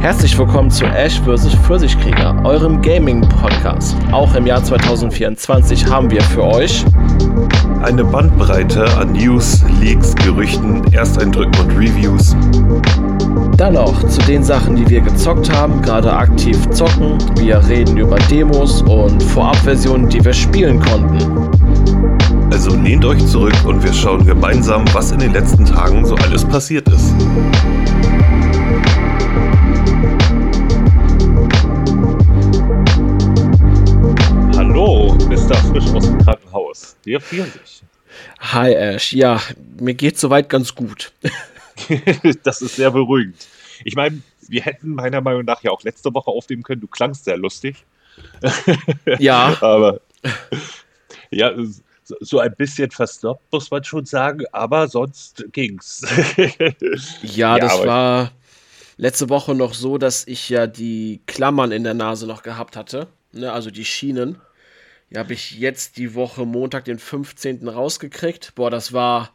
[0.00, 1.54] Herzlich willkommen zu Ash vs.
[1.66, 3.94] Pfirsichkrieger, eurem Gaming-Podcast.
[4.12, 6.86] Auch im Jahr 2024 haben wir für euch
[7.82, 12.34] eine Bandbreite an News, Leaks, Gerüchten, Ersteindrücken und Reviews.
[13.58, 17.18] Dann noch zu den Sachen, die wir gezockt haben, gerade aktiv zocken.
[17.36, 21.50] Wir reden über Demos und Vorabversionen, die wir spielen konnten.
[22.50, 26.42] Also lehnt euch zurück und wir schauen gemeinsam, was in den letzten Tagen so alles
[26.46, 27.14] passiert ist.
[35.70, 36.96] Frisch aus dem Krankenhaus.
[37.06, 37.84] Der 40.
[38.40, 39.40] Hi Ash, ja,
[39.78, 41.12] mir geht soweit ganz gut.
[42.42, 43.46] das ist sehr beruhigend.
[43.84, 46.80] Ich meine, wir hätten meiner Meinung nach ja auch letzte Woche aufnehmen können.
[46.80, 47.84] Du klangst sehr lustig.
[49.20, 49.56] Ja.
[49.60, 50.00] aber
[51.30, 51.52] ja,
[52.02, 56.04] so ein bisschen verstoppt, muss man schon sagen, aber sonst ging's.
[57.22, 58.32] ja, das war
[58.96, 63.06] letzte Woche noch so, dass ich ja die Klammern in der Nase noch gehabt hatte,
[63.30, 64.38] ne, also die Schienen.
[65.10, 67.68] Die habe ich jetzt die Woche Montag, den 15.
[67.68, 68.54] rausgekriegt.
[68.54, 69.30] Boah, das war,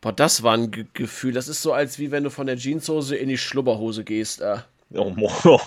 [0.00, 1.32] boah, das war ein Ge Gefühl.
[1.32, 4.40] Das ist so, als wie wenn du von der Jeanshose in die Schlubberhose gehst.
[4.40, 4.58] Äh.
[4.94, 5.12] Oh.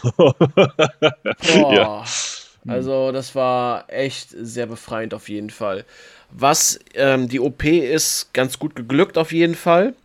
[1.44, 2.03] Ja.
[2.68, 5.84] Also, das war echt sehr befreiend auf jeden Fall.
[6.30, 9.96] Was ähm, die OP ist, ganz gut geglückt auf jeden Fall.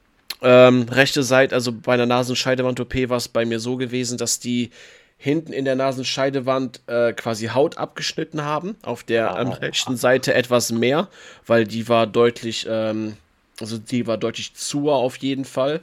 [0.43, 4.71] Ähm, rechte Seite, also bei einer Nasenscheidewand-OP war es bei mir so gewesen, dass die
[5.19, 8.77] hinten in der Nasenscheidewand äh, quasi Haut abgeschnitten haben.
[8.83, 9.41] Auf der oh.
[9.41, 11.09] ähm, rechten Seite etwas mehr,
[11.47, 13.17] weil die war deutlich, ähm,
[13.61, 15.81] also die war deutlich zu auf jeden Fall.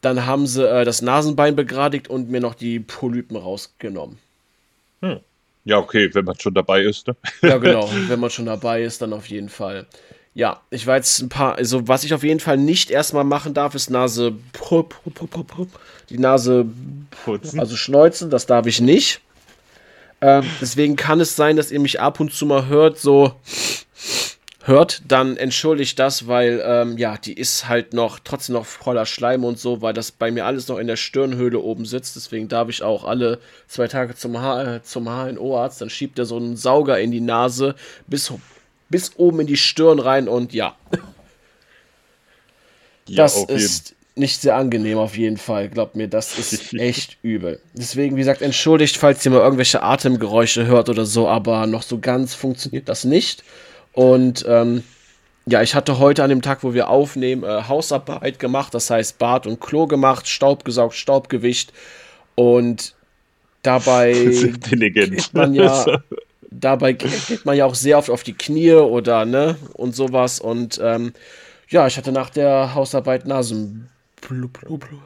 [0.00, 4.18] Dann haben sie äh, das Nasenbein begradigt und mir noch die Polypen rausgenommen.
[5.02, 5.20] Hm.
[5.64, 7.06] Ja, okay, wenn man schon dabei ist.
[7.06, 7.16] Ne?
[7.42, 9.86] Ja, genau, wenn man schon dabei ist, dann auf jeden Fall.
[10.32, 13.52] Ja, ich war jetzt ein paar, also was ich auf jeden Fall nicht erstmal machen
[13.52, 14.32] darf, ist Nase,
[16.10, 16.66] die Nase
[17.24, 19.20] putzen, also schneuzen, das darf ich nicht.
[20.20, 23.34] Ähm, deswegen kann es sein, dass ihr mich ab und zu mal hört, so
[24.64, 29.44] hört, dann entschuldigt das, weil ähm, ja, die ist halt noch trotzdem noch voller Schleim
[29.44, 32.16] und so, weil das bei mir alles noch in der Stirnhöhle oben sitzt.
[32.16, 35.80] Deswegen darf ich auch alle zwei Tage zum, H zum HNO-Arzt.
[35.80, 37.74] Dann schiebt er so einen Sauger in die Nase
[38.06, 38.32] bis
[38.90, 40.76] bis oben in die Stirn rein und ja.
[43.06, 45.68] ja das ist nicht sehr angenehm auf jeden Fall.
[45.68, 47.60] Glaubt mir, das ist echt übel.
[47.74, 51.98] Deswegen, wie gesagt, entschuldigt, falls ihr mal irgendwelche Atemgeräusche hört oder so, aber noch so
[51.98, 53.42] ganz funktioniert das nicht.
[53.92, 54.84] Und ähm,
[55.46, 59.18] ja, ich hatte heute an dem Tag, wo wir aufnehmen, äh, Hausarbeit gemacht, das heißt
[59.18, 61.72] Bad und Klo gemacht, Staub gesaugt, Staubgewicht
[62.36, 62.94] und
[63.62, 65.34] dabei intelligent.
[65.34, 65.84] man ja
[66.50, 70.40] dabei geht man ja auch sehr oft auf die Knie oder ne und sowas.
[70.40, 71.12] Und ähm,
[71.68, 73.88] ja, ich hatte nach der Hausarbeit Nasenblut,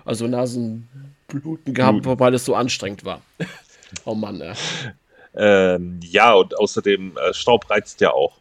[0.04, 3.20] also Nasenbluten gehabt, weil es so anstrengend war.
[4.04, 4.54] oh Mann, ey.
[5.36, 8.38] Ähm, ja, und außerdem äh, Staub reizt ja auch.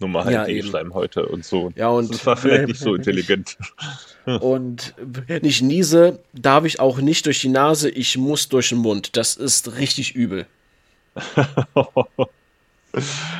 [0.00, 1.72] Nur mal halt ja, die heute und so.
[1.76, 3.56] Ja, und das war vielleicht nicht so intelligent.
[4.40, 8.78] und wenn ich niese, darf ich auch nicht durch die Nase, ich muss durch den
[8.78, 9.16] Mund.
[9.16, 10.46] Das ist richtig übel.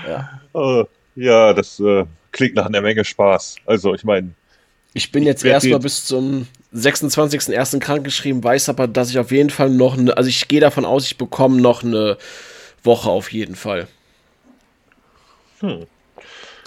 [0.07, 0.85] Ja, uh,
[1.17, 3.57] ja das äh, klingt nach einer Menge Spaß.
[3.67, 4.31] Also, ich meine.
[4.93, 7.79] Ich bin jetzt erstmal bis zum 26.01.
[7.79, 11.07] krankgeschrieben, weiß aber, dass ich auf jeden Fall noch eine, also ich gehe davon aus,
[11.07, 12.19] ich bekomme noch eine
[12.83, 13.87] Woche auf jeden Fall.
[15.61, 15.87] Hm.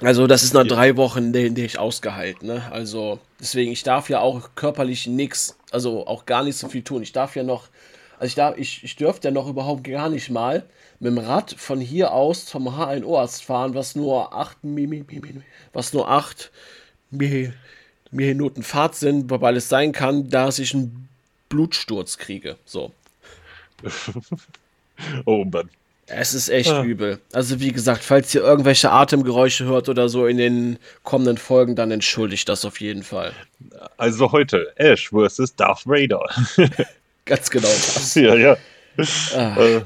[0.01, 2.61] Also das ist nach drei Wochen, in denen ich ausgeheilt, ne?
[2.71, 7.01] Also deswegen, ich darf ja auch körperlich nichts, also auch gar nicht so viel tun.
[7.01, 7.67] Ich darf ja noch,
[8.19, 10.63] also ich darf, ich, ich dürfte ja noch überhaupt gar nicht mal
[10.99, 14.57] mit dem Rad von hier aus zum HNO-Arzt fahren, was nur 8
[15.73, 16.09] was nur
[18.17, 21.07] 8 Minuten Fahrt sind, weil es sein kann, dass ich einen
[21.49, 22.57] Blutsturz kriege.
[22.65, 22.91] So.
[25.25, 25.69] oh Mann.
[26.09, 26.83] Es ist echt ah.
[26.83, 27.19] übel.
[27.33, 31.91] Also wie gesagt, falls ihr irgendwelche Atemgeräusche hört oder so in den kommenden Folgen, dann
[31.91, 33.33] entschuldigt das auf jeden Fall.
[33.97, 35.55] Also heute Ash vs.
[35.55, 36.25] Darth Vader.
[37.25, 38.15] Ganz genau das.
[38.15, 38.57] Ja, ja.
[39.35, 39.57] Ah.
[39.57, 39.81] Äh,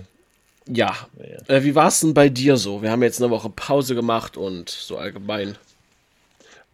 [0.67, 0.95] ja.
[1.17, 1.55] ja.
[1.55, 2.83] Äh, wie war es denn bei dir so?
[2.83, 5.57] Wir haben jetzt eine Woche Pause gemacht und so allgemein.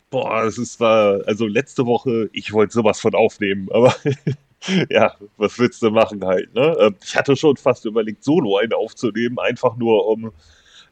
[0.09, 3.93] Boah, es ist war, also letzte Woche, ich wollte sowas von aufnehmen, aber
[4.89, 6.77] ja, was willst du machen halt, ne?
[6.79, 10.31] Ähm, ich hatte schon fast überlegt, Solo einen aufzunehmen, einfach nur um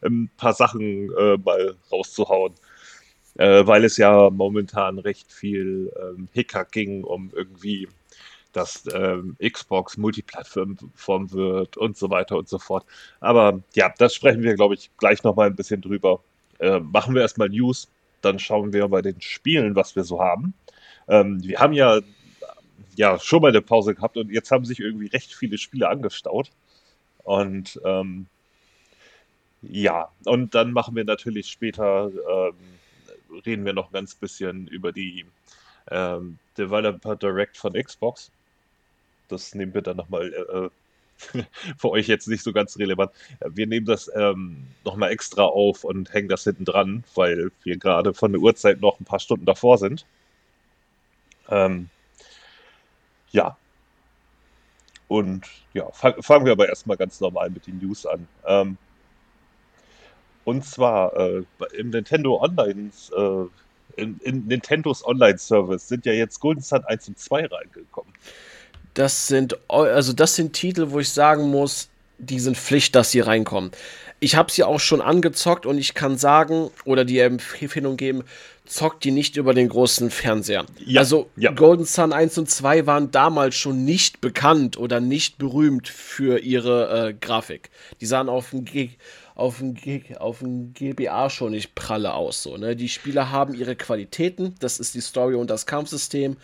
[0.03, 2.53] ein paar Sachen äh, mal rauszuhauen.
[3.37, 7.87] Äh, weil es ja momentan recht viel ähm, Hickhack ging, um irgendwie
[8.53, 12.85] dass ähm, Xbox Multiplattform wird und so weiter und so fort.
[13.19, 16.21] Aber ja, das sprechen wir, glaube ich, gleich nochmal ein bisschen drüber.
[16.59, 17.89] Äh, machen wir erstmal News,
[18.21, 20.53] dann schauen wir bei den Spielen, was wir so haben.
[21.07, 22.01] Ähm, wir haben ja
[22.95, 26.51] ja schon mal eine Pause gehabt und jetzt haben sich irgendwie recht viele Spiele angestaut.
[27.23, 28.27] Und ähm,
[29.61, 32.55] ja, und dann machen wir natürlich später, ähm,
[33.45, 35.25] reden wir noch ein ganz bisschen über die
[35.89, 38.31] ähm, Developer Direct von Xbox.
[39.27, 40.69] Das nehmen wir dann nochmal äh,
[41.77, 43.11] für euch jetzt nicht so ganz relevant.
[43.47, 48.13] Wir nehmen das ähm, nochmal extra auf und hängen das hinten dran, weil wir gerade
[48.13, 50.05] von der Uhrzeit noch ein paar Stunden davor sind.
[51.49, 51.89] Ähm,
[53.31, 53.57] ja.
[55.07, 58.27] Und ja, fang, fangen wir aber erstmal ganz normal mit den News an.
[58.45, 58.77] Ähm,
[60.45, 66.61] und zwar äh, im Nintendo Online, äh, in, in, Nintendos Online-Service sind ja jetzt Golden
[66.61, 68.13] Sun 1 und 2 reingekommen.
[68.95, 73.19] Das sind, also das sind Titel, wo ich sagen muss, die sind Pflicht, dass sie
[73.19, 73.71] reinkommen.
[74.21, 78.23] Ich habe sie auch schon angezockt und ich kann sagen oder die Empfehlung geben,
[78.65, 80.65] zockt die nicht über den großen Fernseher.
[80.83, 81.51] Ja, also ja.
[81.51, 87.09] Golden Sun 1 und 2 waren damals schon nicht bekannt oder nicht berühmt für ihre
[87.09, 87.69] äh, Grafik.
[88.01, 88.91] Die sahen auf dem, G
[89.35, 89.75] auf dem,
[90.17, 92.41] auf dem GBA schon nicht pralle aus.
[92.41, 92.75] So, ne?
[92.77, 96.37] Die Spieler haben ihre Qualitäten, das ist die Story und das Kampfsystem,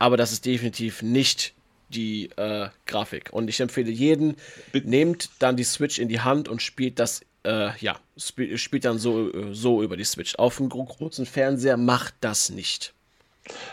[0.00, 1.54] aber das ist definitiv nicht
[1.94, 3.32] die äh, Grafik.
[3.32, 4.36] Und ich empfehle jeden,
[4.72, 8.98] nehmt dann die Switch in die Hand und spielt das, äh, ja, spielt, spielt dann
[8.98, 10.34] so, so über die Switch.
[10.36, 12.94] Auf dem großen Fernseher macht das nicht.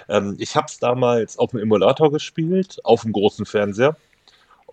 [0.10, 3.96] Ähm, ich habe es damals auf dem Emulator gespielt, auf dem großen Fernseher.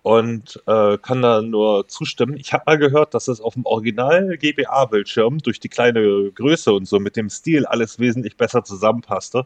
[0.01, 2.37] Und äh, kann da nur zustimmen.
[2.37, 6.87] Ich habe mal gehört, dass es auf dem Original GBA-Bildschirm durch die kleine Größe und
[6.87, 9.45] so mit dem Stil alles wesentlich besser zusammenpasste.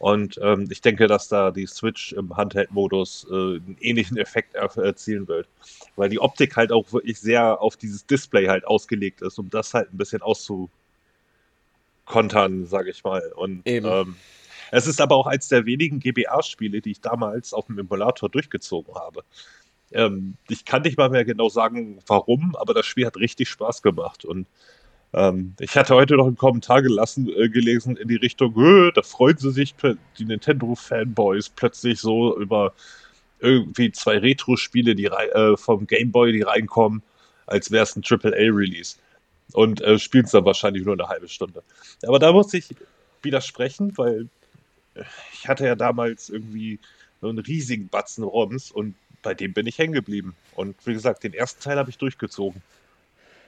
[0.00, 4.74] Und ähm, ich denke, dass da die Switch im Handheld-Modus äh, einen ähnlichen Effekt er
[4.78, 5.46] erzielen wird.
[5.94, 9.74] Weil die Optik halt auch wirklich sehr auf dieses Display halt ausgelegt ist, um das
[9.74, 13.30] halt ein bisschen auszukontern, sage ich mal.
[13.36, 14.16] Und ähm,
[14.70, 18.94] es ist aber auch eins der wenigen GBA-Spiele, die ich damals auf dem Emulator durchgezogen
[18.94, 19.22] habe.
[19.92, 23.82] Ähm, ich kann nicht mal mehr genau sagen, warum, aber das Spiel hat richtig Spaß
[23.82, 24.24] gemacht.
[24.24, 24.46] Und
[25.12, 28.54] ähm, ich hatte heute noch einen Kommentar gelassen, äh, gelesen in die Richtung,
[28.94, 29.74] da freuen sie sich,
[30.18, 32.72] die Nintendo-Fanboys, plötzlich so über
[33.40, 37.02] irgendwie zwei Retro-Spiele die, äh, vom Game Boy, die reinkommen,
[37.46, 38.96] als wäre es ein AAA-Release.
[39.52, 41.62] Und äh, spielen es dann wahrscheinlich nur eine halbe Stunde.
[42.06, 42.68] Aber da muss ich
[43.22, 44.28] widersprechen, weil
[44.94, 45.02] äh,
[45.32, 46.78] ich hatte ja damals irgendwie
[47.20, 50.36] so einen riesigen Batzen ROMs und bei dem bin ich hängen geblieben.
[50.54, 52.62] Und wie gesagt, den ersten Teil habe ich durchgezogen.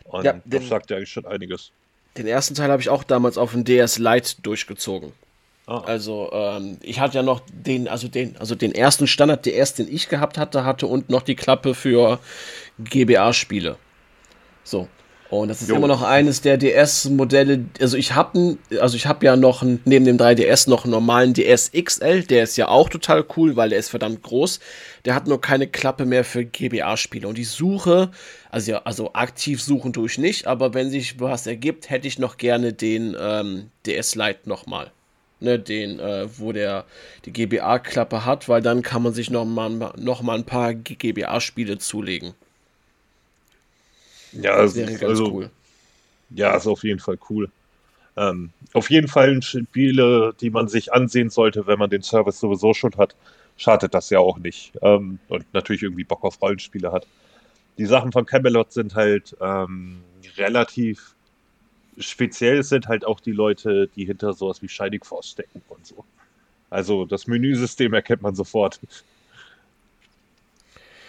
[0.04, 1.72] Und ja, den, das sagt ja eigentlich schon einiges.
[2.16, 5.12] Den ersten Teil habe ich auch damals auf dem DS Lite durchgezogen.
[5.66, 5.80] Ah.
[5.80, 9.92] Also ähm, ich hatte ja noch den, also den, also den ersten Standard DS, den
[9.92, 12.18] ich gehabt hatte, hatte und noch die Klappe für
[12.78, 13.76] GBA-Spiele.
[14.64, 14.88] So.
[15.32, 15.76] Und das ist jo.
[15.76, 17.64] immer noch eines der DS-Modelle.
[17.80, 21.32] Also ich habe also ich habe ja noch einen, neben dem 3DS noch einen normalen
[21.32, 24.60] DS XL, der ist ja auch total cool, weil der ist verdammt groß.
[25.06, 27.26] Der hat nur keine Klappe mehr für GBA-Spiele.
[27.26, 28.10] Und die Suche,
[28.50, 32.18] also ja, also aktiv suchen tue ich nicht, aber wenn sich was ergibt, hätte ich
[32.18, 34.90] noch gerne den ähm, DS Lite nochmal.
[35.40, 36.84] Ne, den, äh, wo der
[37.24, 41.78] die GBA-Klappe hat, weil dann kann man sich noch mal, noch mal ein paar GBA-Spiele
[41.78, 42.34] zulegen.
[44.32, 45.50] Ja, das wäre ganz also, cool.
[46.30, 47.50] Ja, ist auf jeden Fall cool.
[48.16, 52.74] Ähm, auf jeden Fall Spiele, die man sich ansehen sollte, wenn man den Service sowieso
[52.74, 53.16] schon hat.
[53.56, 54.72] Schadet das ja auch nicht.
[54.82, 57.06] Ähm, und natürlich irgendwie Bock auf Rollenspiele hat.
[57.78, 60.02] Die Sachen von Camelot sind halt ähm,
[60.36, 61.14] relativ
[61.98, 62.62] speziell.
[62.62, 66.04] Sind halt auch die Leute, die hinter sowas wie Shining Force stecken und so.
[66.70, 68.80] Also das Menüsystem erkennt man sofort.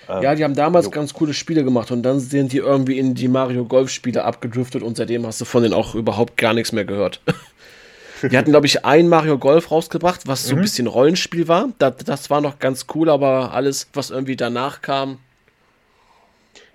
[0.07, 0.91] Ja, die haben damals jo.
[0.91, 4.83] ganz coole Spiele gemacht und dann sind die irgendwie in die Mario Golf Spiele abgedriftet
[4.83, 7.21] und seitdem hast du von denen auch überhaupt gar nichts mehr gehört.
[8.21, 10.61] die hatten, glaube ich, ein Mario Golf rausgebracht, was so ein mhm.
[10.63, 11.69] bisschen Rollenspiel war.
[11.79, 15.19] Das, das war noch ganz cool, aber alles, was irgendwie danach kam,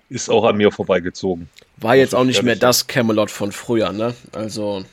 [0.09, 1.49] ist auch an mir vorbeigezogen.
[1.77, 4.15] War jetzt auch nicht mehr das Camelot von früher, ne?
[4.31, 4.83] Also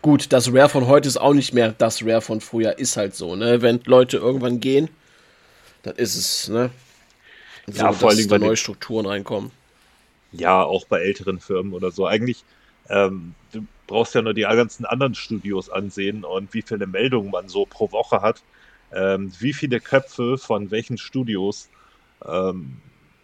[0.00, 3.14] gut, das Rare von heute ist auch nicht mehr das Rare von früher, ist halt
[3.14, 3.62] so, ne?
[3.62, 4.88] Wenn Leute irgendwann gehen,
[5.82, 6.70] dann ist es, ne?
[7.66, 9.50] So, ja, vor allem, da neue Strukturen reinkommen.
[10.32, 12.06] Ja, auch bei älteren Firmen oder so.
[12.06, 12.44] Eigentlich,
[12.88, 17.48] ähm, du brauchst ja nur die ganzen anderen Studios ansehen und wie viele Meldungen man
[17.48, 18.42] so pro Woche hat.
[18.92, 21.68] Ähm, wie viele Köpfe von welchen Studios
[22.26, 22.76] ähm,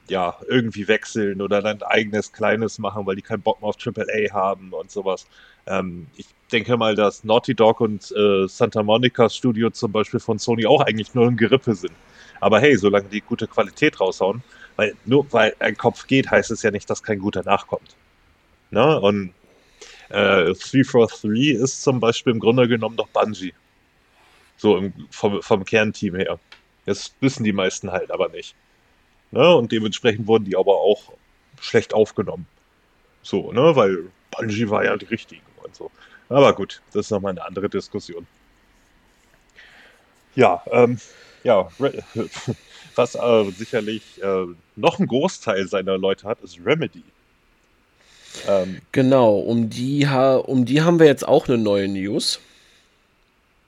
[0.08, 3.76] ja, irgendwie wechseln oder dann ein eigenes kleines machen, weil die keinen Bock mehr auf
[3.84, 5.26] AAA haben und sowas.
[5.66, 10.38] Ähm, ich denke mal, dass Naughty Dog und äh, Santa Monica Studio zum Beispiel von
[10.38, 11.94] Sony auch eigentlich nur ein Gerippe sind.
[12.40, 14.42] Aber hey, solange die gute Qualität raushauen,
[14.76, 17.96] weil nur weil ein Kopf geht, heißt es ja nicht, dass kein guter nachkommt.
[18.70, 19.00] Ne?
[19.00, 19.32] Und
[20.08, 23.54] äh, 343 ist zum Beispiel im Grunde genommen doch Bungie.
[24.56, 26.38] So im, vom, vom Kernteam her.
[26.84, 28.54] Das wissen die meisten halt aber nicht.
[29.30, 29.54] Ne?
[29.54, 31.12] Und dementsprechend wurden die aber auch
[31.60, 32.46] schlecht aufgenommen.
[33.22, 33.74] So, ne?
[33.74, 35.90] Weil Bungie war ja die richtigen und so.
[36.28, 38.26] Aber gut, das ist nochmal eine andere Diskussion.
[40.34, 40.98] Ja, ähm,
[41.46, 41.68] ja,
[42.96, 47.04] was äh, sicherlich äh, noch ein Großteil seiner Leute hat, ist Remedy.
[48.48, 52.40] Ähm, genau, um die, um die haben wir jetzt auch eine neue News.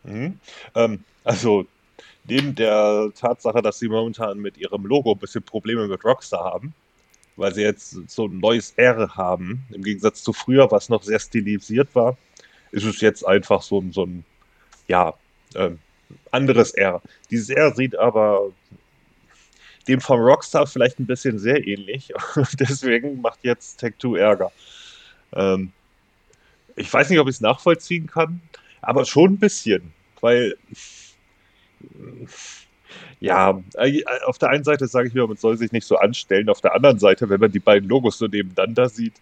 [0.02, 0.40] Mhm.
[0.74, 1.66] Ähm, also,
[2.24, 6.74] neben der Tatsache, dass sie momentan mit ihrem Logo ein bisschen Probleme mit Rockstar haben,
[7.36, 11.20] weil sie jetzt so ein neues R haben, im Gegensatz zu früher, was noch sehr
[11.20, 12.18] stilisiert war,
[12.72, 14.24] ist es jetzt einfach so, so ein,
[14.88, 15.14] ja,
[15.54, 15.78] ähm,
[16.30, 17.02] anderes R.
[17.30, 18.50] Dieses R sieht aber
[19.88, 22.12] dem von Rockstar vielleicht ein bisschen sehr ähnlich.
[22.58, 24.52] Deswegen macht jetzt Tech 2 Ärger.
[25.32, 25.72] Ähm,
[26.76, 28.40] ich weiß nicht, ob ich es nachvollziehen kann,
[28.82, 29.92] aber schon ein bisschen.
[30.20, 30.56] Weil,
[33.20, 36.48] ja, äh, auf der einen Seite sage ich mir, man soll sich nicht so anstellen.
[36.48, 39.14] Auf der anderen Seite, wenn man die beiden Logos so nebeneinander sieht,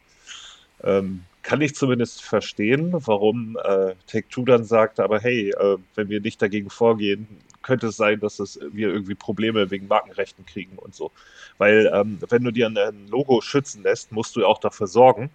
[0.82, 6.20] ähm, kann ich zumindest verstehen, warum äh, Take-Two dann sagt, aber hey, äh, wenn wir
[6.20, 7.28] nicht dagegen vorgehen,
[7.62, 11.12] könnte es sein, dass es, wir irgendwie Probleme wegen Markenrechten kriegen und so.
[11.58, 15.30] Weil ähm, wenn du dir ein Logo schützen lässt, musst du auch dafür sorgen,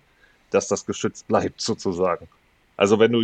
[0.50, 2.28] dass das geschützt bleibt, sozusagen.
[2.76, 3.22] Also wenn du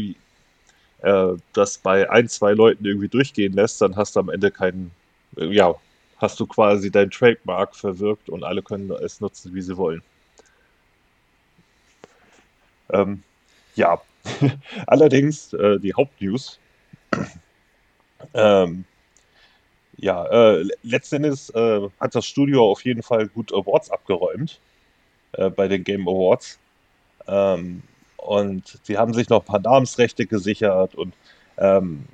[1.01, 4.91] äh, das bei ein, zwei Leuten irgendwie durchgehen lässt, dann hast du am Ende keinen,
[5.35, 5.75] äh, ja,
[6.19, 10.01] hast du quasi dein Trademark verwirkt und alle können es nutzen, wie sie wollen.
[12.91, 13.23] Ähm,
[13.75, 14.01] ja,
[14.87, 16.59] allerdings äh, die Hauptnews.
[18.33, 18.85] ähm,
[19.97, 24.59] ja, äh, letztendlich äh, hat das Studio auf jeden Fall gut Awards abgeräumt
[25.33, 26.59] äh, bei den Game Awards.
[27.27, 27.81] Ähm,
[28.17, 31.13] und sie haben sich noch ein paar Namensrechte gesichert und
[31.57, 32.05] ähm,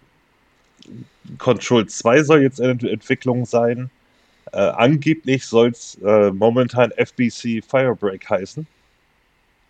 [1.38, 3.90] Control 2 soll jetzt in Entwicklung sein.
[4.52, 8.68] Äh, angeblich soll es äh, momentan FBC Firebreak heißen.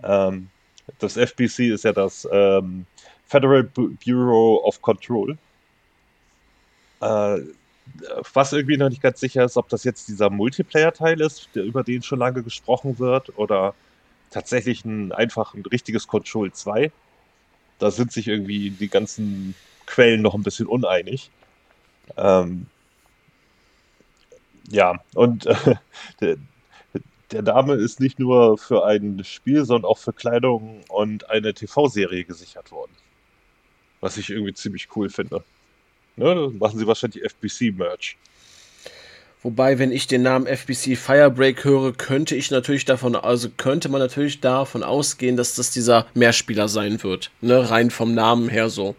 [0.03, 0.49] Ähm,
[0.99, 2.85] das FBC ist ja das ähm,
[3.25, 5.37] Federal Bureau of Control.
[7.01, 7.39] Äh,
[8.33, 11.83] was irgendwie noch nicht ganz sicher ist, ob das jetzt dieser Multiplayer-Teil ist, der, über
[11.83, 13.75] den schon lange gesprochen wird, oder
[14.31, 16.91] tatsächlich ein einfach ein richtiges Control 2.
[17.79, 21.29] Da sind sich irgendwie die ganzen Quellen noch ein bisschen uneinig.
[22.17, 22.67] Ähm,
[24.69, 25.45] ja, und
[26.21, 26.37] äh,
[27.33, 32.23] der, Name ist nicht nur für ein Spiel, sondern auch für Kleidung und eine TV-Serie
[32.23, 32.91] gesichert worden.
[34.01, 35.43] Was ich irgendwie ziemlich cool finde.
[36.15, 38.17] Ne, machen sie wahrscheinlich FBC-Merch.
[39.41, 43.99] Wobei, wenn ich den Namen FBC Firebreak höre, könnte ich natürlich davon, also könnte man
[43.99, 47.29] natürlich davon ausgehen, dass das dieser Mehrspieler sein wird.
[47.41, 48.95] Ne, rein vom Namen her so.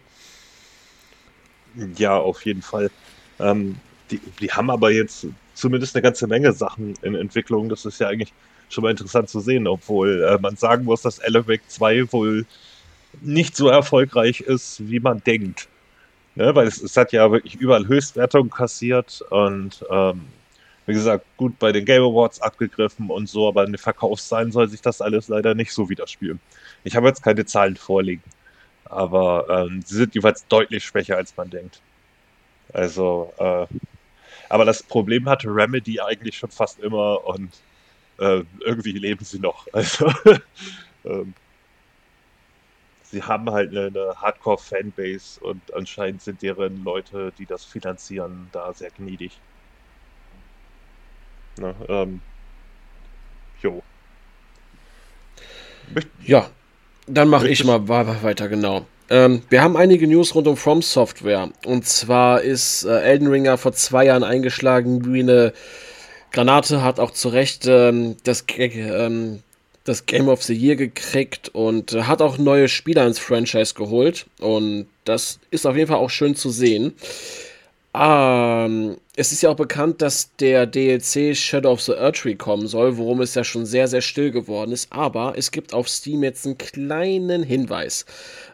[1.97, 2.91] Ja, auf jeden Fall.
[3.39, 3.77] Ähm,
[4.11, 5.25] die, die haben aber jetzt
[5.55, 7.69] zumindest eine ganze Menge Sachen in Entwicklung.
[7.69, 8.33] Das ist ja eigentlich
[8.69, 12.45] schon mal interessant zu sehen, obwohl äh, man sagen muss, dass Elevate 2 wohl
[13.21, 15.67] nicht so erfolgreich ist, wie man denkt.
[16.35, 20.21] Ne, weil es, es, hat ja wirklich überall Höchstwertungen kassiert und ähm,
[20.85, 24.67] wie gesagt, gut bei den Game Awards abgegriffen und so, aber in den Verkaufszahlen soll
[24.67, 26.41] sich das alles leider nicht so widerspiegeln.
[26.83, 28.23] Ich habe jetzt keine Zahlen vorliegen,
[28.83, 31.81] aber ähm, sie sind jeweils deutlich schwächer, als man denkt.
[32.73, 33.65] Also, äh,
[34.49, 37.51] aber das Problem hatte Remedy eigentlich schon fast immer und
[38.19, 39.67] äh, irgendwie leben sie noch.
[39.73, 40.11] Also,
[41.05, 41.33] ähm,
[43.03, 48.73] sie haben halt eine, eine Hardcore-Fanbase und anscheinend sind deren Leute, die das finanzieren, da
[48.73, 49.39] sehr gnädig.
[51.57, 52.21] Na, ähm,
[53.61, 53.81] jo.
[56.23, 56.49] Ja,
[57.07, 58.85] dann mache ich mal weiter, genau.
[59.09, 61.49] Ähm, wir haben einige News rund um From Software.
[61.65, 65.53] Und zwar ist äh, Elden Ringer vor zwei Jahren eingeschlagen wie eine
[66.31, 69.43] Granate, hat auch zu Recht ähm, das, ähm,
[69.83, 74.25] das Game of the Year gekriegt und äh, hat auch neue Spieler ins Franchise geholt.
[74.39, 76.93] Und das ist auf jeden Fall auch schön zu sehen.
[77.97, 82.97] Ähm, es ist ja auch bekannt, dass der DLC Shadow of the Erdtree kommen soll,
[82.97, 84.91] worum es ja schon sehr, sehr still geworden ist.
[84.91, 88.05] Aber es gibt auf Steam jetzt einen kleinen Hinweis.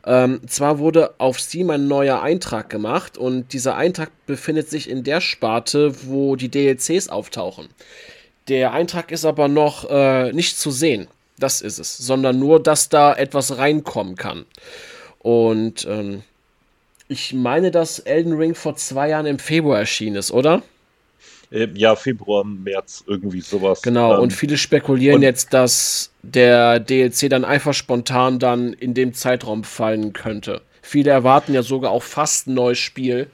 [0.06, 5.04] Ähm, zwar wurde auf Steam ein neuer Eintrag gemacht und dieser Eintrag befindet sich in
[5.04, 7.70] der Sparte, wo die DLCs auftauchen.
[8.48, 11.08] Der Eintrag ist aber noch äh, nicht zu sehen.
[11.40, 11.98] Das ist es.
[11.98, 14.46] Sondern nur, dass da etwas reinkommen kann.
[15.20, 16.24] Und ähm,
[17.12, 20.64] ich meine, dass Elden Ring vor zwei Jahren im Februar erschienen ist, oder?
[21.52, 23.82] Ähm, ja, Februar, März, irgendwie sowas.
[23.82, 28.94] Genau, ähm, und viele spekulieren und jetzt, dass der DLC dann einfach spontan dann in
[28.94, 30.62] dem Zeitraum fallen könnte.
[30.82, 33.30] Viele erwarten ja sogar auch fast ein neues Spiel,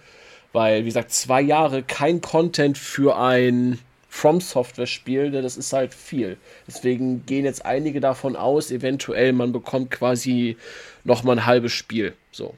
[0.53, 3.77] Weil, wie gesagt, zwei Jahre kein Content für ein
[4.09, 6.37] From Software Spiel, ne, das ist halt viel.
[6.65, 10.57] Deswegen gehen jetzt einige davon aus, eventuell man bekommt quasi
[11.03, 12.13] noch mal ein halbes Spiel.
[12.31, 12.55] So.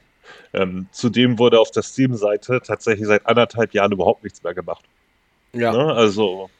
[0.52, 4.84] Ähm, zudem wurde auf der Steam-Seite tatsächlich seit anderthalb Jahren überhaupt nichts mehr gemacht.
[5.52, 5.72] Ja.
[5.72, 5.92] Ne?
[5.92, 6.50] Also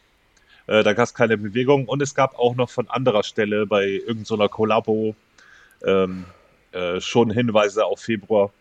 [0.67, 3.87] äh, da gab es keine Bewegung und es gab auch noch von anderer Stelle bei
[3.87, 5.15] irgendeiner so Kollabo
[5.85, 6.25] ähm,
[6.73, 8.53] äh, schon Hinweise auf Februar.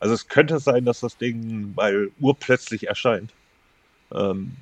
[0.00, 3.32] Also es könnte sein, dass das Ding mal urplötzlich erscheint.
[4.12, 4.56] Ähm,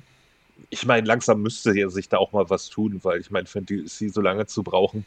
[0.69, 4.11] ich meine, langsam müsste ja sich da auch mal was tun, weil ich meine, DLC
[4.13, 5.05] so lange zu brauchen,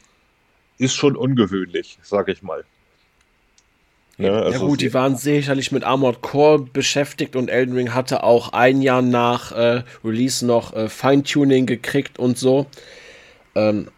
[0.77, 2.63] ist schon ungewöhnlich, sag ich mal.
[4.17, 4.31] Ne?
[4.31, 8.53] Also ja gut, die waren sicherlich mit Armored Core beschäftigt und Elden Ring hatte auch
[8.53, 12.65] ein Jahr nach äh, Release noch äh, Feintuning gekriegt und so.
[13.55, 13.89] Ähm,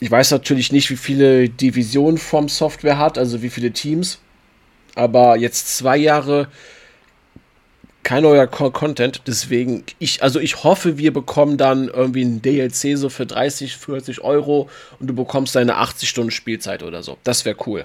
[0.00, 4.18] ich weiß natürlich nicht, wie viele Divisionen vom Software hat, also wie viele Teams.
[4.94, 6.48] Aber jetzt zwei Jahre
[8.02, 9.22] kein neuer Content.
[9.26, 14.20] Deswegen, ich, also ich hoffe, wir bekommen dann irgendwie ein DLC so für 30, 40
[14.22, 17.18] Euro und du bekommst deine 80 Stunden Spielzeit oder so.
[17.24, 17.84] Das wäre cool.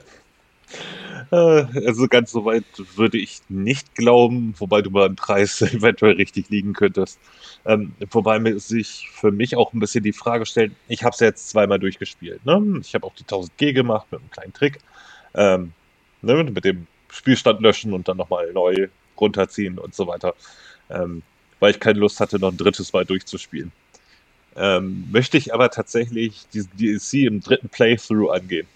[1.32, 6.50] Äh, also ganz so weit würde ich nicht glauben, wobei du beim Preis eventuell richtig
[6.50, 7.20] liegen könntest.
[7.66, 11.50] Ähm, wobei sich für mich auch ein bisschen die Frage stellt, ich habe es jetzt
[11.50, 12.46] zweimal durchgespielt.
[12.46, 12.80] Ne?
[12.82, 14.80] Ich habe auch die 1000G gemacht mit einem kleinen Trick.
[15.34, 15.74] Ähm,
[16.22, 16.44] ne?
[16.44, 18.88] Mit dem Spielstand löschen und dann nochmal neu
[19.20, 20.34] runterziehen und so weiter,
[20.90, 21.22] ähm,
[21.60, 23.72] weil ich keine Lust hatte, noch ein drittes Mal durchzuspielen.
[24.56, 28.68] Ähm, möchte ich aber tatsächlich diesen DLC im dritten Playthrough angehen.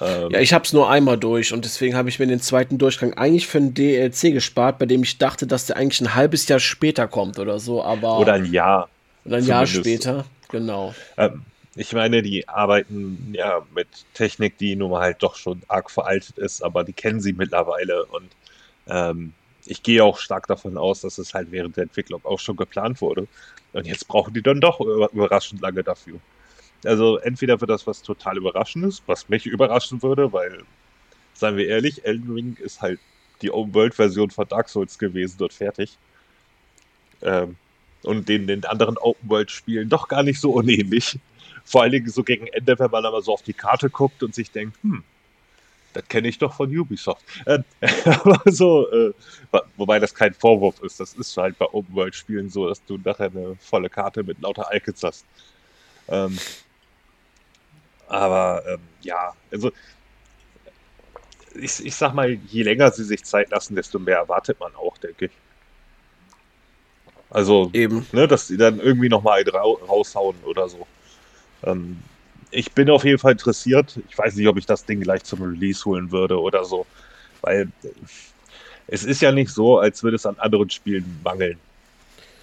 [0.00, 2.78] Ähm, ja, ich habe es nur einmal durch und deswegen habe ich mir den zweiten
[2.78, 6.48] Durchgang eigentlich für einen DLC gespart, bei dem ich dachte, dass der eigentlich ein halbes
[6.48, 8.18] Jahr später kommt oder so, aber.
[8.18, 8.88] Oder ein Jahr.
[9.24, 10.94] Oder ein Jahr später, genau.
[11.16, 11.42] Ähm,
[11.76, 16.38] ich meine, die arbeiten ja mit Technik, die nun mal halt doch schon arg veraltet
[16.38, 18.30] ist, aber die kennen sie mittlerweile und
[18.88, 19.34] ähm,
[19.66, 23.00] ich gehe auch stark davon aus, dass es halt während der Entwicklung auch schon geplant
[23.00, 23.28] wurde.
[23.72, 26.18] Und jetzt brauchen die dann doch überraschend lange dafür.
[26.84, 30.62] Also entweder wird das was total Überraschendes, was mich überraschen würde, weil,
[31.34, 33.00] seien wir ehrlich, Elden Ring ist halt
[33.42, 35.98] die Open-World-Version von Dark Souls gewesen dort fertig.
[37.22, 37.56] Ähm,
[38.02, 41.18] und den, den anderen Open-World-Spielen doch gar nicht so unähnlich.
[41.64, 44.34] Vor allen Dingen so gegen Ende, wenn man aber so auf die Karte guckt und
[44.34, 45.04] sich denkt, hm,
[45.92, 47.24] das kenne ich doch von Ubisoft.
[47.44, 47.58] Äh,
[48.04, 49.12] aber so, äh,
[49.76, 53.56] wobei das kein Vorwurf ist, das ist halt bei Open-World-Spielen so, dass du nachher eine
[53.56, 55.26] volle Karte mit lauter Icons hast.
[56.08, 56.38] Ähm,
[58.10, 59.70] aber ähm, ja, also
[61.54, 64.98] ich, ich sag mal, je länger sie sich Zeit lassen, desto mehr erwartet man auch,
[64.98, 65.32] denke ich.
[67.30, 68.06] Also, Eben.
[68.12, 70.86] Ne, dass sie dann irgendwie nochmal raushauen oder so.
[71.62, 72.02] Ähm,
[72.50, 74.00] ich bin auf jeden Fall interessiert.
[74.08, 76.86] Ich weiß nicht, ob ich das Ding gleich zum Release holen würde oder so.
[77.42, 77.68] Weil
[78.88, 81.60] es ist ja nicht so, als würde es an anderen Spielen mangeln.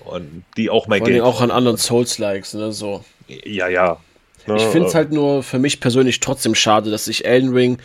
[0.06, 1.22] Und die auch mein Vor Geld.
[1.22, 2.72] auch an anderen Souls-Likes, ne?
[2.72, 3.04] So.
[3.28, 4.00] Ja, ja.
[4.48, 7.78] Ne, ich finde es halt nur für mich persönlich trotzdem schade, dass ich Elden Ring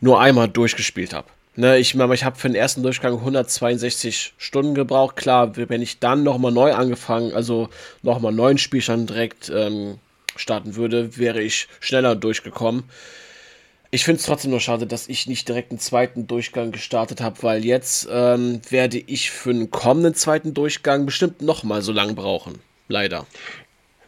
[0.00, 1.28] nur einmal durchgespielt habe.
[1.54, 5.16] Ne, ich ich habe für den ersten Durchgang 162 Stunden gebraucht.
[5.16, 7.70] Klar, wenn ich dann nochmal neu angefangen, also
[8.02, 9.98] nochmal neuen Spielstand direkt ähm,
[10.36, 12.84] starten würde, wäre ich schneller durchgekommen.
[13.90, 17.42] Ich finde es trotzdem nur schade, dass ich nicht direkt einen zweiten Durchgang gestartet habe,
[17.42, 22.58] weil jetzt ähm, werde ich für einen kommenden zweiten Durchgang bestimmt nochmal so lange brauchen.
[22.88, 23.26] Leider.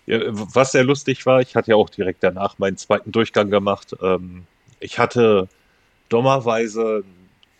[0.09, 3.95] Was sehr lustig war, ich hatte ja auch direkt danach meinen zweiten Durchgang gemacht.
[4.01, 4.47] Ähm,
[4.81, 5.49] ich hatte
[6.09, 7.05] dummerweise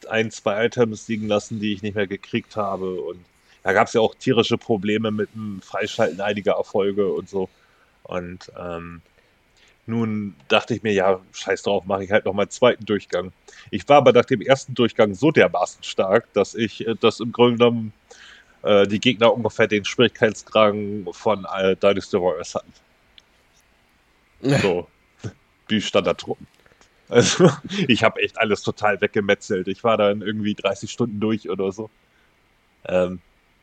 [0.09, 3.01] ein, zwei Items liegen lassen, die ich nicht mehr gekriegt habe.
[3.01, 3.25] Und
[3.63, 7.49] da gab es ja auch tierische Probleme mit dem Freischalten einiger Erfolge und so.
[8.05, 9.03] Und ähm,
[9.87, 13.33] nun dachte ich mir, ja, scheiß drauf, mache ich halt noch mal einen zweiten Durchgang.
[13.71, 17.33] Ich war aber nach dem ersten Durchgang so dermaßen stark, dass ich äh, das im
[17.33, 17.93] Grunde genommen
[18.63, 20.75] äh, die Gegner ungefähr den Schwierigkeitsgrad
[21.13, 22.73] von äh, Dynasty Warriors hatten.
[24.63, 24.87] So,
[25.67, 26.47] wie Standardtruppen.
[27.09, 27.51] Also,
[27.89, 29.67] ich habe echt alles total weggemetzelt.
[29.67, 31.91] Ich war dann irgendwie 30 Stunden durch oder so.
[32.85, 33.21] Ähm,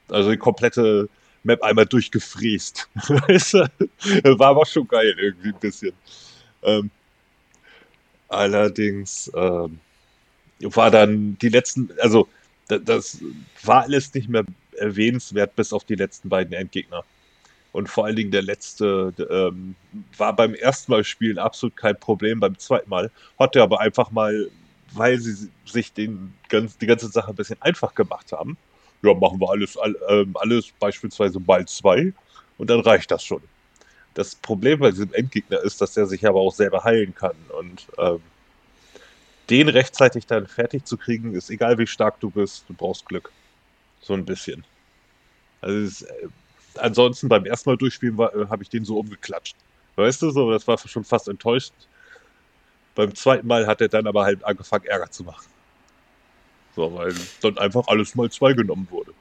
[0.10, 1.10] also die komplette
[1.44, 2.90] Map einmal durchgefriest.
[2.96, 5.94] War aber schon geil irgendwie ein bisschen.
[6.64, 6.90] Ähm,
[8.28, 9.80] allerdings ähm,
[10.60, 12.28] war dann die letzten, also
[12.68, 13.20] das
[13.64, 14.44] war alles nicht mehr
[14.78, 17.04] erwähnenswert bis auf die letzten beiden Endgegner.
[17.72, 19.76] Und vor allen Dingen der letzte ähm,
[20.18, 24.12] war beim ersten Mal spielen absolut kein Problem, beim zweiten Mal hat er aber einfach
[24.12, 24.50] mal,
[24.94, 28.58] weil sie sich den, ganz, die ganze Sache ein bisschen einfach gemacht haben,
[29.02, 32.14] ja, machen wir alles, äh, alles beispielsweise mal zwei
[32.58, 33.42] und dann reicht das schon.
[34.14, 37.88] Das Problem bei diesem Endgegner ist, dass er sich aber auch selber heilen kann und
[37.98, 38.22] ähm,
[39.50, 43.32] den rechtzeitig dann fertig zu kriegen, ist egal wie stark du bist, du brauchst Glück.
[44.06, 44.64] So ein bisschen.
[45.62, 46.28] Also es, äh,
[46.76, 49.56] ansonsten beim ersten Mal durchspielen äh, habe ich den so umgeklatscht.
[49.96, 51.88] Weißt du, so, das war schon fast enttäuschend.
[52.94, 55.48] Beim zweiten Mal hat er dann aber halt angefangen, Ärger zu machen.
[56.76, 59.12] So, weil dann einfach alles mal zwei genommen wurde.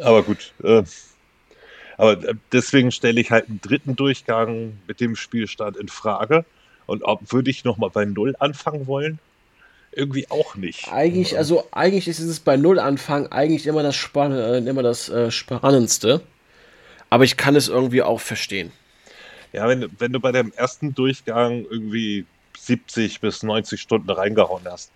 [0.00, 0.52] Aber gut.
[0.64, 0.82] Äh,
[1.96, 6.44] aber äh, deswegen stelle ich halt einen dritten Durchgang mit dem Spielstand in Frage.
[6.86, 9.20] Und ob würde ich nochmal bei Null anfangen wollen?
[9.96, 10.92] Irgendwie auch nicht.
[10.92, 15.08] Eigentlich, also eigentlich ist es bei Null anfangen eigentlich immer das, Spann äh, immer das
[15.08, 16.20] äh, Spannendste.
[17.10, 18.72] Aber ich kann es irgendwie auch verstehen.
[19.52, 22.26] Ja, wenn, wenn du bei dem ersten Durchgang irgendwie
[22.58, 24.90] 70 bis 90 Stunden reingehauen hast,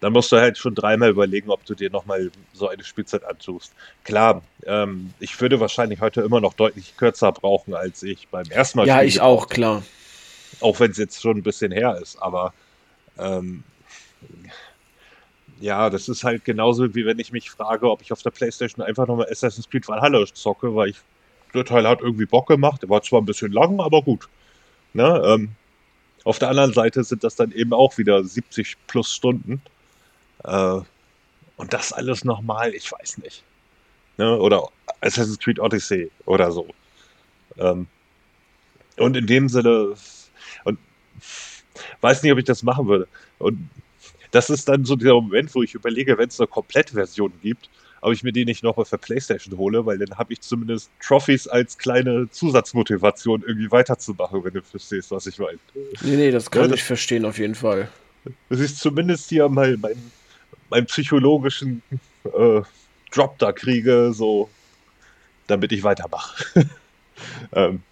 [0.00, 3.72] dann musst du halt schon dreimal überlegen, ob du dir nochmal so eine Spielzeit antust.
[4.02, 8.78] Klar, ähm, ich würde wahrscheinlich heute immer noch deutlich kürzer brauchen, als ich beim ersten
[8.78, 8.86] Mal.
[8.88, 9.82] Ja, ich auch, klar.
[10.60, 12.52] Auch wenn es jetzt schon ein bisschen her ist, aber
[13.18, 13.62] ähm,
[15.60, 18.84] ja, das ist halt genauso, wie wenn ich mich frage, ob ich auf der Playstation
[18.84, 20.96] einfach nochmal Assassin's Creed Valhalla zocke, weil ich
[21.54, 22.82] der Teil hat irgendwie Bock gemacht.
[22.82, 24.28] Der war zwar ein bisschen lang, aber gut.
[24.92, 25.22] Ne?
[25.24, 25.50] Ähm,
[26.24, 29.60] auf der anderen Seite sind das dann eben auch wieder 70 plus Stunden.
[30.44, 30.80] Äh,
[31.56, 33.42] und das alles nochmal, ich weiß nicht.
[34.16, 34.38] Ne?
[34.38, 34.68] Oder
[35.00, 36.68] Assassin's Creed Odyssey oder so.
[37.58, 37.86] Ähm,
[38.96, 39.94] und in dem Sinne,
[40.64, 40.78] und
[42.00, 43.08] weiß nicht, ob ich das machen würde.
[43.38, 43.68] Und
[44.30, 47.68] das ist dann so der Moment, wo ich überlege, wenn es eine Komplettversion gibt,
[48.00, 50.90] ob ich mir die nicht noch mal für PlayStation hole, weil dann habe ich zumindest
[51.00, 55.58] Trophies als kleine Zusatzmotivation irgendwie weiterzumachen, wenn du verstehst, was ich meine.
[56.02, 57.88] Nee, nee, das kann ja, ich verstehen auf jeden Fall.
[58.48, 60.12] Das ist zumindest hier mein, mein,
[60.70, 61.82] mein psychologischen
[62.24, 62.62] äh,
[63.10, 64.48] Drop da kriege, so
[65.46, 66.44] damit ich weitermache.
[67.52, 67.82] ähm,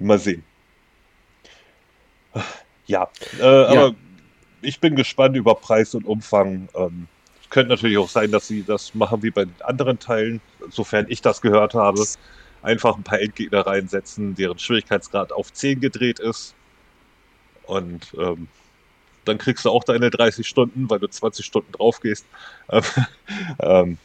[0.00, 0.44] mal sehen.
[2.86, 3.94] Ja, äh, ja, aber
[4.62, 6.68] ich bin gespannt über Preis und Umfang.
[6.74, 7.08] Ähm,
[7.50, 11.20] könnte natürlich auch sein, dass sie das machen wie bei den anderen Teilen, sofern ich
[11.20, 12.02] das gehört habe.
[12.62, 16.54] Einfach ein paar Endgegner reinsetzen, deren Schwierigkeitsgrad auf 10 gedreht ist.
[17.64, 18.48] Und ähm,
[19.24, 22.24] dann kriegst du auch deine 30 Stunden, weil du 20 Stunden drauf gehst.
[23.60, 23.98] ähm,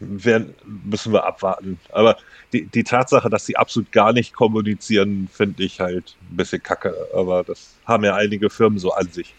[0.00, 1.78] werden, müssen wir abwarten.
[1.90, 2.16] Aber
[2.52, 6.96] die, die Tatsache, dass sie absolut gar nicht kommunizieren, finde ich halt ein bisschen kacke.
[7.14, 9.34] Aber das haben ja einige Firmen so an sich.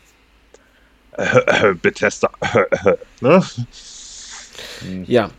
[1.81, 2.31] Bethesda.
[3.21, 3.43] ne?
[5.05, 5.29] Ja.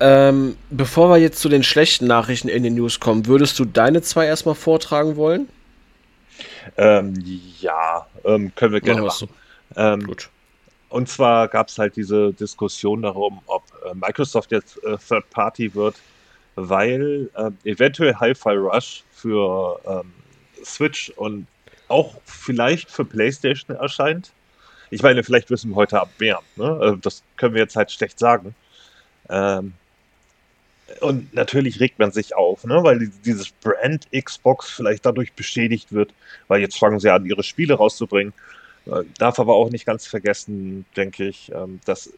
[0.00, 4.00] Ähm, bevor wir jetzt zu den schlechten Nachrichten in den News kommen, würdest du deine
[4.02, 5.48] zwei erstmal vortragen wollen?
[6.76, 7.14] Ähm,
[7.60, 9.28] ja, ähm, können wir gerne machen.
[9.74, 9.80] So.
[9.80, 10.30] Ähm, Gut.
[10.88, 15.74] Und zwar gab es halt diese Diskussion darum, ob äh, Microsoft jetzt äh, Third Party
[15.74, 15.96] wird,
[16.54, 20.12] weil äh, eventuell Hi-Fi Rush für ähm,
[20.64, 21.46] Switch und
[21.88, 24.32] auch vielleicht für PlayStation erscheint.
[24.90, 26.40] Ich meine, vielleicht wissen wir heute ab mehr.
[26.56, 26.78] Ne?
[26.80, 28.54] Also das können wir jetzt halt schlecht sagen.
[29.28, 29.74] Ähm,
[31.00, 32.82] und natürlich regt man sich auf, ne?
[32.82, 36.14] weil dieses Brand Xbox vielleicht dadurch beschädigt wird,
[36.48, 38.32] weil jetzt fangen sie an, ihre Spiele rauszubringen.
[38.86, 42.12] Äh, darf aber auch nicht ganz vergessen, denke ich, ähm, dass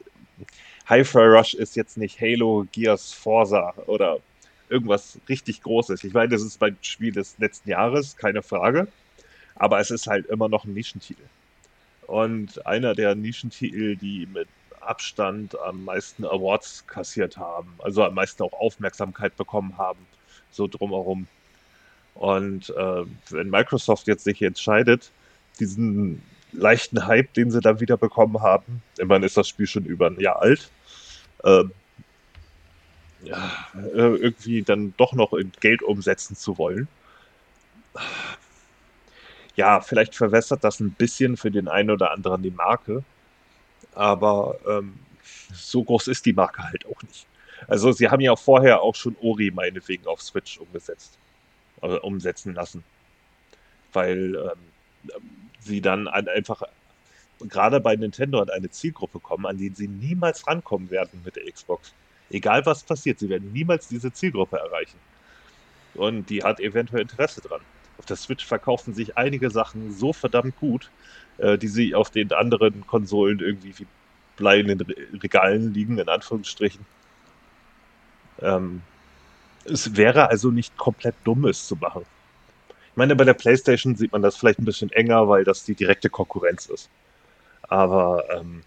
[0.86, 4.18] Hi-Fi Rush ist jetzt nicht Halo, Gears, Forza oder
[4.68, 6.04] irgendwas richtig Großes.
[6.04, 8.86] Ich meine, das ist mein Spiel des letzten Jahres, keine Frage.
[9.56, 11.24] Aber es ist halt immer noch ein Nischentitel
[12.10, 14.48] und einer der Nischentitel, die mit
[14.80, 20.00] Abstand am meisten Awards kassiert haben, also am meisten auch Aufmerksamkeit bekommen haben,
[20.50, 21.28] so drumherum.
[22.14, 25.12] Und äh, wenn Microsoft jetzt sich entscheidet,
[25.60, 26.20] diesen
[26.50, 30.18] leichten Hype, den sie dann wieder bekommen haben, immerhin ist das Spiel schon über ein
[30.18, 30.68] Jahr alt,
[31.44, 31.62] äh,
[33.22, 36.88] ja, irgendwie dann doch noch in Geld umsetzen zu wollen,
[39.56, 43.02] ja, vielleicht verwässert das ein bisschen für den einen oder anderen die Marke,
[43.94, 44.98] aber ähm,
[45.52, 47.26] so groß ist die Marke halt auch nicht.
[47.66, 51.18] Also sie haben ja vorher auch schon Ori meinetwegen auf Switch umgesetzt,
[51.82, 52.84] äh, umsetzen lassen,
[53.92, 55.18] weil ähm,
[55.58, 56.62] sie dann einfach
[57.40, 61.50] gerade bei Nintendo an eine Zielgruppe kommen, an die sie niemals rankommen werden mit der
[61.50, 61.92] Xbox.
[62.30, 64.98] Egal was passiert, sie werden niemals diese Zielgruppe erreichen.
[65.94, 67.60] Und die hat eventuell Interesse dran
[68.00, 70.90] auf der Switch verkaufen sich einige Sachen so verdammt gut,
[71.36, 73.86] äh, die sie auf den anderen Konsolen irgendwie wie
[74.36, 74.80] Blei in den
[75.22, 76.86] Regalen liegen, in Anführungsstrichen.
[78.40, 78.80] Ähm,
[79.66, 82.06] es wäre also nicht komplett dumm, es zu machen.
[82.70, 85.74] Ich meine, bei der PlayStation sieht man das vielleicht ein bisschen enger, weil das die
[85.74, 86.88] direkte Konkurrenz ist.
[87.68, 88.62] Aber ähm,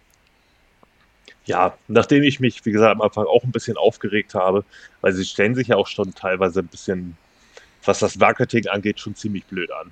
[1.45, 4.63] ja, nachdem ich mich, wie gesagt, am Anfang auch ein bisschen aufgeregt habe,
[5.01, 7.17] weil sie stellen sich ja auch schon teilweise ein bisschen
[7.85, 9.91] was das Marketing angeht, schon ziemlich blöd an.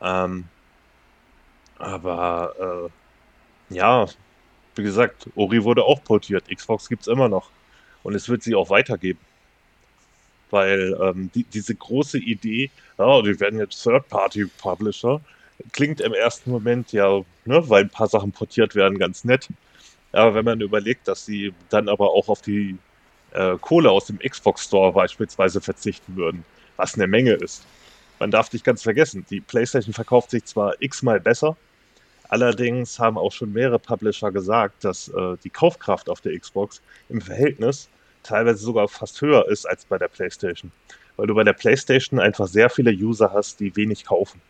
[0.00, 0.44] Ähm,
[1.78, 2.90] aber
[3.70, 4.06] äh, ja,
[4.76, 7.50] wie gesagt, Ori wurde auch portiert, Xbox gibt es immer noch.
[8.02, 9.20] Und es wird sie auch weitergeben.
[10.50, 15.20] Weil ähm, die, diese große Idee, ja, die werden jetzt Third-Party-Publisher,
[15.72, 19.48] klingt im ersten Moment ja, ne, weil ein paar Sachen portiert werden, ganz nett.
[20.12, 22.76] Aber wenn man überlegt, dass sie dann aber auch auf die
[23.32, 26.44] äh, Kohle aus dem Xbox Store beispielsweise verzichten würden,
[26.76, 27.64] was eine Menge ist.
[28.18, 31.56] Man darf nicht ganz vergessen, die PlayStation verkauft sich zwar x-mal besser,
[32.28, 37.20] allerdings haben auch schon mehrere Publisher gesagt, dass äh, die Kaufkraft auf der Xbox im
[37.20, 37.88] Verhältnis
[38.22, 40.72] teilweise sogar fast höher ist als bei der PlayStation.
[41.16, 44.40] Weil du bei der PlayStation einfach sehr viele User hast, die wenig kaufen.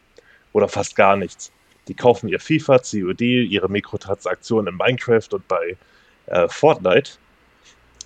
[0.53, 1.53] Oder fast gar nichts.
[1.89, 5.77] Die kaufen ihr FIFA, COD, ihre Mikrotransaktionen in Minecraft und bei
[6.27, 7.13] äh, Fortnite.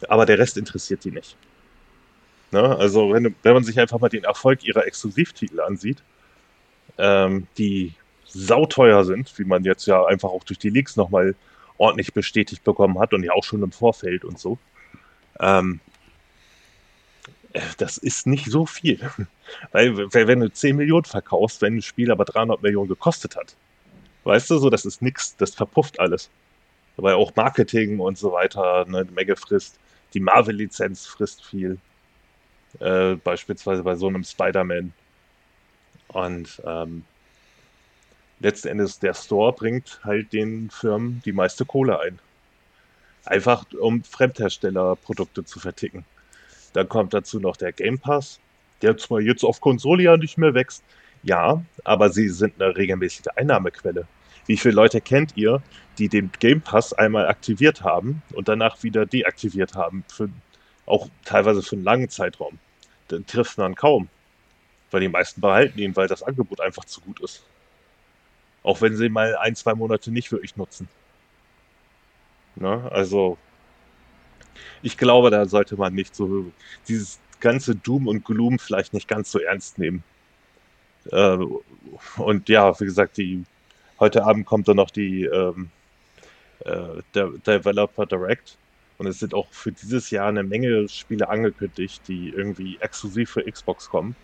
[0.09, 1.37] Aber der Rest interessiert die nicht.
[2.50, 2.76] Ne?
[2.76, 6.02] Also, wenn, wenn man sich einfach mal den Erfolg ihrer Exklusivtitel ansieht,
[6.98, 11.34] ähm, die sauteuer sind, wie man jetzt ja einfach auch durch die Leaks nochmal
[11.78, 14.58] ordentlich bestätigt bekommen hat und ja auch schon im Vorfeld und so.
[15.40, 15.80] Ähm,
[17.52, 19.00] äh, das ist nicht so viel.
[19.72, 23.56] Weil, wenn du 10 Millionen verkaufst, wenn ein Spiel aber 300 Millionen gekostet hat,
[24.24, 26.30] weißt du, so, das ist nichts, das verpufft alles.
[26.96, 29.78] Weil auch Marketing und so weiter eine Menge frisst.
[30.14, 31.78] Die Marvel-Lizenz frisst viel.
[32.81, 34.92] Äh, beispielsweise bei so einem Spider-Man.
[36.09, 37.04] Und ähm,
[38.40, 42.18] letzten Endes der Store bringt halt den Firmen die meiste Kohle ein.
[43.24, 46.04] Einfach um Fremdherstellerprodukte zu verticken.
[46.72, 48.40] Dann kommt dazu noch der Game Pass,
[48.83, 50.83] der zwar jetzt auf Konsole ja nicht mehr wächst,
[51.22, 54.07] ja, aber sie sind eine regelmäßige Einnahmequelle.
[54.46, 55.62] Wie viele Leute kennt ihr,
[55.98, 60.31] die den Game Pass einmal aktiviert haben und danach wieder deaktiviert haben, für,
[60.88, 62.59] auch teilweise für einen langen Zeitraum?
[63.09, 64.09] Dann trifft man kaum.
[64.90, 67.44] Weil die meisten behalten ihn, weil das Angebot einfach zu gut ist.
[68.62, 70.88] Auch wenn sie mal ein, zwei Monate nicht wirklich nutzen.
[72.57, 72.88] Ne?
[72.90, 73.38] Also,
[74.83, 76.51] ich glaube, da sollte man nicht so
[76.88, 80.03] dieses ganze Doom und Gloom vielleicht nicht ganz so ernst nehmen.
[81.11, 81.38] Äh,
[82.16, 83.44] und ja, wie gesagt, die
[84.01, 85.70] heute Abend kommt dann noch die ähm,
[86.64, 88.57] äh, der Developer Direct.
[88.98, 93.50] Und es sind auch für dieses Jahr eine Menge Spiele angekündigt, die irgendwie exklusiv für
[93.50, 94.16] Xbox kommen.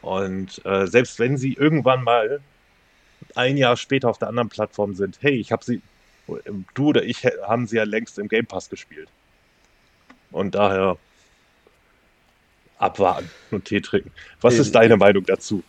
[0.00, 2.40] Und äh, selbst wenn sie irgendwann mal
[3.34, 5.82] ein Jahr später auf der anderen Plattform sind, hey, ich habe sie
[6.74, 9.08] du oder ich haben sie ja längst im Game Pass gespielt.
[10.30, 10.96] Und daher
[12.78, 14.12] abwarten und Tee trinken.
[14.40, 15.62] Was ist deine Meinung dazu?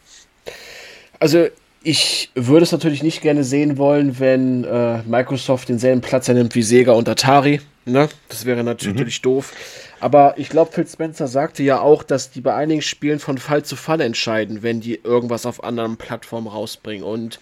[1.19, 1.49] Also
[1.83, 6.61] ich würde es natürlich nicht gerne sehen wollen, wenn äh, Microsoft denselben Platz einnimmt wie
[6.61, 7.61] Sega und Atari.
[7.85, 8.09] Ne?
[8.29, 9.23] Das wäre natürlich mhm.
[9.23, 9.53] doof.
[9.99, 13.63] Aber ich glaube, Phil Spencer sagte ja auch, dass die bei einigen Spielen von Fall
[13.63, 17.03] zu Fall entscheiden, wenn die irgendwas auf anderen Plattformen rausbringen.
[17.03, 17.39] Und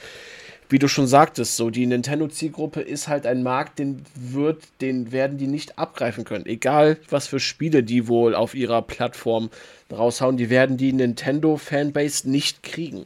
[0.69, 5.37] wie du schon sagtest, so die Nintendo-Zielgruppe ist halt ein Markt, den wird, den werden
[5.37, 6.45] die nicht abgreifen können.
[6.45, 9.49] Egal, was für Spiele die wohl auf ihrer Plattform
[9.91, 13.05] raushauen, die werden die Nintendo-Fanbase nicht kriegen.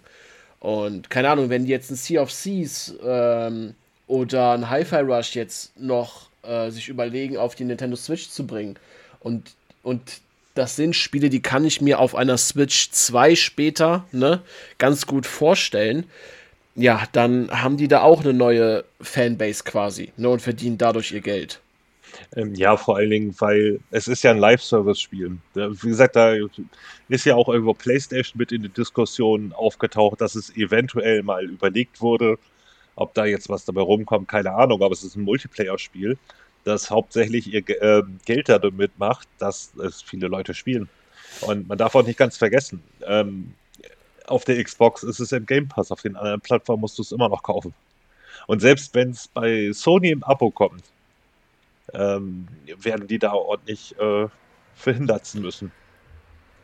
[0.64, 3.76] Und keine Ahnung, wenn jetzt ein Sea of Thieves ähm,
[4.08, 8.80] oder ein Hi-Fi Rush jetzt noch äh, sich überlegen, auf die Nintendo Switch zu bringen
[9.20, 9.52] und,
[9.84, 10.22] und
[10.56, 14.42] das sind Spiele, die kann ich mir auf einer Switch 2 später ne,
[14.78, 16.06] ganz gut vorstellen
[16.76, 21.22] ja, dann haben die da auch eine neue Fanbase quasi ne, und verdienen dadurch ihr
[21.22, 21.60] Geld.
[22.36, 25.38] Ähm, ja, vor allen Dingen, weil es ist ja ein Live-Service-Spiel.
[25.54, 26.34] Wie gesagt, da
[27.10, 32.02] ist ja auch irgendwo PlayStation mit in die Diskussion aufgetaucht, dass es eventuell mal überlegt
[32.02, 32.40] wurde,
[32.96, 36.18] ob da jetzt was dabei rumkommt, keine Ahnung, aber es ist ein Multiplayer-Spiel,
[36.64, 40.90] das hauptsächlich ihr äh, Geld damit macht, dass es viele Leute spielen.
[41.42, 43.54] Und man darf auch nicht ganz vergessen, ähm,
[44.28, 47.12] auf der Xbox ist es im Game Pass, auf den anderen Plattformen musst du es
[47.12, 47.74] immer noch kaufen.
[48.48, 50.84] Und selbst wenn es bei Sony im Abo kommt,
[51.94, 54.28] ähm, werden die da ordentlich äh,
[54.76, 55.72] verhindert müssen.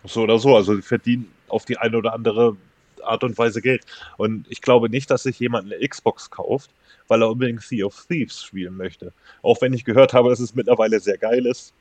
[0.03, 0.55] So oder so.
[0.55, 2.57] Also die verdienen auf die eine oder andere
[3.03, 3.85] Art und Weise Geld.
[4.17, 6.71] Und ich glaube nicht, dass sich jemand eine Xbox kauft,
[7.07, 9.13] weil er unbedingt Sea of Thieves spielen möchte.
[9.41, 11.73] Auch wenn ich gehört habe, dass es mittlerweile sehr geil ist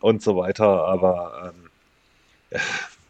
[0.00, 0.66] und so weiter.
[0.66, 1.52] Aber
[2.52, 2.58] ähm,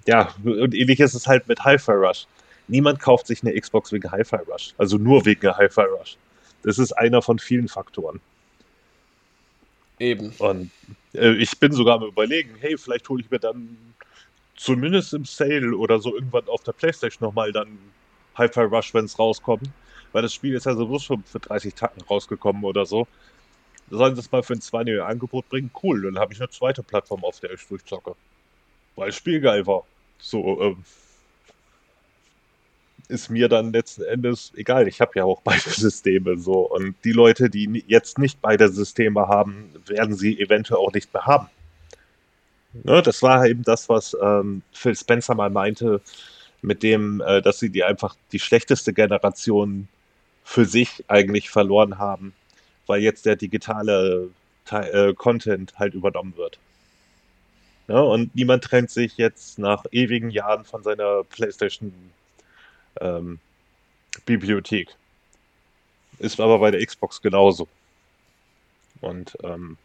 [0.06, 2.26] ja, und ähnlich ist es halt mit Hi-Fi Rush.
[2.68, 4.74] Niemand kauft sich eine Xbox wegen Hi-Fi Rush.
[4.78, 6.16] Also nur wegen Hi-Fi Rush.
[6.62, 8.20] Das ist einer von vielen Faktoren.
[9.98, 10.32] Eben.
[10.38, 10.70] Und
[11.14, 13.78] äh, ich bin sogar am überlegen, hey, vielleicht hole ich mir dann
[14.56, 17.78] zumindest im Sale oder so irgendwann auf der Playstation nochmal dann
[18.36, 19.68] Hi-Fi Rush, wenn es rauskommt.
[20.12, 23.06] Weil das Spiel ist ja sowieso schon für 30 Tacken rausgekommen oder so.
[23.90, 25.70] Sollen sie es mal für ein 2 Angebot bringen?
[25.82, 28.14] Cool, dann habe ich eine zweite Plattform, auf der ich durchzocke.
[28.96, 29.84] Weil das Spiel geil war.
[30.18, 30.84] So, ähm,
[33.08, 34.88] ist mir dann letzten Endes egal.
[34.88, 36.70] Ich habe ja auch beide Systeme so.
[36.70, 41.26] Und die Leute, die jetzt nicht beide Systeme haben, werden sie eventuell auch nicht mehr
[41.26, 41.48] haben.
[42.84, 46.00] Ne, das war eben das, was ähm, Phil Spencer mal meinte,
[46.62, 49.88] mit dem, äh, dass sie die einfach die schlechteste Generation
[50.44, 52.34] für sich eigentlich verloren haben,
[52.86, 54.28] weil jetzt der digitale
[54.70, 56.58] äh, Content halt übernommen wird.
[57.88, 61.92] Ja, und niemand trennt sich jetzt nach ewigen Jahren von seiner PlayStation
[63.00, 63.38] ähm,
[64.24, 64.94] Bibliothek.
[66.18, 67.68] Ist aber bei der Xbox genauso.
[69.00, 69.76] Und ähm,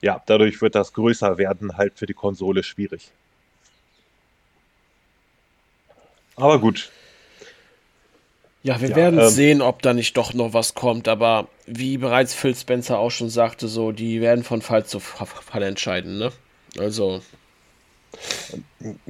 [0.00, 3.10] ja, dadurch wird das größer werden halt für die Konsole schwierig.
[6.36, 6.90] Aber gut.
[8.64, 11.06] Ja, wir ja, werden ähm, sehen, ob da nicht doch noch was kommt.
[11.06, 15.62] Aber wie bereits Phil Spencer auch schon sagte, so die werden von Fall zu Fall
[15.62, 16.18] entscheiden.
[16.18, 16.32] Ne?
[16.78, 17.22] Also.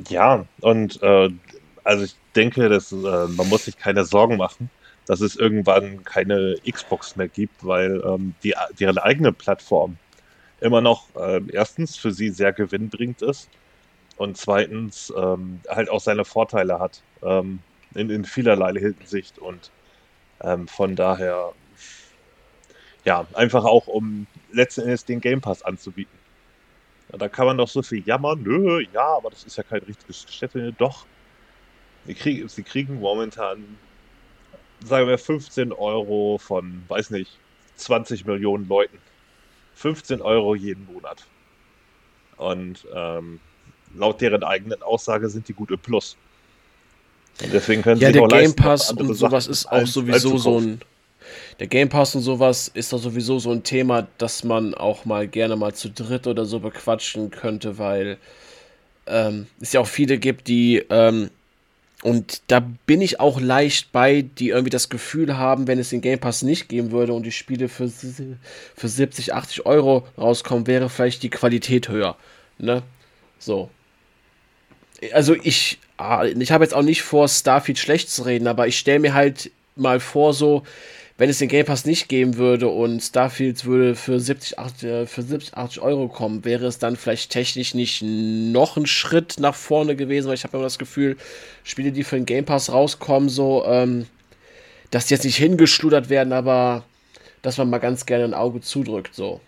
[0.09, 1.31] Ja, und äh,
[1.85, 4.71] also ich denke, dass äh, man muss sich keine Sorgen machen,
[5.07, 9.97] dass es irgendwann keine Xbox mehr gibt, weil ähm, die, deren eigene Plattform
[10.61, 13.51] immer noch äh, erstens für sie sehr gewinnbringend ist
[14.17, 17.61] und zweitens ähm, halt auch seine Vorteile hat ähm,
[17.95, 19.71] in, in vielerlei Hinsicht und
[20.41, 21.53] ähm, von daher
[23.05, 26.19] ja, einfach auch um letzten Endes den Game Pass anzubieten.
[27.09, 30.27] Da kann man doch so viel jammern, nö, ja, aber das ist ja kein richtiges
[30.29, 30.73] Städte.
[30.73, 31.07] Doch,
[32.07, 33.65] sie kriegen, sie kriegen momentan,
[34.85, 37.39] sagen wir, 15 Euro von, weiß nicht,
[37.77, 38.99] 20 Millionen Leuten.
[39.77, 41.25] 15 Euro jeden Monat.
[42.37, 43.41] Und ähm,
[43.95, 46.17] laut deren eigenen Aussage sind die gut im Plus.
[47.43, 50.81] Und deswegen können ja, sie der Game Pass und sowas ist auch sowieso so ein
[51.59, 55.27] der Game Pass und sowas ist doch sowieso so ein Thema, das man auch mal
[55.27, 58.19] gerne mal zu dritt oder so bequatschen könnte, weil
[59.07, 61.31] ähm, es ja auch viele gibt, die ähm,
[62.05, 66.03] und da bin ich auch leicht bei, die irgendwie das Gefühl haben, wenn es den
[66.03, 70.91] Game Pass nicht geben würde und die Spiele für, für 70, 80 Euro rauskommen, wäre
[70.91, 72.19] vielleicht die Qualität höher.
[72.59, 72.83] Ne?
[73.39, 73.71] So.
[75.15, 78.79] Also ich, ah, ich habe jetzt auch nicht vor, Starfield schlecht zu reden, aber ich
[78.79, 80.63] stelle mir halt mal vor, so,
[81.17, 85.07] wenn es den Game Pass nicht geben würde und Starfield würde für 70, 80, äh,
[85.07, 89.55] für 70, 80 Euro kommen, wäre es dann vielleicht technisch nicht noch ein Schritt nach
[89.55, 91.17] vorne gewesen, weil ich habe immer das Gefühl,
[91.63, 94.07] Spiele, die für den Game Pass rauskommen, so, ähm,
[94.91, 96.85] dass die jetzt nicht hingeschludert werden, aber
[97.43, 99.41] dass man mal ganz gerne ein Auge zudrückt, so.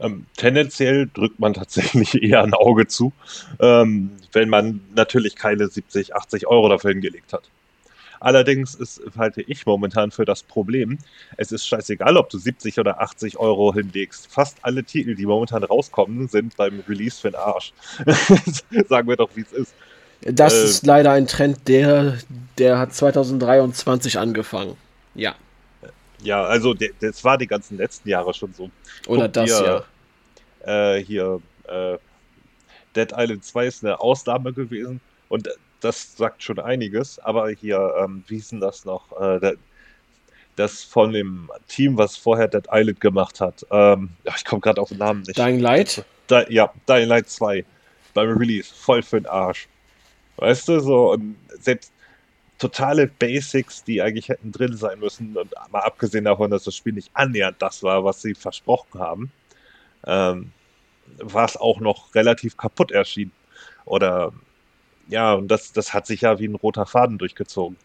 [0.00, 3.12] Ähm, tendenziell drückt man tatsächlich eher ein Auge zu,
[3.58, 7.44] ähm, wenn man natürlich keine 70, 80 Euro dafür hingelegt hat.
[8.22, 10.98] Allerdings ist, halte ich momentan für das Problem,
[11.38, 14.32] es ist scheißegal, ob du 70 oder 80 Euro hinlegst.
[14.32, 17.72] Fast alle Titel, die momentan rauskommen, sind beim Release für den Arsch.
[18.88, 19.74] Sagen wir doch, wie es ist.
[20.20, 22.18] Das äh, ist leider ein Trend, der,
[22.58, 24.76] der hat 2023 angefangen.
[25.16, 25.34] Ja.
[26.22, 28.70] Ja, also das war die ganzen letzten Jahre schon so.
[29.08, 29.84] Oder Guck das hier,
[30.64, 30.94] ja.
[30.94, 31.98] Äh, hier, äh,
[32.94, 35.00] Dead Island 2 ist eine Ausnahme gewesen.
[35.28, 35.48] Und
[35.82, 37.18] das sagt schon einiges.
[37.18, 39.12] Aber hier, ähm, wie denn das noch?
[39.20, 39.56] Äh,
[40.56, 43.66] das von dem Team, was vorher Dead Island gemacht hat.
[43.70, 45.38] Ähm, ich komme gerade auf den Namen nicht.
[45.38, 46.04] Dying Light?
[46.26, 47.64] Da, ja, Dying Light 2
[48.14, 48.72] beim Release.
[48.74, 49.68] Voll für den Arsch.
[50.36, 51.92] Weißt du, so, und selbst
[52.58, 56.92] totale Basics, die eigentlich hätten drin sein müssen, und mal abgesehen davon, dass das Spiel
[56.92, 59.32] nicht annähernd das war, was sie versprochen haben,
[60.06, 60.52] ähm,
[61.18, 63.32] war es auch noch relativ kaputt erschienen.
[63.84, 64.32] Oder
[65.12, 67.76] ja, und das, das hat sich ja wie ein roter Faden durchgezogen.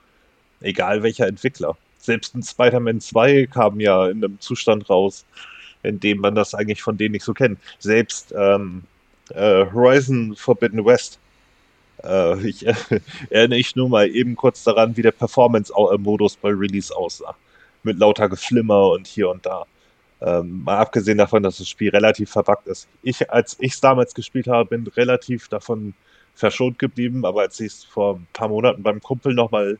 [0.61, 1.77] Egal welcher Entwickler.
[1.99, 5.25] Selbst ein Spider-Man 2 kam ja in einem Zustand raus,
[5.83, 7.59] in dem man das eigentlich von denen nicht so kennt.
[7.79, 8.83] Selbst ähm,
[9.31, 11.19] äh, Horizon Forbidden West.
[12.01, 12.73] Äh, ich äh,
[13.29, 17.35] erinnere ich nur mal eben kurz daran, wie der Performance-Modus bei Release aussah.
[17.83, 19.65] Mit lauter Geflimmer und hier und da.
[20.21, 22.87] Ähm, mal abgesehen davon, dass das Spiel relativ verbuggt ist.
[23.03, 25.93] Ich, als ich es damals gespielt habe, bin relativ davon
[26.37, 29.79] verschont geblieben, aber als ich es vor ein paar Monaten beim Kumpel nochmal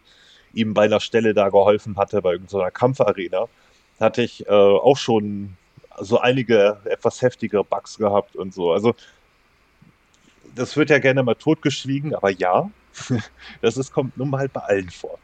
[0.54, 3.48] ihm bei einer Stelle da geholfen hatte, bei irgendeiner Kampfarena,
[4.00, 5.56] hatte ich äh, auch schon
[6.00, 8.72] so einige etwas heftige Bugs gehabt und so.
[8.72, 8.96] Also
[10.56, 12.70] das wird ja gerne mal totgeschwiegen, aber ja,
[13.62, 15.20] das ist, kommt nun mal bei allen vor.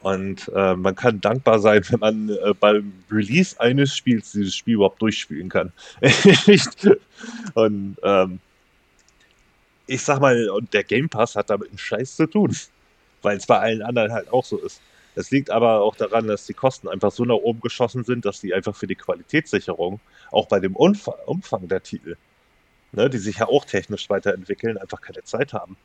[0.00, 4.74] Und äh, man kann dankbar sein, wenn man äh, beim Release eines Spiels dieses Spiel
[4.74, 5.72] überhaupt durchspielen kann.
[7.54, 8.38] und ähm,
[9.88, 12.54] ich sag mal, und der Game Pass hat damit einen Scheiß zu tun,
[13.22, 14.80] weil es bei allen anderen halt auch so ist.
[15.14, 18.40] Es liegt aber auch daran, dass die Kosten einfach so nach oben geschossen sind, dass
[18.40, 19.98] die einfach für die Qualitätssicherung,
[20.30, 22.16] auch bei dem Umfang der Titel,
[22.92, 25.76] ne, die sich ja auch technisch weiterentwickeln, einfach keine Zeit haben.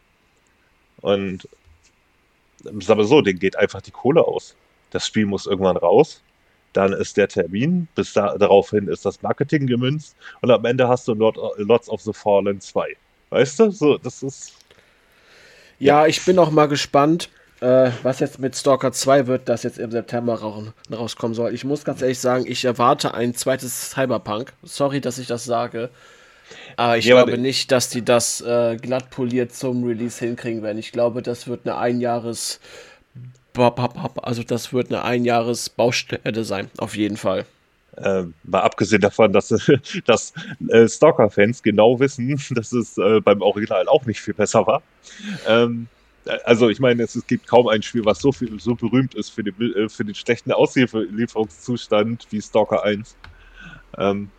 [0.97, 1.47] Und
[2.59, 4.55] sag mal so, denen geht einfach die Kohle aus.
[4.91, 6.21] Das Spiel muss irgendwann raus.
[6.73, 11.07] Dann ist der Termin, bis da, daraufhin ist das Marketing gemünzt und am Ende hast
[11.07, 12.97] du Lots of the Fallen 2.
[13.33, 13.71] Weißt du?
[13.71, 14.53] So, das ist.
[15.79, 16.07] Ja, ja.
[16.07, 17.29] ich bin auch mal gespannt,
[17.61, 20.39] äh, was jetzt mit Stalker 2 wird, das jetzt im September
[20.91, 21.53] rauskommen soll.
[21.53, 24.53] Ich muss ganz ehrlich sagen, ich erwarte ein zweites Cyberpunk.
[24.61, 25.89] Sorry, dass ich das sage.
[26.77, 30.61] Aber ich ja, glaube aber nicht, dass die das äh, glatt poliert zum Release hinkriegen
[30.61, 30.77] werden.
[30.77, 32.59] Ich glaube, das wird eine Einjahres-
[33.55, 37.45] also das wird eine Einjahres-Baustelle sein, auf jeden Fall.
[37.97, 39.49] Äh, mal abgesehen davon, dass,
[40.05, 40.33] dass
[40.69, 44.81] äh, Stalker-Fans genau wissen, dass es äh, beim Original auch nicht viel besser war.
[45.47, 45.87] Ähm,
[46.45, 49.29] also ich meine, es, es, gibt kaum ein Spiel, was so viel so berühmt ist
[49.29, 53.15] für den, äh, für den schlechten Auslieferungszustand wie Stalker 1.
[53.97, 54.29] Ähm,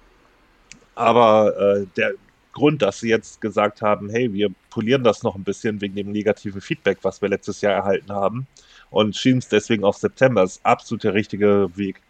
[0.94, 2.14] aber äh, der
[2.52, 6.12] Grund, dass sie jetzt gesagt haben, hey, wir polieren das noch ein bisschen wegen dem
[6.12, 8.46] negativen Feedback, was wir letztes Jahr erhalten haben
[8.90, 12.00] und schieben es deswegen auf September, ist absolut der richtige Weg.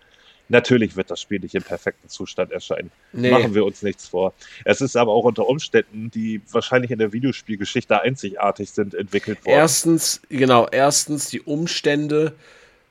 [0.49, 2.91] Natürlich wird das Spiel nicht im perfekten Zustand erscheinen.
[3.13, 3.31] Nee.
[3.31, 4.35] Machen wir uns nichts vor.
[4.65, 9.57] Es ist aber auch unter Umständen, die wahrscheinlich in der Videospielgeschichte einzigartig sind, entwickelt worden.
[9.57, 12.35] Erstens, genau, erstens die Umstände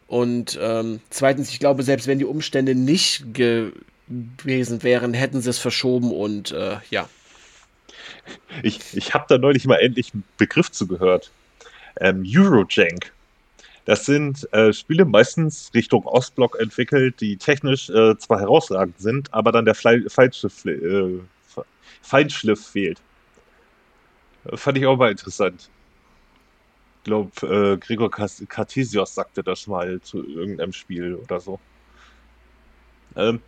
[0.08, 5.60] und ähm, zweitens, ich glaube, selbst wenn die Umstände nicht gewesen wären, hätten sie es
[5.60, 7.08] verschoben und äh, ja.
[8.62, 11.32] Ich, ich habe da neulich mal endlich einen Begriff zugehört.
[12.00, 13.12] Ähm, Eurojank.
[13.86, 19.52] Das sind äh, Spiele meistens Richtung Ostblock entwickelt, die technisch äh, zwar herausragend sind, aber
[19.52, 21.20] dann der Feinschliff, äh,
[22.02, 23.02] Feinschliff fehlt.
[24.54, 25.70] Fand ich auch mal interessant.
[27.00, 31.60] Ich glaube, äh, Gregor Cartesios sagte das mal zu irgendeinem Spiel oder so.
[33.18, 33.42] Ähm,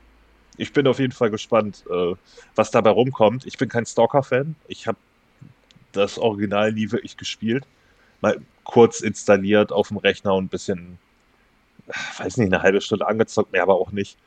[0.58, 2.16] ich bin auf jeden Fall gespannt, äh,
[2.56, 3.46] was dabei rumkommt.
[3.46, 4.56] Ich bin kein Stalker-Fan.
[4.68, 4.98] Ich habe
[5.94, 7.66] das Original nie wirklich gespielt
[8.26, 10.98] mal kurz installiert auf dem Rechner und ein bisschen,
[12.18, 14.18] weiß nicht, eine halbe Stunde angezockt, mehr aber auch nicht.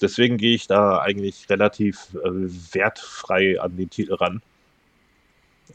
[0.00, 2.30] Deswegen gehe ich da eigentlich relativ äh,
[2.74, 4.42] wertfrei an den Titel ran.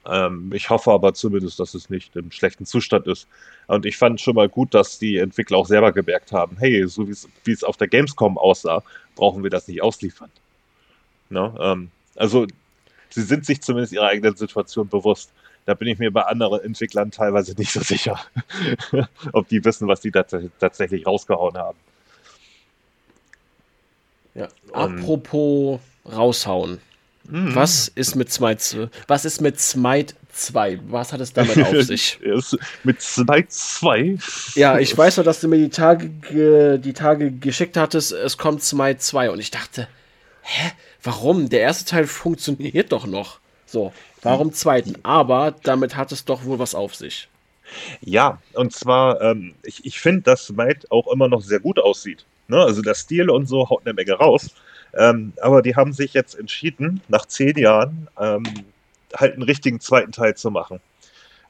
[0.06, 3.28] Ähm, ich hoffe aber zumindest, dass es nicht im schlechten Zustand ist.
[3.68, 7.08] Und ich fand schon mal gut, dass die Entwickler auch selber gemerkt haben, hey, so
[7.08, 8.84] wie es auf der Gamescom aussah,
[9.16, 10.32] brauchen wir das nicht ausliefern.
[11.30, 11.54] Ne?
[11.60, 12.48] Ähm, also
[13.10, 15.32] sie sind sich zumindest ihrer eigenen Situation bewusst.
[15.68, 18.18] Da bin ich mir bei anderen Entwicklern teilweise nicht so sicher,
[19.34, 21.78] ob die wissen, was die tatsächlich rausgehauen haben.
[24.34, 24.48] Ja.
[24.72, 26.80] Apropos raushauen.
[27.26, 27.54] Mhm.
[27.54, 30.80] Was ist mit Smite, was ist mit Smite 2?
[30.88, 32.18] Was hat es damit auf sich?
[32.86, 34.20] mit Smite 2?
[34.56, 38.64] Ja, ich weiß noch, dass du mir die Tage, die Tage geschickt hattest, es kommt
[38.64, 39.90] Smite 2 und ich dachte,
[40.44, 40.72] hä,
[41.04, 41.50] warum?
[41.50, 43.42] Der erste Teil funktioniert doch noch.
[43.68, 44.96] So, warum zweiten?
[45.04, 47.28] Aber damit hat es doch wohl was auf sich.
[48.02, 52.26] Ja, und zwar, ähm, ich, ich finde, dass Smite auch immer noch sehr gut aussieht.
[52.48, 52.58] Ne?
[52.58, 54.52] Also der Stil und so haut eine Menge raus.
[54.94, 58.44] Ähm, aber die haben sich jetzt entschieden, nach zehn Jahren ähm,
[59.14, 60.80] halt einen richtigen zweiten Teil zu machen.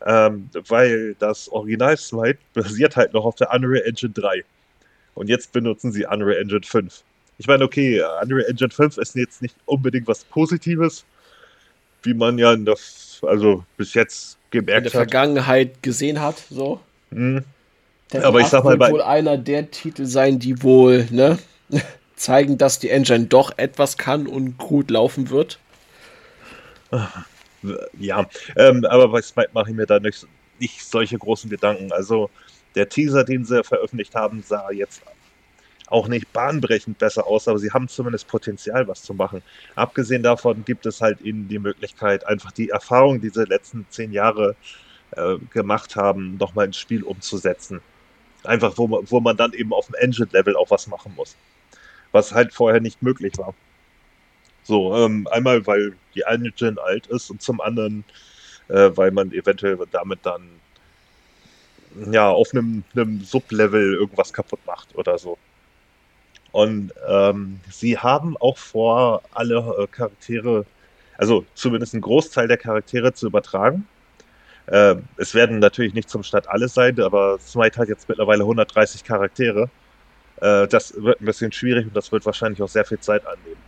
[0.05, 4.43] Ähm, weil das Original Smite basiert halt noch auf der Unreal Engine 3.
[5.13, 7.03] Und jetzt benutzen sie Unreal Engine 5.
[7.37, 11.05] Ich meine, okay, Unreal Engine 5 ist jetzt nicht unbedingt was Positives,
[12.03, 12.77] wie man ja in der,
[13.21, 15.11] also bis jetzt gemerkt in der hat.
[15.11, 16.79] Vergangenheit gesehen hat, so.
[17.11, 17.43] Mhm.
[18.13, 21.37] Aber ich sag mal, wird wohl einer der Titel sein, die wohl, ne,
[22.15, 25.59] zeigen, dass die Engine doch etwas kann und gut laufen wird.
[27.99, 28.25] Ja,
[28.55, 30.25] ähm, aber bei Smite mache ich mir da nicht,
[30.59, 31.91] nicht solche großen Gedanken.
[31.91, 32.29] Also
[32.75, 35.01] der Teaser, den sie veröffentlicht haben, sah jetzt
[35.87, 39.41] auch nicht bahnbrechend besser aus, aber sie haben zumindest Potenzial, was zu machen.
[39.75, 44.11] Abgesehen davon gibt es halt ihnen die Möglichkeit, einfach die Erfahrung, die sie letzten zehn
[44.11, 44.55] Jahre
[45.11, 47.81] äh, gemacht haben, nochmal ins Spiel umzusetzen.
[48.43, 51.35] Einfach, wo man, wo man dann eben auf dem Engine-Level auch was machen muss.
[52.11, 53.53] Was halt vorher nicht möglich war.
[54.63, 58.03] So, ähm, einmal, weil die Engine alt ist und zum anderen,
[58.67, 60.49] äh, weil man eventuell damit dann
[62.11, 65.37] ja auf einem, einem Sublevel irgendwas kaputt macht oder so.
[66.51, 70.65] Und ähm, sie haben auch vor, alle äh, Charaktere,
[71.17, 73.87] also zumindest einen Großteil der Charaktere zu übertragen.
[74.67, 79.03] Äh, es werden natürlich nicht zum Start alle sein, aber Smite hat jetzt mittlerweile 130
[79.03, 79.69] Charaktere.
[80.41, 83.61] Äh, das wird ein bisschen schwierig und das wird wahrscheinlich auch sehr viel Zeit annehmen.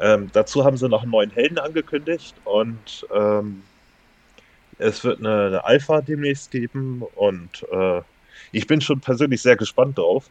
[0.00, 3.62] Ähm, dazu haben sie noch einen neuen Helden angekündigt und ähm,
[4.78, 8.02] es wird eine, eine, Alpha demnächst geben und äh,
[8.52, 10.30] ich bin schon persönlich sehr gespannt drauf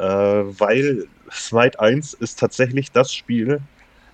[0.00, 0.04] äh,
[0.58, 3.60] weil Smite 1 ist tatsächlich das Spiel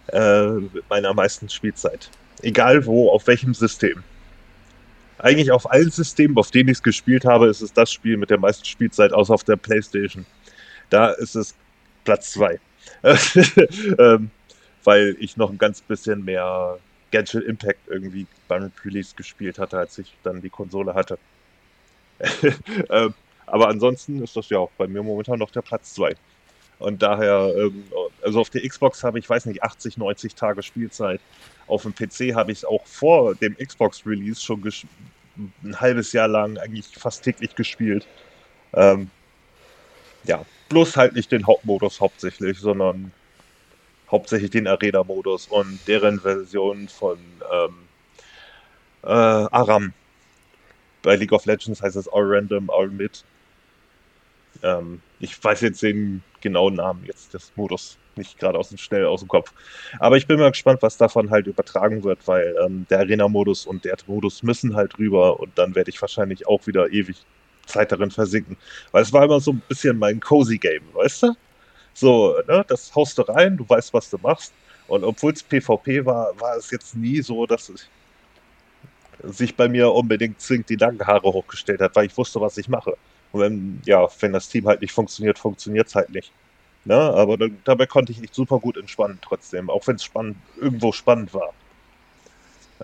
[0.08, 2.10] äh, mit meiner meisten Spielzeit.
[2.42, 4.02] Egal wo, auf welchem System.
[5.18, 8.30] eigentlich auf allen Systemen, auf denen ich es gespielt habe, ist es das Spiel mit
[8.30, 10.26] der meisten Spielzeit, außer auf der Playstation.
[10.90, 11.54] Da ist es
[12.04, 12.58] Platz 2.
[13.98, 14.30] ähm,
[14.84, 16.78] weil ich noch ein ganz bisschen mehr
[17.12, 21.18] Genshin Impact irgendwie beim Release gespielt hatte, als ich dann die Konsole hatte.
[22.90, 23.14] ähm,
[23.46, 26.14] aber ansonsten ist das ja auch bei mir momentan noch der Platz 2.
[26.78, 27.84] Und daher, ähm,
[28.22, 31.20] also auf der Xbox habe ich, weiß nicht, 80, 90 Tage Spielzeit.
[31.66, 34.62] Auf dem PC habe ich es auch vor dem Xbox-Release schon
[35.64, 38.06] ein halbes Jahr lang eigentlich fast täglich gespielt.
[38.74, 39.10] Ähm,
[40.24, 43.12] ja, bloß halt nicht den Hauptmodus hauptsächlich, sondern
[44.10, 47.18] hauptsächlich den Arena-Modus und deren Version von
[47.52, 47.74] ähm,
[49.02, 49.92] äh, Aram.
[51.02, 53.24] Bei League of Legends heißt es All Random, All Mid.
[54.62, 59.06] Ähm, ich weiß jetzt den genauen Namen jetzt des Modus nicht gerade aus dem schnell
[59.06, 59.52] aus dem Kopf.
[59.98, 63.84] Aber ich bin mal gespannt, was davon halt übertragen wird, weil ähm, der Arena-Modus und
[63.84, 67.16] der Modus müssen halt rüber und dann werde ich wahrscheinlich auch wieder ewig
[67.66, 68.56] Zeit darin versinken.
[68.92, 71.36] Weil es war immer so ein bisschen mein cozy Game, weißt du?
[71.94, 74.52] So, ne, das haust du rein, du weißt, was du machst.
[74.86, 77.88] Und obwohl es PvP war, war es jetzt nie so, dass es
[79.22, 82.96] sich bei mir unbedingt zwingend die Nackenhaare hochgestellt hat, weil ich wusste, was ich mache.
[83.36, 86.32] Und wenn, ja, wenn das Team halt nicht funktioniert, funktioniert es halt nicht.
[86.84, 86.96] Ne?
[86.96, 90.92] Aber dann, dabei konnte ich echt super gut entspannen trotzdem, auch wenn es spannend, irgendwo
[90.92, 91.52] spannend war.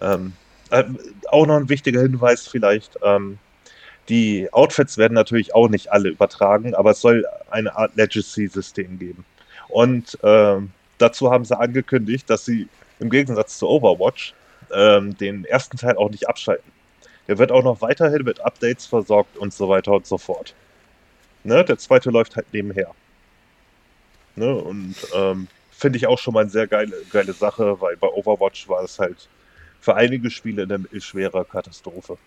[0.00, 0.34] Ähm,
[0.70, 0.84] äh,
[1.28, 3.38] auch noch ein wichtiger Hinweis vielleicht, ähm,
[4.09, 9.24] die Outfits werden natürlich auch nicht alle übertragen, aber es soll eine Art Legacy-System geben.
[9.68, 14.34] Und ähm, dazu haben sie angekündigt, dass sie im Gegensatz zu Overwatch
[14.74, 16.70] ähm, den ersten Teil auch nicht abschalten.
[17.32, 20.54] Der wird auch noch weiterhin mit Updates versorgt und so weiter und so fort.
[21.44, 21.64] Ne?
[21.64, 22.94] Der zweite läuft halt nebenher.
[24.36, 24.54] Ne?
[24.54, 28.68] Und ähm, finde ich auch schon mal eine sehr geile, geile Sache, weil bei Overwatch
[28.68, 29.30] war es halt
[29.80, 32.18] für einige Spiele eine schwere Katastrophe.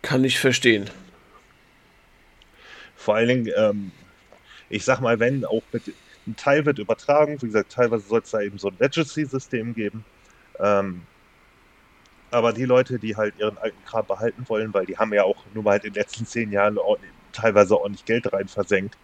[0.00, 0.88] Kann ich verstehen.
[2.96, 3.92] Vor allen Dingen, ähm,
[4.70, 5.92] ich sag mal, wenn auch mit,
[6.26, 10.02] ein Teil wird übertragen, wie gesagt, teilweise soll es da eben so ein Legacy-System geben.
[10.58, 11.02] Ähm,
[12.32, 15.44] aber die Leute, die halt ihren alten Kram behalten wollen, weil die haben ja auch
[15.54, 16.78] nur mal halt in den letzten zehn Jahren
[17.32, 18.96] teilweise ordentlich Geld rein versenkt,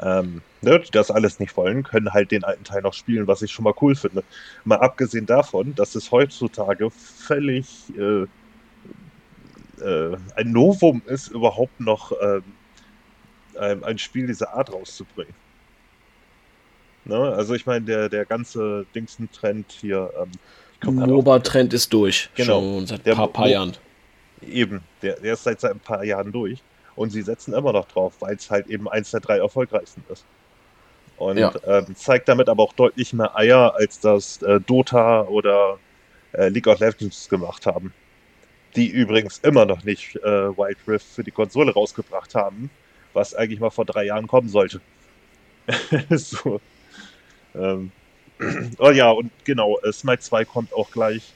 [0.00, 3.42] ähm, ne, die das alles nicht wollen, können halt den alten Teil noch spielen, was
[3.42, 4.24] ich schon mal cool finde.
[4.64, 8.26] Mal abgesehen davon, dass es heutzutage völlig äh,
[9.82, 15.34] äh, ein Novum ist, überhaupt noch ähm, ein Spiel dieser Art rauszubringen.
[17.04, 17.16] Ne?
[17.16, 20.10] Also ich meine, der, der ganze Dingsen-Trend hier.
[20.18, 20.30] Ähm,
[20.84, 22.30] MOBA-Trend ist durch.
[22.34, 22.60] Genau.
[22.60, 23.76] Schon seit ein paar, paar Jahren.
[24.40, 26.62] Eben, der, der ist seit, seit ein paar Jahren durch.
[26.96, 30.24] Und sie setzen immer noch drauf, weil es halt eben eins der drei erfolgreichsten ist.
[31.16, 31.52] Und ja.
[31.66, 35.78] ähm, zeigt damit aber auch deutlich mehr Eier, als das äh, Dota oder
[36.32, 37.92] äh, League of Legends gemacht haben
[38.76, 42.70] die übrigens immer noch nicht äh, Wild Rift für die Konsole rausgebracht haben,
[43.12, 44.80] was eigentlich mal vor drei Jahren kommen sollte.
[46.10, 46.60] so.
[47.54, 47.92] Ähm.
[48.78, 51.34] Oh ja, und genau, äh, Smite 2 kommt auch gleich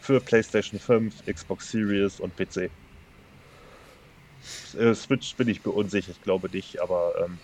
[0.00, 2.70] für PlayStation 5, Xbox Series und PC.
[4.78, 7.38] Äh, Switch bin ich unsicher, ich glaube nicht, aber ähm,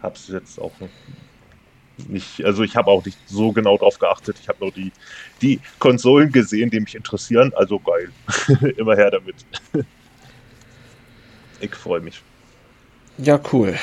[0.00, 0.72] hab's jetzt auch
[2.08, 4.38] nicht, also ich habe auch nicht so genau drauf geachtet.
[4.40, 4.92] Ich habe nur die,
[5.42, 7.52] die Konsolen gesehen, die mich interessieren.
[7.54, 8.12] Also geil.
[8.76, 9.44] Immer her damit.
[11.60, 12.22] ich freue mich.
[13.18, 13.76] Ja, cool.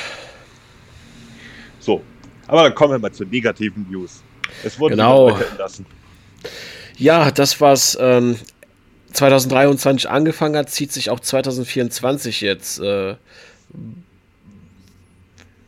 [1.78, 2.02] So,
[2.46, 4.22] aber dann kommen wir mal zu negativen News.
[4.64, 5.36] Es wurde genau.
[5.36, 5.86] entlassen.
[6.96, 8.36] Ja, das, was ähm,
[9.12, 13.16] 2023 angefangen hat, zieht sich auch 2024 jetzt äh,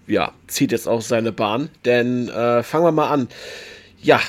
[0.09, 1.71] ja, zieht jetzt auch seine Bahn.
[1.85, 3.29] Denn äh, fangen wir mal an.
[4.01, 4.21] Ja,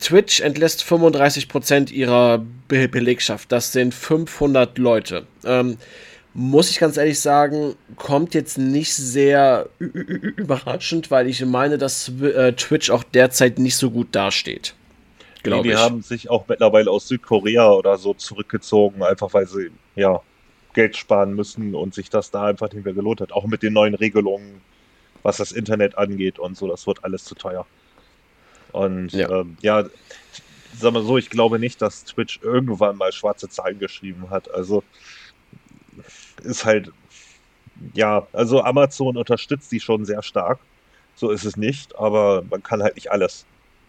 [0.00, 3.52] Twitch entlässt 35% ihrer Be Belegschaft.
[3.52, 5.26] Das sind 500 Leute.
[5.44, 5.76] Ähm,
[6.34, 12.52] muss ich ganz ehrlich sagen, kommt jetzt nicht sehr überraschend, weil ich meine, dass äh,
[12.52, 14.74] Twitch auch derzeit nicht so gut dasteht.
[15.44, 15.76] Nee, die ich.
[15.76, 20.20] haben sich auch mittlerweile aus Südkorea oder so zurückgezogen, einfach weil sie ja
[20.74, 23.32] Geld sparen müssen und sich das da einfach nicht mehr gelohnt hat.
[23.32, 24.60] Auch mit den neuen Regelungen
[25.22, 26.66] was das Internet angeht und so.
[26.66, 27.66] Das wird alles zu teuer.
[28.72, 29.84] Und ja, ähm, ja
[30.76, 34.52] sag mal so, ich glaube nicht, dass Twitch irgendwann mal schwarze Zahlen geschrieben hat.
[34.52, 34.82] Also
[36.40, 36.90] ist halt,
[37.94, 40.58] ja, also Amazon unterstützt die schon sehr stark.
[41.14, 43.44] So ist es nicht, aber man kann halt nicht alles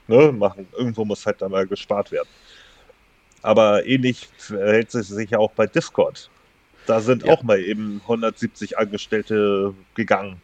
[0.08, 0.68] ne, machen.
[0.78, 2.30] Irgendwo muss halt dann mal gespart werden.
[3.42, 6.30] Aber ähnlich verhält es sich ja auch bei Discord.
[6.86, 7.34] Da sind ja.
[7.34, 10.42] auch mal eben 170 Angestellte gegangen.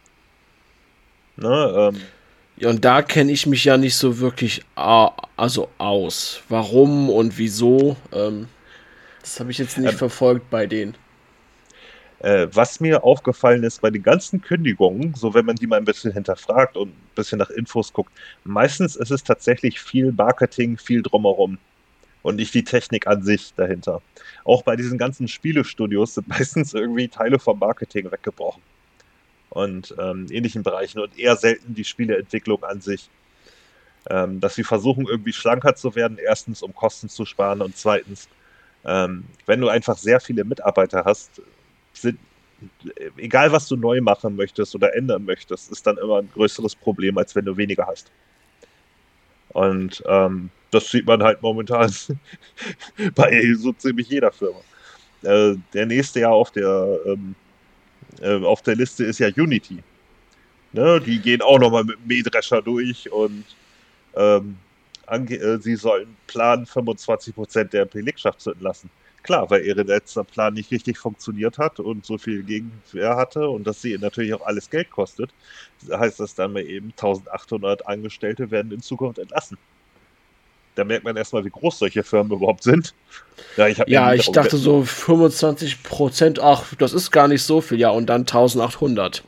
[1.37, 2.01] Ne, ähm,
[2.57, 6.41] ja, und da kenne ich mich ja nicht so wirklich also aus.
[6.47, 7.97] Warum und wieso?
[8.13, 8.47] Ähm.
[9.21, 10.95] Das habe ich jetzt nicht ähm, verfolgt bei denen.
[12.25, 15.85] Äh, was mir aufgefallen ist bei den ganzen Kündigungen, so wenn man die mal ein
[15.85, 18.11] bisschen hinterfragt und ein bisschen nach Infos guckt,
[18.43, 21.59] meistens ist es tatsächlich viel Marketing, viel drumherum
[22.23, 24.01] und nicht die Technik an sich dahinter.
[24.43, 28.63] Auch bei diesen ganzen Spielestudios sind meistens irgendwie Teile vom Marketing weggebrochen
[29.51, 33.07] und ähm, ähnlichen Bereichen und eher selten die Spieleentwicklung an sich.
[34.09, 38.29] Ähm, dass sie versuchen, irgendwie schlanker zu werden, erstens, um Kosten zu sparen und zweitens,
[38.83, 41.41] ähm, wenn du einfach sehr viele Mitarbeiter hast,
[41.97, 42.19] sind,
[43.17, 47.17] egal was du neu machen möchtest oder ändern möchtest, ist dann immer ein größeres Problem,
[47.17, 48.11] als wenn du weniger hast.
[49.49, 51.91] Und ähm, das sieht man halt momentan
[53.15, 54.59] bei so ziemlich jeder Firma.
[55.23, 57.35] Äh, der nächste Jahr auf der, ähm,
[58.21, 59.81] äh, auf der Liste ist ja Unity.
[60.73, 60.99] Ne?
[60.99, 63.45] Die gehen auch nochmal mit Mähdrescher durch und
[64.15, 64.57] ähm,
[65.07, 68.89] äh, sie sollen planen, 25% der Belegschaft zu entlassen.
[69.25, 73.65] Klar, weil ihr letzter Plan nicht richtig funktioniert hat und so viel Gegenwehr hatte und
[73.65, 75.31] dass sie natürlich auch alles Geld kostet,
[75.89, 79.57] heißt das dann mal eben 1800 Angestellte werden in Zukunft entlassen.
[80.75, 82.93] Da merkt man erstmal, wie groß solche Firmen überhaupt sind.
[83.57, 87.79] Ja, ich, ja, ich dachte so 25 Prozent, ach, das ist gar nicht so viel,
[87.79, 89.23] ja, und dann 1800.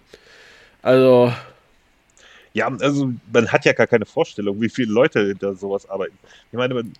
[0.83, 1.33] Also.
[2.53, 6.17] Ja, also man hat ja gar keine Vorstellung, wie viele Leute hinter sowas arbeiten.
[6.51, 6.93] Ich meine, man,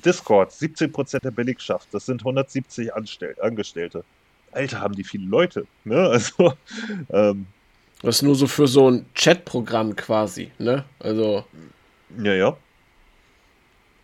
[0.00, 4.04] Discord, 17% der Belegschaft, das sind 170 Anstell Angestellte.
[4.52, 5.66] Alter, haben die viele Leute.
[5.84, 5.96] Ne?
[6.10, 6.54] Also,
[7.10, 7.46] ähm,
[8.02, 10.84] das ist nur so für so ein Chatprogramm quasi, ne?
[10.98, 11.44] Also.
[12.22, 12.56] Ja, ja.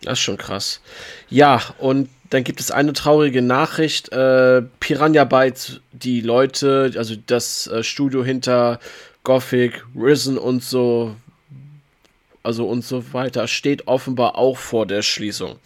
[0.01, 0.81] Das ist schon krass.
[1.29, 4.11] Ja, und dann gibt es eine traurige Nachricht.
[4.13, 8.79] Äh, Piranha Bytes, die Leute, also das äh, Studio hinter
[9.23, 11.15] Gothic, Risen und so
[12.49, 15.57] also und so weiter, steht offenbar auch vor der Schließung.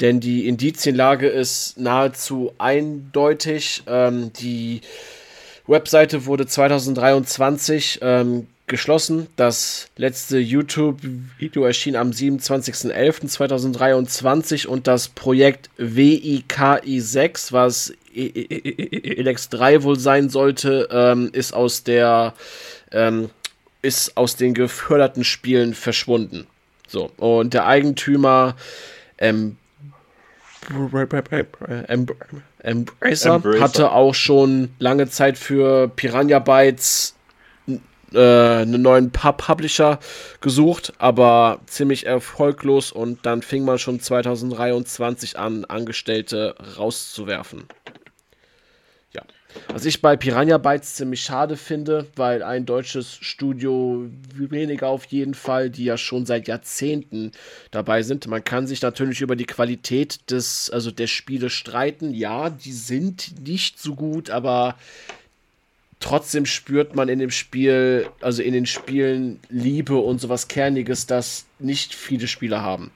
[0.00, 3.82] Denn die Indizienlage ist nahezu eindeutig.
[3.86, 4.80] Ähm, die
[5.66, 9.26] Webseite wurde 2023 ähm, geschlossen.
[9.36, 20.30] Das letzte YouTube-Video erschien am 27.11.2023 und das Projekt WIKI6, was Elex 3 wohl sein
[20.30, 22.32] sollte, ähm, ist aus der
[22.92, 23.28] ähm,
[23.84, 26.46] ist aus den geförderten Spielen verschwunden.
[26.88, 28.56] So, und der Eigentümer
[29.18, 29.56] ähm,
[32.60, 37.14] Embracer, hatte auch schon lange Zeit für Piranha Bytes
[38.14, 39.98] äh, einen neuen Pub Publisher
[40.40, 47.64] gesucht, aber ziemlich erfolglos und dann fing man schon 2023 an, Angestellte rauszuwerfen.
[49.68, 55.34] Was ich bei Piranha Bytes ziemlich schade finde, weil ein deutsches Studio weniger auf jeden
[55.34, 57.32] Fall, die ja schon seit Jahrzehnten
[57.70, 58.26] dabei sind.
[58.26, 62.14] Man kann sich natürlich über die Qualität des, also der Spiele streiten.
[62.14, 64.76] Ja, die sind nicht so gut, aber
[66.00, 71.46] trotzdem spürt man in dem Spiel, also in den Spielen Liebe und sowas Kerniges, das
[71.58, 72.90] nicht viele Spieler haben.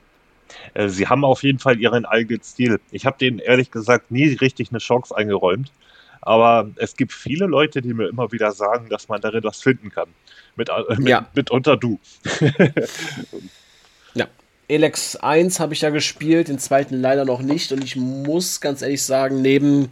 [0.74, 2.80] Äh, sie haben auf jeden Fall ihren eigenen Stil.
[2.90, 5.70] Ich habe denen ehrlich gesagt nie richtig eine Chance eingeräumt.
[6.20, 9.90] Aber es gibt viele Leute, die mir immer wieder sagen, dass man darin was finden
[9.90, 10.08] kann.
[10.56, 11.28] Mit, äh, mit, ja.
[11.34, 11.98] Mitunter du.
[14.14, 14.26] ja.
[14.68, 17.72] Elex 1 habe ich ja gespielt, den zweiten leider noch nicht.
[17.72, 19.88] Und ich muss ganz ehrlich sagen, neben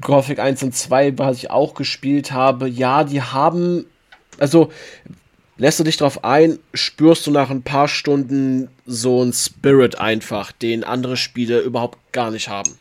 [0.00, 3.86] Gothic 1 und 2, was ich auch gespielt habe, ja, die haben,
[4.38, 4.72] also
[5.56, 10.52] lässt du dich darauf ein, spürst du nach ein paar Stunden so einen Spirit einfach,
[10.52, 12.76] den andere Spiele überhaupt gar nicht haben.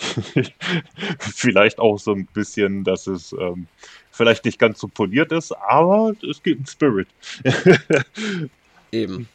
[1.18, 3.66] vielleicht auch so ein bisschen, dass es ähm,
[4.10, 7.08] vielleicht nicht ganz so poliert ist, aber es gibt einen Spirit.
[8.92, 9.28] Eben.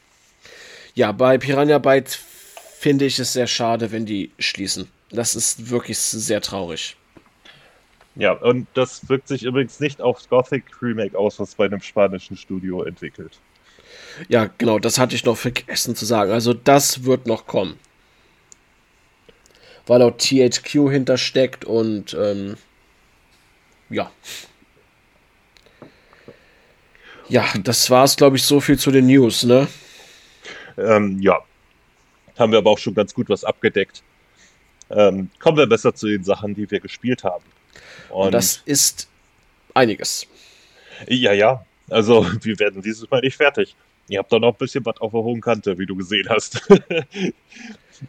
[0.93, 2.16] Ja, bei Piranha Bytes
[2.80, 4.88] finde ich es sehr schade, wenn die schließen.
[5.11, 6.95] Das ist wirklich sehr traurig.
[8.16, 12.38] Ja, und das wirkt sich übrigens nicht aufs Gothic Remake aus, was bei einem spanischen
[12.38, 13.39] Studio entwickelt.
[14.30, 16.32] Ja, genau, das hatte ich noch vergessen zu sagen.
[16.32, 17.78] Also das wird noch kommen
[19.88, 22.57] weil auch THQ hintersteckt und ähm,
[23.89, 24.11] ja.
[27.27, 29.67] Ja, das war es, glaube ich, so viel zu den News, ne?
[30.77, 31.39] Ähm, ja.
[32.38, 34.03] Haben wir aber auch schon ganz gut was abgedeckt.
[34.89, 37.45] Ähm, kommen wir besser zu den Sachen, die wir gespielt haben.
[38.09, 39.07] Und, und das ist
[39.73, 40.27] einiges.
[41.07, 41.65] Ja, ja.
[41.89, 43.75] Also, wir werden dieses Mal nicht fertig.
[44.07, 46.61] Ihr habt doch noch ein bisschen was auf der hohen Kante, wie du gesehen hast.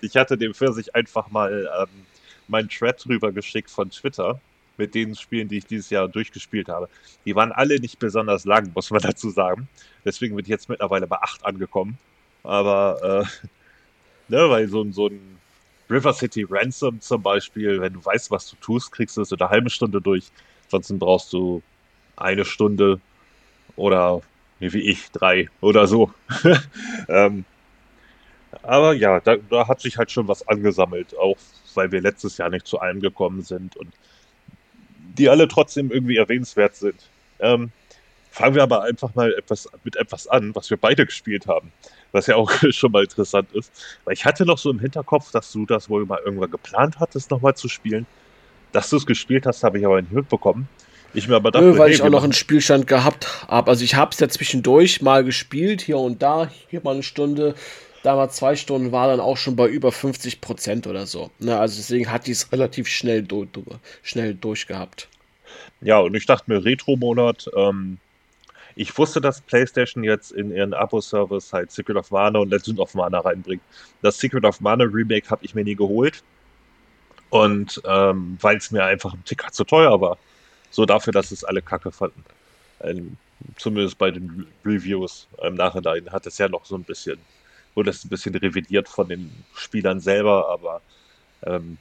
[0.01, 1.89] Ich hatte dem Pfirsich einfach mal ähm,
[2.49, 4.41] meinen Thread drüber geschickt von Twitter
[4.79, 6.89] mit den Spielen, die ich dieses Jahr durchgespielt habe.
[7.25, 9.69] Die waren alle nicht besonders lang, muss man dazu sagen.
[10.05, 11.99] Deswegen bin ich jetzt mittlerweile bei 8 angekommen.
[12.43, 13.27] Aber
[14.29, 15.39] Ne, weil so, so ein
[15.89, 19.41] River City Ransom zum Beispiel, wenn du weißt, was du tust, kriegst du es in
[19.41, 20.31] einer halben Stunde durch.
[20.65, 21.63] Ansonsten brauchst du
[22.17, 23.01] eine Stunde
[23.77, 24.23] oder
[24.59, 26.13] wie ich, drei oder so.
[27.09, 27.45] ähm,
[28.63, 31.37] aber ja, da, da, hat sich halt schon was angesammelt, auch
[31.75, 33.93] weil wir letztes Jahr nicht zu allem gekommen sind und
[35.19, 37.09] die alle trotzdem irgendwie erwähnenswert sind.
[37.39, 37.71] Ähm,
[38.31, 41.73] fangen wir aber einfach mal etwas, mit etwas an, was wir beide gespielt haben,
[42.13, 43.73] was ja auch schon mal interessant ist.
[44.05, 47.31] Weil ich hatte noch so im Hinterkopf, dass du das wohl mal irgendwann geplant hattest,
[47.31, 48.07] nochmal zu spielen.
[48.73, 50.69] Dass du es gespielt hast, habe ich aber nicht mitbekommen.
[51.15, 53.71] Ich mir aber dachte, Nö, weil hey, ich auch noch einen Spielstand gehabt habe.
[53.71, 57.55] Also ich habe es ja zwischendurch mal gespielt, hier und da, hier mal eine Stunde,
[58.07, 61.31] da zwei Stunden, war dann auch schon bei über 50 Prozent oder so.
[61.39, 63.65] Ne, also deswegen hat die es relativ schnell, du, du,
[64.03, 65.09] schnell durchgehabt.
[65.81, 67.99] Ja, und ich dachte mir, Retro-Monat, ähm,
[68.77, 72.95] ich wusste, dass PlayStation jetzt in ihren Abo-Service halt Secret of Mana und Legend of
[72.95, 73.63] Mana reinbringt.
[74.03, 76.23] Das Secret of Mana Remake habe ich mir nie geholt.
[77.31, 80.19] Und ähm, weil es mir einfach ein Ticker zu teuer war.
[80.71, 82.23] So dafür, dass es alle Kacke fanden.
[82.83, 83.17] Ähm,
[83.57, 85.27] zumindest bei den Reviews.
[85.43, 87.19] Im Nachhinein hat es ja noch so ein bisschen,
[87.77, 90.81] wurde es ein bisschen revidiert von den Spielern selber, aber
[91.45, 91.79] ähm,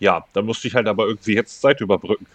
[0.00, 2.26] ja, da musste ich halt aber irgendwie jetzt Zeit überbrücken.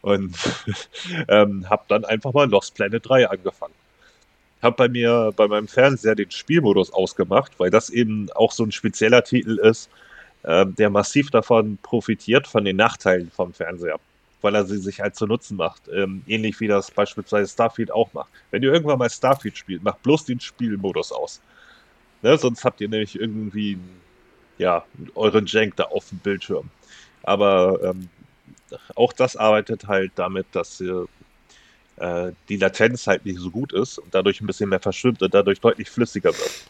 [0.00, 0.36] Und
[1.28, 3.74] ähm, habe dann einfach mal Lost Planet 3 angefangen.
[4.62, 8.72] Habe bei mir, bei meinem Fernseher den Spielmodus ausgemacht, weil das eben auch so ein
[8.72, 9.90] spezieller Titel ist,
[10.42, 13.98] äh, der massiv davon profitiert, von den Nachteilen vom Fernseher
[14.42, 15.82] weil er sie sich halt zu Nutzen macht.
[15.88, 18.28] Ähm, ähnlich wie das beispielsweise Starfield auch macht.
[18.50, 21.40] Wenn ihr irgendwann mal Starfield spielt, macht bloß den Spielmodus aus.
[22.22, 22.38] Ne?
[22.38, 23.78] Sonst habt ihr nämlich irgendwie
[24.58, 26.70] ja, euren Jank da auf dem Bildschirm.
[27.22, 28.08] Aber ähm,
[28.94, 34.14] auch das arbeitet halt damit, dass äh, die Latenz halt nicht so gut ist und
[34.14, 36.64] dadurch ein bisschen mehr verschwimmt und dadurch deutlich flüssiger wird.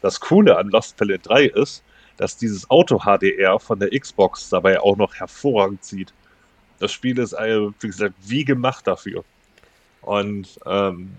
[0.00, 1.84] Das Coole an Lost Planet 3 ist,
[2.16, 6.12] dass dieses Auto-HDR von der Xbox dabei auch noch hervorragend sieht.
[6.78, 9.24] Das Spiel ist, wie gesagt, wie gemacht dafür.
[10.02, 11.12] Und ähm,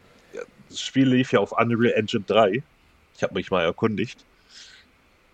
[0.70, 2.64] das Spiel lief ja auf Unreal Engine 3.
[3.16, 4.26] Ich habe mich mal erkundigt.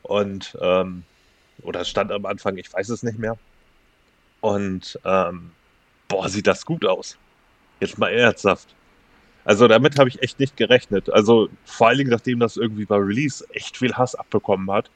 [0.04, 1.04] Und, ähm,
[1.62, 3.38] oder stand am Anfang, ich weiß es nicht mehr.
[4.42, 5.52] Und, ähm,
[6.08, 7.18] boah, sieht das gut aus.
[7.80, 8.76] Jetzt mal ernsthaft.
[9.46, 11.10] Also damit habe ich echt nicht gerechnet.
[11.10, 14.90] Also vor allen Dingen, nachdem das irgendwie bei Release echt viel Hass abbekommen hat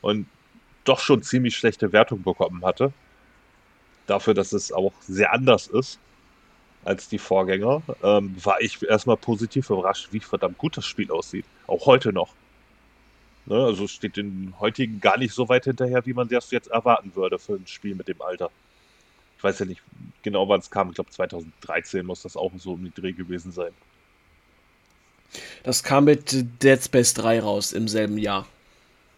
[0.00, 0.26] und
[0.84, 2.92] doch schon ziemlich schlechte Wertung bekommen hatte
[4.10, 5.98] dafür, dass es auch sehr anders ist
[6.84, 11.44] als die Vorgänger, ähm, war ich erstmal positiv überrascht, wie verdammt gut das Spiel aussieht.
[11.66, 12.34] Auch heute noch.
[13.46, 17.14] Ne, also steht den heutigen gar nicht so weit hinterher, wie man das jetzt erwarten
[17.14, 18.50] würde für ein Spiel mit dem Alter.
[19.36, 19.82] Ich weiß ja nicht
[20.22, 20.90] genau, wann es kam.
[20.90, 23.72] Ich glaube 2013 muss das auch so um die Dreh gewesen sein.
[25.62, 28.46] Das kam mit Dead Space 3 raus im selben Jahr.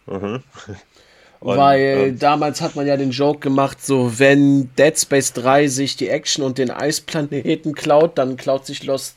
[0.06, 0.42] Mhm.
[1.42, 5.66] Und, Weil ähm, damals hat man ja den Joke gemacht, so wenn Dead Space 3
[5.66, 9.16] sich die Action und den Eisplaneten klaut, dann klaut sich Lost,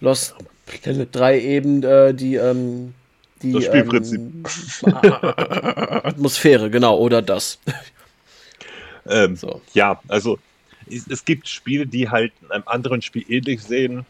[0.00, 0.34] Lost
[0.66, 2.92] Planet 3 eben äh, die, ähm,
[3.40, 4.20] die das Spielprinzip.
[4.20, 4.44] Ähm,
[5.22, 7.58] Atmosphäre, genau, oder das.
[9.08, 9.62] Ähm, so.
[9.72, 10.38] Ja, also
[10.90, 14.04] es, es, gibt Spiele, die halt einem anderen Spiel ähnlich sehen.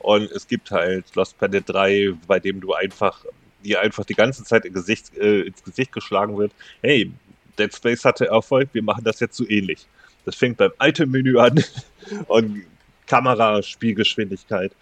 [0.00, 3.24] Und es gibt halt Lost Planet 3, bei dem du einfach
[3.64, 6.52] die einfach die ganze Zeit ins Gesicht, äh, ins Gesicht geschlagen wird,
[6.82, 7.10] hey,
[7.58, 9.86] Dead Space hatte Erfolg, wir machen das jetzt so ähnlich.
[10.24, 11.62] Das fängt beim Item-Menü an
[12.26, 12.64] und
[13.06, 14.72] Kamera, Spielgeschwindigkeit.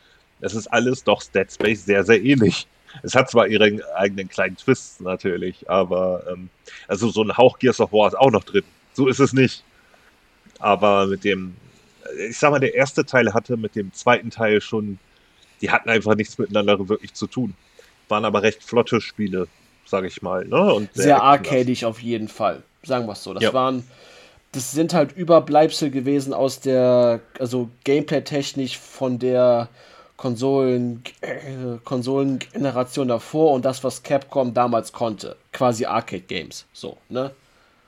[0.40, 2.66] Es ist alles doch Dead Space sehr, sehr ähnlich.
[3.02, 6.50] Es hat zwar ihren eigenen kleinen Twists natürlich, aber ähm,
[6.88, 8.64] also so ein Hauch Gears of War ist auch noch drin.
[8.92, 9.64] So ist es nicht.
[10.58, 11.56] Aber mit dem,
[12.28, 14.98] ich sag mal, der erste Teil hatte mit dem zweiten Teil schon,
[15.60, 17.54] die hatten einfach nichts miteinander wirklich zu tun
[18.12, 19.48] waren aber recht flotte Spiele,
[19.86, 20.44] sage ich mal.
[20.44, 20.72] Ne?
[20.72, 22.62] Und sehr, sehr arcadig auf jeden Fall.
[22.84, 23.34] Sagen wir es so.
[23.34, 23.52] Das ja.
[23.52, 23.82] waren,
[24.52, 29.68] das sind halt Überbleibsel gewesen aus der, also Gameplay-technisch von der
[30.18, 35.36] Konsolen, äh, Konsolengeneration davor und das, was Capcom damals konnte.
[35.52, 36.66] Quasi Arcade-Games.
[36.72, 37.32] So, ne?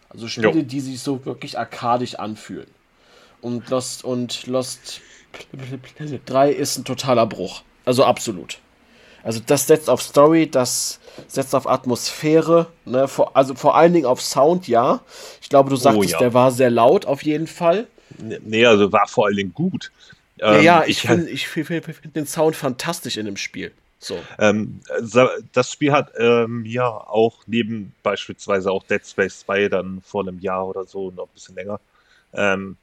[0.09, 0.63] Also Spiele, jo.
[0.63, 2.69] die sich so wirklich arkadisch anfühlen.
[3.43, 5.03] Und Lost und Lost
[6.25, 7.63] 3 ist ein totaler Bruch.
[7.85, 8.59] Also absolut.
[9.25, 13.09] Also das setzt auf Story, das setzt auf Atmosphäre, ne?
[13.09, 15.01] vor, also vor allen Dingen auf Sound, ja.
[15.41, 16.19] Ich glaube, du sagtest, oh, ja.
[16.19, 17.87] der war sehr laut auf jeden Fall.
[18.19, 19.91] Nee, also war vor allen Dingen gut.
[20.37, 23.73] Ja, ähm, ja ich finde ich find, find den Sound fantastisch in dem Spiel.
[23.99, 24.19] So.
[24.39, 24.81] Ähm,
[25.53, 30.39] das Spiel hat ähm, ja auch neben beispielsweise auch Dead Space 2 dann vor einem
[30.41, 31.81] Jahr oder so, noch ein bisschen länger,
[32.35, 32.77] ähm,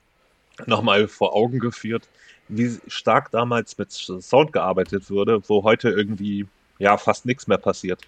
[0.65, 2.07] nochmal vor Augen geführt,
[2.51, 6.45] wie stark damals mit Sound gearbeitet wurde, wo heute irgendwie
[6.79, 8.01] ja fast nichts mehr passiert.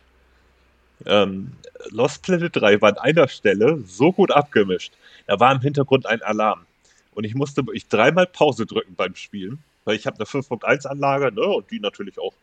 [1.06, 1.54] Ähm,
[1.90, 4.94] Lost Planet 3 war an einer Stelle so gut abgemischt.
[5.28, 6.66] Da war im Hintergrund ein Alarm.
[7.14, 11.32] Und ich musste wirklich dreimal Pause drücken beim Spielen, weil ich habe eine 5.1 Anlage,
[11.32, 12.34] ne, und die natürlich auch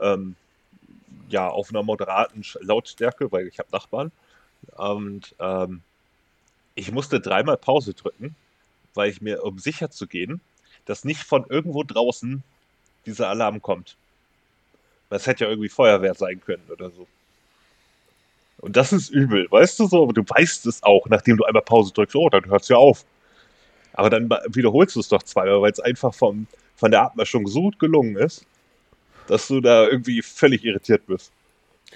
[0.00, 0.36] ähm,
[1.28, 4.12] ja, auf einer moderaten Lautstärke, weil ich habe Nachbarn.
[4.76, 5.82] Und ähm,
[6.74, 8.36] ich musste dreimal Pause drücken,
[8.94, 10.40] weil ich mir, um sicher zu gehen,
[10.86, 12.42] dass nicht von irgendwo draußen
[13.06, 13.96] dieser Alarm kommt.
[15.10, 17.06] Das hätte ja irgendwie Feuerwehr sein können oder so.
[18.58, 20.04] Und das ist übel, weißt du so?
[20.04, 22.76] Aber du weißt es auch, nachdem du einmal Pause drückst, oh, dann hört es ja
[22.76, 23.04] auf.
[23.92, 27.62] Aber dann wiederholst du es doch zweimal, weil es einfach vom, von der Abmischung so
[27.62, 28.46] gut gelungen ist,
[29.26, 31.32] dass du da irgendwie völlig irritiert bist.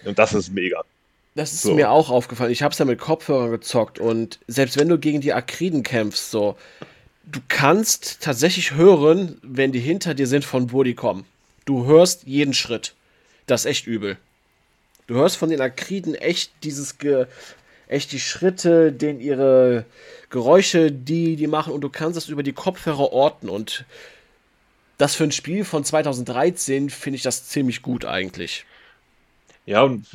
[0.05, 0.83] Und das ist mega.
[1.37, 1.75] Das ist so.
[1.75, 2.51] mir auch aufgefallen.
[2.51, 6.31] Ich habe es ja mit Kopfhörern gezockt und selbst wenn du gegen die Akriden kämpfst,
[6.31, 6.57] so,
[7.27, 11.25] du kannst tatsächlich hören, wenn die hinter dir sind, von wo die kommen.
[11.65, 12.95] Du hörst jeden Schritt.
[13.47, 14.17] Das ist echt übel.
[15.07, 17.27] Du hörst von den Akriden echt dieses Ge
[17.89, 19.85] echt die Schritte, den ihre
[20.29, 23.85] Geräusche, die die machen und du kannst das über die Kopfhörer orten und
[24.99, 28.67] das für ein Spiel von 2013 finde ich das ziemlich gut eigentlich.
[29.67, 30.07] Ja, und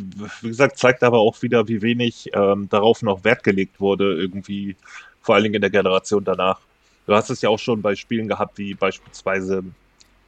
[0.41, 4.75] wie gesagt, zeigt aber auch wieder, wie wenig ähm, darauf noch Wert gelegt wurde, irgendwie,
[5.21, 6.59] vor allen Dingen in der Generation danach.
[7.05, 9.63] Du hast es ja auch schon bei Spielen gehabt, wie beispielsweise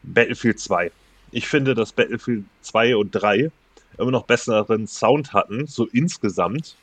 [0.03, 0.91] Battlefield 2.
[1.31, 3.51] Ich finde, dass Battlefield 2 und 3
[3.97, 6.75] immer noch besseren Sound hatten, so insgesamt,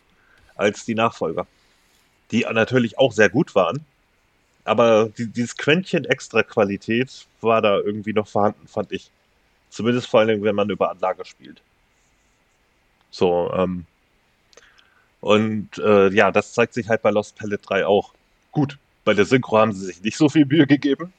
[0.57, 1.47] als die Nachfolger.
[2.31, 3.85] Die natürlich auch sehr gut waren,
[4.65, 9.11] aber die, dieses Quäntchen extra Qualität war da irgendwie noch vorhanden, fand ich.
[9.71, 11.61] Zumindest vor allem, wenn man über Anlage spielt.
[13.11, 13.87] So, ähm,
[15.21, 18.15] und äh, ja, das zeigt sich halt bei Lost Palette 3 auch.
[18.53, 18.79] Gut,
[19.11, 21.13] bei der Synchro haben sie sich nicht so viel Mühe gegeben.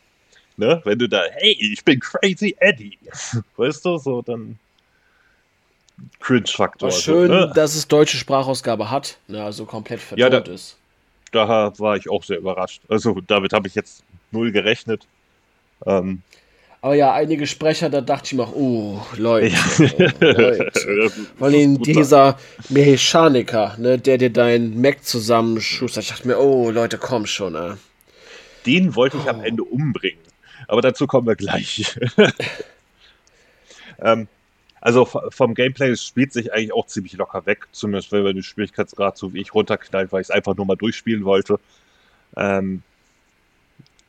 [0.55, 0.81] Ne?
[0.85, 2.97] Wenn du da, hey, ich bin Crazy Eddie,
[3.57, 4.57] weißt du, so dann
[6.21, 6.89] Cringe-Faktor.
[6.91, 7.51] Schön, so, ne?
[7.53, 9.43] dass es deutsche Sprachausgabe hat, ne?
[9.43, 10.77] also komplett vertont ja, da, ist.
[11.33, 12.81] Da war ich auch sehr überrascht.
[12.87, 15.05] Also damit habe ich jetzt null gerechnet.
[15.85, 16.21] Ähm,
[16.83, 19.55] aber ja, einige Sprecher, da dachte ich mir auch, oh, Leute.
[20.19, 20.71] Leute.
[21.37, 26.03] Vor allem dieser Mechaniker, ne, der dir dein Mac zusammenschustert.
[26.03, 27.73] Ich dachte mir, oh, Leute, komm schon, ey.
[28.65, 29.29] Den wollte ich oh.
[29.29, 30.19] am Ende umbringen.
[30.67, 31.99] Aber dazu kommen wir gleich.
[34.01, 34.27] ähm,
[34.79, 37.67] also vom Gameplay, es spielt sich eigentlich auch ziemlich locker weg.
[37.71, 40.77] Zumindest wenn man den Schwierigkeitsgrad so wie ich runterknallt, weil ich es einfach nur mal
[40.77, 41.59] durchspielen wollte.
[42.35, 42.81] Ähm,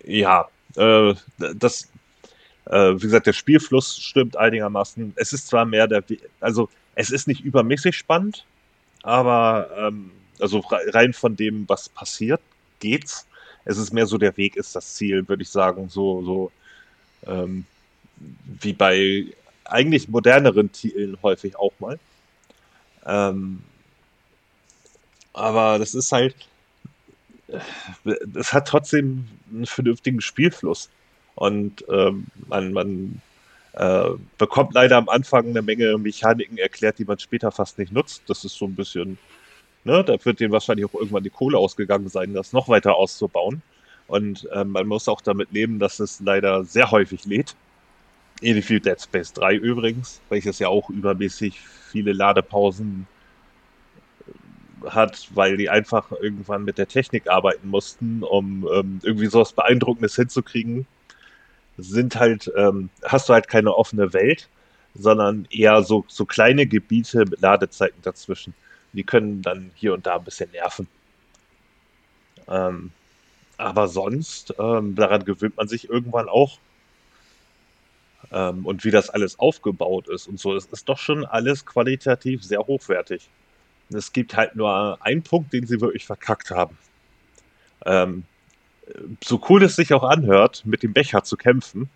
[0.05, 1.15] ja, äh,
[1.55, 1.89] das,
[2.73, 5.13] äh, wie gesagt, der Spielfluss stimmt einigermaßen.
[5.17, 6.03] Es ist zwar mehr der,
[6.41, 8.47] also es ist nicht übermäßig spannend,
[9.03, 10.11] aber ähm,
[10.41, 12.41] also rein von dem, was passiert,
[12.81, 13.27] geht's.
[13.67, 15.91] Es ist mehr so, der Weg ist das Ziel, würde ich sagen.
[15.91, 16.53] So, so
[17.27, 17.67] ähm,
[18.61, 19.27] wie bei
[19.65, 21.99] eigentlich moderneren Titeln häufig auch mal.
[23.05, 23.63] Ähm,
[25.35, 26.35] aber das ist halt,
[28.35, 30.89] es hat trotzdem einen vernünftigen Spielfluss.
[31.35, 33.23] Und ähm, man, man
[33.73, 38.23] äh, bekommt leider am Anfang eine Menge Mechaniken erklärt, die man später fast nicht nutzt.
[38.29, 39.19] Das ist so ein bisschen,
[39.85, 43.63] ne, da wird denen wahrscheinlich auch irgendwann die Kohle ausgegangen sein, das noch weiter auszubauen.
[44.09, 47.57] Und äh, man muss auch damit leben, dass es leider sehr häufig lädt.
[48.43, 53.07] Ähnlich wie Dead Space 3 übrigens, welches ja auch übermäßig viele Ladepausen
[54.85, 60.17] hat, weil die einfach irgendwann mit der Technik arbeiten mussten, um ähm, irgendwie sowas Beeindruckendes
[60.17, 60.87] hinzukriegen,
[61.79, 64.49] sind halt, ähm, hast du halt keine offene Welt,
[64.95, 68.55] sondern eher so, so kleine Gebiete mit Ladezeiten dazwischen.
[68.93, 70.87] Die können dann hier und da ein bisschen nerven.
[72.49, 72.91] Ähm,
[73.57, 76.59] aber sonst, ähm, daran gewöhnt man sich irgendwann auch.
[78.31, 82.45] Ähm, und wie das alles aufgebaut ist und so, es ist doch schon alles qualitativ
[82.45, 83.29] sehr hochwertig.
[83.91, 86.77] Es gibt halt nur einen Punkt, den sie wirklich verkackt haben.
[87.85, 88.25] Ähm,
[89.23, 91.89] so cool es sich auch anhört, mit dem Becher zu kämpfen,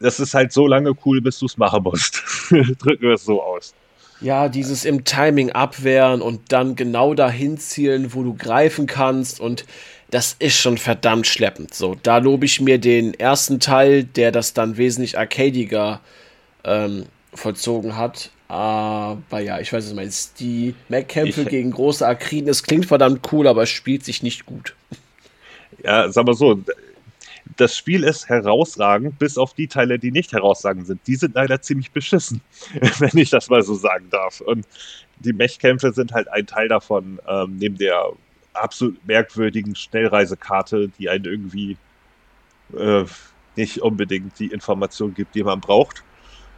[0.00, 2.22] das ist halt so lange cool, bis du es machen musst.
[2.50, 3.74] Drücken wir es so aus.
[4.20, 9.64] Ja, dieses im Timing abwehren und dann genau dahin zielen, wo du greifen kannst und
[10.10, 11.74] das ist schon verdammt schleppend.
[11.74, 16.00] So, da lobe ich mir den ersten Teil, der das dann wesentlich arcadiger
[16.64, 17.04] ähm,
[17.34, 18.30] vollzogen hat.
[18.48, 20.40] Aber ja, ich weiß es nicht.
[20.40, 24.74] Die Mac-Kämpfe gegen große Akriden, es klingt verdammt cool, aber es spielt sich nicht gut
[25.82, 26.62] ja, sag mal so,
[27.56, 31.00] das Spiel ist herausragend, bis auf die Teile, die nicht herausragend sind.
[31.06, 32.40] Die sind leider ziemlich beschissen,
[32.98, 34.40] wenn ich das mal so sagen darf.
[34.40, 34.66] Und
[35.20, 38.10] die Mechkämpfe sind halt ein Teil davon, ähm, neben der
[38.52, 41.76] absolut merkwürdigen Schnellreisekarte, die einen irgendwie
[42.76, 43.04] äh,
[43.56, 46.04] nicht unbedingt die Information gibt, die man braucht.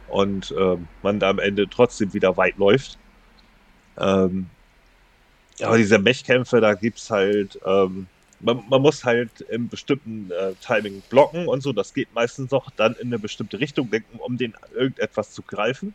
[0.07, 2.97] Und äh, man da am Ende trotzdem wieder weit läuft.
[3.97, 4.47] Ähm,
[5.61, 8.07] aber diese Mechkämpfe, da gibt es halt, ähm,
[8.41, 12.69] man, man, muss halt im bestimmten äh, Timing blocken und so, das geht meistens noch,
[12.71, 15.93] dann in eine bestimmte Richtung denken, um den irgendetwas zu greifen.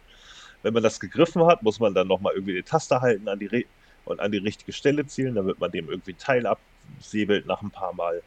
[0.63, 3.47] Wenn man das gegriffen hat, muss man dann nochmal irgendwie die Taste halten an die
[3.47, 3.65] Re
[4.05, 7.93] und an die richtige Stelle zielen, damit man dem irgendwie Teil absäbelt nach ein paar
[7.93, 8.23] Mal.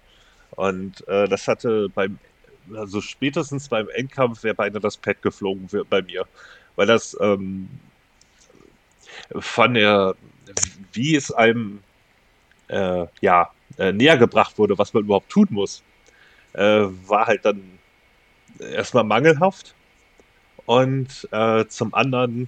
[0.51, 2.19] Und äh, das hatte beim,
[2.73, 6.25] also spätestens beim Endkampf wäre beinahe das Pad geflogen bei mir.
[6.75, 7.69] Weil das ähm,
[9.37, 10.15] von der
[10.93, 11.81] wie es einem
[12.67, 15.81] äh, ja, äh, näher gebracht wurde, was man überhaupt tun muss,
[16.53, 17.61] äh, war halt dann
[18.59, 19.73] erstmal mangelhaft.
[20.65, 22.47] Und äh, zum anderen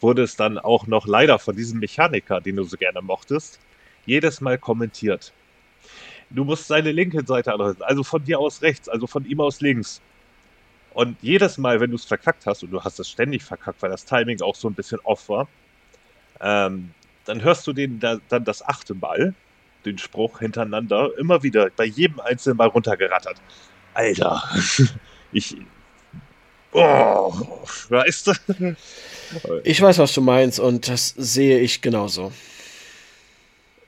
[0.00, 3.58] wurde es dann auch noch leider von diesem Mechaniker, den du so gerne mochtest,
[4.04, 5.32] jedes Mal kommentiert.
[6.30, 9.60] Du musst seine linke Seite anhalten, also von dir aus rechts, also von ihm aus
[9.60, 10.00] links.
[10.92, 13.90] Und jedes Mal, wenn du es verkackt hast, und du hast es ständig verkackt, weil
[13.90, 15.48] das Timing auch so ein bisschen off war,
[16.40, 16.90] ähm,
[17.24, 19.34] dann hörst du den da, dann das achte Mal,
[19.86, 23.40] den Spruch hintereinander, immer wieder bei jedem einzelnen Mal runtergerattert.
[23.94, 24.42] Alter,
[25.32, 25.56] ich.
[26.72, 27.32] Oh,
[27.88, 28.76] weißt du?
[29.64, 32.30] Ich weiß, was du meinst und das sehe ich genauso.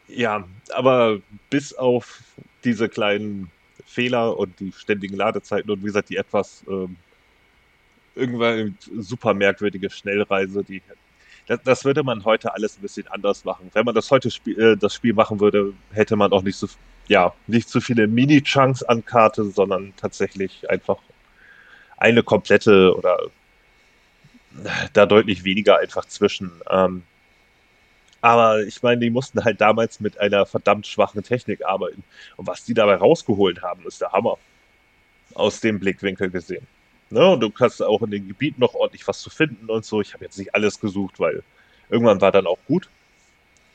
[0.09, 2.23] Ja, aber bis auf
[2.65, 3.53] diese kleinen
[3.87, 6.97] Fehler und die ständigen Ladezeiten und wie gesagt, die etwas ähm,
[8.17, 10.83] irgendwann super merkwürdige Schnellreise, die
[11.49, 13.71] das, das, würde man heute alles ein bisschen anders machen.
[13.73, 16.69] Wenn man das heute Spiel, äh, das Spiel machen würde, hätte man auch nicht so,
[17.09, 20.99] ja, nicht so viele Mini-Chunks an Karte, sondern tatsächlich einfach
[21.97, 23.19] eine komplette oder
[24.93, 26.53] da deutlich weniger einfach zwischen.
[26.71, 27.03] Ähm,
[28.21, 32.03] aber ich meine, die mussten halt damals mit einer verdammt schwachen Technik arbeiten.
[32.37, 34.39] Und was die dabei rausgeholt haben, ist der Hammer.
[35.35, 36.67] Aus dem Blickwinkel gesehen.
[37.11, 37.27] Ne?
[37.27, 40.01] Und du kannst auch in den Gebieten noch ordentlich was zu finden und so.
[40.01, 41.43] Ich habe jetzt nicht alles gesucht, weil
[41.89, 42.89] irgendwann war dann auch gut.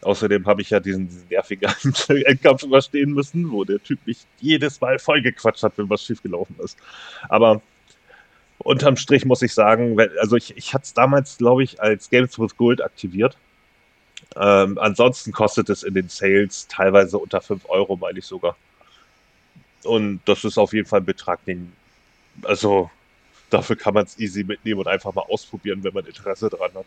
[0.02, 1.70] Außerdem habe ich ja diesen, diesen nervigen
[2.26, 6.78] Endkampf überstehen müssen, wo der Typ mich jedes Mal vollgequatscht hat, wenn was schiefgelaufen ist.
[7.30, 7.62] Aber
[8.60, 12.38] unterm Strich muss ich sagen, also ich, ich hatte es damals, glaube ich, als Games
[12.38, 13.38] with Gold aktiviert.
[14.36, 18.56] Ähm, ansonsten kostet es in den Sales teilweise unter 5 Euro, meine ich sogar.
[19.84, 21.74] Und das ist auf jeden Fall ein Betrag, den,
[22.44, 22.90] also
[23.54, 26.86] dafür kann man es easy mitnehmen und einfach mal ausprobieren, wenn man Interesse dran hat.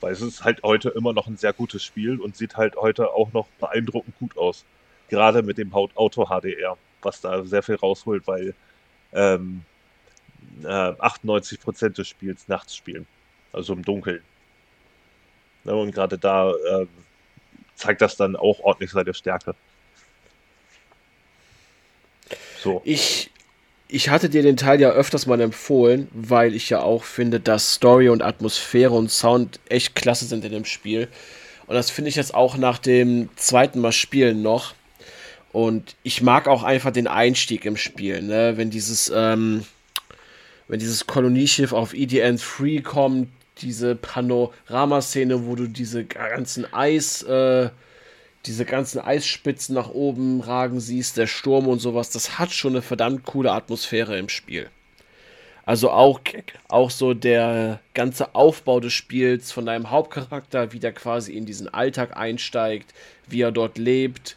[0.00, 3.10] Weil es ist halt heute immer noch ein sehr gutes Spiel und sieht halt heute
[3.10, 4.64] auch noch beeindruckend gut aus.
[5.08, 8.54] Gerade mit dem Auto HDR, was da sehr viel rausholt, weil
[9.12, 9.62] ähm,
[10.62, 13.06] äh, 98% des Spiels nachts spielen.
[13.52, 14.22] Also im Dunkeln.
[15.64, 16.86] Ja, und gerade da äh,
[17.76, 19.54] zeigt das dann auch ordentlich seine Stärke.
[22.58, 22.80] So.
[22.84, 23.31] Ich
[23.92, 27.74] ich hatte dir den Teil ja öfters mal empfohlen, weil ich ja auch finde, dass
[27.74, 31.08] Story und Atmosphäre und Sound echt klasse sind in dem Spiel.
[31.66, 34.72] Und das finde ich jetzt auch nach dem zweiten Mal spielen noch.
[35.52, 38.54] Und ich mag auch einfach den Einstieg im Spiel, ne?
[38.56, 39.66] Wenn dieses, ähm,
[40.68, 43.28] wenn dieses Kolonieschiff auf EDN 3 kommt,
[43.60, 47.68] diese Panorama-Szene, wo du diese ganzen Eis, äh,
[48.46, 52.82] diese ganzen Eisspitzen nach oben ragen siehst, der Sturm und sowas, das hat schon eine
[52.82, 54.68] verdammt coole Atmosphäre im Spiel.
[55.64, 56.20] Also auch,
[56.68, 61.72] auch so der ganze Aufbau des Spiels von deinem Hauptcharakter, wie der quasi in diesen
[61.72, 62.92] Alltag einsteigt,
[63.28, 64.36] wie er dort lebt,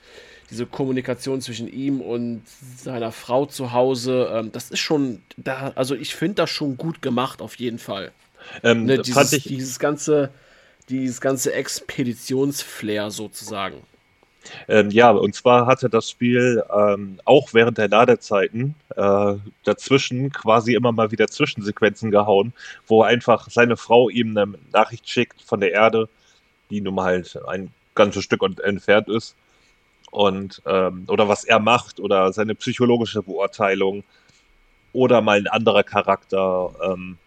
[0.52, 2.44] diese Kommunikation zwischen ihm und
[2.78, 7.02] seiner Frau zu Hause, ähm, das ist schon, da, also ich finde das schon gut
[7.02, 8.12] gemacht, auf jeden Fall.
[8.62, 10.30] Ähm, ne, dieses, dieses ganze,
[10.90, 13.82] dieses ganze Expeditionsflair sozusagen.
[14.68, 19.34] Ähm, ja, und zwar hatte das Spiel ähm, auch während der Ladezeiten äh,
[19.64, 22.54] dazwischen quasi immer mal wieder Zwischensequenzen gehauen,
[22.88, 26.10] wo einfach seine Frau ihm eine Nachricht schickt von der Erde,
[26.70, 29.36] die nun mal halt ein ganzes Stück entfernt ist.
[30.12, 34.04] Und ähm, oder was er macht oder seine psychologische Beurteilung
[34.94, 36.72] oder mal ein anderer Charakter.
[36.82, 37.18] Ähm,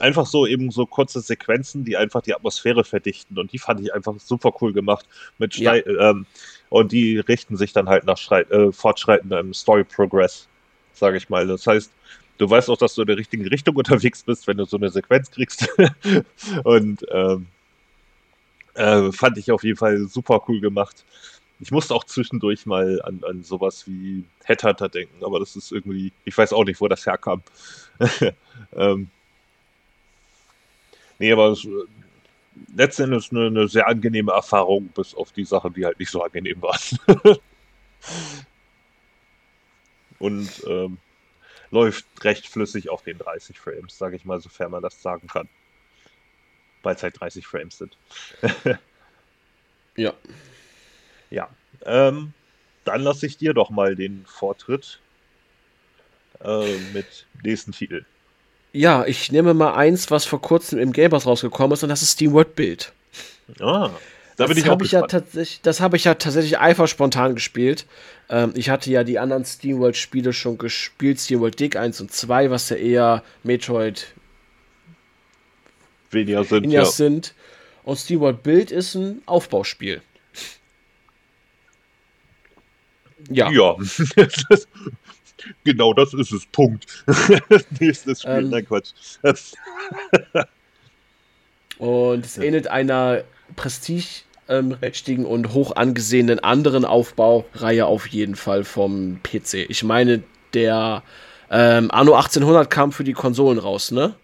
[0.00, 3.94] einfach so eben so kurze Sequenzen, die einfach die Atmosphäre verdichten und die fand ich
[3.94, 5.06] einfach super cool gemacht
[5.38, 5.74] mit ja.
[5.74, 6.26] ähm,
[6.68, 10.48] und die richten sich dann halt nach äh, fortschreitendem Story Progress,
[10.92, 11.46] sage ich mal.
[11.46, 11.90] Das heißt,
[12.38, 14.90] du weißt auch, dass du in der richtigen Richtung unterwegs bist, wenn du so eine
[14.90, 15.68] Sequenz kriegst
[16.64, 17.46] und ähm,
[18.74, 21.04] äh, fand ich auf jeden Fall super cool gemacht.
[21.60, 26.12] Ich musste auch zwischendurch mal an, an sowas wie Headhunter denken, aber das ist irgendwie,
[26.24, 27.42] ich weiß auch nicht, wo das herkam.
[28.76, 29.08] ähm,
[31.18, 31.56] Nee, aber
[32.74, 36.62] letztendlich eine, eine sehr angenehme Erfahrung, bis auf die Sachen, die halt nicht so angenehm
[36.62, 36.80] waren.
[40.18, 40.98] Und ähm,
[41.70, 45.48] läuft recht flüssig auf den 30 Frames, sage ich mal, sofern man das sagen kann.
[46.82, 47.98] weil es halt 30 Frames sind.
[49.96, 50.14] ja.
[51.30, 51.56] Ja.
[51.84, 52.34] Ähm,
[52.84, 55.02] dann lasse ich dir doch mal den Vortritt
[56.40, 58.06] äh, mit nächsten Titel.
[58.74, 62.10] Ja, ich nehme mal eins, was vor kurzem im Gamers rausgekommen ist, und das ist
[62.10, 62.92] Steam World Build.
[63.60, 63.90] Ah,
[64.36, 65.06] da bin das ich auch ich ja
[65.62, 67.86] Das habe ich ja tatsächlich einfach spontan gespielt.
[68.28, 72.00] Ähm, ich hatte ja die anderen Steam World Spiele schon gespielt, Steam World Dig 1
[72.00, 74.08] und 2, was ja eher Metroid
[76.10, 76.68] weniger sind.
[76.68, 76.84] Ja.
[76.84, 77.32] sind.
[77.84, 80.02] Und Steam World Build ist ein Aufbauspiel.
[83.30, 83.52] Ja.
[83.52, 83.76] Ja.
[85.64, 86.46] genau das ist es.
[86.46, 86.86] Punkt.
[87.80, 88.32] Nächstes Spiel.
[88.32, 88.92] Ähm, Nein, Quatsch.
[91.78, 93.24] und es ähnelt einer
[93.56, 99.66] prestigeträchtigen ähm, und hoch angesehenen anderen Aufbaureihe auf jeden Fall vom PC.
[99.68, 100.22] Ich meine,
[100.54, 101.02] der
[101.50, 104.14] ähm, Anno 1800 kam für die Konsolen raus, ne?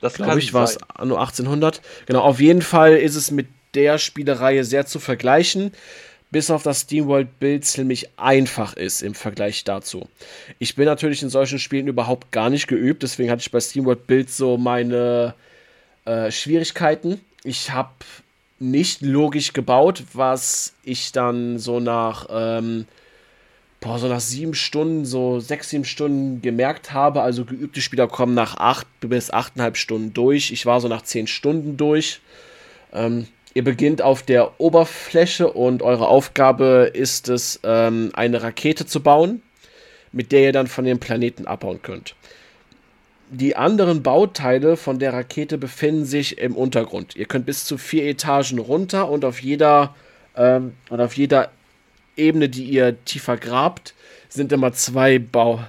[0.00, 1.80] Das glaube ich, war es Anno 1800.
[2.06, 5.72] Genau, auf jeden Fall ist es mit der Spielereihe sehr zu vergleichen
[6.36, 10.06] bis auf das SteamWorld-Bild ziemlich einfach ist im Vergleich dazu.
[10.58, 14.28] Ich bin natürlich in solchen Spielen überhaupt gar nicht geübt, deswegen hatte ich bei SteamWorld-Bild
[14.28, 15.32] so meine
[16.04, 17.22] äh, Schwierigkeiten.
[17.42, 17.88] Ich habe
[18.58, 22.84] nicht logisch gebaut, was ich dann so nach, ähm,
[23.80, 27.22] boah, so nach sieben Stunden, so sechs, sieben Stunden gemerkt habe.
[27.22, 30.52] Also geübte Spieler kommen nach acht bis achteinhalb Stunden durch.
[30.52, 32.20] Ich war so nach zehn Stunden durch.
[32.92, 33.26] Ähm,
[33.56, 39.40] Ihr beginnt auf der Oberfläche und eure Aufgabe ist es, ähm, eine Rakete zu bauen,
[40.12, 42.16] mit der ihr dann von dem Planeten abhauen könnt.
[43.30, 47.16] Die anderen Bauteile von der Rakete befinden sich im Untergrund.
[47.16, 49.94] Ihr könnt bis zu vier Etagen runter und auf jeder,
[50.36, 51.50] ähm, und auf jeder
[52.14, 53.94] Ebene, die ihr tiefer grabt,
[54.28, 55.60] sind immer zwei Bau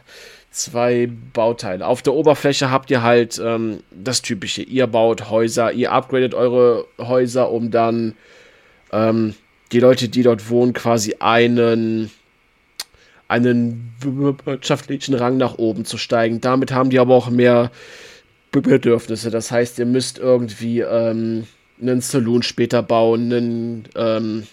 [0.58, 1.86] zwei Bauteile.
[1.86, 4.64] Auf der Oberfläche habt ihr halt ähm, das Typische.
[4.64, 8.16] Ihr baut Häuser, ihr upgradet eure Häuser, um dann
[8.92, 9.36] ähm,
[9.72, 12.10] die Leute, die dort wohnen, quasi einen,
[13.28, 16.42] einen wirtschaftlichen Rang nach oben zu steigen.
[16.42, 17.72] Damit haben die aber auch mehr
[18.52, 19.30] Bedürfnisse.
[19.30, 21.48] Das heißt, ihr müsst irgendwie ähm,
[21.82, 24.48] einen Saloon später bauen, einen, ähm,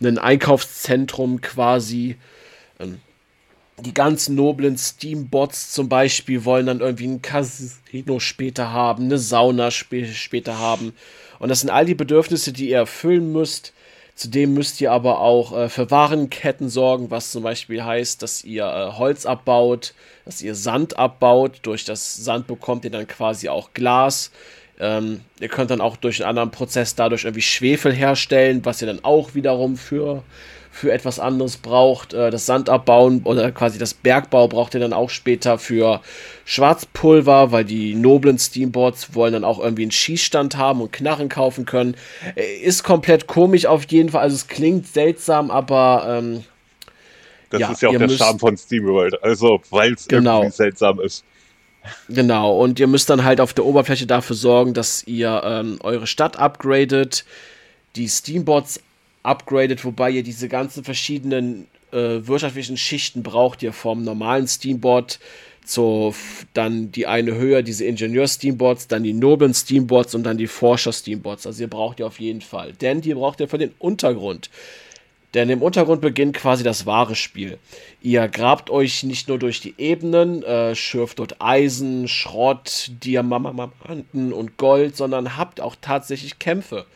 [0.00, 2.16] einen Einkaufszentrum quasi.
[2.78, 3.00] Ähm,
[3.80, 9.68] die ganz noblen Steam-Bots zum Beispiel wollen dann irgendwie ein Casino später haben, eine Sauna
[9.70, 10.92] sp später haben.
[11.38, 13.72] Und das sind all die Bedürfnisse, die ihr erfüllen müsst.
[14.14, 18.64] Zudem müsst ihr aber auch äh, für Warenketten sorgen, was zum Beispiel heißt, dass ihr
[18.64, 21.60] äh, Holz abbaut, dass ihr Sand abbaut.
[21.62, 24.32] Durch das Sand bekommt ihr dann quasi auch Glas.
[24.80, 28.86] Ähm, ihr könnt dann auch durch einen anderen Prozess dadurch irgendwie Schwefel herstellen, was ihr
[28.88, 30.24] dann auch wiederum für
[30.78, 32.14] für etwas anderes braucht.
[32.14, 36.00] Äh, das Sandabbauen oder quasi das Bergbau braucht ihr dann auch später für
[36.44, 41.64] Schwarzpulver, weil die noblen Steamboards wollen dann auch irgendwie einen Schießstand haben und Knarren kaufen
[41.64, 41.96] können.
[42.36, 44.22] Äh, ist komplett komisch auf jeden Fall.
[44.22, 46.44] Also es klingt seltsam, aber ähm,
[47.50, 49.22] das ja, ist ja auch der Charme von SteamWorld.
[49.22, 50.42] Also, weil es genau.
[50.42, 51.24] irgendwie seltsam ist.
[52.08, 56.06] Genau, und ihr müsst dann halt auf der Oberfläche dafür sorgen, dass ihr ähm, eure
[56.06, 57.24] Stadt upgradet,
[57.96, 58.80] die Steamboards
[59.22, 65.18] upgradet, wobei ihr diese ganzen verschiedenen äh, wirtschaftlichen Schichten braucht ihr vom normalen Steamboard
[65.64, 66.14] zu
[66.54, 71.46] dann die eine höher, diese Ingenieur-Steamboards, dann die noblen Steamboards und dann die Forscher-Steamboards.
[71.46, 72.72] Also ihr braucht ihr auf jeden Fall.
[72.72, 74.48] Denn die braucht ihr für den Untergrund.
[75.34, 77.58] Denn im Untergrund beginnt quasi das wahre Spiel.
[78.00, 84.56] Ihr grabt euch nicht nur durch die Ebenen, äh, schürft dort Eisen, Schrott, Diamanten und
[84.56, 86.86] Gold, sondern habt auch tatsächlich Kämpfe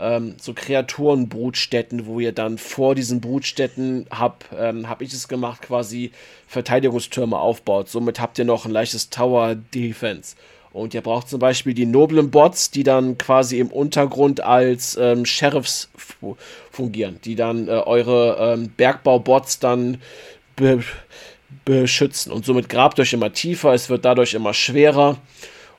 [0.00, 5.62] ähm, so Kreaturenbrutstätten, wo ihr dann vor diesen Brutstätten, hab, ähm, hab ich es gemacht,
[5.62, 6.12] quasi
[6.46, 7.88] Verteidigungstürme aufbaut.
[7.88, 10.36] Somit habt ihr noch ein leichtes Tower Defense.
[10.72, 15.24] Und ihr braucht zum Beispiel die noblen Bots, die dann quasi im Untergrund als ähm,
[15.24, 15.90] Sheriffs
[16.70, 20.00] fungieren, die dann äh, eure ähm, Bergbaubots dann
[20.56, 20.82] be
[21.64, 22.30] beschützen.
[22.30, 25.18] Und somit grabt euch immer tiefer, es wird dadurch immer schwerer.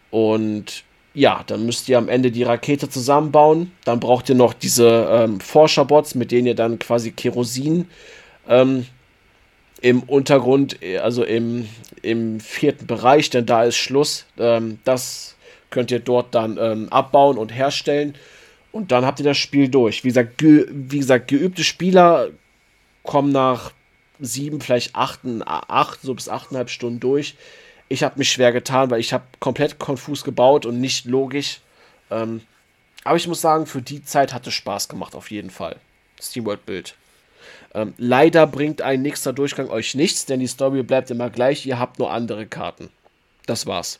[0.09, 0.83] Und
[1.13, 3.71] ja, dann müsst ihr am Ende die Rakete zusammenbauen.
[3.83, 7.87] Dann braucht ihr noch diese ähm, Forscherbots, mit denen ihr dann quasi Kerosin
[8.47, 8.85] ähm,
[9.81, 11.67] im Untergrund, also im,
[12.01, 14.25] im vierten Bereich, denn da ist Schluss.
[14.37, 15.35] Ähm, das
[15.69, 18.15] könnt ihr dort dann ähm, abbauen und herstellen.
[18.71, 20.03] Und dann habt ihr das Spiel durch.
[20.03, 22.29] Wie gesagt, ge wie gesagt geübte Spieler
[23.03, 23.73] kommen nach
[24.19, 27.35] sieben, vielleicht acht, acht so bis achteinhalb Stunden durch.
[27.91, 31.59] Ich habe mich schwer getan, weil ich habe komplett konfus gebaut und nicht logisch.
[32.09, 32.39] Ähm,
[33.03, 35.75] aber ich muss sagen, für die Zeit hat es Spaß gemacht, auf jeden Fall.
[36.21, 36.95] SteamWorld Bild.
[37.73, 41.65] Ähm, leider bringt ein nächster Durchgang euch nichts, denn die Story bleibt immer gleich.
[41.65, 42.91] Ihr habt nur andere Karten.
[43.45, 43.99] Das war's.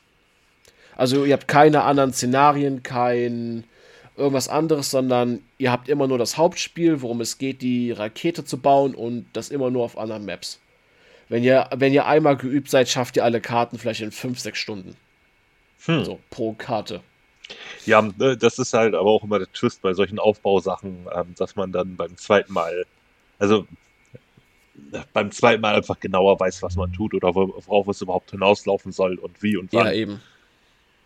[0.95, 3.65] Also ihr habt keine anderen Szenarien, kein
[4.15, 8.57] irgendwas anderes, sondern ihr habt immer nur das Hauptspiel, worum es geht, die Rakete zu
[8.57, 10.61] bauen und das immer nur auf anderen Maps.
[11.32, 14.60] Wenn ihr, wenn ihr einmal geübt seid, schafft ihr alle Karten vielleicht in 5, 6
[14.60, 14.98] Stunden.
[15.86, 16.03] Hm.
[16.03, 16.99] So, pro Karte.
[17.86, 21.56] Ja, ne, das ist halt aber auch immer der Twist bei solchen Aufbausachen, ähm, dass
[21.56, 22.86] man dann beim zweiten Mal,
[23.40, 23.66] also
[25.14, 29.16] beim zweiten Mal einfach genauer weiß, was man tut oder worauf es überhaupt hinauslaufen soll
[29.16, 29.86] und wie und wann.
[29.86, 30.22] Ja, eben.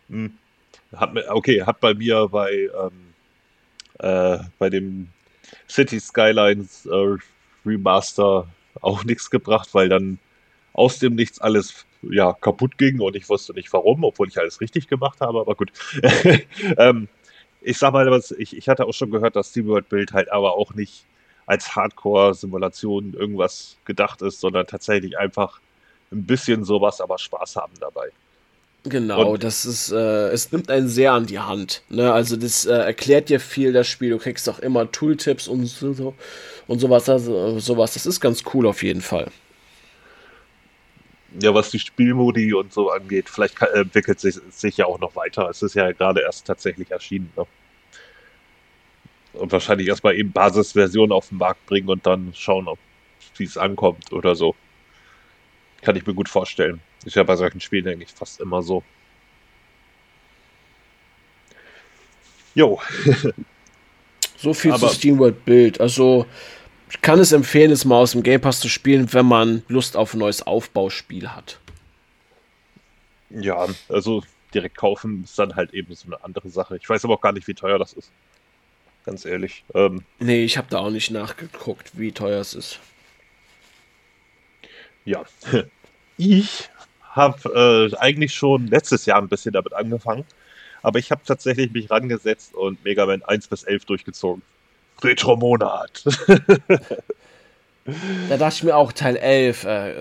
[0.08, 0.36] Hm.
[0.96, 3.14] Hat, okay, hat bei mir bei, ähm,
[4.00, 5.06] äh, bei dem
[5.68, 7.16] City Skylines äh,
[7.64, 8.48] Remaster
[8.80, 10.18] auch nichts gebracht, weil dann
[10.72, 14.60] aus dem Nichts alles ja, kaputt ging und ich wusste nicht warum, obwohl ich alles
[14.60, 15.72] richtig gemacht habe, aber gut.
[16.78, 17.08] ähm,
[17.62, 20.74] ich sag mal, ich, ich hatte auch schon gehört, dass SteamWorld Build halt aber auch
[20.74, 21.04] nicht
[21.46, 25.60] als Hardcore-Simulation irgendwas gedacht ist, sondern tatsächlich einfach
[26.12, 28.10] ein bisschen sowas, aber Spaß haben dabei.
[28.88, 31.82] Genau, und das ist, äh, es nimmt einen sehr an die Hand.
[31.88, 32.12] Ne?
[32.12, 34.10] Also das äh, erklärt dir viel, das Spiel.
[34.10, 36.14] Du kriegst auch immer Tooltips und so
[36.68, 37.94] und sowas, also, sowas.
[37.94, 39.30] Das ist ganz cool auf jeden Fall.
[41.40, 45.14] Ja, was die Spielmodi und so angeht, vielleicht kann, entwickelt sich, sich ja auch noch
[45.16, 45.48] weiter.
[45.50, 47.30] Es ist ja gerade erst tatsächlich erschienen.
[47.36, 47.46] Ne?
[49.34, 52.78] Und wahrscheinlich erstmal eben Basisversion auf den Markt bringen und dann schauen, ob
[53.38, 54.54] es ankommt oder so.
[55.82, 56.80] Kann ich mir gut vorstellen.
[57.04, 58.82] Ist ja bei solchen Spielen eigentlich fast immer so.
[62.54, 62.80] Jo.
[64.36, 65.80] so viel Aber zu SteamWorld Bild.
[65.80, 66.26] Also,
[66.90, 69.96] ich kann es empfehlen, es mal aus dem Game Pass zu spielen, wenn man Lust
[69.96, 71.58] auf ein neues Aufbauspiel hat.
[73.30, 74.22] Ja, also
[74.54, 76.76] direkt kaufen ist dann halt eben so eine andere Sache.
[76.76, 78.10] Ich weiß aber auch gar nicht, wie teuer das ist.
[79.04, 79.64] Ganz ehrlich.
[79.74, 82.80] Ähm, nee, ich habe da auch nicht nachgeguckt, wie teuer es ist.
[85.04, 85.24] Ja.
[86.18, 86.70] Ich
[87.02, 90.24] habe äh, eigentlich schon letztes Jahr ein bisschen damit angefangen,
[90.82, 94.40] aber ich habe tatsächlich mich rangesetzt und Mega Man 1 bis 11 durchgezogen.
[95.02, 96.04] Retro-Monat.
[98.28, 99.64] da dachte ich mir auch Teil 11.
[99.64, 99.94] Äh,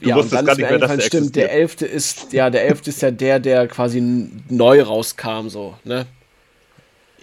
[0.00, 1.82] du ja, wusstest gar nicht mehr, dass der stimmt, der 11.
[1.82, 2.86] ist ja der 11.
[2.86, 4.00] ist ja der, der quasi
[4.48, 6.06] neu rauskam so, ne?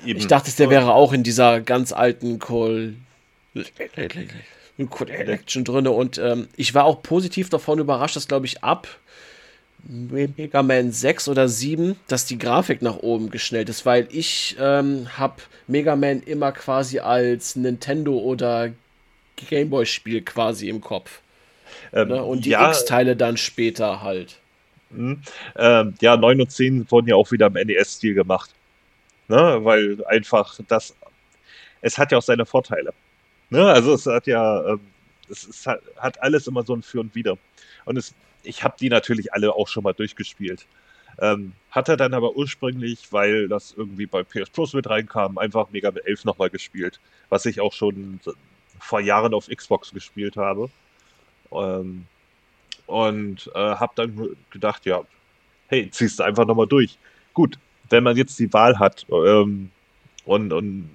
[0.05, 0.19] Eben.
[0.19, 2.95] Ich dachte, der wäre auch in dieser ganz alten Call
[4.89, 5.87] Collection drin.
[5.87, 8.87] Und ähm, ich war auch positiv davon überrascht, dass, glaube ich, ab
[9.83, 15.07] Mega Man 6 oder 7, dass die Grafik nach oben geschnellt ist, weil ich ähm,
[15.17, 18.71] habe Mega Man immer quasi als Nintendo oder
[19.35, 21.21] Gameboy-Spiel quasi im Kopf.
[21.91, 22.23] Ähm, ne?
[22.23, 24.39] Und die ja, X-Teile dann später halt.
[24.91, 25.17] Mh,
[25.57, 28.51] ähm, ja, 9 und 10 wurden ja auch wieder im NES-Stil gemacht.
[29.27, 29.59] Ne?
[29.63, 30.95] Weil einfach das,
[31.81, 32.93] es hat ja auch seine Vorteile.
[33.49, 33.65] Ne?
[33.65, 34.79] Also es hat ja, ähm,
[35.29, 37.37] es ist, hat alles immer so ein Für und Wider.
[37.85, 38.13] Und es,
[38.43, 40.65] ich habe die natürlich alle auch schon mal durchgespielt.
[41.19, 45.69] Ähm, hat er dann aber ursprünglich, weil das irgendwie bei PS Plus mit reinkam, einfach
[45.69, 46.99] Mega Man 11 nochmal gespielt,
[47.29, 48.19] was ich auch schon
[48.79, 50.69] vor Jahren auf Xbox gespielt habe.
[51.51, 52.05] Ähm,
[52.87, 55.03] und äh, habe dann gedacht, ja,
[55.67, 56.97] hey, ziehst du einfach nochmal durch.
[57.33, 57.57] Gut,
[57.89, 59.69] wenn man jetzt die Wahl hat ähm,
[60.25, 60.89] und, und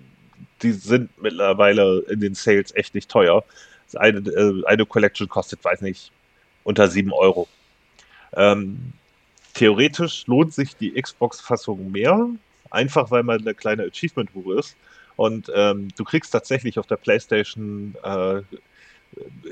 [0.62, 3.44] die sind mittlerweile in den Sales echt nicht teuer.
[3.94, 6.12] Eine, äh, eine Collection kostet, weiß nicht,
[6.68, 7.48] unter 7 Euro.
[8.34, 8.92] Ähm,
[9.54, 12.28] theoretisch lohnt sich die Xbox-Fassung mehr,
[12.70, 14.76] einfach weil man eine kleine Achievement-Hure ist.
[15.16, 18.42] Und ähm, du kriegst tatsächlich auf der PlayStation, äh,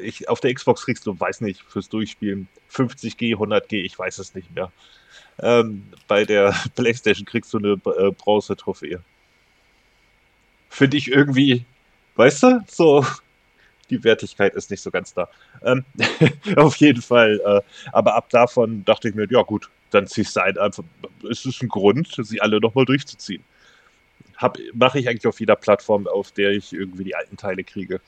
[0.00, 4.34] ich, auf der Xbox kriegst du, weiß nicht, fürs Durchspielen 50G, 100G, ich weiß es
[4.34, 4.70] nicht mehr.
[5.40, 9.00] Ähm, bei der PlayStation kriegst du eine äh, Bronze-Trophäe
[10.76, 11.64] finde ich irgendwie,
[12.16, 13.04] weißt du, so
[13.90, 15.28] die Wertigkeit ist nicht so ganz da.
[15.62, 15.84] Ähm,
[16.56, 17.40] auf jeden Fall.
[17.44, 17.60] Äh,
[17.92, 20.84] aber ab davon dachte ich mir, ja gut, dann ziehst du ein, einfach,
[21.22, 23.44] ist es ein Grund, sie alle nochmal durchzuziehen.
[24.74, 28.00] Mache ich eigentlich auf jeder Plattform, auf der ich irgendwie die alten Teile kriege.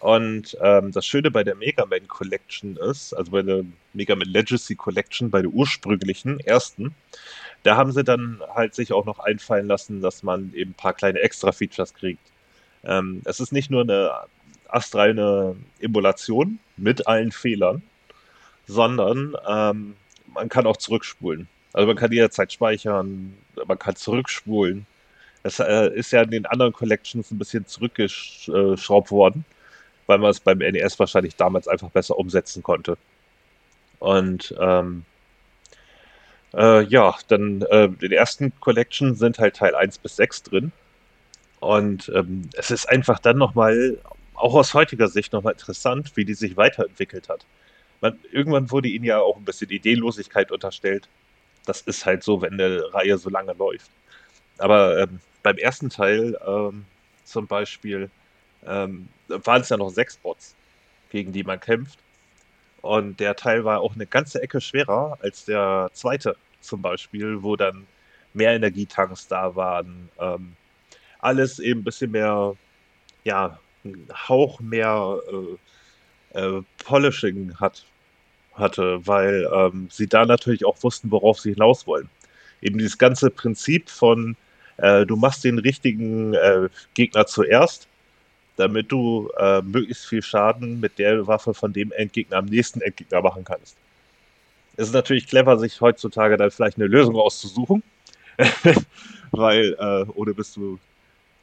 [0.00, 3.64] Und ähm, das Schöne bei der Mega Man Collection ist, also bei der
[3.94, 6.94] Mega Man Legacy Collection, bei der ursprünglichen ersten,
[7.64, 10.94] da haben sie dann halt sich auch noch einfallen lassen, dass man eben ein paar
[10.94, 12.22] kleine Extra-Features kriegt.
[12.84, 14.12] Ähm, es ist nicht nur eine
[14.68, 17.82] astreine Emulation mit allen Fehlern,
[18.66, 19.96] sondern ähm,
[20.32, 21.48] man kann auch zurückspulen.
[21.72, 23.36] Also man kann jederzeit speichern,
[23.66, 24.86] man kann zurückspulen.
[25.42, 29.44] Das äh, ist ja in den anderen Collections ein bisschen zurückgeschraubt worden,
[30.06, 32.98] weil man es beim NES wahrscheinlich damals einfach besser umsetzen konnte.
[33.98, 35.04] Und ähm,
[36.54, 40.72] äh, ja, dann äh, in der ersten Collection sind halt Teil 1 bis 6 drin.
[41.60, 43.98] Und ähm, es ist einfach dann nochmal,
[44.38, 47.44] auch aus heutiger Sicht nochmal interessant, wie die sich weiterentwickelt hat.
[48.00, 51.08] Man, irgendwann wurde ihnen ja auch ein bisschen Ideenlosigkeit unterstellt.
[51.66, 53.90] das ist halt so, wenn eine Reihe so lange läuft.
[54.58, 56.84] Aber ähm, beim ersten Teil ähm,
[57.24, 58.10] zum Beispiel
[58.66, 60.54] ähm, waren es ja noch sechs Bots,
[61.10, 61.98] gegen die man kämpft.
[62.82, 67.56] Und der Teil war auch eine ganze Ecke schwerer als der zweite zum Beispiel, wo
[67.56, 67.86] dann
[68.34, 70.08] mehr Energietanks da waren.
[70.18, 70.56] Ähm,
[71.20, 72.54] alles eben ein bisschen mehr,
[73.24, 73.58] ja,
[74.28, 75.18] Hauch mehr
[76.34, 77.84] äh, äh, Polishing hat,
[78.54, 82.08] hatte, weil ähm, sie da natürlich auch wussten, worauf sie hinaus wollen.
[82.60, 84.36] Eben dieses ganze Prinzip von,
[84.78, 87.86] äh, du machst den richtigen äh, Gegner zuerst,
[88.56, 93.22] damit du äh, möglichst viel Schaden mit der Waffe von dem Endgegner am nächsten Endgegner
[93.22, 93.76] machen kannst.
[94.76, 97.82] Es ist natürlich clever, sich heutzutage dann vielleicht eine Lösung auszusuchen,
[99.30, 100.78] weil äh, ohne bist du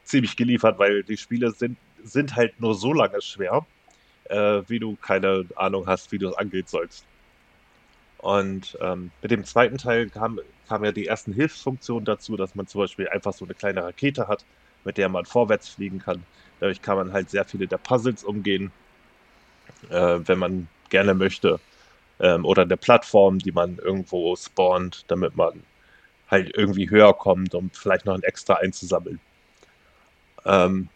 [0.04, 3.66] ziemlich geliefert, weil die Spiele sind, sind halt nur so lange schwer,
[4.26, 7.06] äh, wie du keine Ahnung hast, wie du es angehen sollst.
[8.20, 12.68] Und ähm, mit dem zweiten Teil kam, kam ja die ersten Hilfsfunktionen dazu, dass man
[12.68, 14.46] zum Beispiel einfach so eine kleine Rakete hat,
[14.84, 16.24] mit der man vorwärts fliegen kann.
[16.60, 18.72] Dadurch kann man halt sehr viele der Puzzles umgehen,
[19.90, 21.60] äh, wenn man gerne möchte.
[22.20, 25.62] Ähm, oder der Plattform, die man irgendwo spawnt, damit man
[26.30, 29.20] halt irgendwie höher kommt, um vielleicht noch ein extra einzusammeln.
[30.46, 30.90] Ähm,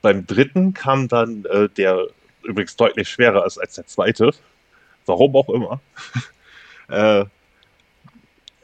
[0.00, 2.08] beim dritten kam dann äh, der
[2.42, 4.32] übrigens deutlich schwerer ist als der zweite,
[5.06, 5.80] warum auch immer,
[6.88, 7.24] äh,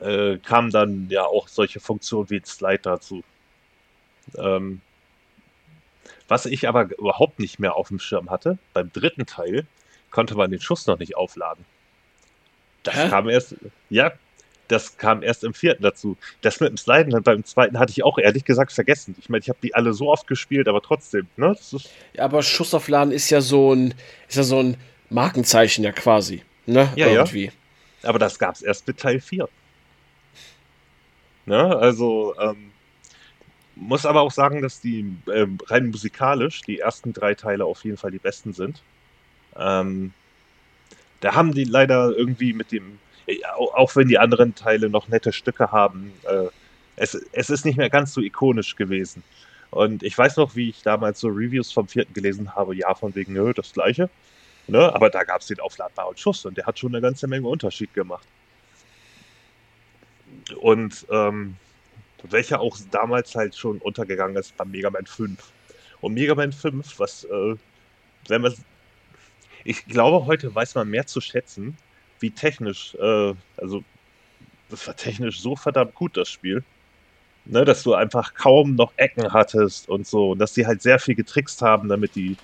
[0.00, 3.22] äh, kamen dann ja auch solche Funktionen wie Slide dazu.
[4.36, 4.80] Ähm,
[6.28, 9.66] was ich aber überhaupt nicht mehr auf dem Schirm hatte, beim dritten Teil
[10.10, 11.64] konnte man den Schuss noch nicht aufladen.
[12.82, 13.08] Das Hä?
[13.08, 13.56] kam erst,
[13.90, 14.12] ja,
[14.68, 16.16] das kam erst im vierten dazu.
[16.42, 19.16] Das mit dem Sliden beim zweiten hatte ich auch ehrlich gesagt vergessen.
[19.18, 21.56] Ich meine, ich habe die alle so oft gespielt, aber trotzdem, ne?
[22.12, 23.94] ja, aber Schussaufladen ist ja so ein,
[24.28, 24.76] ist ja so ein
[25.10, 26.92] Markenzeichen ja quasi, ne?
[26.96, 27.46] Ja, Irgendwie.
[27.46, 27.52] Ja.
[28.02, 29.48] Aber das gab es erst mit Teil 4.
[31.46, 31.76] Ne?
[31.76, 32.70] Also, ähm,
[33.74, 37.96] muss aber auch sagen, dass die ähm, rein musikalisch die ersten drei Teile auf jeden
[37.96, 38.82] Fall die besten sind.
[39.56, 40.12] Ähm,
[41.20, 42.98] da haben die leider irgendwie mit dem
[43.74, 46.46] auch wenn die anderen Teile noch nette Stücke haben, äh,
[46.96, 49.22] es, es ist nicht mehr ganz so ikonisch gewesen.
[49.70, 53.14] Und ich weiß noch, wie ich damals so Reviews vom vierten gelesen habe, ja, von
[53.14, 54.08] wegen, nö, das gleiche.
[54.66, 54.94] Ne?
[54.94, 57.92] Aber da gab es den aufladbaren Schuss und der hat schon eine ganze Menge Unterschied
[57.94, 58.26] gemacht.
[60.60, 61.56] Und ähm,
[62.24, 65.38] welcher auch damals halt schon untergegangen ist beim Mega Man 5.
[66.00, 67.56] Und Mega Man 5, was, äh,
[68.28, 68.54] wenn man,
[69.64, 71.76] ich glaube, heute weiß man mehr zu schätzen,
[72.20, 73.82] wie technisch, äh, also
[74.70, 76.62] das war technisch so verdammt gut, das Spiel.
[77.46, 80.32] Ne, dass du einfach kaum noch Ecken hattest und so.
[80.32, 82.36] Und dass sie halt sehr viel getrickst haben, damit die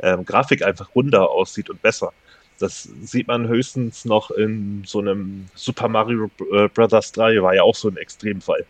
[0.00, 2.12] ähm, Grafik einfach runder aussieht und besser.
[2.60, 7.10] Das sieht man höchstens noch in so einem Super Mario äh, Bros.
[7.10, 8.64] 3, war ja auch so ein Extremfall.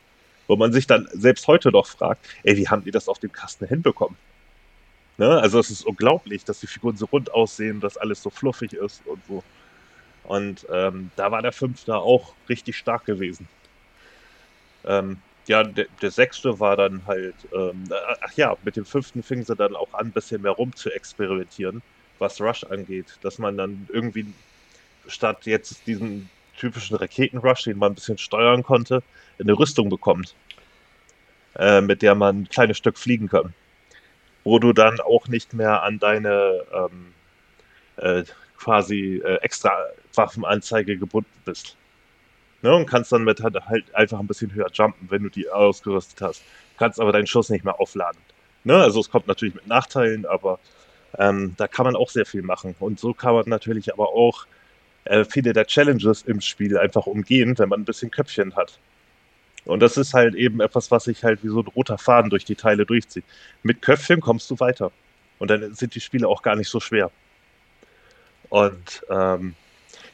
[0.46, 3.32] Wo man sich dann selbst heute noch fragt, ey, wie haben die das auf dem
[3.32, 4.16] Kasten hinbekommen?
[5.18, 5.28] Ne?
[5.28, 9.06] Also es ist unglaublich, dass die Figuren so rund aussehen, dass alles so fluffig ist
[9.06, 9.44] und so.
[10.24, 13.48] Und ähm, da war der Fünfte auch richtig stark gewesen.
[14.84, 17.84] Ähm, ja, der, der, Sechste war dann halt, ähm,
[18.20, 20.90] ach ja, mit dem Fünften fingen sie dann auch an, ein bisschen mehr rum zu
[20.90, 21.82] experimentieren,
[22.18, 23.18] was Rush angeht.
[23.22, 24.26] Dass man dann irgendwie
[25.08, 29.02] statt jetzt diesen typischen Raketenrush, den man ein bisschen steuern konnte,
[29.40, 30.34] eine Rüstung bekommt,
[31.56, 33.54] äh, mit der man ein kleines Stück fliegen kann.
[34.44, 37.14] Wo du dann auch nicht mehr an deine ähm,
[37.96, 38.24] äh,
[38.62, 39.72] quasi äh, extra
[40.14, 41.76] Waffenanzeige gebunden bist.
[42.62, 45.50] Ne, und kannst dann mit halt, halt einfach ein bisschen höher jumpen, wenn du die
[45.50, 46.42] ausgerüstet hast.
[46.78, 48.20] Kannst aber deinen Schuss nicht mehr aufladen.
[48.62, 50.60] Ne, also es kommt natürlich mit Nachteilen, aber
[51.18, 52.76] ähm, da kann man auch sehr viel machen.
[52.78, 54.46] Und so kann man natürlich aber auch
[55.04, 58.78] äh, viele der Challenges im Spiel einfach umgehen, wenn man ein bisschen Köpfchen hat.
[59.64, 62.44] Und das ist halt eben etwas, was sich halt wie so ein roter Faden durch
[62.44, 63.24] die Teile durchzieht.
[63.64, 64.92] Mit Köpfchen kommst du weiter.
[65.38, 67.10] Und dann sind die Spiele auch gar nicht so schwer.
[68.52, 69.54] Und ähm,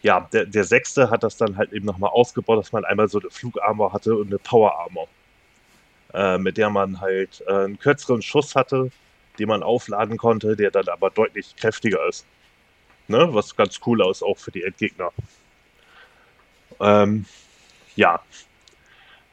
[0.03, 3.19] ja, der, der sechste hat das dann halt eben nochmal ausgebaut, dass man einmal so
[3.19, 5.09] eine Flugarmor hatte und eine Powerarmor,
[6.15, 8.93] äh, mit der man halt äh, einen kürzeren Schuss hatte,
[9.41, 12.25] den man aufladen konnte, der dann aber deutlich kräftiger ist.
[13.09, 13.29] Ne?
[13.33, 15.11] Was ganz cool ist, auch für die Endgegner.
[16.79, 17.27] Ähm,
[17.97, 18.23] ja,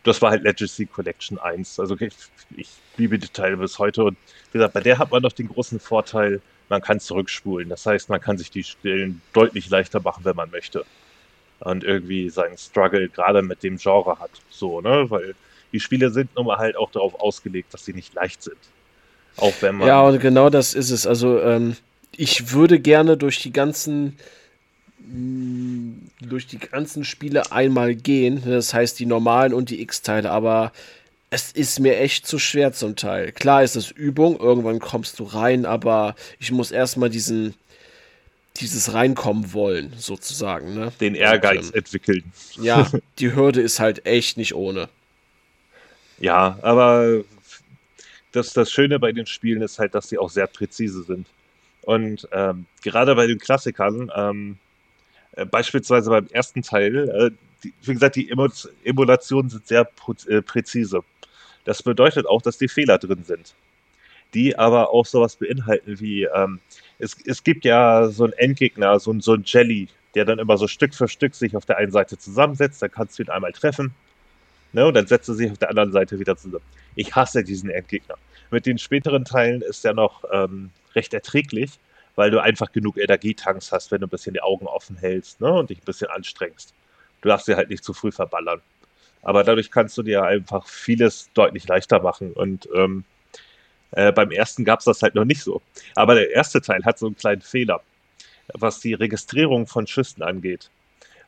[0.02, 1.80] das war halt Legacy Collection 1.
[1.80, 2.16] Also ich,
[2.58, 4.04] ich liebe die Teile bis heute.
[4.04, 4.18] Und
[4.52, 7.70] wie gesagt, bei der hat man noch den großen Vorteil, man kann zurückspulen.
[7.70, 10.86] Das heißt, man kann sich die Stellen deutlich leichter machen, wenn man möchte.
[11.60, 14.32] Und irgendwie seinen Struggle gerade mit dem Genre hat.
[14.50, 15.06] So, ne?
[15.10, 15.36] Weil
[15.72, 18.58] die Spiele sind nun mal halt auch darauf ausgelegt, dass sie nicht leicht sind.
[19.38, 19.88] Auch wenn man.
[19.88, 21.08] Ja, und genau das ist es.
[21.08, 21.76] Also, ähm,
[22.16, 24.18] ich würde gerne durch die ganzen
[25.00, 28.44] mm, durch die ganzen Spiele einmal gehen.
[28.46, 30.72] Das heißt die normalen und die X-Teile, aber
[31.30, 33.32] es ist mir echt zu schwer zum Teil.
[33.32, 37.56] Klar ist es Übung, irgendwann kommst du rein, aber ich muss erstmal diesen
[38.62, 40.76] dieses reinkommen wollen, sozusagen.
[40.76, 40.92] Ne?
[41.02, 42.24] Den Ehrgeiz und, ähm, entwickeln.
[42.56, 42.90] Ja,
[43.20, 44.88] die Hürde ist halt echt nicht ohne.
[46.20, 47.24] Ja, aber
[48.32, 51.28] das, das Schöne bei den Spielen ist halt, dass sie auch sehr präzise sind.
[51.82, 54.58] Und ähm, gerade bei den Klassikern, ähm,
[55.34, 57.32] äh, beispielsweise beim ersten Teil, äh,
[57.64, 58.30] die, wie gesagt, die
[58.84, 59.88] Emulationen sind sehr
[60.28, 61.02] äh, präzise.
[61.64, 63.56] Das bedeutet auch, dass die Fehler drin sind.
[64.34, 66.60] Die aber auch sowas beinhalten wie, ähm,
[67.00, 70.68] es, es gibt ja so einen Endgegner, so, so ein Jelly, der dann immer so
[70.68, 73.94] Stück für Stück sich auf der einen Seite zusammensetzt, dann kannst du ihn einmal treffen.
[74.74, 76.66] Ne, und dann setzt er sich auf der anderen Seite wieder zusammen.
[76.96, 78.16] Ich hasse diesen Endgegner.
[78.52, 81.72] Mit den späteren Teilen ist er noch ähm, recht erträglich,
[82.16, 85.52] weil du einfach genug Energietanks hast, wenn du ein bisschen die Augen offen hältst ne,
[85.52, 86.74] und dich ein bisschen anstrengst.
[87.26, 88.62] Du darfst sie halt nicht zu früh verballern.
[89.24, 92.34] Aber dadurch kannst du dir einfach vieles deutlich leichter machen.
[92.34, 93.04] Und ähm,
[93.90, 95.64] äh, beim ersten gab es das halt noch nicht so.
[95.96, 97.82] Aber der erste Teil hat so einen kleinen Fehler,
[98.54, 100.70] was die Registrierung von Schüssen angeht.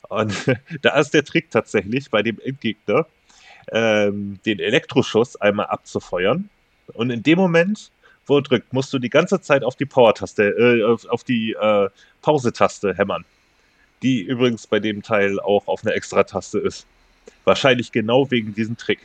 [0.08, 0.36] Und
[0.84, 3.08] da ist der Trick tatsächlich bei dem Endgegner,
[3.72, 6.48] ähm, den Elektroschuss einmal abzufeuern.
[6.94, 7.90] Und in dem Moment,
[8.28, 11.90] wo er drückt, musst du die ganze Zeit auf die Power-Taste, äh, auf, die äh,
[12.22, 13.26] Pause-Taste hämmern.
[14.04, 16.86] Die übrigens bei dem Teil auch auf einer Extra-Taste ist.
[17.46, 19.00] Wahrscheinlich genau wegen diesem Trick.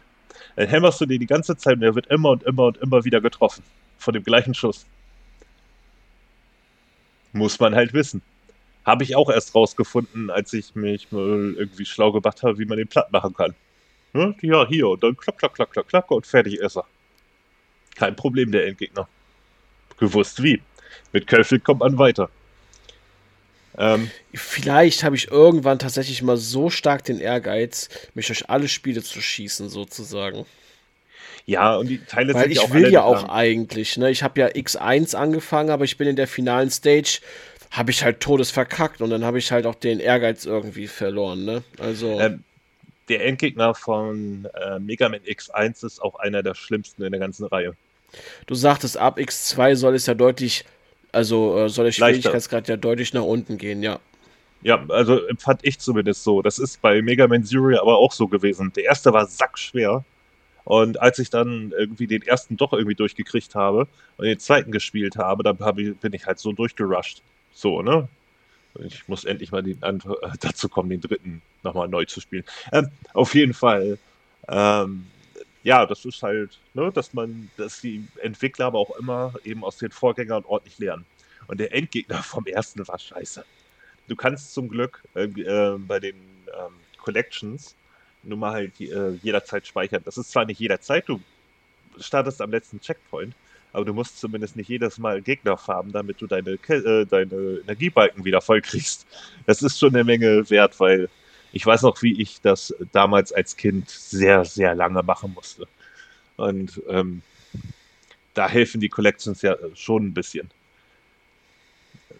[0.56, 3.04] Dann hämmerst du den die ganze Zeit und er wird immer und immer und immer
[3.04, 3.62] wieder getroffen.
[3.98, 4.86] Von dem gleichen Schuss.
[7.32, 8.20] Muss man halt wissen.
[8.84, 12.78] Habe ich auch erst rausgefunden, als ich mich mal irgendwie schlau gemacht habe, wie man
[12.78, 13.54] den platt machen kann.
[14.42, 16.84] Ja, hier, und dann klack, klack, klack, klack, klack und fertig ist er.
[17.94, 19.08] Kein Problem, der Endgegner.
[19.98, 20.60] Gewusst wie.
[21.12, 22.28] Mit Köffel kommt man weiter.
[23.78, 29.02] Ähm, Vielleicht habe ich irgendwann tatsächlich mal so stark den Ehrgeiz, mich durch alle Spiele
[29.02, 30.46] zu schießen, sozusagen.
[31.46, 32.68] Ja, und die Teile Weil sind ja auch.
[32.68, 34.10] Ich will ja auch eigentlich, ne?
[34.10, 37.20] Ich habe ja X1 angefangen, aber ich bin in der finalen Stage,
[37.70, 41.44] habe ich halt Todes verkackt und dann habe ich halt auch den Ehrgeiz irgendwie verloren,
[41.44, 41.62] ne?
[41.78, 42.20] Also.
[42.20, 42.44] Ähm,
[43.08, 47.46] der Endgegner von äh, Mega Man X1 ist auch einer der schlimmsten in der ganzen
[47.46, 47.74] Reihe.
[48.46, 50.64] Du sagtest, ab X2 soll es ja deutlich
[51.12, 54.00] also äh, soll der Schwierigkeitsgrad ja deutlich nach unten gehen, ja.
[54.62, 56.40] Ja, also fand ich zumindest so.
[56.40, 58.72] Das ist bei Mega Man Zero aber auch so gewesen.
[58.74, 60.04] Der erste war sackschwer.
[60.64, 65.16] Und als ich dann irgendwie den ersten doch irgendwie durchgekriegt habe und den zweiten gespielt
[65.16, 67.22] habe, dann hab ich, bin ich halt so durchgerusht.
[67.52, 68.08] So, ne?
[68.78, 69.98] Ich muss endlich mal den, äh,
[70.40, 72.44] dazu kommen, den dritten nochmal neu zu spielen.
[72.72, 73.98] Ähm, auf jeden Fall.
[74.48, 75.06] Ähm,
[75.62, 79.78] ja, das ist halt, ne, dass man, dass die Entwickler aber auch immer eben aus
[79.78, 81.04] den Vorgängern ordentlich lernen.
[81.46, 83.44] Und der Endgegner vom ersten war scheiße.
[84.08, 86.16] Du kannst zum Glück äh, äh, bei den
[86.48, 87.76] ähm, Collections
[88.24, 90.02] nur mal halt äh, jederzeit speichern.
[90.04, 91.20] Das ist zwar nicht jederzeit, du
[91.98, 93.34] startest am letzten Checkpoint,
[93.72, 98.24] aber du musst zumindest nicht jedes Mal Gegner farben, damit du deine, äh, deine Energiebalken
[98.24, 99.06] wieder voll kriegst.
[99.46, 101.08] Das ist schon eine Menge wert, weil
[101.52, 105.68] ich weiß noch, wie ich das damals als Kind sehr, sehr lange machen musste.
[106.36, 107.22] Und ähm,
[108.34, 110.50] da helfen die Collections ja schon ein bisschen.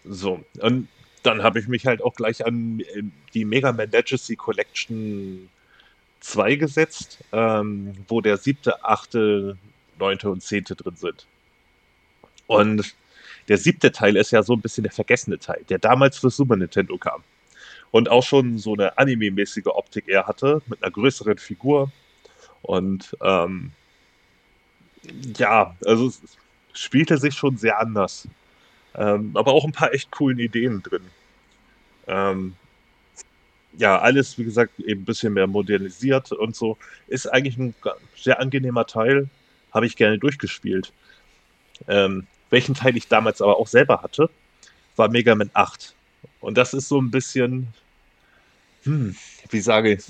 [0.05, 0.89] So, und
[1.23, 3.03] dann habe ich mich halt auch gleich an äh,
[3.33, 5.49] die Mega Man Legacy Collection
[6.21, 9.57] 2 gesetzt, ähm, wo der siebte, achte,
[9.99, 11.27] neunte und zehnte drin sind.
[12.47, 12.95] Und
[13.49, 16.57] der siebte Teil ist ja so ein bisschen der vergessene Teil, der damals für Super
[16.57, 17.23] Nintendo kam
[17.93, 21.93] und auch schon so eine anime-mäßige Optik er hatte, mit einer größeren Figur.
[22.62, 23.70] Und ähm,
[25.36, 26.20] ja, also es
[26.73, 28.27] spielte sich schon sehr anders.
[28.94, 31.02] Ähm, aber auch ein paar echt coolen Ideen drin.
[32.06, 32.55] Ähm,
[33.78, 36.78] ja, alles, wie gesagt, eben ein bisschen mehr modernisiert und so.
[37.09, 37.74] Ist eigentlich ein
[38.16, 39.28] sehr angenehmer Teil.
[39.73, 40.93] Habe ich gerne durchgespielt.
[41.89, 44.31] Ähm, welchen Teil ich damals aber auch selber hatte,
[44.97, 45.94] war Mega Man 8.
[46.40, 47.69] Und das ist so ein bisschen,
[48.85, 49.17] hm,
[49.51, 50.05] wie sage ich,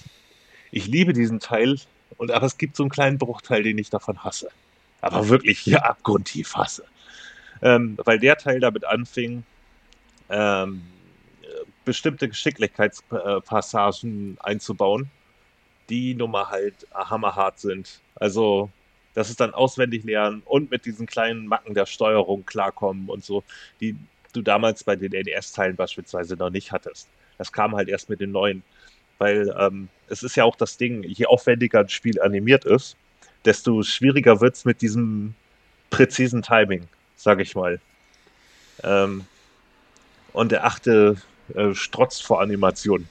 [0.70, 1.78] ich liebe diesen Teil,
[2.16, 4.48] und, aber es gibt so einen kleinen Bruchteil, den ich davon hasse.
[5.00, 6.84] Aber wirklich hier abgrundtief hasse.
[7.60, 9.44] Ähm, weil der Teil damit anfing,
[10.30, 10.82] ähm,
[11.84, 15.10] bestimmte Geschicklichkeitspassagen einzubauen,
[15.88, 18.00] die nun mal halt hammerhart sind.
[18.14, 18.70] Also,
[19.14, 23.42] das ist dann auswendig lernen und mit diesen kleinen Macken der Steuerung klarkommen und so,
[23.80, 23.96] die
[24.32, 27.08] du damals bei den NES-Teilen beispielsweise noch nicht hattest.
[27.42, 28.62] Das kam halt erst mit den neuen.
[29.18, 32.96] Weil ähm, es ist ja auch das Ding, je aufwendiger ein Spiel animiert ist,
[33.44, 35.34] desto schwieriger wird es mit diesem
[35.90, 36.86] präzisen Timing,
[37.16, 37.80] sage ich mal.
[38.84, 39.24] Ähm,
[40.32, 41.16] und der achte
[41.52, 43.08] äh, strotzt vor Animationen.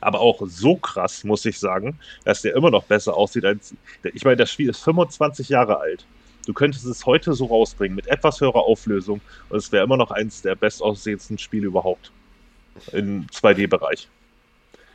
[0.00, 3.74] Aber auch so krass, muss ich sagen, dass der immer noch besser aussieht als.
[4.14, 6.06] Ich meine, das Spiel ist 25 Jahre alt.
[6.46, 9.20] Du könntest es heute so rausbringen mit etwas höherer Auflösung
[9.50, 12.12] und es wäre immer noch eins der bestaussehendsten Spiele überhaupt.
[12.92, 14.08] Im 2D-Bereich.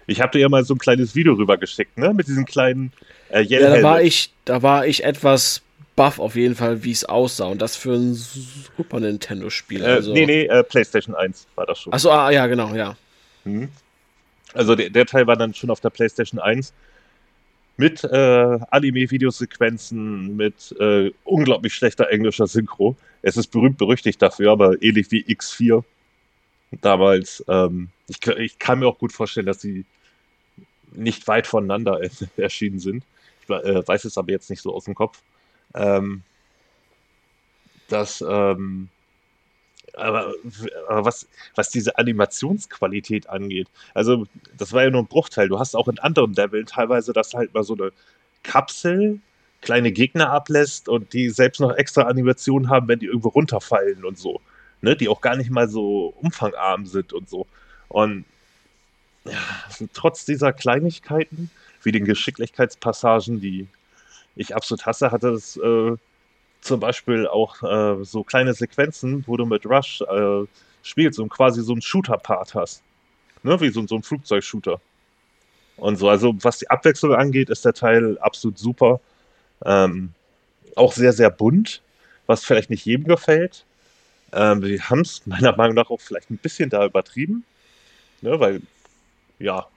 [0.07, 2.13] Ich habe dir ja mal so ein kleines Video rübergeschickt, ne?
[2.13, 2.93] Mit diesen kleinen
[3.29, 5.61] äh, Ja, da war ich, da war ich etwas
[5.97, 7.47] baff auf jeden Fall, wie es aussah.
[7.47, 9.81] Und das für ein Super Nintendo-Spiel.
[9.81, 10.13] Äh, also.
[10.13, 11.91] Nee, nee, äh, PlayStation 1 war das schon.
[11.91, 12.95] Achso, ah, ja, genau, ja.
[13.43, 13.67] Mhm.
[14.53, 16.73] Also der, der, Teil war dann schon auf der PlayStation 1
[17.75, 22.95] mit äh, Anime-Videosequenzen, mit äh, unglaublich schlechter englischer Synchro.
[23.21, 25.83] Es ist berühmt berüchtigt dafür, aber ähnlich wie X4
[26.72, 27.44] damals.
[27.48, 29.85] Ähm, ich, ich, kann mir auch gut vorstellen, dass sie
[30.91, 31.99] nicht weit voneinander
[32.38, 33.03] erschienen sind.
[33.41, 35.22] Ich äh, weiß es aber jetzt nicht so aus dem Kopf.
[35.73, 36.23] Ähm,
[37.88, 38.89] dass ähm,
[39.94, 40.34] aber,
[40.88, 44.27] aber, was, was diese Animationsqualität angeht, also
[44.57, 45.48] das war ja nur ein Bruchteil.
[45.49, 47.91] Du hast auch in anderen Leveln teilweise, dass halt mal so eine
[48.44, 49.19] Kapsel
[49.61, 54.18] kleine Gegner ablässt und die selbst noch extra Animationen haben, wenn die irgendwo runterfallen und
[54.18, 54.39] so.
[54.81, 54.95] Ne?
[54.95, 57.47] Die auch gar nicht mal so umfangarm sind und so.
[57.87, 58.25] Und
[59.25, 59.39] ja,
[59.93, 61.49] trotz dieser Kleinigkeiten,
[61.83, 63.67] wie den Geschicklichkeitspassagen, die
[64.35, 65.95] ich absolut hasse, hatte es äh,
[66.61, 70.45] zum Beispiel auch äh, so kleine Sequenzen, wo du mit Rush äh,
[70.83, 72.83] spielst und quasi so einen Shooter-Part hast.
[73.43, 73.59] Ne?
[73.59, 74.79] Wie so, so ein Flugzeugshooter.
[75.77, 78.99] Und so, also was die Abwechslung angeht, ist der Teil absolut super.
[79.63, 80.13] Ähm,
[80.75, 81.81] auch sehr, sehr bunt,
[82.25, 83.65] was vielleicht nicht jedem gefällt.
[84.33, 87.45] Ähm, die haben es meiner Meinung nach auch vielleicht ein bisschen da übertrieben.
[88.21, 88.39] Ne?
[88.39, 88.61] Weil,
[89.39, 89.67] ja,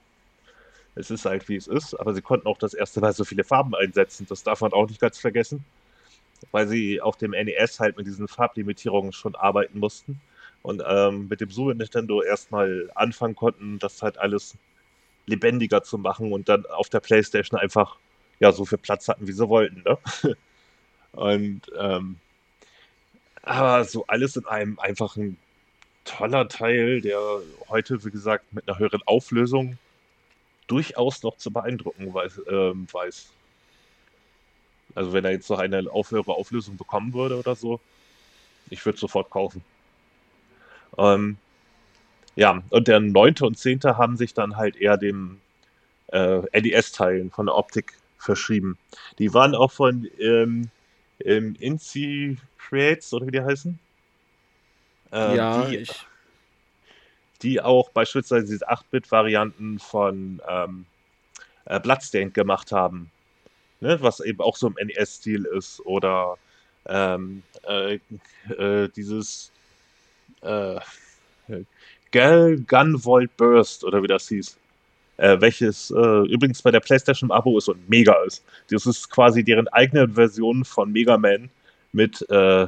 [0.95, 3.43] es ist halt wie es ist, aber sie konnten auch das erste Mal so viele
[3.43, 4.25] Farben einsetzen.
[4.29, 5.63] Das darf man auch nicht ganz vergessen
[6.51, 10.19] weil sie auf dem NES halt mit diesen Farblimitierungen schon arbeiten mussten
[10.63, 14.55] und ähm, mit dem Super Nintendo erstmal anfangen konnten, das halt alles
[15.27, 17.97] lebendiger zu machen und dann auf der PlayStation einfach
[18.39, 19.83] ja so viel Platz hatten, wie sie wollten.
[19.83, 19.97] Ne?
[21.11, 22.17] und ähm,
[23.43, 25.37] aber so alles in einem einfach ein
[26.05, 27.19] toller Teil, der
[27.69, 29.77] heute, wie gesagt, mit einer höheren Auflösung
[30.67, 32.41] durchaus noch zu beeindrucken weiß.
[32.49, 33.31] Ähm, weiß.
[34.95, 37.79] Also wenn er jetzt noch eine aufhöhere Auflösung bekommen würde oder so,
[38.69, 39.63] ich würde sofort kaufen.
[40.97, 41.37] Ähm,
[42.35, 43.35] ja, und der 9.
[43.41, 43.81] und 10.
[43.83, 45.39] haben sich dann halt eher dem
[46.07, 48.77] äh, NES-Teilen von der Optik verschrieben.
[49.19, 50.69] Die waren auch von ähm,
[51.19, 53.79] ähm, Inci Creates, oder wie die heißen?
[55.11, 56.05] Ähm, ja, die, ich.
[57.41, 60.85] Die auch beispielsweise diese 8-Bit-Varianten von ähm,
[61.65, 63.11] äh, Bloodstained gemacht haben
[63.81, 65.85] ne, was eben auch so im NES-Stil ist.
[65.85, 66.37] Oder
[66.85, 67.99] ähm, äh,
[68.57, 69.51] äh, dieses
[70.41, 70.79] äh,
[72.11, 74.57] Gal Gunvolt Burst oder wie das hieß.
[75.17, 78.43] Äh, welches äh, übrigens bei der PlayStation im Abo ist und mega ist.
[78.69, 81.49] Das ist quasi deren eigene Version von Mega Man
[81.91, 82.67] mit äh,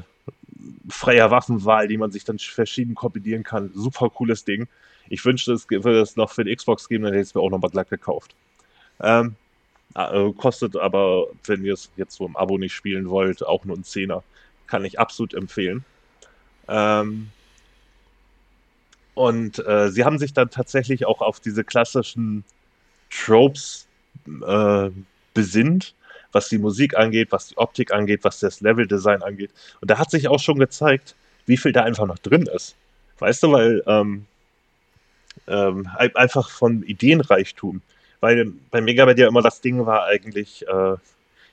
[0.90, 3.72] freier Waffenwahl, die man sich dann verschieden kombinieren kann.
[3.74, 4.68] Super cooles Ding.
[5.10, 7.42] Ich wünschte, es würde es noch für die Xbox geben, dann hätte ich es mir
[7.42, 8.36] auch nochmal glatt gekauft.
[9.02, 9.36] Ähm,
[9.96, 13.78] äh, kostet aber, wenn ihr es jetzt so im Abo nicht spielen wollt, auch nur
[13.78, 14.24] ein Zehner.
[14.68, 15.84] Kann ich absolut empfehlen.
[16.68, 17.30] Ähm,
[19.14, 22.44] und äh, sie haben sich dann tatsächlich auch auf diese klassischen
[23.12, 23.88] Tropes
[24.46, 24.90] äh,
[25.34, 25.94] besinnt,
[26.34, 29.52] was die Musik angeht, was die Optik angeht, was das Leveldesign angeht.
[29.80, 31.16] Und da hat sich auch schon gezeigt,
[31.46, 32.76] wie viel da einfach noch drin ist.
[33.20, 34.26] Weißt du, weil ähm,
[35.48, 37.82] ähm, einfach von Ideenreichtum
[38.24, 40.96] weil bei Megabyte ja immer das Ding war eigentlich äh,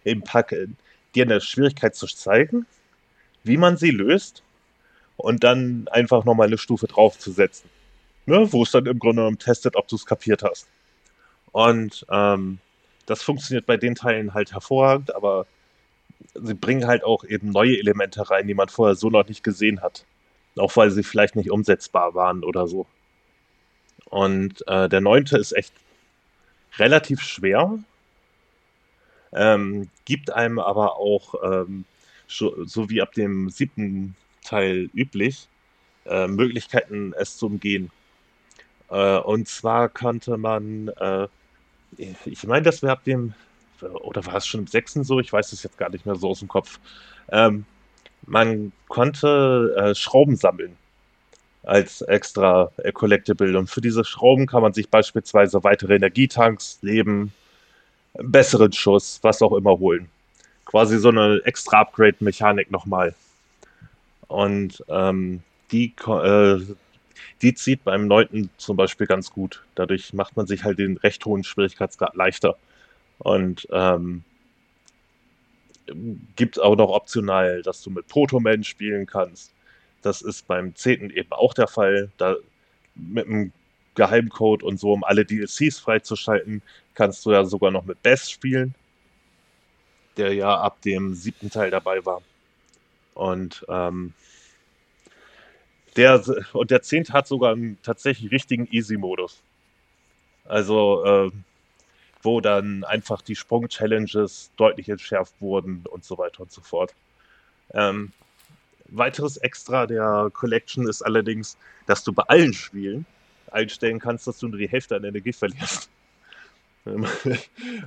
[0.05, 0.69] im Pack, äh,
[1.17, 2.65] dir eine Schwierigkeit zu zeigen,
[3.43, 4.45] wie man sie löst
[5.17, 7.69] und dann einfach nochmal eine Stufe draufzusetzen.
[8.27, 10.69] Ne, wo es dann im Grunde genommen testet, ob du es kapiert hast.
[11.51, 12.61] Und ähm,
[13.11, 15.47] das funktioniert bei den Teilen halt hervorragend, aber
[16.35, 19.83] sie bringen halt auch eben neue Elemente rein, die man vorher so noch nicht gesehen
[19.83, 20.05] hat.
[20.57, 22.87] Auch weil sie vielleicht nicht umsetzbar waren oder so.
[24.05, 25.73] Und äh, der neunte ist echt
[26.79, 27.81] relativ schwer,
[29.33, 31.85] ähm, gibt einem aber auch, ähm,
[32.29, 34.15] so, so, wie ab dem siebten
[34.45, 35.49] Teil üblich,
[36.07, 37.91] äh, Möglichkeiten, es zu umgehen.
[38.89, 41.27] Äh, und zwar konnte man, äh,
[41.97, 43.35] ich meine, das wäre ab dem,
[43.81, 45.21] oder war es schon im sechsten so?
[45.21, 46.79] Ich weiß es jetzt gar nicht mehr so aus dem Kopf.
[47.31, 47.65] Ähm,
[48.27, 50.77] man konnte äh, Schrauben sammeln
[51.63, 53.57] als extra äh, Collectible.
[53.57, 57.33] Und für diese Schrauben kann man sich beispielsweise weitere Energietanks, Leben,
[58.15, 60.09] besseren Schuss, was auch immer holen.
[60.65, 63.15] Quasi so eine extra Upgrade-Mechanik nochmal.
[64.29, 65.43] Und ähm,
[65.73, 66.61] die, äh,
[67.43, 68.51] die zieht beim 9.
[68.57, 69.65] zum Beispiel ganz gut.
[69.75, 72.57] Dadurch macht man sich halt den recht hohen Schwierigkeitsgrad leichter.
[73.19, 74.25] Und ähm,
[76.37, 79.53] gibt auch noch optional, dass du mit Proto-Man spielen kannst.
[80.03, 81.11] Das ist beim 10.
[81.11, 82.11] eben auch der Fall.
[82.17, 82.37] Da
[82.95, 83.53] mit einem
[83.95, 86.63] Geheimcode und so, um alle DLCs freizuschalten,
[86.95, 88.75] kannst du ja sogar noch mit Bess spielen,
[90.17, 92.23] der ja ab dem siebten Teil dabei war.
[93.15, 94.15] Und ähm,
[95.97, 96.23] der
[96.53, 99.43] und der zehnte hat sogar einen tatsächlich richtigen Easy-Modus.
[100.45, 101.31] Also äh,
[102.23, 106.95] wo dann einfach die Sprung-Challenges deutlich entschärft wurden und so weiter und so fort.
[107.73, 108.13] Ähm,
[108.87, 111.57] weiteres Extra der Collection ist allerdings,
[111.87, 113.07] dass du bei allen Spielen
[113.51, 115.89] einstellen kannst, dass du nur die Hälfte an Energie verlierst.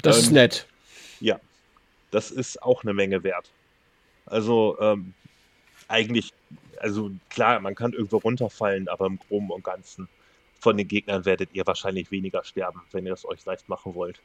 [0.01, 0.67] das ist ähm, nett.
[1.19, 1.39] Ja,
[2.11, 3.49] das ist auch eine Menge wert.
[4.25, 5.13] Also ähm,
[5.87, 6.33] eigentlich,
[6.79, 10.07] also klar, man kann irgendwo runterfallen, aber im Groben und Ganzen
[10.59, 14.21] von den Gegnern werdet ihr wahrscheinlich weniger sterben, wenn ihr es euch leicht machen wollt.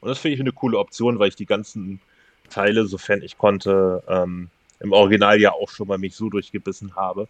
[0.00, 2.00] Und das finde ich eine coole Option, weil ich die ganzen
[2.48, 4.50] Teile, sofern ich konnte, ähm,
[4.80, 7.28] im Original ja auch schon mal mich so durchgebissen habe.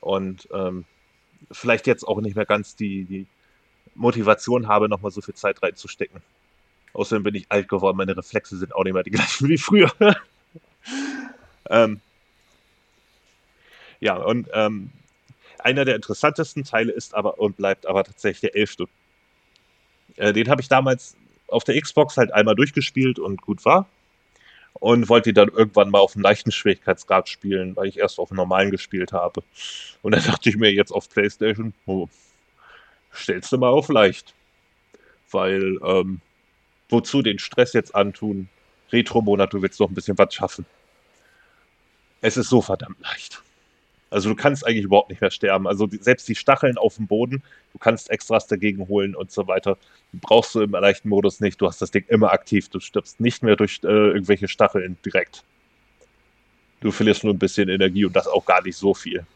[0.00, 0.84] Und ähm,
[1.50, 3.26] vielleicht jetzt auch nicht mehr ganz die, die
[3.94, 6.22] Motivation habe, nochmal so viel Zeit reinzustecken.
[6.92, 9.90] Außerdem bin ich alt geworden, meine Reflexe sind auch nicht mehr die gleichen wie früher.
[11.70, 12.00] ähm,
[14.00, 14.90] ja, und ähm,
[15.58, 18.86] einer der interessantesten Teile ist aber und bleibt aber tatsächlich der elfte.
[20.16, 21.16] Äh, den habe ich damals
[21.48, 23.88] auf der Xbox halt einmal durchgespielt und gut war.
[24.74, 28.36] Und wollte dann irgendwann mal auf einem leichten Schwierigkeitsgrad spielen, weil ich erst auf dem
[28.36, 29.42] normalen gespielt habe.
[30.02, 32.08] Und dann dachte ich mir jetzt auf PlayStation, oh,
[33.12, 34.34] stellst du mal auf leicht.
[35.30, 36.20] Weil, ähm,
[36.88, 38.48] wozu den Stress jetzt antun?
[38.92, 40.64] Retro-Monat, du willst noch ein bisschen was schaffen.
[42.20, 43.42] Es ist so verdammt leicht.
[44.10, 45.66] Also du kannst eigentlich überhaupt nicht mehr sterben.
[45.66, 49.46] Also die, selbst die Stacheln auf dem Boden, du kannst Extras dagegen holen und so
[49.46, 49.76] weiter.
[50.12, 51.60] Brauchst du im leichten Modus nicht.
[51.60, 52.68] Du hast das Ding immer aktiv.
[52.70, 55.44] Du stirbst nicht mehr durch äh, irgendwelche Stacheln direkt.
[56.80, 59.26] Du verlierst nur ein bisschen Energie und das auch gar nicht so viel.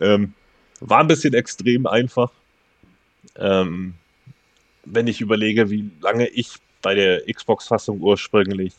[0.00, 0.32] Ähm,
[0.80, 2.32] war ein bisschen extrem einfach.
[3.36, 3.94] Ähm,
[4.84, 8.74] wenn ich überlege, wie lange ich bei der Xbox-Fassung ursprünglich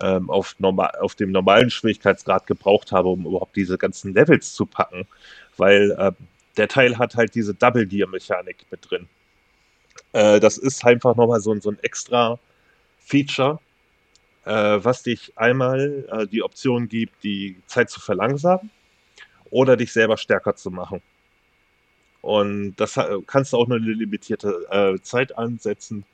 [0.00, 4.66] ähm, auf, normal, auf dem normalen Schwierigkeitsgrad gebraucht habe, um überhaupt diese ganzen Levels zu
[4.66, 5.06] packen.
[5.56, 6.12] Weil äh,
[6.56, 9.08] der Teil hat halt diese Double Gear-Mechanik mit drin.
[10.12, 12.38] Äh, das ist einfach nochmal so, so ein extra
[12.98, 13.60] Feature,
[14.44, 18.70] äh, was dich einmal äh, die Option gibt, die Zeit zu verlangsamen
[19.50, 21.02] oder dich selber stärker zu machen.
[22.22, 26.06] Und das kannst du auch nur eine limitierte äh, Zeit ansetzen.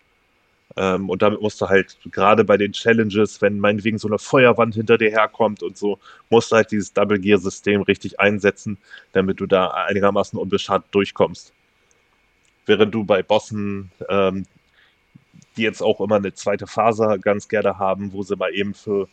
[0.77, 4.75] Ähm, und damit musst du halt gerade bei den Challenges, wenn meinetwegen so eine Feuerwand
[4.75, 5.99] hinter dir herkommt und so,
[6.29, 8.79] musst du halt dieses Double Gear System richtig einsetzen,
[9.13, 11.53] damit du da einigermaßen unbeschadet durchkommst.
[12.67, 14.47] Während du bei Bossen, ähm,
[15.57, 19.09] die jetzt auch immer eine zweite Phase ganz gerne haben, wo sie mal eben für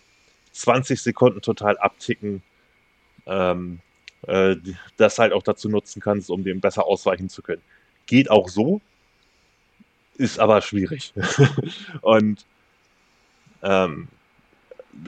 [0.51, 2.43] 20 Sekunden total abticken,
[3.25, 3.79] ähm,
[4.27, 4.55] äh,
[4.97, 7.61] das halt auch dazu nutzen kannst, um dem besser ausweichen zu können.
[8.05, 8.81] Geht auch so,
[10.17, 11.13] ist aber schwierig.
[12.01, 12.45] und
[13.63, 14.07] ähm,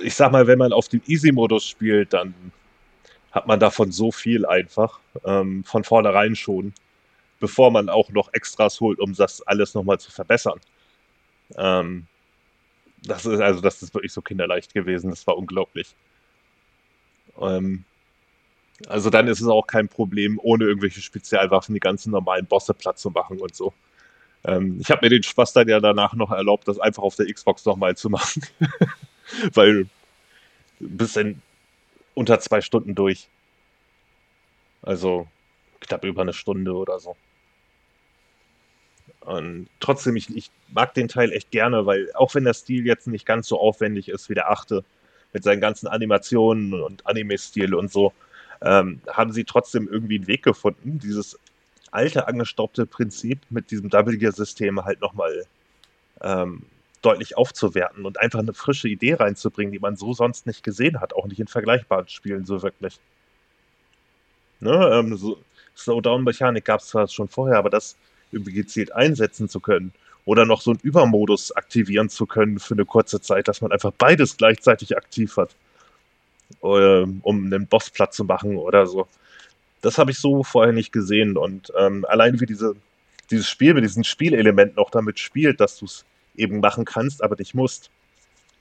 [0.02, 2.34] ich sag mal, wenn man auf den Easy-Modus spielt, dann
[3.32, 6.74] hat man davon so viel einfach, ähm, von vornherein schon,
[7.40, 10.60] bevor man auch noch Extras holt, um das alles nochmal zu verbessern.
[11.58, 12.08] Ähm,
[13.04, 15.96] das ist also, das ist wirklich so kinderleicht gewesen, das war unglaublich.
[17.40, 17.86] Ähm,
[18.88, 22.98] also dann ist es auch kein Problem, ohne irgendwelche Spezialwaffen die ganzen normalen Bosse platt
[22.98, 23.74] zu machen und so.
[24.46, 27.32] Ähm, ich habe mir den Spaß dann ja danach noch erlaubt, das einfach auf der
[27.32, 28.44] Xbox nochmal zu machen.
[29.54, 29.88] Weil
[30.80, 31.42] bist dann
[32.14, 33.28] unter zwei Stunden durch.
[34.82, 35.28] Also
[35.82, 37.16] knapp über eine Stunde oder so.
[39.22, 43.06] Und trotzdem, ich, ich mag den Teil echt gerne, weil auch wenn der Stil jetzt
[43.06, 44.84] nicht ganz so aufwendig ist wie der achte,
[45.34, 48.14] mit seinen ganzen Animationen und Anime-Stil und so,
[48.62, 51.38] ähm, haben sie trotzdem irgendwie einen Weg gefunden, dieses
[51.92, 55.46] alte angestaubte Prinzip mit diesem Double Gear System halt nochmal
[56.22, 56.64] ähm,
[57.02, 61.14] deutlich aufzuwerten und einfach eine frische Idee reinzubringen, die man so sonst nicht gesehen hat,
[61.14, 63.00] auch nicht in vergleichbaren Spielen so wirklich.
[64.60, 65.40] Ne, ähm, so
[65.78, 67.96] Slowdown-Mechanik gab es zwar schon vorher, aber das
[68.32, 69.94] irgendwie gezielt einsetzen zu können
[70.26, 73.92] oder noch so einen Übermodus aktivieren zu können für eine kurze Zeit, dass man einfach
[73.98, 75.56] beides gleichzeitig aktiv hat,
[76.64, 79.08] ähm, um einen Boss platt zu machen oder so
[79.82, 81.38] das habe ich so vorher nicht gesehen.
[81.38, 82.76] Und ähm, allein wie diese,
[83.32, 87.36] dieses Spiel mit diesem Spielelement noch damit spielt, dass du es eben machen kannst, aber
[87.38, 87.90] nicht musst.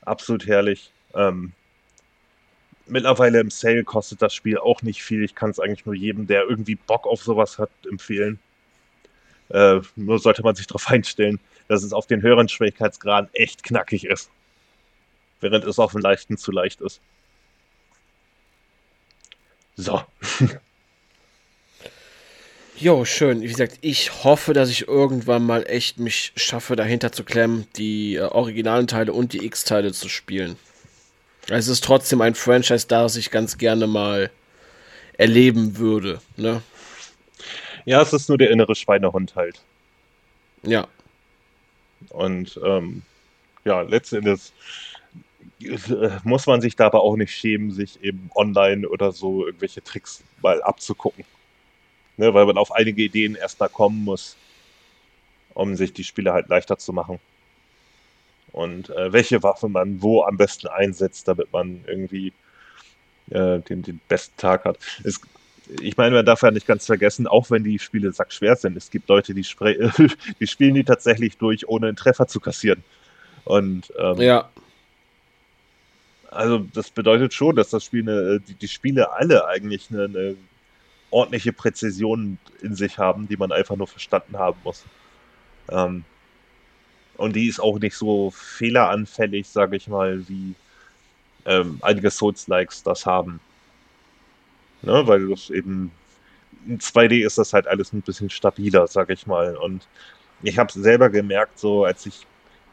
[0.03, 0.93] Absolut herrlich.
[1.15, 1.53] Ähm,
[2.87, 5.23] mittlerweile im Sale kostet das Spiel auch nicht viel.
[5.25, 8.39] Ich kann es eigentlich nur jedem, der irgendwie Bock auf sowas hat, empfehlen.
[9.51, 14.05] Äh, nur sollte man sich darauf einstellen, dass es auf den höheren Schwierigkeitsgraden echt knackig
[14.05, 14.31] ist.
[15.41, 17.01] Während es auf dem leichten zu leicht ist.
[19.77, 20.03] So.
[22.81, 23.41] Jo, schön.
[23.43, 28.15] Wie gesagt, ich hoffe, dass ich irgendwann mal echt mich schaffe, dahinter zu klemmen, die
[28.15, 30.57] äh, originalen Teile und die X-Teile zu spielen.
[31.49, 34.31] Es ist trotzdem ein Franchise, das ich ganz gerne mal
[35.15, 36.21] erleben würde.
[36.37, 36.63] Ne?
[37.85, 39.61] Ja, es ist nur der innere Schweinehund halt.
[40.63, 40.87] Ja.
[42.11, 43.03] Und ähm,
[43.65, 44.53] ja, letztendlich
[45.63, 50.23] äh, muss man sich dabei auch nicht schämen, sich eben online oder so irgendwelche Tricks
[50.43, 51.25] mal abzugucken
[52.19, 54.37] ne, weil man auf einige Ideen erst mal kommen muss,
[55.55, 57.19] um sich die Spiele halt leichter zu machen.
[58.53, 62.33] Und äh, welche Waffe man wo am besten einsetzt, damit man irgendwie
[63.31, 64.79] äh, den, den besten Tag hat.
[65.05, 65.21] Es,
[65.81, 68.91] ich meine, man darf ja nicht ganz vergessen, auch wenn die Spiele sackschwer sind, es
[68.91, 69.43] gibt Leute, die,
[70.41, 72.83] die spielen die tatsächlich durch, ohne einen Treffer zu kassieren.
[73.45, 74.51] Und ähm, ja.
[76.31, 80.37] Also das bedeutet schon, dass das Spiel eine, die, die Spiele alle eigentlich eine, eine
[81.11, 84.85] ordentliche Präzision in sich haben, die man einfach nur verstanden haben muss.
[85.71, 86.05] Ähm,
[87.17, 90.55] und die ist auch nicht so fehleranfällig, sage ich mal, wie
[91.47, 93.41] ähm, einige Souls-Likes das haben.
[94.83, 95.91] Ne, weil das eben
[96.67, 99.57] in 2D ist das halt alles ein bisschen stabiler, sage ich mal.
[99.57, 99.89] Und
[100.43, 102.27] ich habe selber gemerkt, so als ich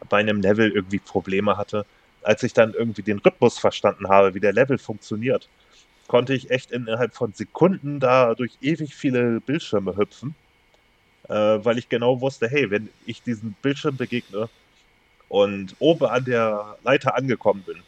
[0.09, 1.85] bei einem Level irgendwie Probleme hatte,
[2.21, 5.49] als ich dann irgendwie den Rhythmus verstanden habe, wie der Level funktioniert,
[6.07, 10.35] konnte ich echt innerhalb von Sekunden da durch ewig viele Bildschirme hüpfen,
[11.27, 14.49] äh, weil ich genau wusste, hey, wenn ich diesen Bildschirm begegne
[15.29, 17.81] und oben an der Leiter angekommen bin,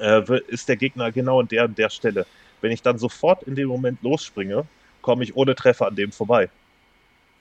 [0.00, 2.26] äh, ist der Gegner genau an der und der Stelle.
[2.60, 4.66] Wenn ich dann sofort in dem Moment losspringe,
[5.02, 6.48] komme ich ohne Treffer an dem vorbei.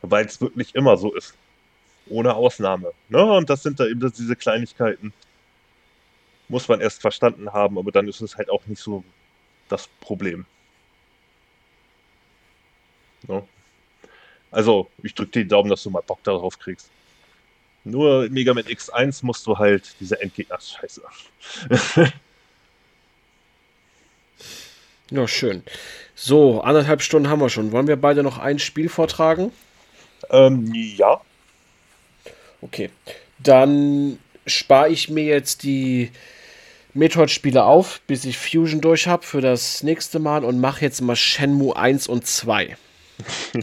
[0.02, 1.34] Weil es wirklich immer so ist.
[2.10, 2.92] Ohne Ausnahme.
[3.08, 3.24] Ne?
[3.24, 5.14] Und das sind da eben diese Kleinigkeiten.
[6.50, 9.06] Muss man erst verstanden haben, aber dann ist es halt auch nicht so
[9.74, 10.46] das Problem.
[13.28, 13.48] No.
[14.52, 16.90] Also, ich drücke die Daumen, dass du mal Bock darauf kriegst.
[17.84, 20.60] Nur in Mega Man X1 musst du halt diese Endgegner.
[20.60, 21.02] Scheiße.
[25.10, 25.64] ja, schön.
[26.16, 27.72] So, anderthalb Stunden haben wir schon.
[27.72, 29.52] Wollen wir beide noch ein Spiel vortragen?
[30.30, 31.20] Ähm, ja.
[32.62, 32.90] Okay.
[33.40, 36.12] Dann spare ich mir jetzt die
[36.94, 41.16] Metroid-Spiele auf, bis ich Fusion durch habe für das nächste Mal und mache jetzt mal
[41.16, 42.78] Shenmue 1 und 2.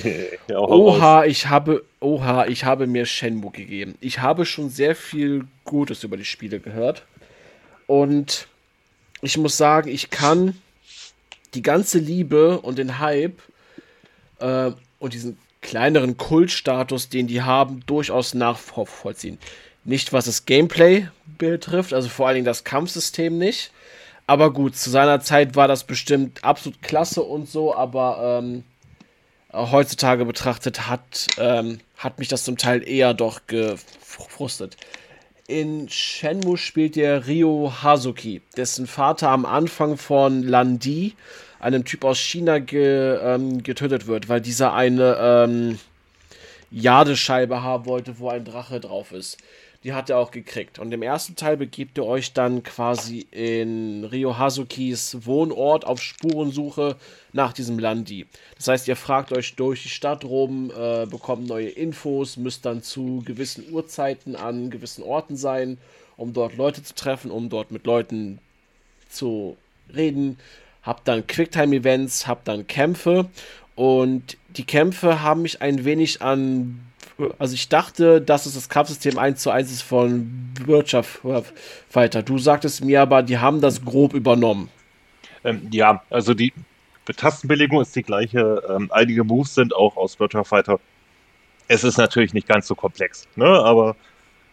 [0.49, 3.97] ja, oha, ich habe, oha, ich habe mir Shenmue gegeben.
[4.01, 7.05] Ich habe schon sehr viel Gutes über die Spiele gehört.
[7.87, 8.49] Und
[9.23, 10.61] ich muss sagen, ich kann
[11.55, 13.41] die ganze Liebe und den Hype
[14.39, 19.39] äh, und diesen kleineren Kultstatus, den die haben, durchaus nachvollziehen.
[19.91, 23.73] Nicht was das Gameplay betrifft, also vor allen Dingen das Kampfsystem nicht.
[24.29, 28.63] Aber gut, zu seiner Zeit war das bestimmt absolut klasse und so, aber ähm,
[29.53, 34.77] heutzutage betrachtet hat, ähm, hat mich das zum Teil eher doch gefrustet.
[35.49, 41.17] In Shenmue spielt der Ryo Hazuki, dessen Vater am Anfang von Landi,
[41.59, 45.81] einem Typ aus China, ge, ähm, getötet wird, weil dieser eine ähm,
[46.71, 49.37] Jadescheibe haben wollte, wo ein Drache drauf ist
[49.83, 50.79] die hat er auch gekriegt.
[50.79, 56.97] Und im ersten Teil begebt ihr euch dann quasi in Rio Hazukis Wohnort auf Spurensuche
[57.33, 58.27] nach diesem Landi.
[58.57, 62.83] Das heißt, ihr fragt euch durch die Stadt rum, äh, bekommt neue Infos, müsst dann
[62.83, 65.79] zu gewissen Uhrzeiten an gewissen Orten sein,
[66.19, 68.39] um dort Leute zu treffen, um dort mit Leuten
[69.09, 69.57] zu
[69.95, 70.39] reden.
[70.83, 73.31] Habt dann Quicktime-Events, habt dann Kämpfe.
[73.77, 76.90] Und die Kämpfe haben mich ein wenig an
[77.39, 81.21] also ich dachte, dass es das Kampfsystem 1 zu 1 ist von Wirtschaft
[81.89, 82.23] Fighter.
[82.23, 84.69] Du sagtest mir aber, die haben das grob übernommen.
[85.45, 86.53] Ähm, ja, also die
[87.17, 88.63] Tastenbelegung ist die gleiche.
[88.69, 90.81] Ähm, einige Moves sind auch aus Virtua Fighter.
[91.69, 93.47] Es ist natürlich nicht ganz so komplex, ne?
[93.47, 93.97] aber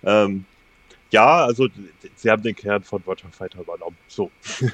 [0.03, 0.45] ähm,
[1.11, 1.68] ja, also
[2.15, 3.98] sie haben den Kern von Virtua Fighter übernommen.
[4.07, 4.31] So.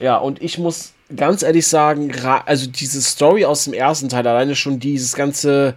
[0.00, 2.12] ja, und ich muss ganz ehrlich sagen,
[2.46, 5.74] also diese Story aus dem ersten Teil, alleine schon dieses ganze,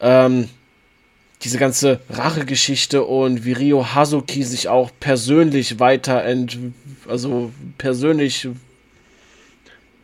[0.00, 0.48] ähm,
[1.42, 6.58] diese ganze Rachegeschichte und wie Rio Hazuki sich auch persönlich weiterent,
[7.08, 8.48] also persönlich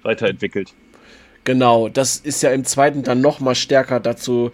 [0.03, 0.73] weiterentwickelt.
[1.45, 4.53] Genau, das ist ja im zweiten dann noch mal stärker dazu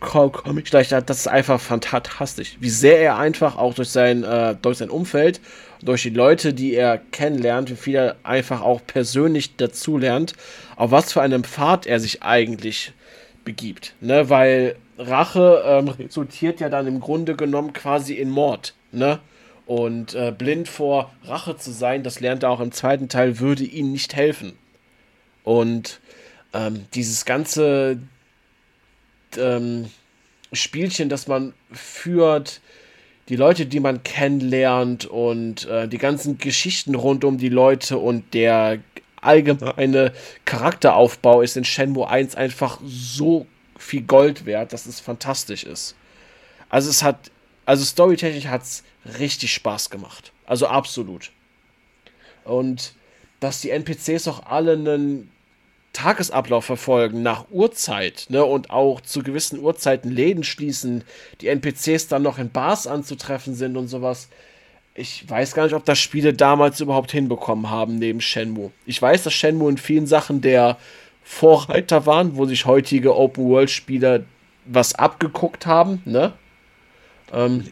[0.00, 2.56] komme ich gleich, das ist einfach fantastisch.
[2.60, 5.40] Wie sehr er einfach auch durch sein, äh, durch sein Umfeld,
[5.82, 10.34] durch die Leute, die er kennenlernt, wie viel er einfach auch persönlich dazulernt,
[10.76, 12.92] auf was für einem Pfad er sich eigentlich
[13.44, 13.94] begibt.
[14.00, 14.28] Ne?
[14.28, 18.74] Weil Rache ähm, resultiert ja dann im Grunde genommen quasi in Mord.
[18.92, 19.18] Ne?
[19.66, 23.64] Und äh, blind vor Rache zu sein, das lernt er auch im zweiten Teil, würde
[23.64, 24.56] ihm nicht helfen.
[25.42, 26.00] Und
[26.52, 27.98] ähm, dieses ganze
[29.38, 29.90] ähm,
[30.52, 32.60] Spielchen, das man führt,
[33.28, 38.34] die Leute, die man kennenlernt und äh, die ganzen Geschichten rund um die Leute und
[38.34, 38.78] der
[39.20, 40.12] allgemeine
[40.44, 43.46] Charakteraufbau ist in Shenmue 1 einfach so
[43.76, 45.96] viel Gold wert, dass es fantastisch ist.
[46.68, 47.30] Also es hat,
[47.64, 48.84] also storytechnisch hat es
[49.18, 50.32] richtig Spaß gemacht.
[50.46, 51.32] Also absolut.
[52.44, 52.94] Und
[53.40, 55.30] dass die NPCs auch alle einen
[55.96, 61.04] Tagesablauf verfolgen nach Uhrzeit ne, und auch zu gewissen Uhrzeiten Läden schließen,
[61.40, 64.28] die NPCs dann noch in Bars anzutreffen sind und sowas.
[64.94, 68.72] Ich weiß gar nicht, ob das Spiele damals überhaupt hinbekommen haben neben Shenmue.
[68.84, 70.76] Ich weiß, dass Shenmue in vielen Sachen der
[71.24, 74.24] Vorreiter waren, wo sich heutige Open-World-Spieler
[74.66, 76.02] was abgeguckt haben.
[76.04, 76.34] Ne?
[77.32, 77.64] Ähm,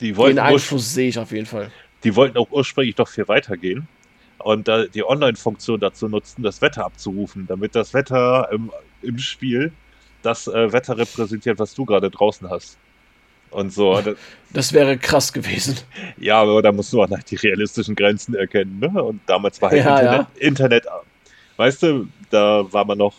[0.00, 1.70] die wollten den Einfluss sehe ich auf jeden Fall.
[2.04, 3.88] Die wollten auch ursprünglich doch viel weitergehen
[4.42, 8.70] und da die Online-Funktion dazu nutzen, das Wetter abzurufen, damit das Wetter im,
[9.02, 9.72] im Spiel
[10.22, 12.78] das äh, Wetter repräsentiert, was du gerade draußen hast.
[13.50, 14.00] Und so.
[14.04, 14.16] Das,
[14.52, 15.78] das, wäre krass gewesen.
[16.18, 18.78] Ja, aber da musst du auch nach die realistischen Grenzen erkennen.
[18.80, 19.02] Ne?
[19.02, 20.46] Und damals war halt ja, Internet, ja.
[20.46, 20.86] Internet,
[21.56, 23.14] weißt du, da war man noch,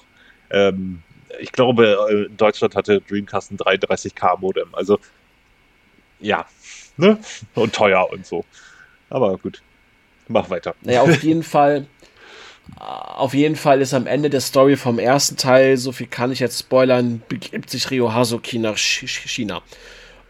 [0.49, 1.01] ähm,
[1.39, 4.67] ich glaube, in Deutschland hatte Dreamcast ein 33k Modem.
[4.73, 4.99] Also,
[6.19, 6.45] ja,
[6.97, 7.17] ne?
[7.55, 8.43] Und teuer und so.
[9.09, 9.61] Aber gut.
[10.31, 10.75] Mach weiter.
[10.81, 11.85] Naja, auf jeden Fall.
[12.77, 16.39] Auf jeden Fall ist am Ende der Story vom ersten Teil, so viel kann ich
[16.39, 19.61] jetzt spoilern, begibt sich Ryo Hazuki nach China.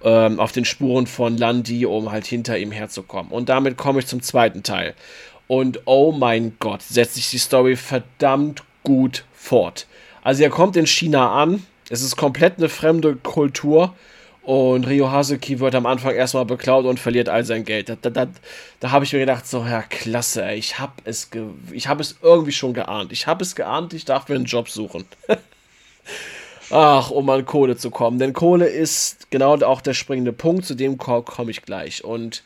[0.03, 3.32] Ähm, auf den Spuren von Landi, um halt hinter ihm herzukommen.
[3.32, 4.95] Und damit komme ich zum zweiten Teil.
[5.48, 9.86] Und oh mein Gott, setzt sich die Story verdammt gut fort.
[10.23, 13.94] Also er kommt in China an, es ist komplett eine fremde Kultur
[14.43, 17.89] und Ryo Hazuki wird am Anfang erstmal beklaut und verliert all sein Geld.
[17.89, 18.27] Da, da, da,
[18.80, 21.30] da habe ich mir gedacht, so, ja, klasse, ey, ich habe es,
[21.72, 23.11] ich hab es irgendwie schon geahnt.
[23.11, 25.05] Ich habe es geahnt, ich darf mir einen Job suchen.
[26.72, 28.18] Ach, um an Kohle zu kommen.
[28.18, 32.03] Denn Kohle ist genau auch der springende Punkt, zu dem komme ich gleich.
[32.03, 32.43] Und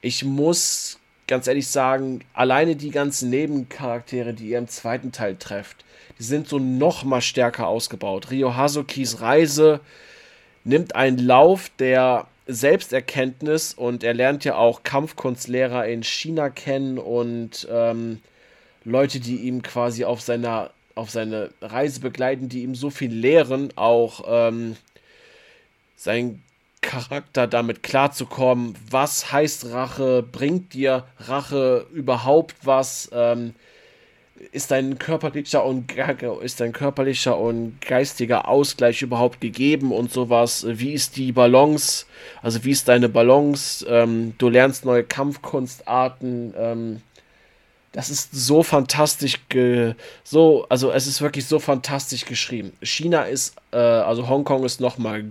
[0.00, 5.84] ich muss ganz ehrlich sagen, alleine die ganzen Nebencharaktere, die ihr im zweiten Teil trefft,
[6.18, 8.30] die sind so noch mal stärker ausgebaut.
[8.30, 9.80] Ryo Hazukis Reise
[10.66, 17.66] nimmt einen Lauf der Selbsterkenntnis und er lernt ja auch Kampfkunstlehrer in China kennen und
[17.70, 18.20] ähm,
[18.84, 23.70] Leute, die ihm quasi auf seiner auf seine Reise begleiten, die ihm so viel lehren,
[23.76, 24.76] auch ähm,
[25.94, 26.42] sein
[26.80, 33.54] Charakter damit klarzukommen, was heißt Rache, bringt dir Rache überhaupt was, ähm,
[34.52, 35.92] ist dein körperlicher und
[36.42, 40.66] ist dein körperlicher und geistiger Ausgleich überhaupt gegeben und sowas?
[40.68, 42.06] Wie ist die Balance?
[42.42, 43.86] Also wie ist deine Balance?
[43.88, 46.54] Ähm, du lernst neue Kampfkunstarten.
[46.56, 47.02] Ähm,
[47.92, 49.40] das ist so fantastisch,
[50.22, 52.72] so also es ist wirklich so fantastisch geschrieben.
[52.82, 55.24] China ist, äh, also Hongkong ist noch mal,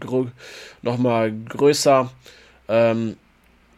[0.82, 2.10] noch mal größer.
[2.68, 3.18] Ähm,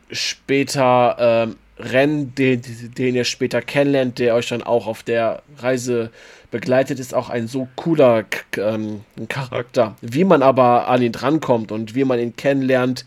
[0.09, 2.61] später ähm, Rennen, den,
[2.97, 6.11] den ihr später kennenlernt, der euch dann auch auf der Reise
[6.49, 8.25] begleitet, ist auch ein so cooler
[8.57, 9.95] ähm, Charakter.
[10.01, 13.05] Wie man aber an ihn drankommt und wie man ihn kennenlernt,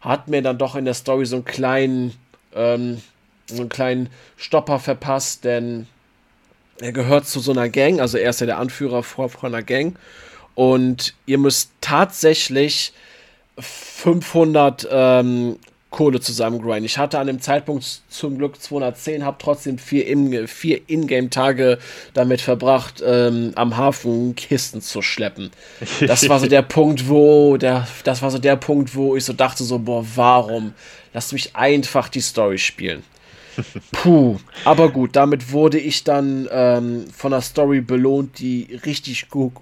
[0.00, 2.14] hat mir dann doch in der Story so einen kleinen,
[2.54, 3.00] ähm,
[3.46, 5.86] so einen kleinen Stopper verpasst, denn
[6.80, 9.62] er gehört zu so einer Gang, also er ist ja der Anführer von, von einer
[9.62, 9.96] Gang
[10.54, 12.92] und ihr müsst tatsächlich
[13.58, 15.58] 500 ähm,
[15.90, 16.84] Kohle zusammengrinden.
[16.84, 21.78] Ich hatte an dem Zeitpunkt zum Glück 210, habe trotzdem vier, in, vier Ingame-Tage
[22.12, 25.50] damit verbracht, ähm, am Hafen Kisten zu schleppen.
[26.00, 29.32] Das war so der Punkt, wo der, das war so der Punkt, wo ich so
[29.32, 30.74] dachte so, boah, warum?
[31.14, 33.02] Lass mich einfach die Story spielen.
[33.92, 39.52] Puh, aber gut, damit wurde ich dann ähm, von der Story belohnt, die richtig gut,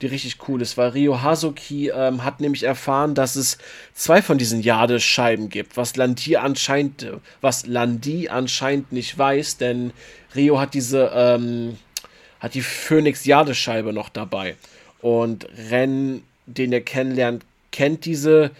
[0.00, 3.58] die richtig cool ist, weil Rio Hazuki ähm, hat nämlich erfahren, dass es
[3.94, 7.06] zwei von diesen Jade-Scheiben gibt, was Landi anscheinend,
[7.40, 9.92] was Landi anscheinend nicht weiß, denn
[10.34, 11.78] Rio hat diese, ähm,
[12.40, 14.56] hat die Phoenix-Jade-Scheibe noch dabei.
[15.00, 18.50] Und Ren, den er kennenlernt, kennt diese,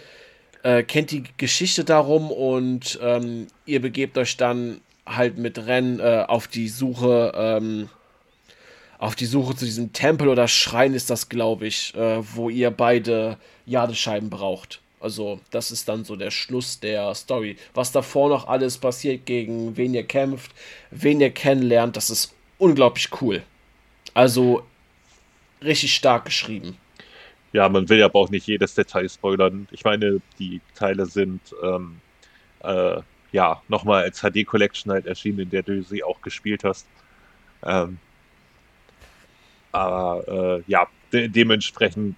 [0.63, 6.25] äh, kennt die Geschichte darum und ähm, ihr begebt euch dann halt mit Ren äh,
[6.27, 7.89] auf die Suche, ähm,
[9.03, 12.71] auf die Suche zu diesem Tempel oder Schrein ist das, glaube ich, äh, wo ihr
[12.71, 14.79] beide Jadescheiben braucht.
[15.01, 17.57] Also, das ist dann so der Schluss der Story.
[17.73, 20.51] Was davor noch alles passiert, gegen wen ihr kämpft,
[20.89, 23.43] wen ihr kennenlernt, das ist unglaublich cool.
[24.13, 24.63] Also,
[25.61, 26.77] richtig stark geschrieben.
[27.51, 29.67] Ja, man will aber auch nicht jedes Detail spoilern.
[29.71, 31.99] Ich meine, die Teile sind ähm,
[32.63, 33.01] äh,
[33.33, 36.87] ja nochmal als HD Collection halt erschienen, in der du sie auch gespielt hast.
[37.65, 37.97] Ähm,
[39.73, 42.15] aber äh, ja, de dementsprechend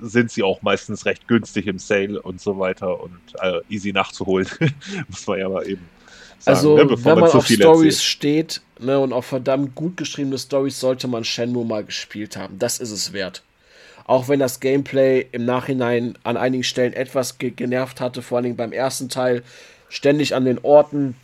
[0.00, 4.46] sind sie auch meistens recht günstig im Sale und so weiter und äh, easy nachzuholen.
[5.08, 5.88] Muss man ja mal eben
[6.38, 10.38] sagen, also, ne, wenn man, man auf Stories steht ne, und auf verdammt gut geschriebene
[10.38, 12.58] Stories, sollte man Shenmue mal gespielt haben.
[12.58, 13.42] Das ist es wert.
[14.04, 18.56] Auch wenn das Gameplay im Nachhinein an einigen Stellen etwas ge genervt hatte, vor allem
[18.56, 19.42] beim ersten Teil,
[19.88, 21.14] ständig an den Orten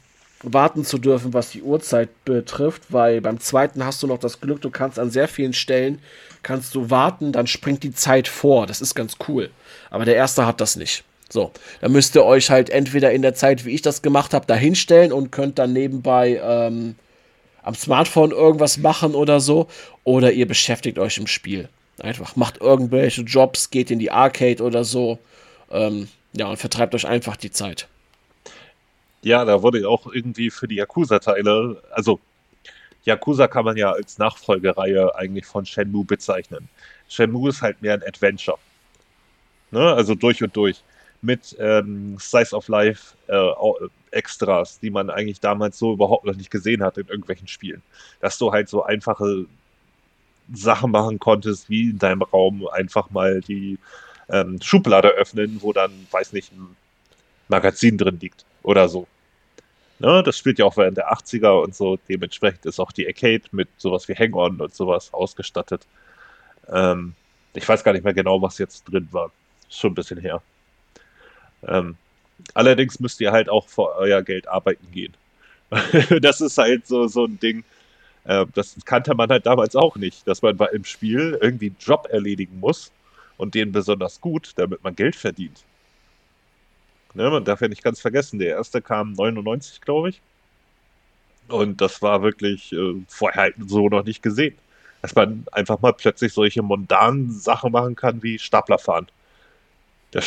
[0.53, 4.61] warten zu dürfen, was die Uhrzeit betrifft, weil beim zweiten hast du noch das Glück,
[4.61, 6.01] du kannst an sehr vielen Stellen
[6.45, 8.67] kannst du warten, dann springt die Zeit vor.
[8.67, 9.51] Das ist ganz cool.
[9.91, 11.03] Aber der erste hat das nicht.
[11.29, 11.51] So,
[11.81, 14.55] dann müsst ihr euch halt entweder in der Zeit, wie ich das gemacht habe, da
[14.55, 16.95] hinstellen und könnt dann nebenbei ähm,
[17.63, 19.67] am Smartphone irgendwas machen oder so.
[20.05, 21.69] Oder ihr beschäftigt euch im Spiel.
[21.99, 25.19] Einfach macht irgendwelche Jobs, geht in die Arcade oder so.
[25.71, 27.89] Ähm, ja, und vertreibt euch einfach die Zeit.
[29.25, 32.21] Ja, da wurde auch irgendwie für die Yakuza-Teile, also
[33.05, 36.69] Yakuza kann man ja als Nachfolgereihe eigentlich von Shenmue bezeichnen.
[37.09, 38.59] Shenmue ist halt mehr ein Adventure.
[39.71, 39.95] Ne?
[39.95, 40.83] Also durch und durch.
[41.23, 43.51] Mit ähm, Slice of Life äh,
[44.11, 47.83] Extras, die man eigentlich damals so überhaupt noch nicht gesehen hat in irgendwelchen Spielen.
[48.21, 49.47] Dass du halt so einfache
[50.53, 53.79] Sachen machen konntest, wie in deinem Raum einfach mal die
[54.29, 56.77] ähm, Schublade öffnen, wo dann, weiß nicht, ein
[57.49, 59.07] Magazin drin liegt oder so.
[60.01, 61.99] Ne, das spielt ja auch während der 80er und so.
[62.09, 65.87] Dementsprechend ist auch die Arcade mit sowas wie Hang-On und sowas ausgestattet.
[66.69, 67.15] Ähm,
[67.55, 69.31] ich weiß gar nicht mehr genau, was jetzt drin war.
[69.71, 70.43] Schon ein bisschen her.
[71.67, 71.97] Ähm,
[72.55, 75.15] allerdings müsst ihr halt auch für euer Geld arbeiten gehen.
[76.21, 77.65] das ist halt so, so ein Ding.
[78.25, 82.09] Äh, das kannte man halt damals auch nicht, dass man im Spiel irgendwie einen Job
[82.11, 82.93] erledigen muss
[83.37, 85.65] und den besonders gut, damit man Geld verdient.
[87.15, 90.21] Ne, man darf ja nicht ganz vergessen, der erste kam 99, glaube ich.
[91.49, 94.57] Und das war wirklich äh, vorher halt so noch nicht gesehen.
[95.03, 99.07] Dass man einfach mal plötzlich solche mundanen Sachen machen kann wie Stapler fahren.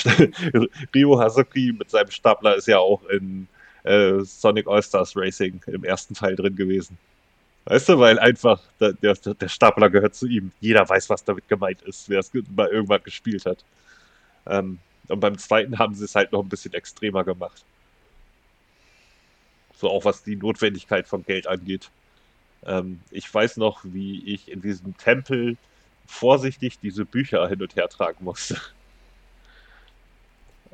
[0.95, 3.47] Rio Hazuki mit seinem Stapler ist ja auch in
[3.83, 6.97] äh, Sonic All-Stars Racing im ersten Teil drin gewesen.
[7.65, 10.51] Weißt du, weil einfach der, der, der, Stapler gehört zu ihm.
[10.61, 13.63] Jeder weiß, was damit gemeint ist, wer es mal irgendwann gespielt hat.
[14.45, 17.63] Ähm, und beim zweiten haben sie es halt noch ein bisschen extremer gemacht.
[19.75, 21.89] So auch was die Notwendigkeit von Geld angeht.
[22.65, 25.57] Ähm, ich weiß noch, wie ich in diesem Tempel
[26.07, 28.57] vorsichtig diese Bücher hin und her tragen musste.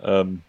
[0.04, 0.42] ähm,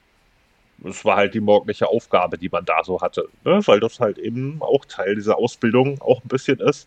[0.84, 3.60] es war halt die morgendliche Aufgabe, die man da so hatte, ne?
[3.66, 6.86] weil das halt eben auch Teil dieser Ausbildung auch ein bisschen ist,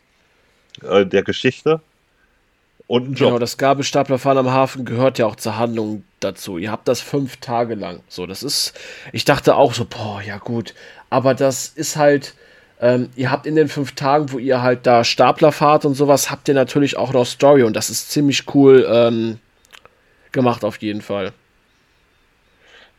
[0.83, 1.81] äh, der Geschichte
[2.87, 3.29] und ein Job.
[3.29, 6.57] Genau, das Gabelstaplerfahren am Hafen gehört ja auch zur Handlung dazu.
[6.57, 7.99] Ihr habt das fünf Tage lang.
[8.07, 8.73] So, das ist,
[9.11, 10.73] ich dachte auch so, boah, ja gut.
[11.09, 12.33] Aber das ist halt,
[12.79, 16.31] ähm, ihr habt in den fünf Tagen, wo ihr halt da Stapler fahrt und sowas,
[16.31, 19.39] habt ihr natürlich auch noch Story und das ist ziemlich cool ähm,
[20.31, 21.33] gemacht auf jeden Fall.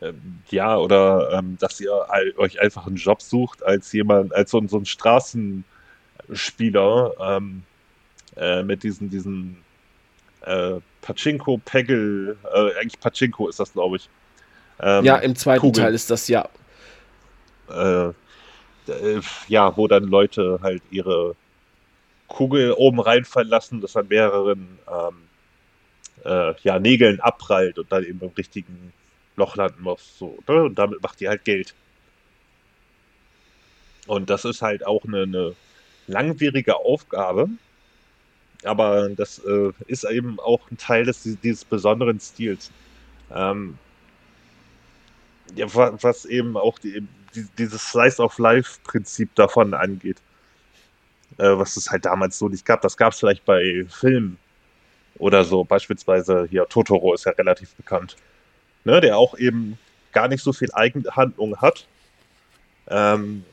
[0.02, 1.92] Ähm, ja, oder ähm, dass ihr
[2.36, 7.62] euch einfach einen Job sucht als jemand, als so, so ein Straßenspieler ähm,
[8.36, 9.64] äh, mit diesen, diesen
[10.48, 14.08] äh, Pachinko, Peggle, äh, eigentlich Pachinko ist das, glaube ich.
[14.80, 15.84] Ähm, ja, im zweiten Kugel.
[15.84, 16.48] Teil ist das ja.
[17.70, 21.36] Äh, äh, ja, wo dann Leute halt ihre
[22.28, 25.14] Kugel oben reinfallen lassen, das an mehreren ähm,
[26.24, 28.92] äh, ja, Nägeln abprallt und dann eben im richtigen
[29.36, 30.18] Loch landen muss.
[30.18, 30.64] So, ne?
[30.64, 31.74] Und damit macht ihr halt Geld.
[34.06, 35.54] Und das ist halt auch eine, eine
[36.06, 37.48] langwierige Aufgabe,
[38.64, 42.70] aber das äh, ist eben auch ein Teil des, dieses besonderen Stils.
[43.34, 43.78] Ähm,
[45.54, 50.18] ja, was eben auch die, die, dieses Slice of Life-Prinzip davon angeht.
[51.38, 52.80] Äh, was es halt damals so nicht gab.
[52.80, 54.38] Das gab es vielleicht bei Filmen
[55.18, 55.64] oder so.
[55.64, 58.16] Beispielsweise hier Totoro ist ja relativ bekannt.
[58.84, 59.78] Ne, der auch eben
[60.12, 61.86] gar nicht so viel Eigenhandlung hat,
[62.88, 63.44] ähm,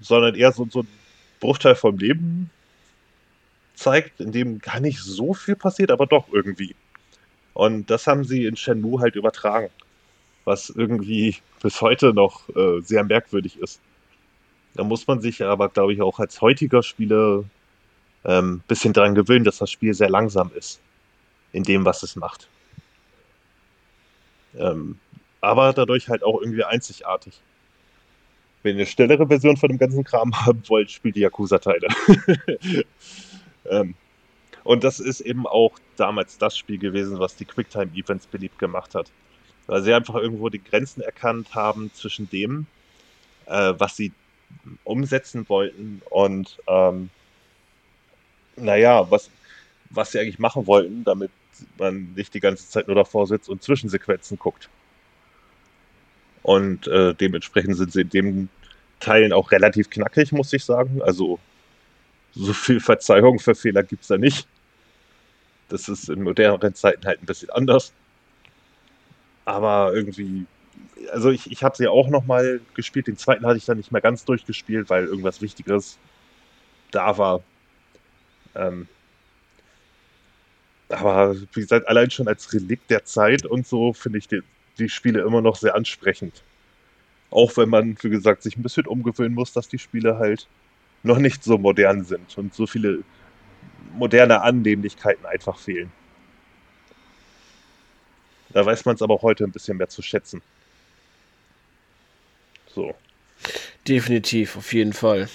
[0.00, 0.88] sondern eher so, so ein
[1.40, 2.50] Bruchteil vom Leben
[3.76, 6.74] zeigt, in dem gar nicht so viel passiert, aber doch irgendwie.
[7.54, 9.70] Und das haben sie in Shenmue halt übertragen,
[10.44, 13.80] was irgendwie bis heute noch äh, sehr merkwürdig ist.
[14.74, 17.44] Da muss man sich aber, glaube ich, auch als heutiger Spieler
[18.24, 20.80] ähm, bisschen daran gewöhnen, dass das Spiel sehr langsam ist
[21.52, 22.48] in dem, was es macht.
[24.58, 24.98] Ähm,
[25.40, 27.40] aber dadurch halt auch irgendwie einzigartig.
[28.62, 31.88] Wenn ihr eine schnellere Version von dem ganzen Kram haben wollt, spielt die Yakuza-Teile.
[33.70, 33.94] ähm,
[34.64, 39.10] und das ist eben auch damals das Spiel gewesen, was die Quicktime-Events beliebt gemacht hat.
[39.68, 42.66] Weil sie einfach irgendwo die Grenzen erkannt haben zwischen dem,
[43.46, 44.12] äh, was sie
[44.84, 47.10] umsetzen wollten und ähm,
[48.56, 49.30] naja, was,
[49.90, 51.30] was sie eigentlich machen wollten, damit
[51.78, 54.68] man nicht die ganze Zeit nur davor sitzt und Zwischensequenzen guckt.
[56.42, 58.48] Und äh, dementsprechend sind sie in dem
[59.00, 61.02] Teilen auch relativ knackig, muss ich sagen.
[61.02, 61.38] Also
[62.36, 64.46] so viel Verzeihung für Fehler gibt es da nicht.
[65.68, 67.92] Das ist in moderneren Zeiten halt ein bisschen anders.
[69.44, 70.46] Aber irgendwie,
[71.10, 73.06] also ich, ich habe sie auch nochmal gespielt.
[73.06, 75.98] Den zweiten hatte ich dann nicht mehr ganz durchgespielt, weil irgendwas Wichtigeres
[76.90, 77.42] da war.
[78.54, 78.86] Ähm,
[80.88, 84.42] aber wie gesagt, allein schon als Relikt der Zeit und so finde ich die,
[84.78, 86.42] die Spiele immer noch sehr ansprechend.
[87.30, 90.46] Auch wenn man, wie gesagt, sich ein bisschen umgewöhnen muss, dass die Spiele halt
[91.06, 93.02] noch nicht so modern sind und so viele
[93.94, 95.90] moderne Annehmlichkeiten einfach fehlen.
[98.50, 100.42] Da weiß man es aber heute ein bisschen mehr zu schätzen.
[102.74, 102.94] So.
[103.88, 105.28] Definitiv, auf jeden Fall.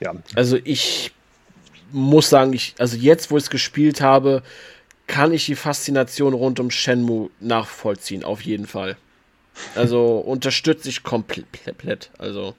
[0.00, 0.14] Ja.
[0.34, 1.12] Also ich
[1.92, 4.42] muss sagen, ich, also jetzt, wo ich es gespielt habe,
[5.06, 8.96] kann ich die Faszination rund um Shenmue nachvollziehen, auf jeden Fall.
[9.74, 12.10] Also unterstütze ich komplett.
[12.18, 12.54] Also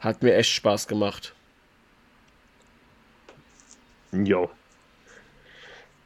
[0.00, 1.34] hat mir echt Spaß gemacht.
[4.12, 4.50] Jo.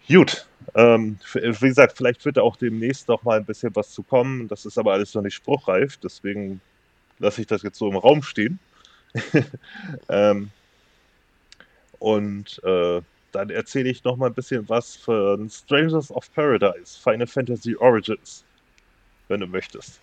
[0.09, 0.47] Gut.
[0.75, 4.49] Ähm, wie gesagt, vielleicht wird auch demnächst noch mal ein bisschen was zu kommen.
[4.49, 6.61] Das ist aber alles noch nicht spruchreif, deswegen
[7.19, 8.59] lasse ich das jetzt so im Raum stehen.
[10.09, 10.51] ähm,
[12.01, 13.01] und äh,
[13.33, 18.45] dann erzähle ich noch mal ein bisschen was von Strangers of Paradise, Final Fantasy Origins,
[19.29, 20.01] wenn du möchtest.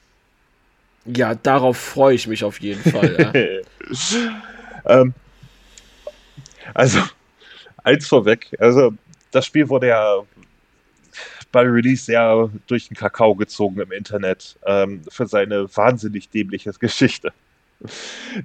[1.06, 3.64] Ja, darauf freue ich mich auf jeden Fall.
[4.86, 4.92] Ja.
[5.02, 5.14] ähm,
[6.74, 7.02] also,
[7.84, 8.94] eins vorweg, also
[9.32, 10.22] das Spiel wurde ja
[11.52, 17.34] bei Release sehr durch den Kakao gezogen im Internet ähm, für seine wahnsinnig dämliche Geschichte.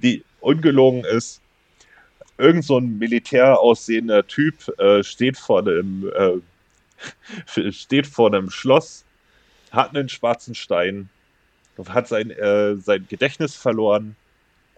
[0.01, 1.41] Die ungelogen ist,
[2.37, 9.05] irgend so ein militär aussehender Typ äh, steht vor einem äh, steht vor einem Schloss,
[9.71, 11.09] hat einen schwarzen Stein,
[11.89, 14.15] hat sein, äh, sein Gedächtnis verloren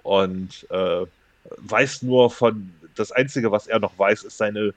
[0.03, 1.05] und äh,
[1.57, 4.73] weiß nur von das Einzige, was er noch weiß, ist seine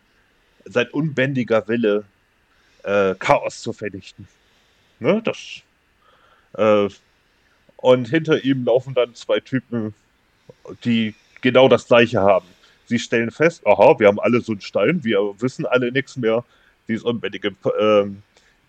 [0.64, 2.04] sein unbändiger Wille,
[2.84, 4.28] äh, Chaos zu vernichten.
[5.00, 5.62] Ne, das
[6.54, 6.88] äh,
[7.76, 9.94] und hinter ihm laufen dann zwei Typen,
[10.84, 12.46] die genau das gleiche haben.
[12.86, 16.44] Sie stellen fest, aha, wir haben alle so einen Stein, wir wissen alle nichts mehr,
[16.86, 18.22] dieses unbändige ähm,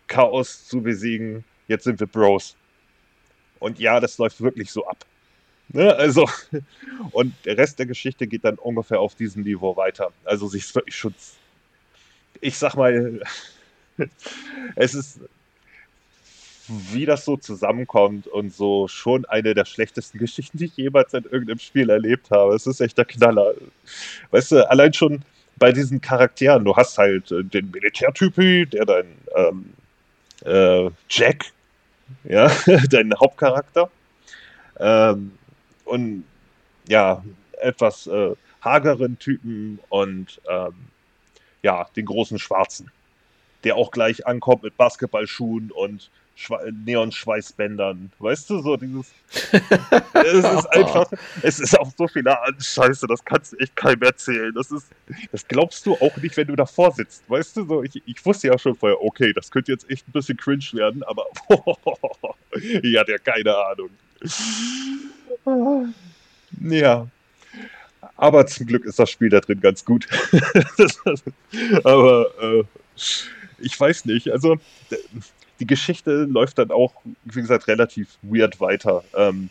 [0.07, 1.43] Chaos zu besiegen.
[1.67, 2.55] Jetzt sind wir Bros.
[3.63, 5.05] Und ja, das läuft wirklich so ab.
[5.69, 5.95] Ne?
[5.95, 6.29] Also,
[7.11, 10.11] und der Rest der Geschichte geht dann ungefähr auf diesem Niveau weiter.
[10.25, 11.15] Also, sich wirklich schon.
[12.41, 13.21] Ich sag mal,
[14.75, 15.21] es ist
[16.67, 21.23] wie das so zusammenkommt und so schon eine der schlechtesten Geschichten, die ich jemals in
[21.23, 22.55] irgendeinem Spiel erlebt habe.
[22.55, 23.53] Es ist echt der Knaller.
[24.31, 25.23] Weißt du, allein schon
[25.57, 29.73] bei diesen Charakteren, du hast halt äh, den Militärtypi, der dein ähm,
[30.45, 31.51] äh, Jack,
[32.23, 32.51] ja,
[32.89, 33.89] dein Hauptcharakter.
[34.79, 35.31] Ähm,
[35.85, 36.23] und
[36.87, 37.23] ja,
[37.61, 40.73] etwas äh, hageren Typen und ähm,
[41.61, 42.91] ja, den großen Schwarzen,
[43.63, 46.09] der auch gleich ankommt mit Basketballschuhen und
[46.85, 48.11] Neon-Schweißbändern.
[48.19, 49.11] Weißt du, so dieses.
[50.13, 51.11] es ist einfach.
[51.41, 54.53] Es ist auch so viel an Scheiße, das kannst du echt keinem erzählen.
[54.53, 54.87] Das ist.
[55.31, 57.23] Das glaubst du auch nicht, wenn du davor sitzt.
[57.29, 60.11] Weißt du, so, ich, ich wusste ja schon vorher, okay, das könnte jetzt echt ein
[60.11, 61.25] bisschen cringe werden, aber.
[62.51, 63.89] ich hatte ja keine Ahnung.
[66.61, 67.07] ja.
[68.17, 70.07] Aber zum Glück ist das Spiel da drin ganz gut.
[71.83, 72.63] aber äh,
[73.59, 74.29] ich weiß nicht.
[74.29, 74.57] Also
[75.59, 76.93] die Geschichte läuft dann auch,
[77.23, 79.03] wie gesagt, relativ weird weiter.
[79.15, 79.49] Ähm,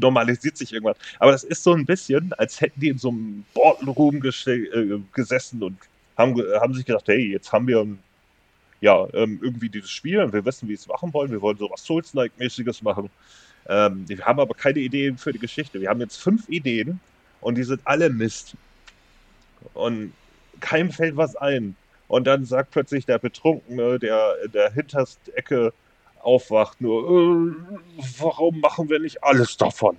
[0.00, 0.94] normalisiert sich irgendwann.
[1.18, 5.62] Aber das ist so ein bisschen, als hätten die in so einem Boardroom äh, gesessen
[5.62, 5.76] und
[6.16, 7.86] haben, haben sich gedacht, hey, jetzt haben wir
[8.80, 11.30] ja, ähm, irgendwie dieses Spiel und wir wissen, wie wir es machen wollen.
[11.30, 13.08] Wir wollen sowas Souls-like-mäßiges machen.
[13.66, 15.80] Ähm, wir haben aber keine Ideen für die Geschichte.
[15.80, 17.00] Wir haben jetzt fünf Ideen
[17.40, 18.54] und die sind alle Mist.
[19.72, 20.12] Und
[20.60, 21.76] keinem fällt was ein.
[22.14, 25.72] Und dann sagt plötzlich der Betrunkene, der in der hintersten Ecke
[26.20, 27.54] aufwacht, nur, äh,
[28.20, 29.96] warum machen wir nicht alles davon?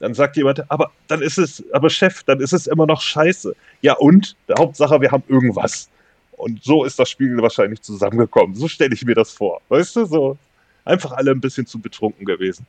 [0.00, 3.56] Dann sagt jemand, aber dann ist es, aber Chef, dann ist es immer noch scheiße.
[3.80, 4.36] Ja und?
[4.48, 5.88] Der Hauptsache, wir haben irgendwas.
[6.32, 8.54] Und so ist das Spiel wahrscheinlich zusammengekommen.
[8.54, 9.62] So stelle ich mir das vor.
[9.70, 10.36] Weißt du, so
[10.84, 12.66] einfach alle ein bisschen zu betrunken gewesen.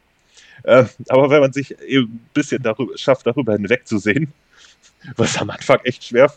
[0.63, 4.31] Äh, aber wenn man sich eben ein bisschen darüber, schafft, darüber hinwegzusehen,
[5.17, 6.31] was am Anfang echt schwer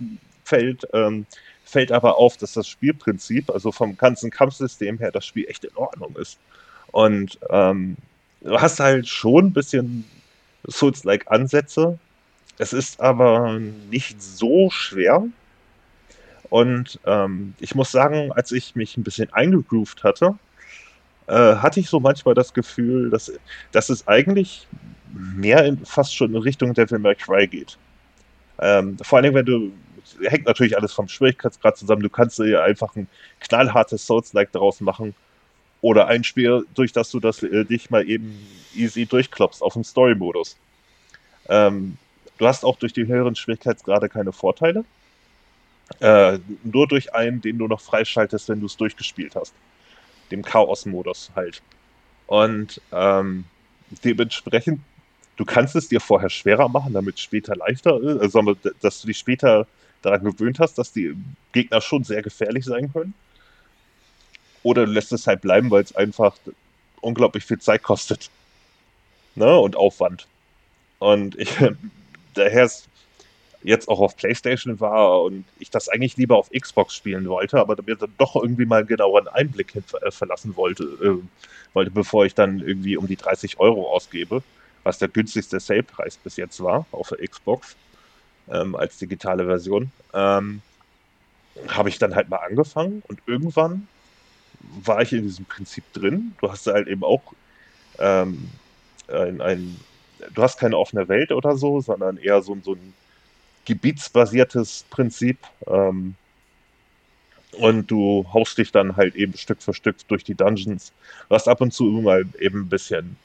[0.45, 1.27] fällt, ähm,
[1.73, 5.75] fällt aber auf, dass das Spielprinzip, also vom ganzen Kampfsystem her, das Spiel echt in
[5.75, 6.39] Ordnung ist.
[6.93, 7.97] Und ähm,
[8.43, 10.05] du hast halt schon ein bisschen
[10.69, 11.99] Souls-like Ansätze.
[12.59, 13.59] Es ist aber
[13.91, 15.25] nicht so schwer.
[16.51, 20.35] Und ähm, ich muss sagen, als ich mich ein bisschen eingegroovt hatte,
[21.27, 23.33] äh, hatte ich so manchmal das Gefühl, dass,
[23.73, 24.69] dass es eigentlich
[25.15, 27.79] mehr in, fast schon in Richtung Devil May Cry geht.
[28.59, 29.73] Ähm, vor allem, wenn du,
[30.25, 33.09] hängt natürlich alles vom Schwierigkeitsgrad zusammen, du kannst dir einfach ein
[33.41, 35.15] knallhartes Souls-like daraus machen
[35.81, 39.85] oder ein Spiel, durch das du das äh, dich mal eben easy durchklopfst auf dem
[39.85, 40.57] Story-Modus.
[41.49, 41.97] Ähm,
[42.39, 44.85] du hast auch durch die höheren Schwierigkeitsgrade keine Vorteile.
[46.01, 49.55] Äh, nur durch einen, den du noch freischaltest, wenn du es durchgespielt hast
[50.33, 51.63] dem Chaos-Modus halt.
[52.27, 53.45] Und ähm,
[54.05, 54.81] dementsprechend,
[55.37, 59.07] du kannst es dir vorher schwerer machen, damit es später leichter ist, also dass du
[59.07, 59.67] dich später
[60.03, 61.15] daran gewöhnt hast, dass die
[61.53, 63.15] Gegner schon sehr gefährlich sein können.
[64.63, 66.37] Oder du lässt es halt bleiben, weil es einfach
[67.01, 68.31] unglaublich viel Zeit kostet.
[69.35, 69.59] Ne?
[69.59, 70.27] Und Aufwand.
[70.99, 71.51] Und ich,
[72.35, 72.89] daher ist
[73.65, 77.77] jetzt auch auf PlayStation war und ich das eigentlich lieber auf Xbox spielen wollte, aber
[77.85, 82.27] mir dann doch irgendwie mal einen genaueren Einblick hin, äh, verlassen wollte, äh, wollte, bevor
[82.27, 84.43] ich dann irgendwie um die 30 Euro ausgebe,
[84.83, 87.77] was der günstigste Sale-Preis bis jetzt war auf der Xbox
[88.51, 90.63] ähm, als digitale Version, ähm,
[91.69, 93.87] habe ich dann halt mal angefangen und irgendwann
[94.85, 96.35] war ich in diesem Prinzip drin.
[96.41, 97.23] Du hast halt eben auch
[97.99, 98.51] ähm,
[99.09, 99.77] ein, ein,
[100.35, 102.95] du hast keine offene Welt oder so, sondern eher so, so ein
[103.65, 105.39] gebietsbasiertes Prinzip.
[105.67, 106.15] Ähm,
[107.59, 110.93] und du haust dich dann halt eben Stück für Stück durch die Dungeons.
[111.29, 113.17] Du hast ab und zu mal eben ein bisschen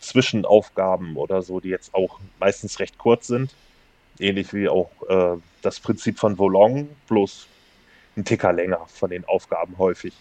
[0.00, 3.54] Zwischenaufgaben oder so, die jetzt auch meistens recht kurz sind.
[4.18, 7.46] Ähnlich wie auch äh, das Prinzip von Volong, bloß
[8.16, 10.14] ein Ticker länger von den Aufgaben häufig.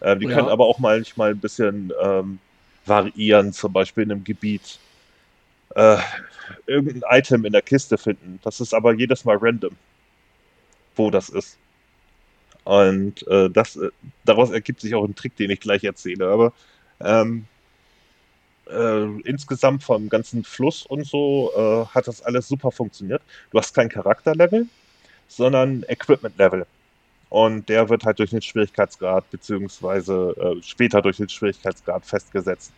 [0.00, 0.36] Äh, die ja.
[0.36, 2.38] können aber auch manchmal ein bisschen ähm,
[2.84, 4.78] variieren, zum Beispiel in einem Gebiet
[5.74, 5.98] äh,
[6.66, 8.38] irgendein Item in der Kiste finden.
[8.42, 9.76] Das ist aber jedes Mal random,
[10.96, 11.58] wo das ist.
[12.64, 13.90] Und äh, das, äh,
[14.24, 16.28] daraus ergibt sich auch ein Trick, den ich gleich erzähle.
[16.28, 16.52] Aber
[17.00, 17.46] ähm,
[18.70, 23.22] äh, insgesamt vom ganzen Fluss und so äh, hat das alles super funktioniert.
[23.50, 24.66] Du hast kein Charakterlevel,
[25.28, 26.66] sondern Equipment-Level.
[27.30, 32.72] Und der wird halt durch den Schwierigkeitsgrad beziehungsweise äh, später durch den Schwierigkeitsgrad festgesetzt.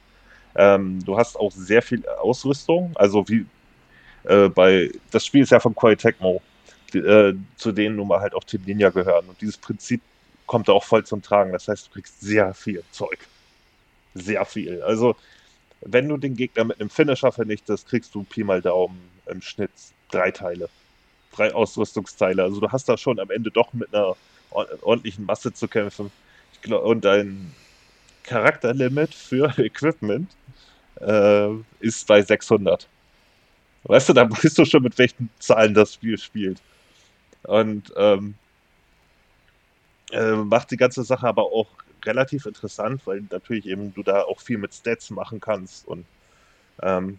[0.56, 3.46] Ähm, du hast auch sehr viel Ausrüstung, also wie
[4.24, 6.42] äh, bei, das Spiel ist ja von Koei Tecmo,
[6.92, 9.26] die, äh, zu denen nun mal halt auch Team Ninja gehören.
[9.28, 10.00] Und dieses Prinzip
[10.46, 11.52] kommt da auch voll zum Tragen.
[11.52, 13.18] Das heißt, du kriegst sehr viel Zeug.
[14.14, 14.82] Sehr viel.
[14.82, 15.14] Also,
[15.82, 19.70] wenn du den Gegner mit einem Finisher vernichtest, kriegst du Pi mal Daumen im Schnitt
[20.10, 20.68] drei Teile.
[21.32, 22.42] Drei Ausrüstungsteile.
[22.42, 24.16] Also, du hast da schon am Ende doch mit einer
[24.50, 26.10] ordentlichen Masse zu kämpfen.
[26.62, 27.52] Glaub, und dein
[28.24, 30.30] Charakterlimit für Equipment
[31.00, 31.48] äh,
[31.80, 32.86] ist bei 600.
[33.84, 36.60] Weißt du, da weißt du schon, mit welchen Zahlen das Spiel spielt.
[37.44, 38.34] Und ähm,
[40.12, 41.68] äh, macht die ganze Sache aber auch
[42.04, 46.04] relativ interessant, weil natürlich eben du da auch viel mit Stats machen kannst und
[46.82, 47.18] ähm,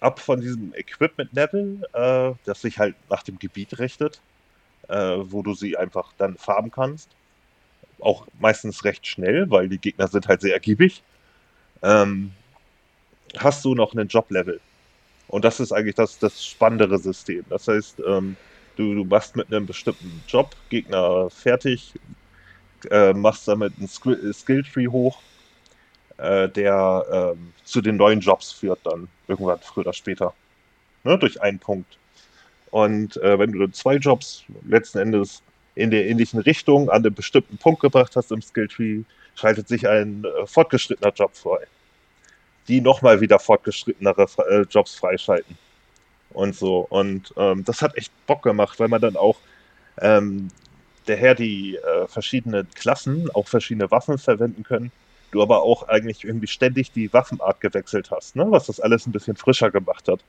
[0.00, 4.20] ab von diesem Equipment-Level, äh, das sich halt nach dem Gebiet richtet,
[4.88, 7.10] äh, wo du sie einfach dann farben kannst.
[8.00, 11.02] Auch meistens recht schnell, weil die Gegner sind halt sehr ergiebig.
[11.82, 12.32] Ähm,
[13.38, 14.60] hast du noch einen Job-Level.
[15.28, 17.44] Und das ist eigentlich das, das spannendere System.
[17.48, 18.36] Das heißt, ähm,
[18.76, 21.94] du, du machst mit einem bestimmten Job Gegner fertig,
[22.90, 25.20] äh, machst damit einen Skill-Tree hoch,
[26.18, 30.34] äh, der äh, zu den neuen Jobs führt dann irgendwann früher oder später.
[31.04, 31.98] Ne, durch einen Punkt.
[32.70, 35.42] Und äh, wenn du zwei Jobs letzten Endes
[35.74, 39.02] in der ähnlichen Richtung an einem bestimmten Punkt gebracht hast im Skill-Tree,
[39.34, 41.66] schaltet sich ein äh, fortgeschrittener Job frei
[42.68, 45.56] die nochmal wieder fortgeschrittenere äh, Jobs freischalten.
[46.30, 46.86] Und so.
[46.90, 49.36] Und ähm, das hat echt Bock gemacht, weil man dann auch
[50.00, 50.48] ähm,
[51.06, 54.92] daher die äh, verschiedenen Klassen auch verschiedene Waffen verwenden können.
[55.32, 58.46] Du aber auch eigentlich irgendwie ständig die Waffenart gewechselt hast, ne?
[58.48, 60.20] was das alles ein bisschen frischer gemacht hat.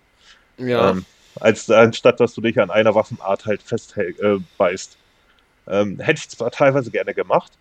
[0.57, 0.91] Ja.
[0.91, 1.05] Ähm,
[1.39, 4.97] als anstatt dass du dich an einer Waffenart halt festbeißt.
[5.67, 7.51] Äh, ähm, hätte ich zwar teilweise gerne gemacht,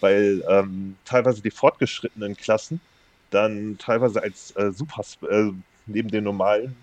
[0.00, 2.80] weil ähm, teilweise die fortgeschrittenen Klassen
[3.30, 5.50] dann teilweise als äh, Super, äh,
[5.86, 6.76] neben den normalen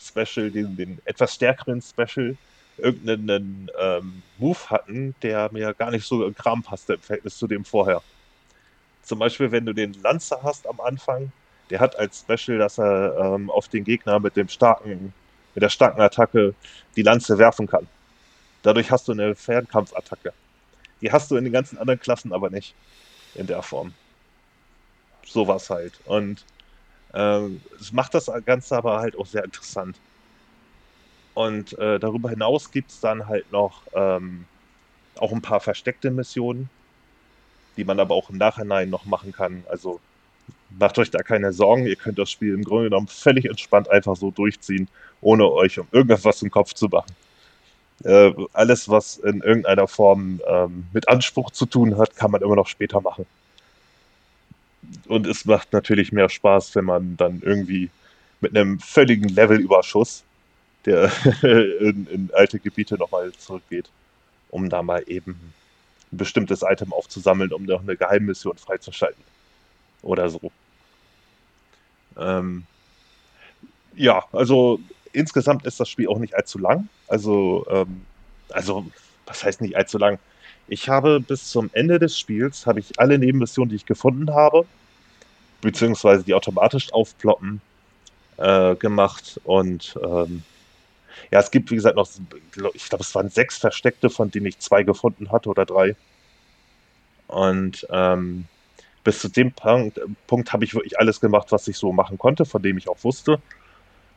[0.00, 2.36] Special, den, den etwas stärkeren Special,
[2.78, 7.46] irgendeinen ähm, Move hatten, der mir gar nicht so in Kram passte im Verhältnis zu
[7.46, 8.02] dem vorher.
[9.02, 11.32] Zum Beispiel, wenn du den Lancer hast am Anfang,
[11.70, 15.12] der hat als Special, dass er ähm, auf den Gegner mit dem starken,
[15.54, 16.54] mit der starken Attacke
[16.96, 17.86] die Lanze werfen kann.
[18.62, 20.32] Dadurch hast du eine Fernkampfattacke.
[21.00, 22.74] Die hast du in den ganzen anderen Klassen aber nicht
[23.34, 23.94] in der Form.
[25.24, 26.00] Sowas halt.
[26.04, 26.44] Und
[27.12, 27.46] äh,
[27.80, 29.96] es macht das Ganze aber halt auch sehr interessant.
[31.38, 34.44] Und äh, darüber hinaus gibt es dann halt noch ähm,
[35.20, 36.68] auch ein paar versteckte Missionen,
[37.76, 39.62] die man aber auch im Nachhinein noch machen kann.
[39.68, 40.00] Also
[40.80, 44.16] macht euch da keine Sorgen, ihr könnt das Spiel im Grunde genommen völlig entspannt einfach
[44.16, 44.88] so durchziehen,
[45.20, 47.14] ohne euch um irgendwas im Kopf zu machen.
[48.02, 52.56] Äh, alles, was in irgendeiner Form ähm, mit Anspruch zu tun hat, kann man immer
[52.56, 53.26] noch später machen.
[55.06, 57.90] Und es macht natürlich mehr Spaß, wenn man dann irgendwie
[58.40, 60.24] mit einem völligen Levelüberschuss
[60.88, 61.12] der
[61.80, 63.88] in, in alte Gebiete nochmal zurückgeht,
[64.50, 65.32] um da mal eben
[66.12, 69.22] ein bestimmtes Item aufzusammeln, um noch eine Geheimmission freizuschalten.
[70.02, 70.50] Oder so.
[72.16, 72.64] Ähm,
[73.94, 74.80] ja, also
[75.12, 76.88] insgesamt ist das Spiel auch nicht allzu lang.
[77.08, 78.02] Also, ähm,
[78.50, 78.86] also,
[79.26, 80.18] was heißt nicht allzu lang?
[80.68, 84.66] Ich habe bis zum Ende des Spiels, habe ich alle Nebenmissionen, die ich gefunden habe,
[85.60, 87.60] beziehungsweise die automatisch aufploppen,
[88.36, 90.42] äh, gemacht und ähm,
[91.30, 92.08] ja, es gibt, wie gesagt, noch,
[92.74, 95.96] ich glaube, es waren sechs Versteckte, von denen ich zwei gefunden hatte oder drei.
[97.26, 98.46] Und ähm,
[99.04, 102.44] bis zu dem Punkt, Punkt habe ich wirklich alles gemacht, was ich so machen konnte,
[102.44, 103.40] von dem ich auch wusste.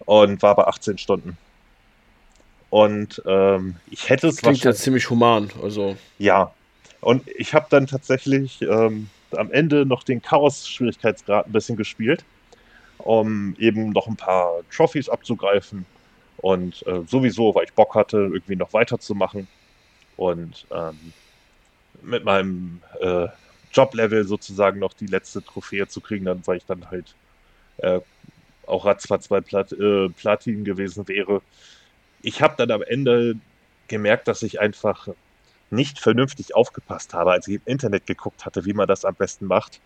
[0.06, 1.38] Und war bei 18 Stunden.
[2.69, 4.36] Und ähm, ich hätte es.
[4.36, 5.52] Das klingt ja ziemlich human.
[5.61, 5.98] Also.
[6.18, 6.53] Ja.
[7.02, 12.23] Und ich habe dann tatsächlich ähm, am Ende noch den Chaos-Schwierigkeitsgrad ein bisschen gespielt,
[12.98, 15.86] um eben noch ein paar Trophys abzugreifen
[16.41, 19.47] und äh, sowieso, weil ich Bock hatte, irgendwie noch weiterzumachen.
[20.18, 21.13] Und ähm,
[22.01, 23.27] mit meinem äh,
[23.73, 27.15] Joblevel sozusagen noch die letzte Trophäe zu kriegen, dann, weil ich dann halt
[27.77, 27.99] äh,
[28.68, 31.41] auch ratzfatz bei Plat äh, Platin gewesen wäre.
[32.22, 33.35] Ich habe dann am Ende
[33.88, 35.07] gemerkt, dass ich einfach
[35.69, 39.45] nicht vernünftig aufgepasst habe, als ich im Internet geguckt hatte, wie man das am besten
[39.45, 39.80] macht,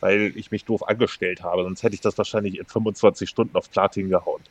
[0.00, 1.64] weil ich mich doof angestellt habe.
[1.64, 4.42] Sonst hätte ich das wahrscheinlich in 25 Stunden auf Platin gehauen.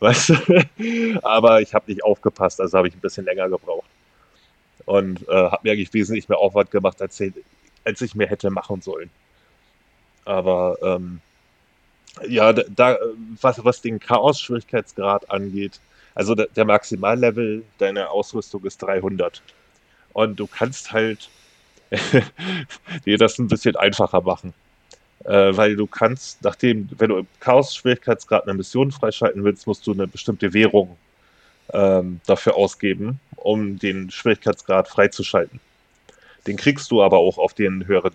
[0.00, 1.20] Weißt du?
[1.22, 3.88] Aber ich habe nicht aufgepasst, also habe ich ein bisschen länger gebraucht.
[4.86, 7.22] Und äh, habe mir eigentlich wesentlich mehr Aufwand gemacht, als,
[7.84, 9.10] als ich mir hätte machen sollen.
[10.24, 11.20] Aber ähm,
[12.26, 12.98] ja, da,
[13.40, 15.80] was, was den Chaos-Schwierigkeitsgrad angeht,
[16.14, 19.42] also der, der Maximallevel deiner Ausrüstung ist 300.
[20.12, 21.30] Und du kannst halt
[23.06, 24.54] dir das ein bisschen einfacher machen
[25.24, 29.92] äh, weil du kannst, nachdem, wenn du im Chaos-Schwierigkeitsgrad eine Mission freischalten willst, musst du
[29.92, 30.96] eine bestimmte Währung
[31.72, 35.60] ähm, dafür ausgeben, um den Schwierigkeitsgrad freizuschalten.
[36.46, 38.14] Den kriegst du aber auch auf den höheren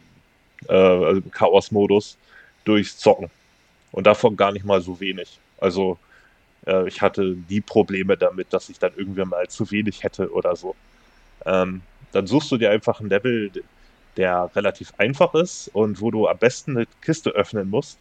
[0.68, 2.18] äh, also Chaos-Modus
[2.64, 3.30] durchs Zocken.
[3.92, 5.40] Und davon gar nicht mal so wenig.
[5.60, 5.98] Also
[6.66, 10.56] äh, ich hatte nie Probleme damit, dass ich dann irgendwann mal zu wenig hätte oder
[10.56, 10.76] so.
[11.46, 13.52] Ähm, dann suchst du dir einfach ein Level,
[14.18, 17.98] der relativ einfach ist und wo du am besten eine Kiste öffnen musst.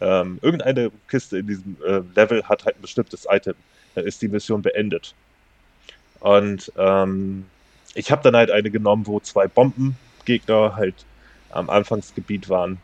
[0.00, 3.54] Ähm, irgendeine Kiste in diesem äh, Level hat halt ein bestimmtes Item.
[3.94, 5.14] Dann ist die Mission beendet.
[6.20, 7.46] Und ähm,
[7.94, 10.94] ich habe dann halt eine genommen, wo zwei Bombengegner halt
[11.50, 12.78] am Anfangsgebiet waren.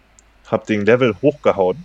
[0.47, 1.85] Hab den Level hochgehauen.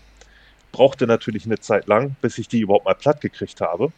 [0.71, 3.91] Brauchte natürlich eine Zeit lang, bis ich die überhaupt mal platt gekriegt habe.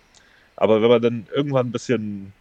[0.55, 2.31] Aber wenn man dann irgendwann ein bisschen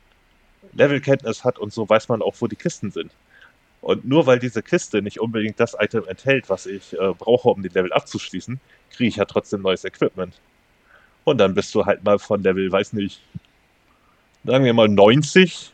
[0.74, 3.10] Levelkenntnis hat und so, weiß man auch, wo die Kisten sind.
[3.80, 7.62] Und nur weil diese Kiste nicht unbedingt das Item enthält, was ich äh, brauche, um
[7.62, 8.58] den Level abzuschließen,
[8.90, 10.40] kriege ich ja trotzdem neues Equipment.
[11.24, 13.20] Und dann bist du halt mal von Level, weiß nicht,
[14.44, 15.72] sagen wir mal 90,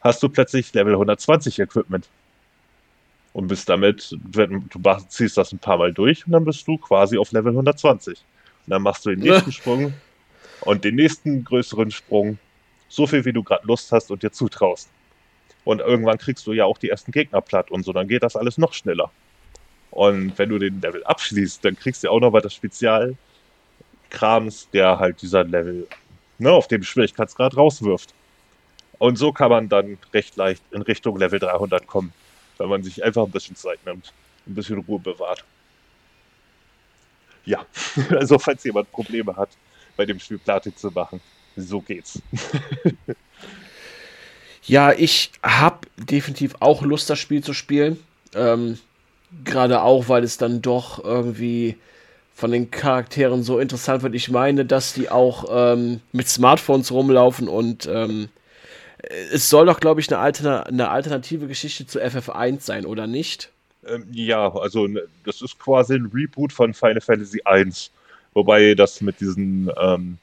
[0.00, 2.08] hast du plötzlich Level 120 Equipment.
[3.32, 7.18] Und bist damit, du ziehst das ein paar Mal durch und dann bist du quasi
[7.18, 8.18] auf Level 120.
[8.66, 9.92] Und dann machst du den nächsten Sprung
[10.62, 12.38] und den nächsten größeren Sprung,
[12.88, 14.88] so viel wie du gerade Lust hast und dir zutraust.
[15.68, 18.36] Und irgendwann kriegst du ja auch die ersten Gegner platt und so, dann geht das
[18.36, 19.10] alles noch schneller.
[19.90, 23.18] Und wenn du den Level abschließt, dann kriegst du auch noch weiter Spezialkrams,
[24.72, 25.86] der halt dieser Level
[26.38, 28.14] ne, auf dem Schwierigkeitsgrad rauswirft.
[28.96, 32.14] Und so kann man dann recht leicht in Richtung Level 300 kommen,
[32.56, 34.14] wenn man sich einfach ein bisschen Zeit nimmt,
[34.46, 35.44] ein bisschen Ruhe bewahrt.
[37.44, 37.66] Ja,
[38.12, 39.50] also falls jemand Probleme hat,
[39.98, 41.20] bei dem Spiel Platin zu machen,
[41.56, 42.22] so geht's.
[44.68, 47.98] Ja, ich habe definitiv auch Lust, das Spiel zu spielen.
[48.34, 48.78] Ähm,
[49.44, 51.76] Gerade auch, weil es dann doch irgendwie
[52.34, 54.14] von den Charakteren so interessant wird.
[54.14, 58.28] Ich meine, dass die auch ähm, mit Smartphones rumlaufen und ähm,
[59.32, 63.50] es soll doch, glaube ich, eine, Altern eine alternative Geschichte zu FF1 sein, oder nicht?
[63.86, 67.90] Ähm, ja, also ne, das ist quasi ein Reboot von Final Fantasy 1.
[68.34, 70.18] Wobei das mit diesen ähm,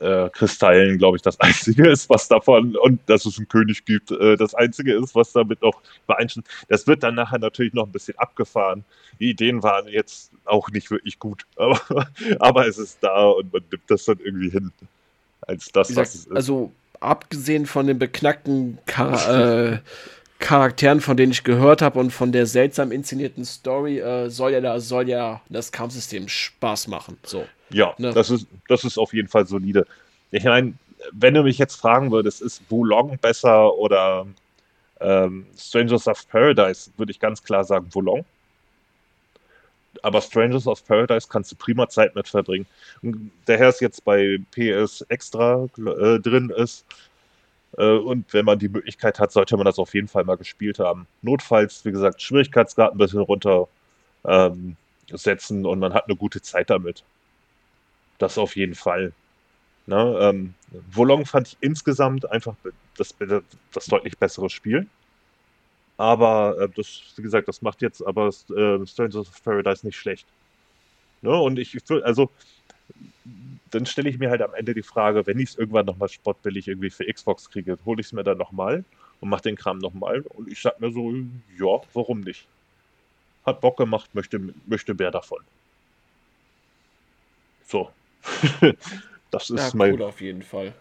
[0.00, 4.10] äh, Kristallen, glaube ich, das Einzige ist, was davon, und dass es einen König gibt,
[4.10, 6.48] äh, das Einzige ist, was damit noch beeinflusst.
[6.68, 8.84] Das wird dann nachher natürlich noch ein bisschen abgefahren.
[9.20, 12.08] Die Ideen waren jetzt auch nicht wirklich gut, aber,
[12.38, 14.72] aber es ist da und man nimmt das dann irgendwie hin.
[15.42, 16.32] Als das, was es ist.
[16.32, 16.70] Also,
[17.00, 19.78] abgesehen von den beknackten Char äh,
[20.38, 24.80] Charakteren, von denen ich gehört habe und von der seltsam inszenierten Story, äh, soll ja
[24.80, 27.18] soll ja das Kampfsystem Spaß machen.
[27.24, 27.44] So.
[27.70, 28.12] Ja, ne?
[28.12, 29.86] das, ist, das ist auf jeden Fall solide.
[30.30, 30.74] Ich meine,
[31.12, 34.26] wenn du mich jetzt fragen würdest, ist Wulong besser oder
[35.00, 38.24] ähm, Strangers of Paradise, würde ich ganz klar sagen Wulong.
[40.02, 42.66] Aber Strangers of Paradise kannst du prima Zeit mit verbringen.
[43.02, 46.84] Und daher es jetzt bei PS Extra äh, drin ist,
[47.76, 50.78] äh, und wenn man die Möglichkeit hat, sollte man das auf jeden Fall mal gespielt
[50.78, 51.06] haben.
[51.22, 53.68] Notfalls, wie gesagt, Schwierigkeitsgrad ein bisschen runter
[54.24, 54.76] ähm,
[55.10, 57.04] setzen und man hat eine gute Zeit damit.
[58.20, 59.12] Das auf jeden Fall.
[59.86, 60.54] Ne, ähm,
[60.92, 62.54] Wolong fand ich insgesamt einfach
[62.96, 63.14] das,
[63.72, 64.86] das deutlich bessere Spiel.
[65.96, 70.26] Aber äh, das, wie gesagt, das macht jetzt aber äh, Strangers of Paradise nicht schlecht.
[71.22, 71.34] Ne?
[71.34, 72.30] Und ich, ich also
[73.70, 76.68] dann stelle ich mir halt am Ende die Frage, wenn ich es irgendwann nochmal spottbillig
[76.68, 78.84] irgendwie für Xbox kriege, hole ich es mir dann nochmal
[79.20, 80.20] und mache den Kram nochmal.
[80.20, 81.10] Und ich sag mir so,
[81.58, 82.46] ja, warum nicht?
[83.46, 85.40] Hat Bock gemacht, möchte, möchte mehr davon.
[87.66, 87.90] So.
[89.30, 89.94] das ist ja, mein.
[89.94, 90.72] Cool auf jeden Fall.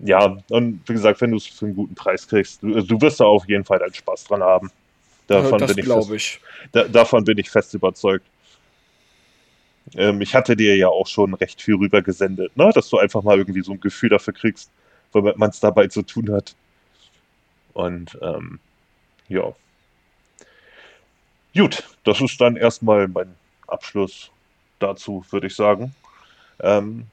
[0.00, 3.20] Ja, und wie gesagt, wenn du es für einen guten Preis kriegst, du, du wirst
[3.20, 4.70] da auf jeden Fall deinen Spaß dran haben.
[5.26, 6.40] Davon das glaube ich.
[6.72, 8.24] Da, davon bin ich fest überzeugt.
[9.94, 12.70] Ähm, ich hatte dir ja auch schon recht viel rübergesendet, ne?
[12.74, 14.70] dass du einfach mal irgendwie so ein Gefühl dafür kriegst,
[15.12, 16.54] womit man es dabei zu tun hat.
[17.72, 18.58] Und ähm,
[19.28, 19.54] ja.
[21.54, 23.34] Gut, das ist dann erstmal mein
[23.66, 24.30] Abschluss
[24.78, 25.94] dazu, würde ich sagen.
[26.60, 27.06] Ähm,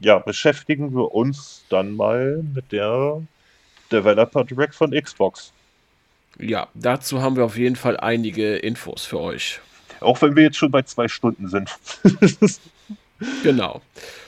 [0.00, 3.22] ja, beschäftigen wir uns dann mal mit der
[3.90, 5.52] Developer Direct von Xbox.
[6.38, 9.60] Ja, dazu haben wir auf jeden Fall einige Infos für euch.
[10.00, 11.70] Auch wenn wir jetzt schon bei zwei Stunden sind.
[13.42, 13.80] genau.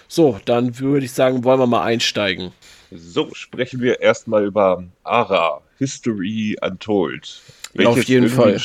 [0.08, 2.52] So, dann würde ich sagen, wollen wir mal einsteigen.
[2.92, 7.42] So, sprechen wir erstmal über ARA, History Untold.
[7.74, 8.60] Ja, auf jeden Fall.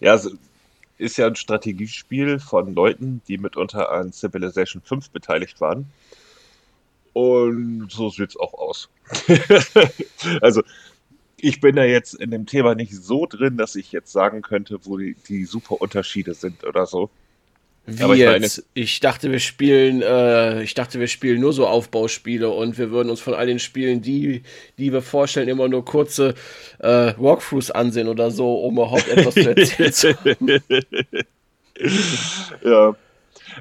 [0.00, 0.18] Ja,
[1.02, 5.86] ist ja ein Strategiespiel von Leuten, die mitunter an Civilization 5 beteiligt waren.
[7.12, 8.88] Und so sieht es auch aus.
[10.40, 10.62] also,
[11.36, 14.78] ich bin da jetzt in dem Thema nicht so drin, dass ich jetzt sagen könnte,
[14.84, 17.10] wo die, die super Unterschiede sind oder so.
[17.84, 18.58] Wie Aber ich, jetzt?
[18.58, 22.92] Meine, ich dachte, wir spielen, äh, ich dachte, wir spielen nur so Aufbauspiele und wir
[22.92, 24.42] würden uns von all den Spielen, die,
[24.78, 26.34] die wir vorstellen, immer nur kurze
[26.78, 30.62] äh, Walkthroughs ansehen oder so, um überhaupt etwas zu erzählen.
[32.64, 32.96] ja.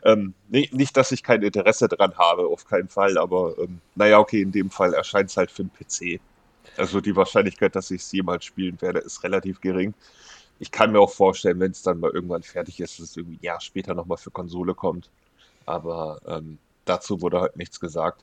[0.03, 4.19] Ähm, nicht, nicht, dass ich kein Interesse daran habe, auf keinen Fall, aber ähm, naja,
[4.19, 6.21] okay, in dem Fall erscheint es halt für den PC.
[6.77, 9.93] Also die Wahrscheinlichkeit, dass ich es jemals spielen werde, ist relativ gering.
[10.61, 13.37] Ich kann mir auch vorstellen, wenn es dann mal irgendwann fertig ist, dass es irgendwie
[13.37, 15.09] ein Jahr später nochmal für Konsole kommt.
[15.65, 18.21] Aber ähm, dazu wurde halt nichts gesagt.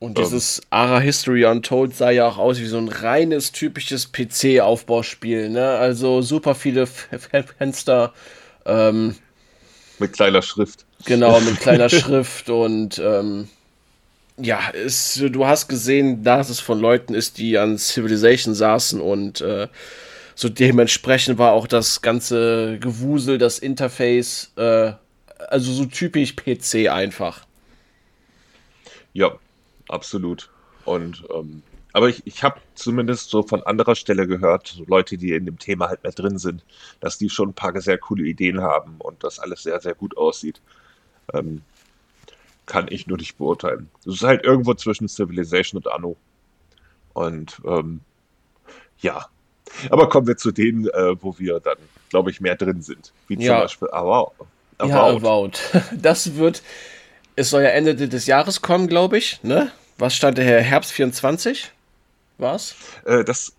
[0.00, 4.10] Und dieses ähm, Ara History Untold sah ja auch aus wie so ein reines, typisches
[4.10, 5.48] PC-Aufbauspiel.
[5.48, 5.64] Ne?
[5.64, 8.12] Also super viele Fenster.
[8.66, 9.14] Ähm,
[10.00, 10.86] mit kleiner Schrift.
[11.04, 13.48] Genau, mit kleiner Schrift und ähm,
[14.38, 19.40] ja, es, du hast gesehen, dass es von Leuten ist, die an Civilization saßen und
[19.40, 19.68] äh,
[20.38, 24.92] so dementsprechend war auch das ganze Gewusel, das Interface, äh,
[25.48, 27.44] also so typisch PC einfach.
[29.12, 29.32] Ja,
[29.88, 30.48] absolut.
[30.84, 35.32] Und ähm, aber ich, ich habe zumindest so von anderer Stelle gehört, so Leute, die
[35.32, 36.64] in dem Thema halt mehr drin sind,
[37.00, 40.16] dass die schon ein paar sehr coole Ideen haben und das alles sehr, sehr gut
[40.16, 40.60] aussieht.
[41.34, 41.62] Ähm,
[42.66, 43.90] kann ich nur nicht beurteilen.
[44.06, 46.16] Es ist halt irgendwo zwischen Civilization und Anno.
[47.12, 48.02] Und ähm,
[49.00, 49.26] ja.
[49.90, 51.78] Aber kommen wir zu denen, äh, wo wir dann,
[52.10, 53.12] glaube ich, mehr drin sind.
[53.26, 53.60] Wie zum ja.
[53.60, 54.32] Beispiel Avowed.
[54.82, 55.60] Ja, Avowed.
[55.92, 56.62] Das wird,
[57.36, 59.42] es soll ja Ende des Jahres kommen, glaube ich.
[59.42, 59.70] Ne?
[59.98, 60.60] Was stand daher?
[60.60, 61.72] Herbst 24?
[62.38, 62.76] Was?
[63.04, 63.52] Äh, das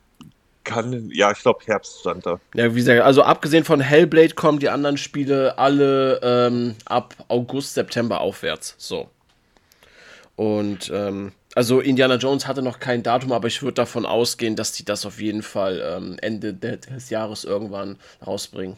[0.63, 2.39] kann, ja, ich glaube Herbst stand da.
[2.53, 7.73] Ja, wie gesagt, also abgesehen von Hellblade kommen die anderen Spiele alle ähm, ab August,
[7.73, 8.75] September aufwärts.
[8.77, 9.09] So.
[10.35, 14.71] Und ähm, also Indiana Jones hatte noch kein Datum, aber ich würde davon ausgehen, dass
[14.71, 18.77] die das auf jeden Fall ähm, Ende des Jahres irgendwann rausbringen.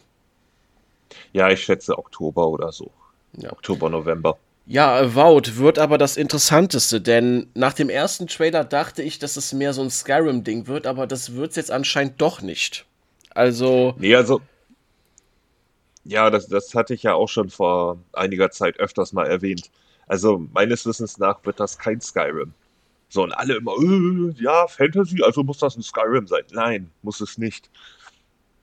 [1.32, 2.90] Ja, ich schätze Oktober oder so.
[3.34, 3.52] Ja.
[3.52, 4.36] Oktober, November.
[4.66, 9.52] Ja, Avowed wird aber das Interessanteste, denn nach dem ersten Trailer dachte ich, dass es
[9.52, 12.84] mehr so ein Skyrim-Ding wird, aber das wird es jetzt anscheinend doch nicht.
[13.30, 13.94] Also.
[13.96, 14.40] Nee, also.
[16.02, 19.70] Ja, das, das hatte ich ja auch schon vor einiger Zeit öfters mal erwähnt.
[20.08, 22.52] Also, meines Wissens nach wird das kein Skyrim.
[23.12, 26.44] So, und alle immer, äh, ja, Fantasy, also muss das ein Skyrim sein.
[26.52, 27.68] Nein, muss es nicht.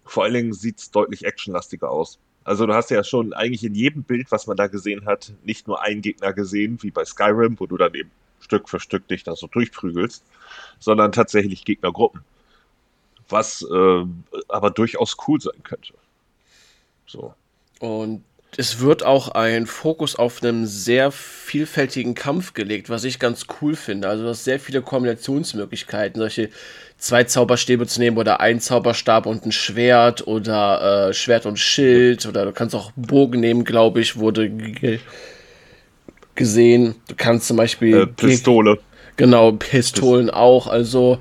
[0.06, 2.18] Vor allen Dingen sieht es deutlich actionlastiger aus.
[2.46, 5.68] Also du hast ja schon eigentlich in jedem Bild, was man da gesehen hat, nicht
[5.68, 8.10] nur einen Gegner gesehen, wie bei Skyrim, wo du dann eben
[8.40, 10.24] Stück für Stück dich da so durchprügelst,
[10.80, 12.22] sondern tatsächlich Gegnergruppen.
[13.28, 14.06] Was äh,
[14.48, 15.94] aber durchaus cool sein könnte.
[17.06, 17.36] So.
[17.80, 18.24] Und
[18.58, 23.76] es wird auch ein Fokus auf einem sehr vielfältigen Kampf gelegt, was ich ganz cool
[23.76, 24.10] finde.
[24.10, 26.50] Also du hast sehr viele Kombinationsmöglichkeiten, solche
[26.98, 32.26] zwei Zauberstäbe zu nehmen oder ein Zauberstab und ein Schwert oder äh, Schwert und Schild
[32.26, 34.52] oder du kannst auch Bogen nehmen, glaube ich, wurde
[36.36, 36.96] gesehen.
[37.08, 38.80] Du kannst zum Beispiel äh, Pistole.
[39.16, 40.68] Genau, Pistolen auch.
[40.68, 41.20] Also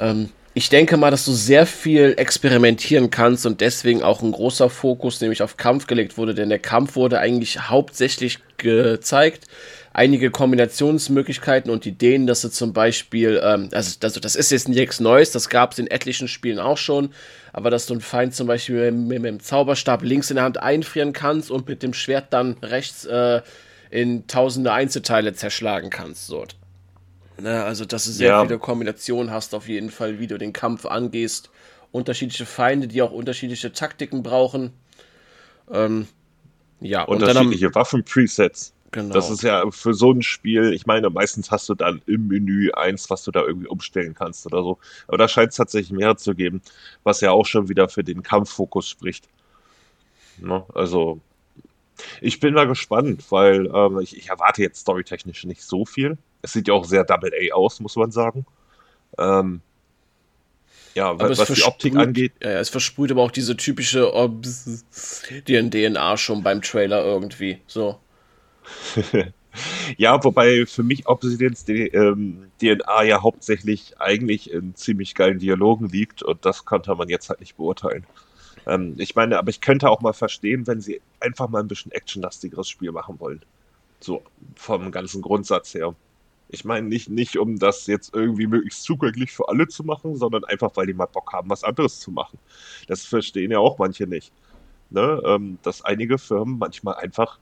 [0.00, 4.70] ähm, ich denke mal, dass du sehr viel experimentieren kannst und deswegen auch ein großer
[4.70, 9.46] Fokus nämlich auf Kampf gelegt wurde, denn der Kampf wurde eigentlich hauptsächlich gezeigt.
[9.92, 15.00] Einige Kombinationsmöglichkeiten und Ideen, dass du zum Beispiel, ähm, also, also das ist jetzt nichts
[15.00, 17.10] Neues, das gab es in etlichen Spielen auch schon,
[17.52, 20.44] aber dass du einen Feind zum Beispiel mit, mit, mit, dem Zauberstab links in der
[20.44, 23.42] Hand einfrieren kannst und mit dem Schwert dann rechts äh,
[23.90, 26.26] in tausende Einzelteile zerschlagen kannst.
[26.26, 26.44] So.
[27.36, 28.42] Ne, also, dass du sehr ja.
[28.44, 31.50] viele Kombinationen hast, auf jeden Fall, wie du den Kampf angehst.
[31.90, 34.72] Unterschiedliche Feinde, die auch unterschiedliche Taktiken brauchen.
[35.70, 36.06] Ähm,
[36.80, 38.74] ja, unterschiedliche und Waffen-Presets.
[38.94, 39.12] Genau.
[39.12, 42.70] Das ist ja für so ein Spiel, ich meine, meistens hast du dann im Menü
[42.70, 44.78] eins, was du da irgendwie umstellen kannst oder so.
[45.08, 46.62] Aber da scheint es tatsächlich mehr zu geben,
[47.02, 49.28] was ja auch schon wieder für den Kampffokus spricht.
[50.38, 50.64] Ne?
[50.74, 51.20] Also,
[52.20, 56.16] ich bin mal gespannt, weil ähm, ich, ich erwarte jetzt storytechnisch nicht so viel.
[56.44, 58.44] Es sieht ja auch sehr Double A aus, muss man sagen.
[59.18, 59.62] Ähm,
[60.94, 62.32] ja, aber was die Optik angeht.
[62.42, 64.12] Ja, es versprüht aber auch diese typische
[65.48, 67.60] DNA schon beim Trailer irgendwie.
[67.66, 67.98] So.
[69.96, 76.22] ja, wobei für mich Obsidians ähm, DNA ja hauptsächlich eigentlich in ziemlich geilen Dialogen liegt
[76.22, 78.06] und das konnte man jetzt halt nicht beurteilen.
[78.66, 81.92] Ähm, ich meine, aber ich könnte auch mal verstehen, wenn sie einfach mal ein bisschen
[81.92, 83.42] actionlastigeres Spiel machen wollen.
[84.00, 84.22] So
[84.54, 85.94] vom ganzen Grundsatz her.
[86.54, 90.44] Ich meine nicht, nicht, um das jetzt irgendwie möglichst zugänglich für alle zu machen, sondern
[90.44, 92.38] einfach, weil die mal Bock haben, was anderes zu machen.
[92.88, 94.32] Das verstehen ja auch manche nicht.
[94.90, 95.20] Ne?
[95.26, 97.38] Ähm, dass einige Firmen manchmal einfach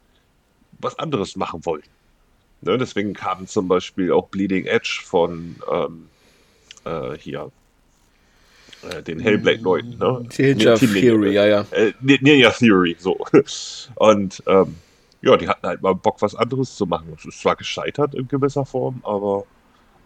[0.80, 1.82] was anderes machen wollen.
[2.62, 2.78] Ne?
[2.78, 6.09] Deswegen kamen zum Beispiel auch Bleeding Edge von ähm,
[6.84, 7.52] äh, hier
[8.90, 9.98] äh, den Hellblade-Leuten.
[9.98, 10.26] Ne?
[10.39, 11.66] Ninja Theory, ja, ja.
[11.70, 13.18] Äh, Ninja Theory, so.
[13.97, 14.76] Und ähm,
[15.22, 17.14] ja, die hatten halt mal Bock, was anderes zu machen.
[17.16, 19.44] Es ist zwar gescheitert in gewisser Form, aber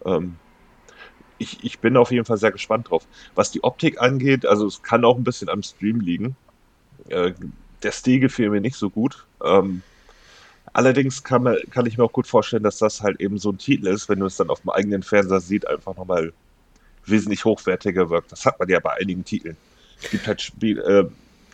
[0.05, 0.35] ähm,
[1.39, 3.05] ich, ich bin auf jeden Fall sehr gespannt drauf.
[3.35, 6.35] Was die Optik angeht, also es kann auch ein bisschen am Stream liegen.
[7.09, 7.33] Äh,
[7.83, 9.25] der Stil gefiel mir nicht so gut.
[9.43, 9.81] Ähm,
[10.73, 13.57] allerdings kann, man, kann ich mir auch gut vorstellen, dass das halt eben so ein
[13.57, 16.31] Titel ist, wenn du es dann auf dem eigenen Fernseher siehst, einfach nochmal
[17.05, 18.31] wesentlich hochwertiger wirkt.
[18.31, 19.57] Das hat man ja bei einigen Titeln.
[20.01, 21.05] Es gibt halt Spiel, äh,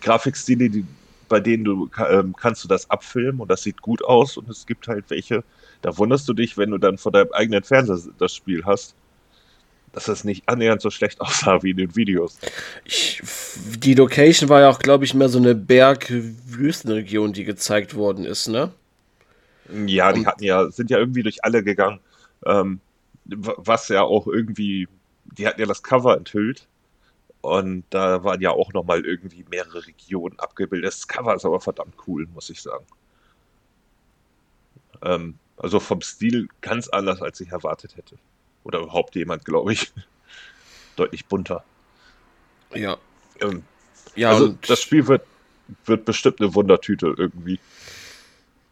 [0.02, 0.84] Grafikstile, die
[1.34, 4.66] bei denen du ähm, kannst du das abfilmen und das sieht gut aus und es
[4.66, 5.42] gibt halt welche,
[5.82, 8.94] da wunderst du dich, wenn du dann vor deinem eigenen Fernseher das Spiel hast,
[9.90, 12.38] dass das nicht annähernd so schlecht aussah wie in den Videos.
[12.84, 13.20] Ich,
[13.80, 18.46] die Location war ja auch, glaube ich, mehr so eine Berg-Wüstenregion, die gezeigt worden ist,
[18.46, 18.70] ne?
[19.86, 21.98] Ja, die hatten ja, sind ja irgendwie durch alle gegangen.
[22.46, 22.78] Ähm,
[23.24, 24.86] was ja auch irgendwie,
[25.36, 26.68] die hatten ja das Cover enthüllt
[27.44, 30.88] und da waren ja auch nochmal irgendwie mehrere Regionen abgebildet.
[30.88, 32.86] Das Cover ist aber verdammt cool, muss ich sagen.
[35.02, 38.16] Ähm, also vom Stil ganz anders, als ich erwartet hätte.
[38.64, 39.92] Oder überhaupt jemand, glaube ich.
[40.96, 41.62] Deutlich bunter.
[42.72, 42.96] Ja.
[43.40, 43.62] Ähm,
[44.16, 45.26] ja, also das Spiel wird,
[45.84, 47.60] wird bestimmt eine Wundertüte irgendwie.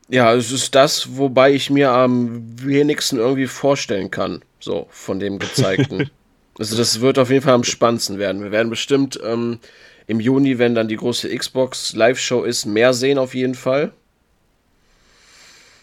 [0.09, 5.39] Ja, es ist das, wobei ich mir am wenigsten irgendwie vorstellen kann, so von dem
[5.39, 6.11] gezeigten.
[6.59, 8.43] Also das wird auf jeden Fall am spannendsten werden.
[8.43, 9.59] Wir werden bestimmt ähm,
[10.07, 13.93] im Juni, wenn dann die große Xbox Live-Show ist, mehr sehen auf jeden Fall.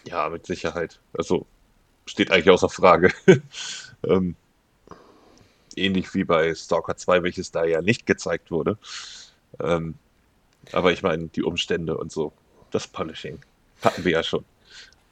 [0.04, 0.98] Ja, mit Sicherheit.
[1.12, 1.46] Also
[2.06, 3.12] steht eigentlich außer Frage.
[4.04, 4.36] ähm,
[5.76, 8.78] ähnlich wie bei Stalker 2, welches da ja nicht gezeigt wurde.
[9.58, 9.94] Ähm,
[10.72, 12.32] aber ich meine, die Umstände und so,
[12.70, 13.40] das Polishing
[13.82, 14.44] hatten wir ja schon.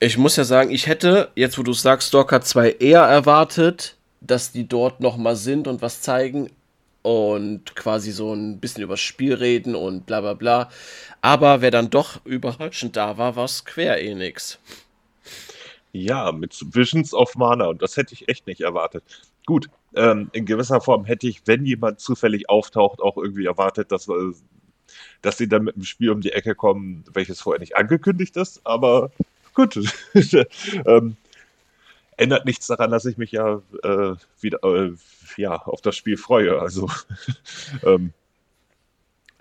[0.00, 4.52] Ich muss ja sagen, ich hätte, jetzt wo du sagst, Stalker 2 eher erwartet, dass
[4.52, 6.50] die dort noch mal sind und was zeigen.
[7.02, 10.68] und quasi so ein bisschen übers Spiel reden und bla bla bla.
[11.22, 14.58] Aber wer dann doch überraschend da war, war Square Enix.
[15.92, 19.04] Ja, mit Visions of Mana und das hätte ich echt nicht erwartet.
[19.46, 24.08] Gut, ähm, in gewisser Form hätte ich, wenn jemand zufällig auftaucht, auch irgendwie erwartet, dass,
[24.08, 24.32] äh,
[25.22, 28.60] dass sie dann mit einem Spiel um die Ecke kommen, welches vorher nicht angekündigt ist,
[28.64, 29.10] aber
[29.54, 29.78] gut.
[30.86, 31.16] ähm,
[32.18, 34.92] ändert nichts daran, dass ich mich ja äh, wieder äh,
[35.36, 36.60] ja, auf das Spiel freue.
[36.60, 36.90] Also,
[37.84, 38.12] ähm,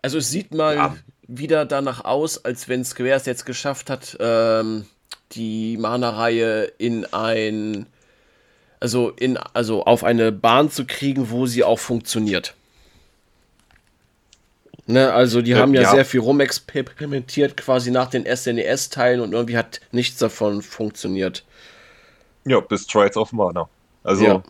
[0.02, 0.98] also es sieht mal ja.
[1.28, 4.86] wieder danach aus, als wenn Square es jetzt geschafft hat, ähm,
[5.34, 7.88] die Mana-Reihe in ein
[8.80, 12.54] also in also auf eine Bahn zu kriegen, wo sie auch funktioniert.
[14.90, 19.58] Ne, also die haben ja, ja, sehr viel rumexperimentiert, quasi nach den SNES-Teilen und irgendwie
[19.58, 21.44] hat nichts davon funktioniert.
[22.48, 23.70] Ja, bis Trials of Mana.
[24.04, 24.44] Also, ja.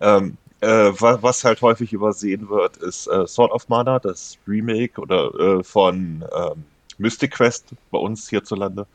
[0.00, 5.34] ähm, äh, was halt häufig übersehen wird, ist äh, Sword of Mana, das Remake oder
[5.34, 6.64] äh, von ähm,
[6.98, 8.86] Mystic Quest bei uns hierzulande,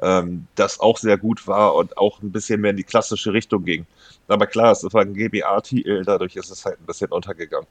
[0.00, 3.64] ähm, das auch sehr gut war und auch ein bisschen mehr in die klassische Richtung
[3.64, 3.86] ging.
[4.26, 7.68] Aber klar, es war ein GBA-Titel, dadurch ist es halt ein bisschen untergegangen.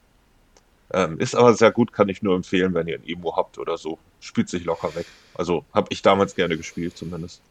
[0.93, 3.77] Ähm, ist aber sehr gut, kann ich nur empfehlen, wenn ihr ein Emo habt oder
[3.77, 3.97] so.
[4.19, 5.07] Spielt sich locker weg.
[5.33, 7.41] Also habe ich damals gerne gespielt, zumindest.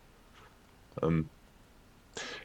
[1.03, 1.29] Ähm,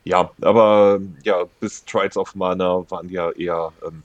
[0.04, 4.04] ja, aber ja, bis Trials of Mana waren ja eher ähm,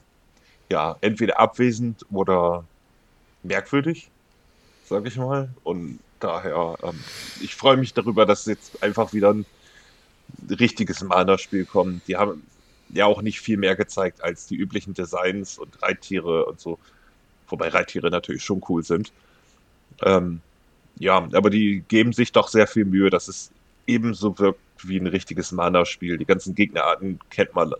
[0.69, 2.63] ja, entweder abwesend oder
[3.43, 4.09] merkwürdig,
[4.85, 5.49] sag ich mal.
[5.63, 6.99] Und daher, ähm,
[7.41, 9.45] ich freue mich darüber, dass jetzt einfach wieder ein
[10.49, 12.07] richtiges Mana-Spiel kommt.
[12.07, 12.43] Die haben
[12.89, 16.79] ja auch nicht viel mehr gezeigt als die üblichen Designs und Reittiere und so.
[17.47, 19.11] Wobei Reittiere natürlich schon cool sind.
[20.01, 20.41] Ähm,
[20.97, 23.51] ja, aber die geben sich doch sehr viel Mühe, dass es
[23.85, 26.17] ebenso wirkt wie ein richtiges Mana-Spiel.
[26.17, 27.73] Die ganzen Gegnerarten kennt man.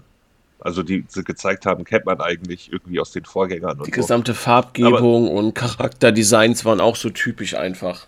[0.59, 3.83] Also die sie gezeigt haben, kennt man eigentlich irgendwie aus den Vorgängern.
[3.85, 4.39] die gesamte so.
[4.39, 8.07] Farbgebung aber, und Charakterdesigns waren auch so typisch einfach.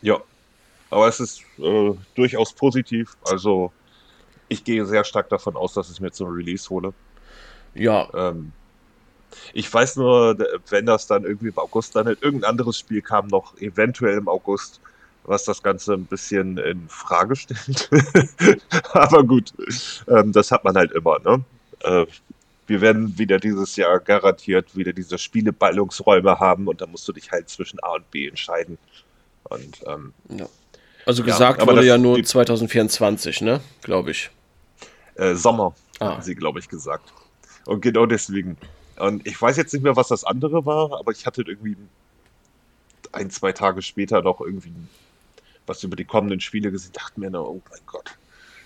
[0.00, 0.20] Ja,
[0.88, 3.16] aber es ist äh, durchaus positiv.
[3.24, 3.72] Also
[4.48, 6.94] ich gehe sehr stark davon aus, dass ich mir zum Release hole.
[7.74, 8.08] Ja.
[8.14, 8.52] Ähm,
[9.52, 10.36] ich weiß nur,
[10.68, 14.80] wenn das dann irgendwie im August dann irgendein anderes Spiel kam, noch eventuell im August,
[15.24, 17.90] was das Ganze ein bisschen in Frage stellt.
[18.92, 19.52] Aber gut,
[20.08, 21.44] ähm, das hat man halt immer, ne?
[21.80, 22.06] Äh,
[22.66, 27.30] wir werden wieder dieses Jahr garantiert wieder diese Spieleballungsräume haben und da musst du dich
[27.30, 28.78] halt zwischen A und B entscheiden.
[29.44, 30.46] Und, ähm, ja.
[31.04, 33.60] Also gesagt ja, wurde ja nur 2024, ne?
[33.82, 34.30] Glaube ich.
[35.16, 36.12] Äh, Sommer, ah.
[36.12, 37.12] haben sie, glaube ich, gesagt.
[37.66, 38.56] Und genau deswegen.
[38.98, 41.76] Und ich weiß jetzt nicht mehr, was das andere war, aber ich hatte irgendwie
[43.10, 44.72] ein, zwei Tage später noch irgendwie
[45.72, 48.16] was über die kommenden Spiele gesehen, dachte mir nur, oh mein Gott,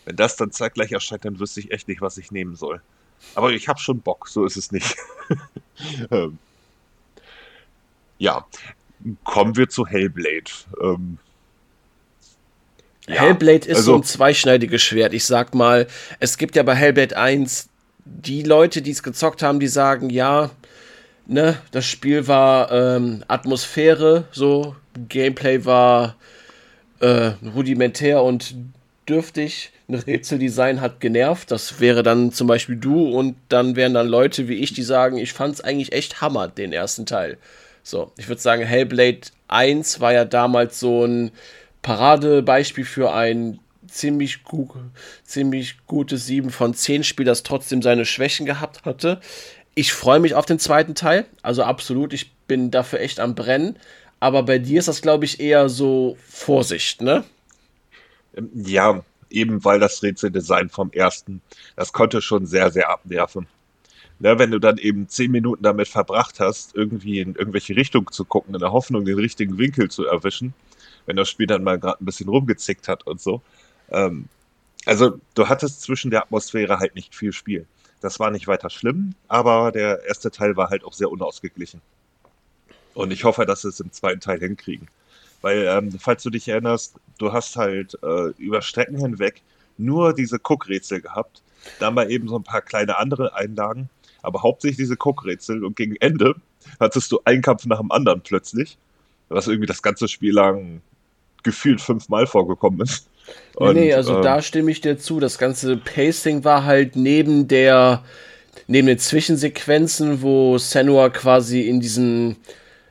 [0.05, 2.81] wenn das dann zeitgleich erscheint, dann wüsste ich echt nicht, was ich nehmen soll.
[3.35, 4.97] Aber ich habe schon Bock, so ist es nicht.
[6.11, 6.39] ähm,
[8.19, 8.45] ja,
[9.25, 10.51] kommen wir zu Hellblade.
[10.83, 11.19] Ähm,
[13.07, 15.15] ja, Hellblade ist also, so ein zweischneidiges Schwert.
[15.15, 15.87] Ich sag mal,
[16.19, 17.69] es gibt ja bei Hellblade 1
[18.05, 20.51] die Leute, die es gezockt haben, die sagen, ja,
[21.27, 24.75] ne, das Spiel war ähm, Atmosphäre, so,
[25.09, 26.17] Gameplay war
[27.01, 28.55] äh, rudimentär und
[29.09, 29.73] dürftig.
[29.89, 31.51] Ein Rätseldesign hat genervt.
[31.51, 35.17] Das wäre dann zum Beispiel du und dann wären dann Leute wie ich, die sagen,
[35.19, 37.39] ich fand es eigentlich echt Hammer, den ersten Teil.
[37.83, 41.31] So, ich würde sagen, Hellblade 1 war ja damals so ein
[41.83, 44.69] Paradebeispiel für ein ziemlich, gu
[45.25, 49.21] ziemlich gutes 7 von 10 Spiel, das trotzdem seine Schwächen gehabt hatte.
[49.77, 53.77] Ich freue mich auf den zweiten Teil, also absolut, ich bin dafür echt am Brennen.
[54.21, 57.25] Aber bei dir ist das, glaube ich, eher so Vorsicht, ne?
[58.37, 61.43] Ähm, ja, eben weil das Rätseldesign vom ersten,
[61.75, 63.47] das konnte schon sehr, sehr abnerven.
[64.19, 68.25] Ne, wenn du dann eben zehn Minuten damit verbracht hast, irgendwie in irgendwelche Richtung zu
[68.25, 70.55] gucken, in der Hoffnung, den richtigen Winkel zu erwischen,
[71.05, 73.43] wenn das Spiel dann mal gerade ein bisschen rumgezickt hat und so.
[73.91, 74.29] Ähm,
[74.87, 77.67] also du hattest zwischen der Atmosphäre halt nicht viel Spiel.
[78.01, 81.83] Das war nicht weiter schlimm, aber der erste Teil war halt auch sehr unausgeglichen.
[82.97, 84.89] Und ich hoffe, dass sie es im zweiten Teil hinkriegen.
[85.43, 89.43] Weil, ähm, falls du dich erinnerst, du hast halt äh, über Strecken hinweg
[89.77, 91.43] nur diese Cook-Rätsel gehabt.
[91.79, 93.91] Dann mal eben so ein paar kleine andere Einlagen,
[94.23, 95.63] aber hauptsächlich diese Cook-Rätsel.
[95.63, 96.37] Und gegen Ende
[96.81, 98.79] hattest du einen Kampf nach dem anderen plötzlich,
[99.29, 100.81] was irgendwie das ganze Spiel lang
[101.43, 103.11] gefühlt fünfmal vorgekommen ist.
[103.57, 105.21] Und, nee, also ähm, da stimme ich dir zu.
[105.21, 108.03] Das ganze Pacing war halt neben der,
[108.69, 112.37] neben den Zwischensequenzen, wo Senua quasi in diesen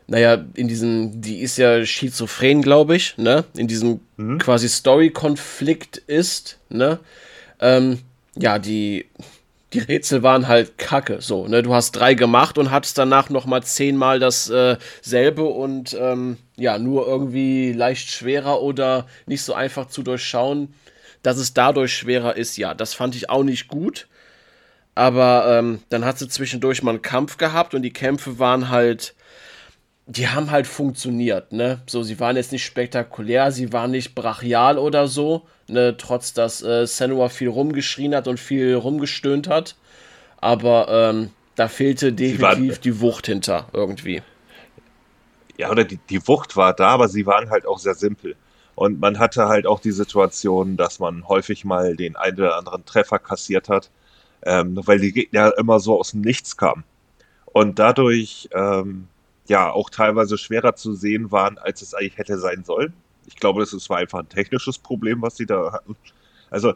[0.07, 3.43] naja, in diesem, die ist ja schizophren, glaube ich, ne?
[3.55, 4.37] In diesem mhm.
[4.37, 6.99] quasi Story-Konflikt ist, ne?
[7.59, 7.99] Ähm,
[8.35, 9.07] ja, die,
[9.73, 11.21] die Rätsel waren halt kacke.
[11.21, 11.63] So, ne?
[11.63, 17.07] Du hast drei gemacht und hattest danach nochmal zehnmal dasselbe äh, und ähm, ja, nur
[17.07, 20.73] irgendwie leicht schwerer oder nicht so einfach zu durchschauen.
[21.23, 24.07] Dass es dadurch schwerer ist, ja, das fand ich auch nicht gut.
[24.93, 29.15] Aber ähm, dann hat sie zwischendurch mal einen Kampf gehabt und die Kämpfe waren halt
[30.07, 31.81] die haben halt funktioniert, ne?
[31.87, 35.97] So, sie waren jetzt nicht spektakulär, sie waren nicht brachial oder so, ne?
[35.97, 39.75] Trotz dass äh, Senua viel rumgeschrien hat und viel rumgestöhnt hat.
[40.37, 44.21] Aber ähm, da fehlte definitiv die Wucht hinter irgendwie.
[45.57, 48.35] Ja, oder die, die Wucht war da, aber sie waren halt auch sehr simpel.
[48.75, 52.85] Und man hatte halt auch die Situation, dass man häufig mal den einen oder anderen
[52.85, 53.89] Treffer kassiert hat,
[54.43, 56.83] ähm, weil die Gegner immer so aus dem Nichts kamen.
[57.45, 59.07] Und dadurch ähm,
[59.47, 62.93] ja auch teilweise schwerer zu sehen waren, als es eigentlich hätte sein sollen.
[63.27, 65.95] Ich glaube, das war einfach ein technisches Problem, was sie da hatten.
[66.49, 66.73] Also,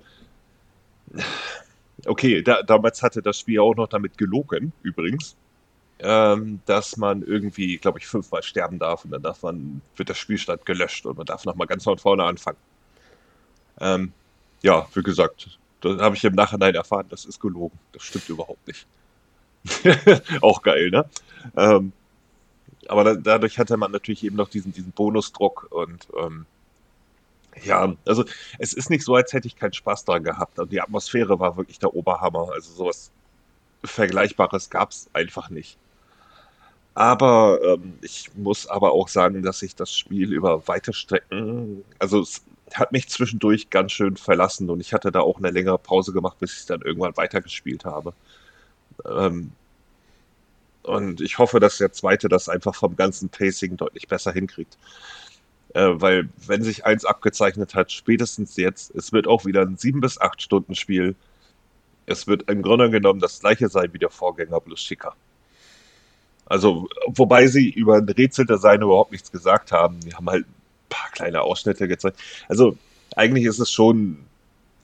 [2.06, 5.36] okay, da, damals hatte das Spiel auch noch damit gelogen, übrigens,
[6.00, 10.16] ähm, dass man irgendwie, glaube ich, fünfmal sterben darf und dann darf man, wird der
[10.16, 12.58] Spielstand gelöscht und man darf nochmal ganz von vorne anfangen.
[13.80, 14.14] Ähm,
[14.62, 17.78] ja, wie gesagt, da habe ich im Nachhinein erfahren, das ist gelogen.
[17.94, 18.86] Das stimmt überhaupt nicht.
[20.42, 21.06] auch geil, ne?
[21.56, 21.92] Ähm,
[22.88, 26.46] aber da, dadurch hatte man natürlich eben noch diesen, diesen Bonusdruck und ähm,
[27.64, 28.26] ja, also
[28.58, 30.60] es ist nicht so, als hätte ich keinen Spaß daran gehabt.
[30.60, 32.50] Und die Atmosphäre war wirklich der Oberhammer.
[32.54, 33.12] Also sowas
[33.84, 35.78] Vergleichbares gab es einfach nicht.
[36.96, 42.22] Aber ähm, ich muss aber auch sagen, dass ich das Spiel über weite Strecken, also
[42.22, 42.44] es
[42.74, 46.38] hat mich zwischendurch ganz schön verlassen und ich hatte da auch eine längere Pause gemacht,
[46.40, 48.14] bis ich dann irgendwann weitergespielt habe.
[49.06, 49.52] Ähm,
[50.90, 54.78] und ich hoffe, dass der zweite das einfach vom ganzen Pacing deutlich besser hinkriegt.
[55.76, 60.02] Äh, weil, wenn sich eins abgezeichnet hat, spätestens jetzt, es wird auch wieder ein 7
[60.02, 61.16] bis 8 Stunden Spiel.
[62.08, 65.16] Es wird im Grunde genommen das gleiche sein wie der Vorgänger, bloß schicker.
[66.48, 70.00] Also, wobei sie über ein Rätseldesign überhaupt nichts gesagt haben.
[70.00, 70.54] Die haben halt ein
[70.90, 72.20] paar kleine Ausschnitte gezeigt.
[72.48, 72.76] Also,
[73.16, 74.26] eigentlich ist es schon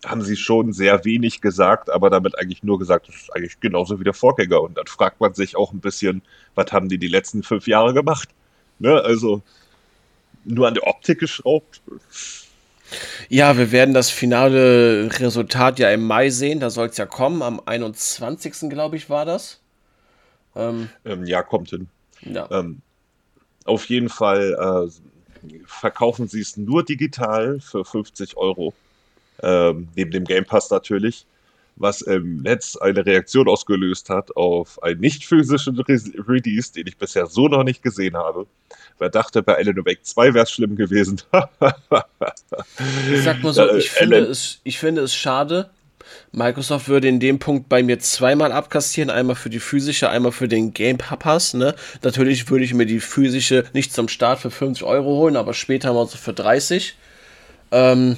[0.05, 3.99] haben sie schon sehr wenig gesagt, aber damit eigentlich nur gesagt, das ist eigentlich genauso
[3.99, 4.61] wie der Vorgänger.
[4.61, 6.21] Und dann fragt man sich auch ein bisschen,
[6.55, 8.29] was haben die die letzten fünf Jahre gemacht?
[8.79, 9.01] Ne?
[9.01, 9.41] Also
[10.43, 11.81] nur an der Optik geschraubt.
[13.29, 16.59] Ja, wir werden das finale Resultat ja im Mai sehen.
[16.59, 17.41] Da soll es ja kommen.
[17.41, 18.69] Am 21.
[18.69, 19.59] glaube ich, war das.
[20.55, 21.87] Ähm, ähm, ja, kommt hin.
[22.21, 22.47] Ja.
[22.51, 22.81] Ähm,
[23.65, 28.73] auf jeden Fall äh, verkaufen sie es nur digital für 50 Euro
[29.43, 31.25] ähm, neben dem Game Pass natürlich,
[31.75, 36.97] was im Netz eine Reaktion ausgelöst hat auf einen nicht physischen Re Release, den ich
[36.97, 38.47] bisher so noch nicht gesehen habe.
[38.97, 41.21] Wer dachte, bei Alan Wake 2 wäre es schlimm gewesen.
[43.11, 45.69] ich sag mal so, ich, äh, finde es, ich finde es schade.
[46.31, 50.47] Microsoft würde in dem Punkt bei mir zweimal abkassieren, einmal für die physische, einmal für
[50.47, 51.53] den Game Pass.
[51.53, 51.75] Ne?
[52.03, 55.93] Natürlich würde ich mir die physische nicht zum Start für 50 Euro holen, aber später
[55.93, 56.95] mal so für 30.
[57.71, 58.17] Ähm,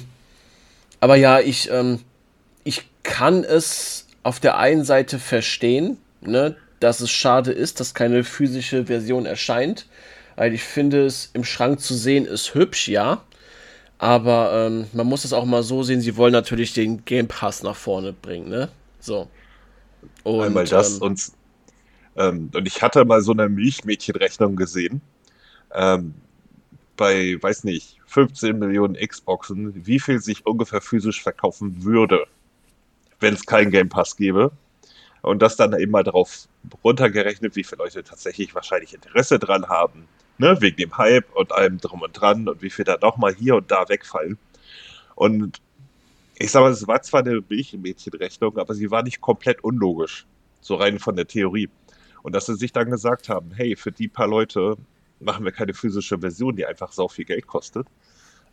[1.00, 2.00] aber ja, ich, ähm,
[2.64, 8.24] ich kann es auf der einen Seite verstehen, ne, dass es schade ist, dass keine
[8.24, 9.86] physische Version erscheint.
[10.36, 13.24] Weil ich finde es im Schrank zu sehen ist hübsch, ja.
[13.98, 17.64] Aber ähm, man muss es auch mal so sehen, sie wollen natürlich den Game Pass
[17.64, 18.68] nach vorne bringen, ne?
[19.00, 19.28] So.
[20.22, 21.32] Und, Einmal das ähm, und,
[22.16, 25.00] ähm, und ich hatte mal so eine Milchmädchenrechnung gesehen.
[25.74, 26.14] Ähm,
[26.96, 32.26] bei, weiß nicht, 15 Millionen Xboxen, wie viel sich ungefähr physisch verkaufen würde,
[33.20, 34.50] wenn es keinen Game Pass gäbe.
[35.20, 36.48] Und das dann eben mal darauf
[36.82, 41.78] runtergerechnet, wie viele Leute tatsächlich wahrscheinlich Interesse dran haben, ne, wegen dem Hype und allem
[41.78, 44.38] drum und dran und wie viel da nochmal hier und da wegfallen.
[45.14, 45.60] Und
[46.38, 50.24] ich sag mal, es war zwar eine Milchmädchenrechnung, aber sie war nicht komplett unlogisch,
[50.60, 51.68] so rein von der Theorie.
[52.22, 54.76] Und dass sie sich dann gesagt haben, hey, für die paar Leute
[55.20, 57.86] machen wir keine physische Version, die einfach so viel Geld kostet.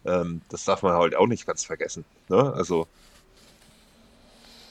[0.06, 2.06] Ähm, das darf man halt auch nicht ganz vergessen.
[2.30, 2.54] Ne?
[2.54, 2.88] Also,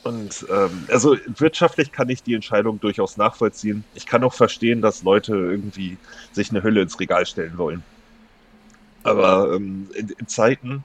[0.04, 3.84] und ähm, also wirtschaftlich kann ich die Entscheidung durchaus nachvollziehen.
[3.94, 5.96] Ich kann auch verstehen, dass Leute irgendwie
[6.32, 7.82] sich eine Hülle ins Regal stellen wollen.
[9.02, 10.84] Aber ähm, in, in, Zeiten,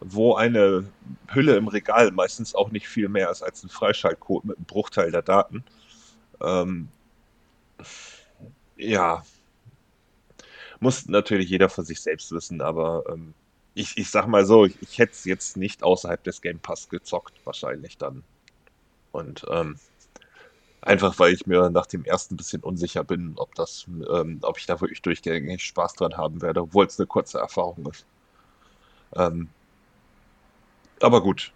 [0.00, 0.84] wo eine
[1.28, 5.10] Hülle im Regal meistens auch nicht viel mehr ist als ein Freischaltcode mit einem Bruchteil
[5.10, 5.64] der Daten,
[6.40, 6.88] ähm,
[8.76, 9.22] ja,
[10.80, 13.34] muss natürlich jeder für sich selbst wissen, aber ähm,
[13.74, 16.88] ich, ich sag mal so, ich, ich hätte es jetzt nicht außerhalb des Game Pass
[16.88, 18.24] gezockt, wahrscheinlich dann.
[19.12, 19.78] Und ähm,
[20.80, 24.66] einfach weil ich mir nach dem ersten bisschen unsicher bin, ob das, ähm, ob ich
[24.66, 28.06] da wirklich durchgängig Spaß dran haben werde, obwohl es eine kurze Erfahrung ist.
[29.14, 29.48] Ähm,
[31.00, 31.52] aber gut.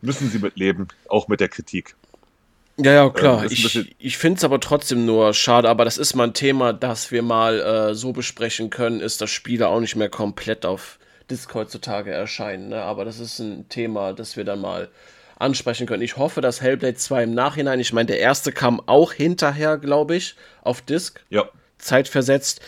[0.00, 1.96] Müssen Sie mit leben, auch mit der Kritik.
[2.78, 3.42] Ja, ja, klar.
[3.44, 6.72] Ähm, ich ich finde es aber trotzdem nur schade, aber das ist mal ein Thema,
[6.72, 10.98] das wir mal äh, so besprechen können, ist, dass Spiele auch nicht mehr komplett auf
[11.30, 12.68] Disc heutzutage erscheinen.
[12.68, 12.82] Ne?
[12.82, 14.88] Aber das ist ein Thema, das wir dann mal
[15.38, 16.02] ansprechen können.
[16.02, 20.16] Ich hoffe, dass Hellblade 2 im Nachhinein, ich meine, der erste kam auch hinterher, glaube
[20.16, 21.20] ich, auf Disc.
[21.30, 21.48] Ja.
[21.82, 22.60] Zeitversetzt.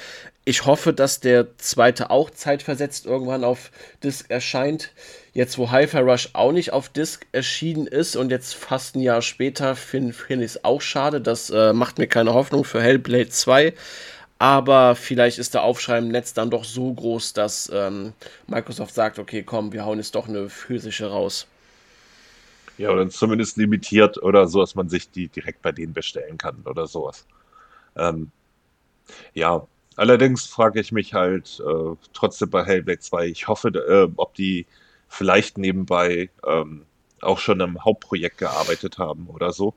[0.47, 3.71] Ich hoffe, dass der zweite auch zeitversetzt irgendwann auf
[4.03, 4.93] Disc erscheint.
[5.33, 9.23] Jetzt, wo Hi-Fi Rush auch nicht auf Disc erschienen ist und jetzt fast ein Jahr
[9.23, 11.23] später, finde find ich es auch schade.
[11.23, 13.73] Das äh, macht mir keine Hoffnung für Hellblade 2.
[14.39, 18.13] Aber vielleicht ist der Aufschrei im Netz dann doch so groß, dass ähm,
[18.47, 21.47] Microsoft sagt, okay, komm, wir hauen jetzt doch eine physische raus.
[22.77, 26.57] Ja, oder zumindest limitiert oder so, dass man sich die direkt bei denen bestellen kann
[26.67, 27.25] oder sowas.
[27.97, 28.33] Ähm,
[29.35, 29.67] ja,
[29.97, 34.67] allerdings frage ich mich halt äh, trotzdem bei Hellblade 2, ich hoffe, äh, ob die
[35.09, 36.85] vielleicht nebenbei ähm,
[37.21, 39.75] auch schon im Hauptprojekt gearbeitet haben oder so.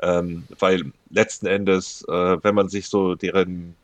[0.00, 3.74] Ähm, weil letzten Endes, äh, wenn man sich so deren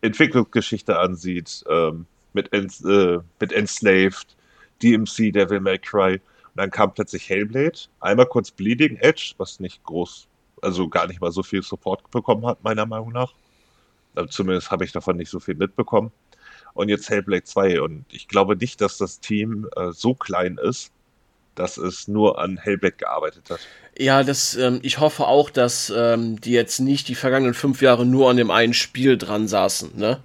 [0.00, 4.36] Entwicklungsgeschichte ansieht, ähm, mit, Ens äh, mit Enslaved,
[4.82, 6.20] DMC, Devil May Cry, und
[6.56, 10.26] dann kam plötzlich Hellblade, einmal kurz Bleeding Edge, was nicht groß,
[10.60, 13.32] also gar nicht mal so viel Support bekommen hat, meiner Meinung nach.
[14.14, 16.12] Also zumindest habe ich davon nicht so viel mitbekommen.
[16.74, 17.80] Und jetzt Hellblade 2.
[17.80, 20.90] Und ich glaube nicht, dass das Team äh, so klein ist,
[21.54, 23.60] dass es nur an Hellblade gearbeitet hat.
[23.98, 28.06] Ja, das, ähm, ich hoffe auch, dass ähm, die jetzt nicht die vergangenen fünf Jahre
[28.06, 29.98] nur an dem einen Spiel dran saßen.
[29.98, 30.18] Ne?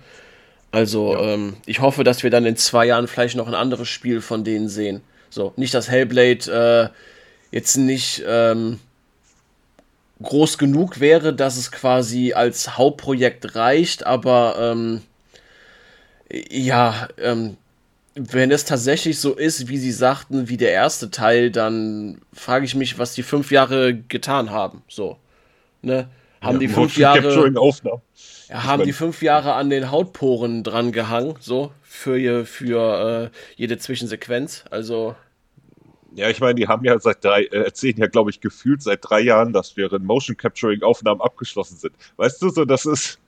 [0.72, 1.34] Also, ja.
[1.34, 4.44] ähm, ich hoffe, dass wir dann in zwei Jahren vielleicht noch ein anderes Spiel von
[4.44, 5.02] denen sehen.
[5.30, 6.94] So, nicht, dass Hellblade
[7.52, 8.80] äh, jetzt nicht ähm,
[10.22, 15.02] groß genug wäre, dass es quasi als Hauptprojekt reicht, aber ähm,
[16.50, 17.58] ja, ähm,
[18.16, 22.74] wenn es tatsächlich so ist, wie sie sagten, wie der erste Teil, dann frage ich
[22.74, 24.82] mich, was die fünf Jahre getan haben.
[24.88, 25.18] So,
[25.82, 26.10] ne?
[26.42, 27.52] Haben ja, die fünf Jahre,
[28.50, 33.78] ja, haben die fünf Jahre an den Hautporen dran gehangen, so für für äh, jede
[33.78, 34.64] Zwischensequenz.
[34.70, 35.16] Also
[36.16, 39.00] ja, ich meine, die haben ja seit drei, äh, erzählen ja, glaube ich, gefühlt seit
[39.02, 41.94] drei Jahren, dass deren Motion Capturing Aufnahmen abgeschlossen sind.
[42.18, 43.20] Weißt du, so das ist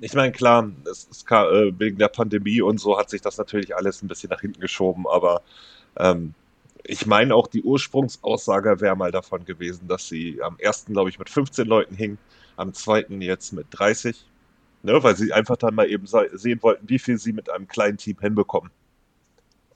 [0.00, 3.74] ich meine, klar, es ist äh, wegen der Pandemie und so hat sich das natürlich
[3.74, 5.42] alles ein bisschen nach hinten geschoben, aber
[5.96, 6.34] ähm,
[6.84, 11.18] ich meine auch, die Ursprungsaussage wäre mal davon gewesen, dass sie am ersten, glaube ich,
[11.18, 12.18] mit 15 Leuten hing,
[12.56, 14.24] am zweiten jetzt mit 30,
[14.82, 17.96] ne, weil sie einfach dann mal eben sehen wollten, wie viel sie mit einem kleinen
[17.96, 18.70] Team hinbekommen.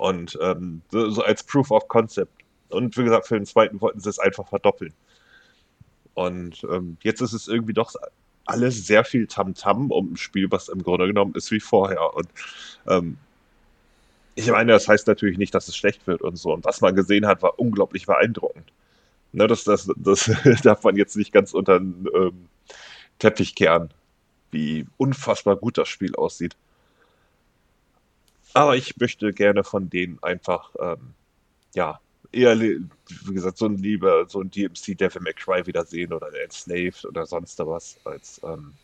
[0.01, 2.33] Und ähm, so, als Proof of Concept.
[2.71, 4.95] Und wie gesagt, für den zweiten wollten sie es einfach verdoppeln.
[6.15, 7.93] Und ähm, jetzt ist es irgendwie doch
[8.47, 12.15] alles sehr viel Tamtam -Tam um ein Spiel, was im Grunde genommen ist wie vorher.
[12.15, 12.29] Und
[12.89, 13.19] ähm,
[14.37, 16.55] ich meine, das heißt natürlich nicht, dass es schlecht wird und so.
[16.55, 18.73] Und was man gesehen hat, war unglaublich beeindruckend.
[19.33, 20.31] Ne, das, das, das
[20.63, 22.49] darf man jetzt nicht ganz unter den ähm,
[23.19, 23.91] Teppich kehren,
[24.51, 26.57] wie unfassbar gut das Spiel aussieht.
[28.55, 31.15] Aber ich möchte gerne von denen einfach, ähm,
[31.75, 32.01] ja,
[32.33, 37.05] eher, wie gesagt, so ein lieber, so ein DMC Devil May Cry wiedersehen oder Enslaved
[37.05, 38.75] oder sonst was, als ähm,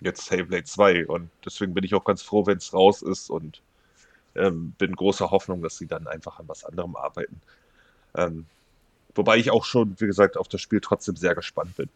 [0.00, 1.06] jetzt Hellblade 2.
[1.06, 3.60] Und deswegen bin ich auch ganz froh, wenn es raus ist und
[4.34, 7.40] ähm, bin großer Hoffnung, dass sie dann einfach an was anderem arbeiten.
[8.14, 8.46] Ähm,
[9.14, 11.88] wobei ich auch schon, wie gesagt, auf das Spiel trotzdem sehr gespannt bin.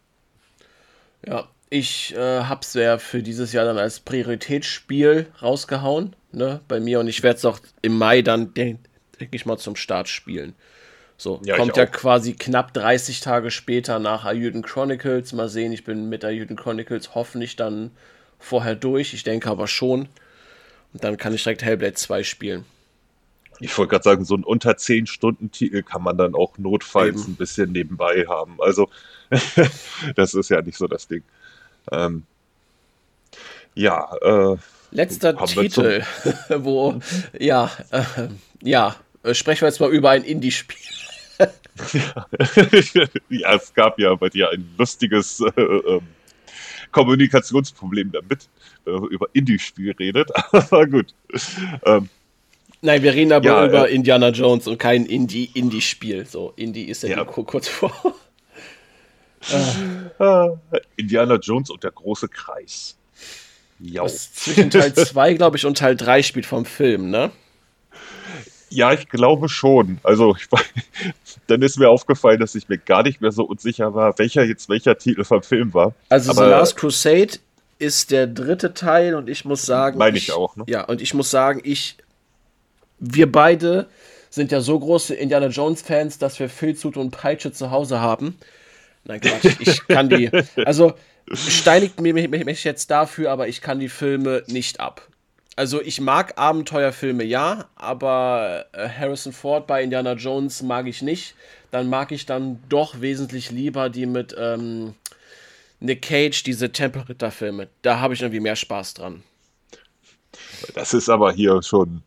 [1.25, 6.99] Ja, ich äh, hab's ja für dieses Jahr dann als Prioritätsspiel rausgehauen, ne, bei mir
[6.99, 8.89] und ich werde es auch im Mai dann, denke
[9.19, 10.55] denk ich mal, zum Start spielen.
[11.17, 15.33] So, ja, kommt ja quasi knapp 30 Tage später nach Ayuden Chronicles.
[15.33, 17.91] Mal sehen, ich bin mit Ayuden Chronicles hoffentlich dann
[18.39, 19.13] vorher durch.
[19.13, 20.07] Ich denke aber schon.
[20.93, 22.65] Und dann kann ich direkt Hellblade 2 spielen.
[23.59, 27.23] Ich wollte gerade sagen, so ein unter 10 Stunden Titel kann man dann auch notfalls
[27.23, 27.33] Eben.
[27.33, 28.55] ein bisschen nebenbei haben.
[28.59, 28.89] Also,
[30.15, 31.23] das ist ja nicht so das Ding.
[31.91, 32.23] Ähm,
[33.75, 34.57] ja, äh,
[34.91, 36.03] Letzter Titel,
[36.49, 36.99] wo,
[37.37, 38.03] ja, äh,
[38.63, 38.95] ja,
[39.33, 40.77] sprechen wir jetzt mal über ein Indie-Spiel.
[43.29, 46.01] ja, es gab ja bei dir ein lustiges äh, äh,
[46.91, 48.49] Kommunikationsproblem damit,
[48.83, 51.13] wenn man über Indie-Spiel redet, aber gut.
[51.85, 52.09] Ähm,
[52.81, 56.25] Nein, wir reden aber ja, über äh, Indiana Jones und kein Indie-Indie-Spiel.
[56.25, 57.25] So, Indie ist ja, ja.
[57.25, 58.15] kurz vor.
[60.19, 60.57] Ah.
[60.95, 62.95] Indiana Jones und der große Kreis.
[63.79, 64.05] Ja.
[64.07, 67.31] Zwischen Teil 2, glaube ich, und Teil 3 spielt vom Film, ne?
[68.69, 69.99] Ja, ich glaube schon.
[70.03, 70.47] Also ich,
[71.47, 74.69] dann ist mir aufgefallen, dass ich mir gar nicht mehr so unsicher war, welcher jetzt
[74.69, 75.93] welcher Titel vom Film war.
[76.09, 77.39] Also Aber, The Last Crusade
[77.79, 80.55] ist der dritte Teil und ich muss sagen, meine ich, ich auch.
[80.55, 80.65] Ne?
[80.67, 81.97] Ja, und ich muss sagen, ich,
[82.99, 83.87] wir beide
[84.29, 88.37] sind ja so große Indiana Jones Fans, dass wir Filzhut und Peitsche zu Hause haben.
[89.09, 89.55] Nein, Quatsch.
[89.59, 90.29] Ich kann die.
[90.65, 90.93] Also,
[91.33, 95.01] steinigt mich, mich, mich jetzt dafür, aber ich kann die Filme nicht ab.
[95.55, 101.33] Also, ich mag Abenteuerfilme, ja, aber äh, Harrison Ford bei Indiana Jones mag ich nicht.
[101.71, 104.93] Dann mag ich dann doch wesentlich lieber die mit ähm,
[105.79, 107.67] Nick Cage, diese Tempelritter-Filme.
[107.81, 109.23] Da habe ich irgendwie mehr Spaß dran.
[110.75, 112.03] Das ist aber hier schon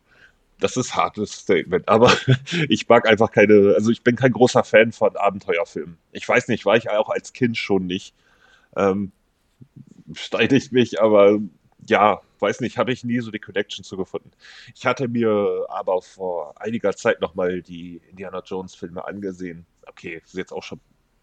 [0.63, 2.13] das ist hartes Statement, aber
[2.69, 5.99] ich mag einfach keine, also ich bin kein großer Fan von Abenteuerfilmen.
[6.13, 8.15] Ich weiß nicht, war ich auch als Kind schon nicht.
[8.77, 9.13] Ähm,
[10.15, 11.39] streite ich mich, aber
[11.89, 14.31] ja, weiß nicht, habe ich nie so die Connection zu gefunden.
[14.75, 19.67] Ich hatte mir aber vor einiger Zeit nochmal die Indiana Jones Filme angesehen.
[19.87, 20.81] Okay, ist jetzt auch schon,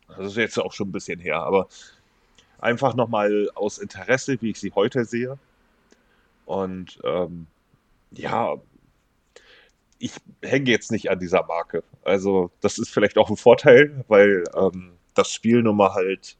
[0.10, 1.68] das ist jetzt auch schon ein bisschen her, aber
[2.60, 5.38] einfach nochmal aus Interesse, wie ich sie heute sehe.
[6.46, 7.48] Und ähm,
[8.12, 8.56] ja,
[10.00, 11.84] ich hänge jetzt nicht an dieser Marke.
[12.04, 16.38] Also das ist vielleicht auch ein Vorteil, weil ähm, das Spiel nun mal halt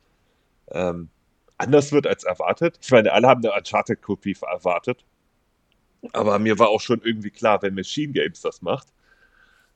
[0.72, 1.10] ähm,
[1.58, 2.80] anders wird als erwartet.
[2.82, 5.04] Ich meine, alle haben eine Uncharted-Kopie erwartet.
[6.14, 8.88] Aber mir war auch schon irgendwie klar, wenn Machine Games das macht,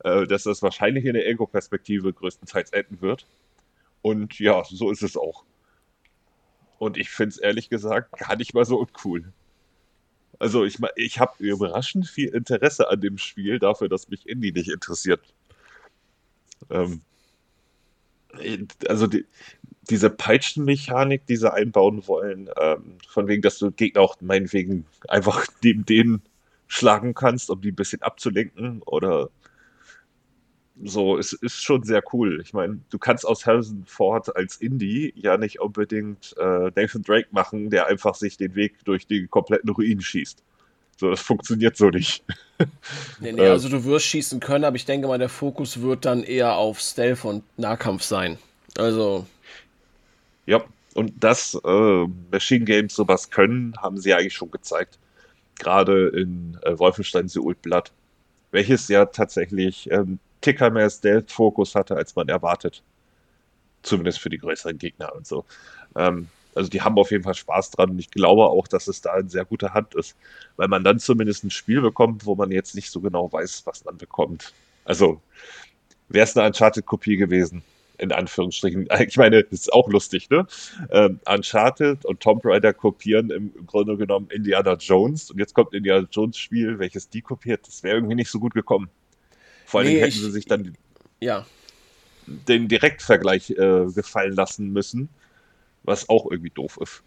[0.05, 3.27] äh, dass das wahrscheinlich in der Ego-Perspektive größtenteils enden wird.
[4.01, 5.43] Und ja, so ist es auch.
[6.79, 9.33] Und ich finde es ehrlich gesagt gar nicht mal so uncool.
[10.43, 14.69] Also ich, ich habe überraschend viel Interesse an dem Spiel dafür, dass mich Indie nicht
[14.69, 15.21] interessiert.
[16.69, 16.99] Ähm,
[18.89, 19.25] also die,
[19.89, 25.45] diese Peitschenmechanik, die sie einbauen wollen, ähm, von wegen, dass du Gegner auch meinetwegen einfach
[25.63, 26.21] neben denen
[26.67, 29.29] schlagen kannst, um die ein bisschen abzulenken oder
[30.81, 32.41] so, es ist schon sehr cool.
[32.41, 37.27] Ich meine, du kannst aus Harrison Ford als Indie ja nicht unbedingt äh, Nathan Drake
[37.31, 40.41] machen, der einfach sich den Weg durch die kompletten Ruinen schießt.
[40.97, 42.23] So, das funktioniert so nicht.
[43.19, 46.23] nee, nee, also du wirst schießen können, aber ich denke mal, der Fokus wird dann
[46.23, 48.37] eher auf Stealth und Nahkampf sein.
[48.77, 49.27] Also.
[50.45, 50.63] Ja,
[50.95, 54.97] und dass äh, Machine Games sowas können, haben sie eigentlich schon gezeigt.
[55.59, 57.91] Gerade in äh, Wolfenstein The Old Blood.
[58.51, 62.83] Welches ja tatsächlich ähm, Ticker mehr Stealth-Fokus hatte, als man erwartet.
[63.81, 65.45] Zumindest für die größeren Gegner und so.
[65.95, 69.01] Ähm, also die haben auf jeden Fall Spaß dran und ich glaube auch, dass es
[69.01, 70.15] da in sehr guter Hand ist,
[70.55, 73.83] weil man dann zumindest ein Spiel bekommt, wo man jetzt nicht so genau weiß, was
[73.85, 74.53] man bekommt.
[74.85, 75.19] Also
[76.09, 77.63] wäre es eine Uncharted-Kopie gewesen,
[77.97, 78.87] in Anführungsstrichen.
[79.07, 80.45] Ich meine, das ist auch lustig, ne?
[80.91, 86.07] Ähm, Uncharted und Tomb Raider kopieren im Grunde genommen Indiana Jones und jetzt kommt Indiana
[86.11, 87.65] Jones Spiel, welches die kopiert.
[87.65, 88.89] Das wäre irgendwie nicht so gut gekommen.
[89.73, 90.77] Vor allem nee, hätten sie sich dann
[91.19, 91.47] ja.
[92.27, 95.09] den Direktvergleich äh, gefallen lassen müssen,
[95.81, 97.01] was auch irgendwie doof ist.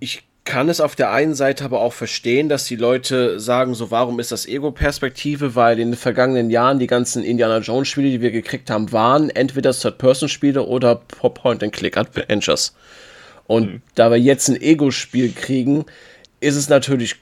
[0.00, 3.90] Ich kann es auf der einen Seite aber auch verstehen, dass die Leute sagen, so
[3.90, 8.30] warum ist das Ego-Perspektive, weil in den vergangenen Jahren die ganzen Indiana Jones-Spiele, die wir
[8.30, 12.74] gekriegt haben, waren entweder Third-Person-Spiele oder Point-and-Click-Adventures.
[13.46, 13.82] Und mhm.
[13.94, 15.84] da wir jetzt ein Ego-Spiel kriegen,
[16.40, 17.16] ist es natürlich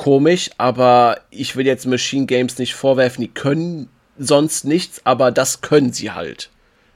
[0.00, 5.60] komisch, aber ich will jetzt Machine Games nicht vorwerfen, die können sonst nichts, aber das
[5.60, 6.48] können sie halt.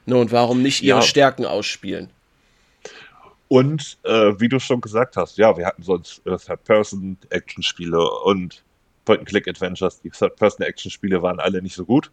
[0.07, 1.02] Ne, und warum nicht ihre ja.
[1.02, 2.08] Stärken ausspielen?
[3.49, 8.65] Und äh, wie du schon gesagt hast, ja, wir hatten sonst äh, Third-Person-Action-Spiele und
[9.05, 10.00] Point-and-Click-Adventures.
[10.00, 12.10] Die Third-Person-Action-Spiele waren alle nicht so gut.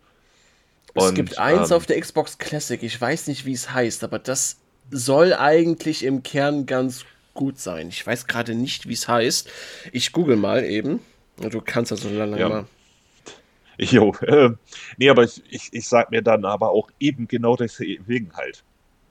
[0.94, 4.04] Es und, gibt eins ähm, auf der Xbox Classic, ich weiß nicht, wie es heißt,
[4.04, 4.58] aber das
[4.90, 7.90] soll eigentlich im Kern ganz gut sein.
[7.90, 9.50] Ich weiß gerade nicht, wie es heißt.
[9.92, 11.00] Ich google mal eben.
[11.38, 12.50] Du kannst das so lange ja.
[12.50, 12.66] mal.
[13.78, 14.52] Jo, äh,
[14.98, 18.64] nee, aber ich, ich, ich sag mir dann aber auch eben genau deswegen halt,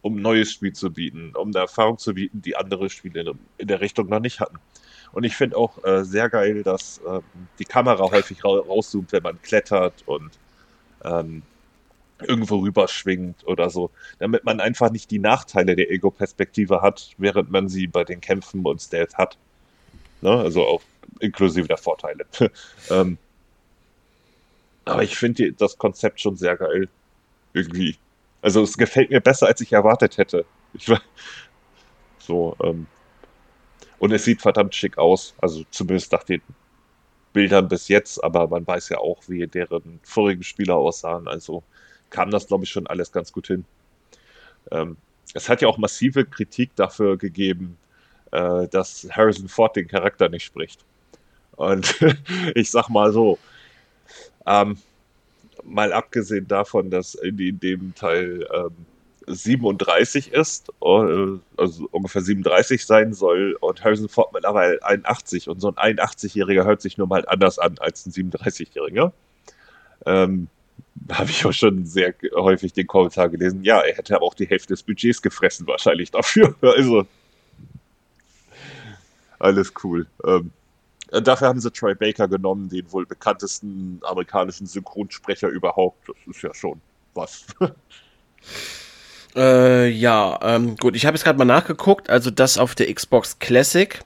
[0.03, 3.69] um ein neues Spiel zu bieten, um eine Erfahrung zu bieten, die andere Spiele in
[3.69, 4.59] der Richtung noch nicht hatten.
[5.13, 7.21] Und ich finde auch äh, sehr geil, dass äh,
[7.59, 10.31] die Kamera häufig ra rauszoomt, wenn man klettert und
[11.05, 11.43] ähm,
[12.23, 17.69] irgendwo rüberschwingt oder so, damit man einfach nicht die Nachteile der Ego-Perspektive hat, während man
[17.69, 19.39] sie bei den Kämpfen und Stealth hat.
[20.21, 20.31] Ne?
[20.31, 20.83] Also auch
[21.21, 22.27] inklusive der Vorteile.
[22.91, 23.19] ähm,
[24.85, 26.89] aber ich finde das Konzept schon sehr geil.
[27.53, 27.97] Irgendwie.
[28.43, 30.45] Also es gefällt mir besser, als ich erwartet hätte.
[30.73, 31.01] Ich war
[32.19, 32.87] so, ähm,
[33.99, 35.35] und es sieht verdammt schick aus.
[35.39, 36.43] Also zumindest nach den
[37.33, 41.29] Bildern bis jetzt, aber man weiß ja auch, wie deren vorigen Spieler aussahen.
[41.29, 41.63] Also
[42.11, 43.65] kam das, glaube ich, schon alles ganz gut hin.
[44.71, 44.97] Ähm,
[45.35, 47.77] es hat ja auch massive Kritik dafür gegeben,
[48.33, 50.85] äh, dass Harrison Ford den Charakter nicht spricht.
[51.57, 51.97] Und
[52.55, 53.39] ich sag mal so,
[54.47, 54.79] ähm,
[55.65, 58.87] mal abgesehen davon, dass Indy in dem Teil ähm,
[59.27, 65.75] 37 ist, äh, also ungefähr 37 sein soll und Harrison Ford mittlerweile 81 und so
[65.75, 69.13] ein 81-Jähriger hört sich nur mal anders an als ein 37-Jähriger.
[70.07, 70.49] Ähm,
[71.13, 73.65] habe ich auch schon sehr häufig den Kommentar gelesen.
[73.65, 76.55] Ja, er hätte aber auch die Hälfte des Budgets gefressen, wahrscheinlich dafür.
[76.63, 77.07] Also,
[79.39, 80.07] alles cool.
[80.25, 80.51] Ähm,
[81.11, 86.09] dafür haben sie Troy Baker genommen, den wohl bekanntesten amerikanischen Synchronsprecher überhaupt.
[86.09, 86.81] Das ist ja schon
[87.15, 87.47] was.
[89.37, 92.11] Äh, ja, ähm, gut, ich habe jetzt gerade mal nachgeguckt.
[92.11, 94.01] Also das auf der Xbox Classic.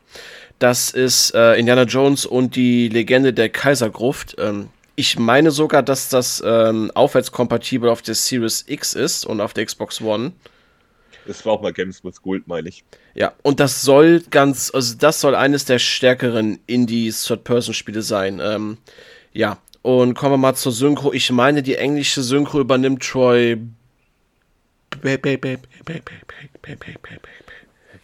[0.58, 4.36] Das ist äh, Indiana Jones und die Legende der Kaisergruft.
[4.38, 9.52] Ähm, ich meine sogar, dass das ähm, aufwärtskompatibel auf der Series X ist und auf
[9.52, 10.32] der Xbox One.
[11.26, 12.84] Es war auch mal Games with Gold, meine ich.
[13.14, 18.40] Ja, und das soll ganz, also das soll eines der stärkeren Indie-Third-Person-Spiele sein.
[18.42, 18.76] Ähm,
[19.32, 21.12] ja, und kommen wir mal zur Synchro.
[21.12, 23.58] Ich meine, die englische Synchro übernimmt Troy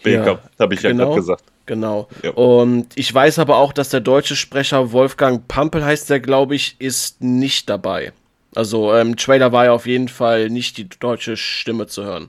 [0.03, 1.45] Baker, ja, habe ich ja genau, gerade gesagt.
[1.71, 2.09] Genau.
[2.25, 2.33] Ja.
[2.33, 6.75] Und ich weiß aber auch, dass der deutsche Sprecher Wolfgang Pampel heißt der, glaube ich,
[6.81, 8.13] ist nicht dabei.
[8.57, 12.29] Also im ähm, Trailer war ja auf jeden Fall nicht die deutsche Stimme zu hören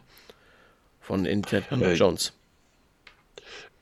[1.00, 2.34] von Indiana äh, Jones.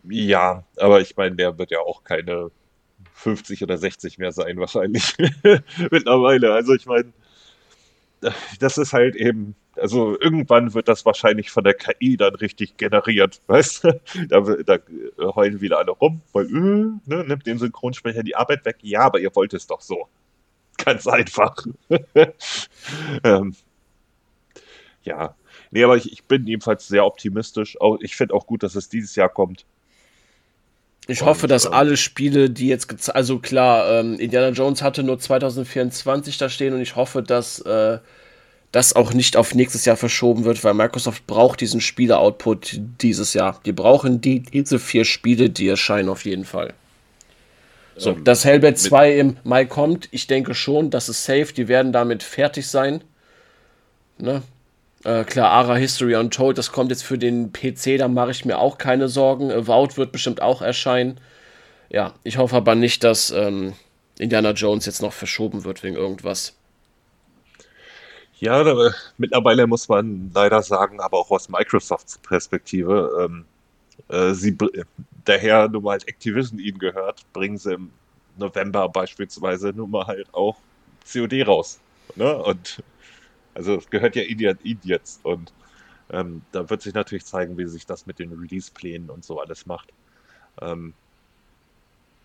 [0.05, 2.51] Ja, aber ich meine, der wird ja auch keine
[3.15, 5.13] 50 oder 60 mehr sein, wahrscheinlich
[5.91, 6.53] mittlerweile.
[6.53, 7.11] Also ich meine,
[8.61, 13.41] das ist halt eben, also irgendwann wird das wahrscheinlich von der KI dann richtig generiert,
[13.47, 14.01] weißt du?
[14.27, 14.79] Da, da
[15.35, 18.77] heulen wieder alle rum, weil, äh, ne, nimmt dem Synchronsprecher die Arbeit weg.
[18.81, 20.07] Ja, aber ihr wollt es doch so.
[20.77, 21.55] Ganz einfach.
[23.23, 23.55] ähm,
[25.03, 25.35] ja,
[25.71, 27.79] nee, aber ich, ich bin jedenfalls sehr optimistisch.
[27.81, 29.65] Auch, ich finde auch gut, dass es dieses Jahr kommt.
[31.07, 35.17] Ich hoffe, dass ähm, alle Spiele, die jetzt, also klar, ähm, Indiana Jones hatte nur
[35.17, 37.97] 2024 da stehen und ich hoffe, dass äh,
[38.71, 43.59] das auch nicht auf nächstes Jahr verschoben wird, weil Microsoft braucht diesen Spiele-Output dieses Jahr.
[43.65, 46.73] Die brauchen die, diese vier Spiele, die erscheinen auf jeden Fall.
[47.97, 51.67] So, ähm, dass Hellblade 2 im Mai kommt, ich denke schon, das ist safe, die
[51.67, 53.03] werden damit fertig sein.
[54.19, 54.43] Ne?
[55.03, 58.59] Äh, klar, Ara History Untold, das kommt jetzt für den PC, da mache ich mir
[58.59, 59.51] auch keine Sorgen.
[59.51, 61.19] Avowed wird bestimmt auch erscheinen.
[61.89, 63.73] Ja, ich hoffe aber nicht, dass ähm,
[64.19, 66.53] Indiana Jones jetzt noch verschoben wird wegen irgendwas.
[68.39, 73.45] Ja, da, mittlerweile muss man leider sagen, aber auch aus Microsofts Perspektive, ähm,
[74.09, 74.57] äh, sie,
[75.27, 77.91] der Herr nun mal Activision ihnen gehört, bringen sie im
[78.37, 80.57] November beispielsweise nun mal halt auch
[81.11, 81.79] COD raus.
[82.15, 82.35] Ne?
[82.37, 82.81] Und
[83.55, 85.53] also es gehört ja Ihnen jetzt und
[86.11, 89.65] ähm, da wird sich natürlich zeigen, wie sich das mit den Release-Plänen und so alles
[89.65, 89.89] macht.
[90.61, 90.93] Ähm,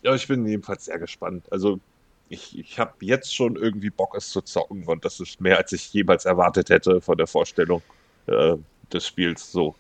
[0.03, 1.45] ja, ich bin jedenfalls sehr gespannt.
[1.51, 1.81] Also
[2.29, 5.73] ich, ich habe jetzt schon irgendwie Bock, es zu zocken und das ist mehr, als
[5.73, 7.83] ich jemals erwartet hätte von der Vorstellung
[8.27, 8.57] äh,
[8.93, 9.75] des Spiels so.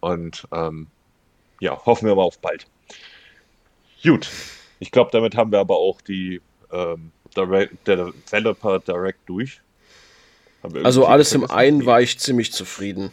[0.00, 0.86] Und ähm,
[1.60, 2.66] ja, hoffen wir mal auf bald.
[4.02, 4.28] Gut,
[4.78, 6.40] ich glaube, damit haben wir aber auch die
[6.72, 9.60] ähm, Developer Direct durch.
[10.82, 13.12] Also alles im einen war ich ziemlich zufrieden.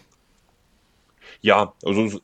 [1.41, 2.19] Ja, also,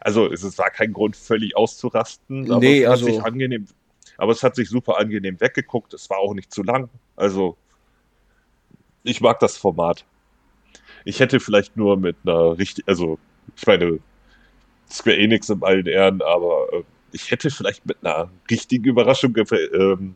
[0.00, 3.66] also es war kein Grund, völlig auszurasten, aber nee, es hat also, sich angenehm,
[4.18, 5.94] aber es hat sich super angenehm weggeguckt.
[5.94, 6.90] Es war auch nicht zu lang.
[7.16, 7.56] Also
[9.04, 10.04] ich mag das Format.
[11.04, 13.18] Ich hätte vielleicht nur mit einer richtig, also
[13.56, 14.00] ich meine,
[14.90, 16.82] Square Enix im allen Ehren, aber äh,
[17.12, 19.34] ich hätte vielleicht mit einer richtigen Überraschung
[19.72, 20.14] ähm,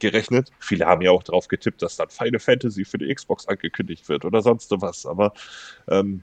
[0.00, 0.50] gerechnet.
[0.58, 4.24] Viele haben ja auch darauf getippt, dass dann Final Fantasy für die Xbox angekündigt wird
[4.24, 5.06] oder sonst was.
[5.06, 5.32] Aber
[5.88, 6.22] ähm,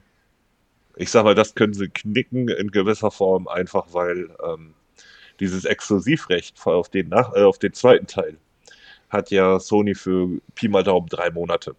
[0.96, 4.74] ich sag mal, das können sie knicken in gewisser Form, einfach weil ähm,
[5.40, 8.36] dieses Exklusivrecht auf den, nach, äh, auf den zweiten Teil
[9.08, 11.74] hat ja Sony für Pi mal Daumen drei Monate,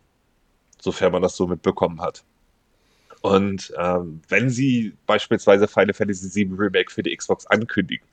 [0.82, 2.24] sofern man das so mitbekommen hat.
[3.22, 8.06] Und ähm, wenn sie beispielsweise Final Fantasy VII Remake für die Xbox ankündigen,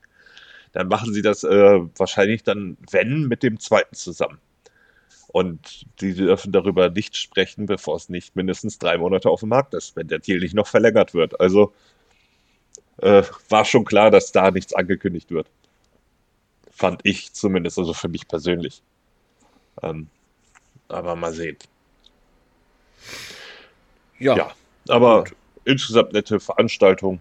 [0.72, 4.38] dann machen sie das äh, wahrscheinlich dann, wenn, mit dem zweiten zusammen.
[5.28, 9.74] Und die dürfen darüber nicht sprechen, bevor es nicht mindestens drei Monate auf dem Markt
[9.74, 11.40] ist, wenn der Deal nicht noch verlängert wird.
[11.40, 11.72] Also
[12.98, 15.48] äh, war schon klar, dass da nichts angekündigt wird.
[16.70, 18.82] Fand ich zumindest, also für mich persönlich.
[19.82, 20.08] Ähm,
[20.88, 21.56] aber mal sehen.
[24.18, 24.36] Ja.
[24.36, 24.50] ja
[24.88, 25.36] aber gut.
[25.64, 27.20] insgesamt nette Veranstaltung.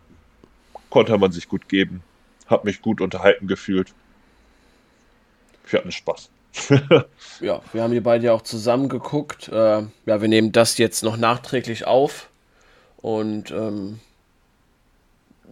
[0.90, 2.02] Konnte man sich gut geben.
[2.48, 3.94] Hab mich gut unterhalten gefühlt.
[5.70, 6.30] Wir hatten Spaß.
[7.42, 9.50] ja, wir haben hier beide ja auch zusammen geguckt.
[9.50, 12.30] Äh, ja, wir nehmen das jetzt noch nachträglich auf.
[12.98, 14.00] Und ähm,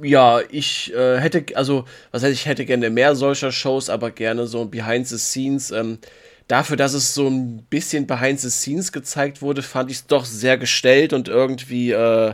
[0.02, 4.48] ja, ich äh, hätte, also, was heißt, ich hätte gerne mehr solcher Shows, aber gerne
[4.48, 5.72] so Behind the Scenes.
[5.72, 6.00] Ähm,
[6.48, 10.26] dafür, dass es so ein bisschen Behind the Scenes gezeigt wurde, fand ich es doch
[10.26, 12.34] sehr gestellt und irgendwie, äh,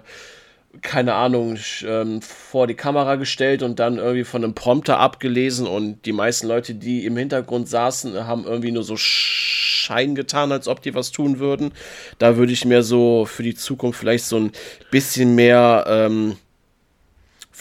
[0.81, 6.06] keine Ahnung, ähm, vor die Kamera gestellt und dann irgendwie von einem Prompter abgelesen und
[6.06, 10.67] die meisten Leute, die im Hintergrund saßen, haben irgendwie nur so Sch Schein getan, als
[10.67, 11.73] ob die was tun würden.
[12.19, 14.51] Da würde ich mir so für die Zukunft vielleicht so ein
[14.91, 16.38] bisschen mehr ähm,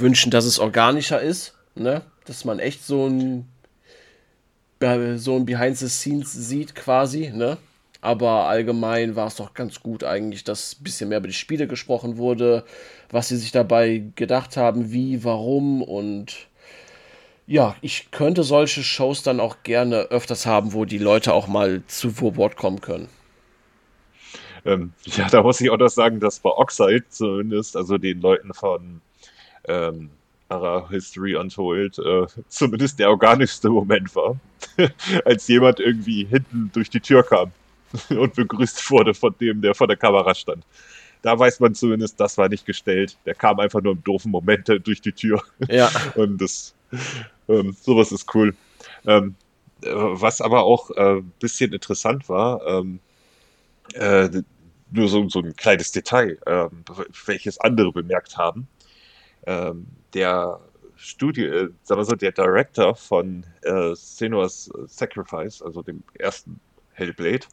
[0.01, 2.03] wünschen, dass es organischer ist, ne?
[2.25, 3.49] Dass man echt so ein
[5.17, 7.59] so ein Behind the Scenes sieht quasi, ne?
[8.01, 11.67] Aber allgemein war es doch ganz gut eigentlich, dass ein bisschen mehr über die Spiele
[11.67, 12.65] gesprochen wurde,
[13.11, 16.49] was sie sich dabei gedacht haben, wie, warum und
[17.47, 21.83] ja, ich könnte solche Shows dann auch gerne öfters haben, wo die Leute auch mal
[21.89, 23.09] zu Wort kommen können.
[24.65, 28.55] Ähm, ja, da muss ich auch noch sagen, dass bei Oxide zumindest, also den Leuten
[28.55, 29.01] von
[29.71, 30.11] ähm,
[30.49, 34.39] Ara History Untold, äh, zumindest der organischste Moment war,
[35.25, 37.53] als jemand irgendwie hinten durch die Tür kam.
[38.11, 40.65] und begrüßt wurde von dem, der vor der Kamera stand.
[41.23, 43.17] Da weiß man zumindest, das war nicht gestellt.
[43.27, 45.43] Der kam einfach nur im doofen Moment durch die Tür.
[45.69, 45.91] Ja.
[46.15, 46.75] Und das,
[47.49, 48.55] ähm, sowas ist cool.
[49.07, 49.35] Ähm,
[49.83, 53.01] äh, was aber auch ein äh, bisschen interessant war, ähm,
[53.95, 54.29] äh,
[54.93, 56.85] nur so, so ein kleines Detail, ähm,
[57.27, 58.67] welches andere bemerkt haben.
[59.47, 60.61] Ähm, der
[60.97, 66.61] Studio, äh, sagen wir so, der Director von äh, Senua's Sacrifice, also dem ersten
[66.93, 67.47] Hellblade,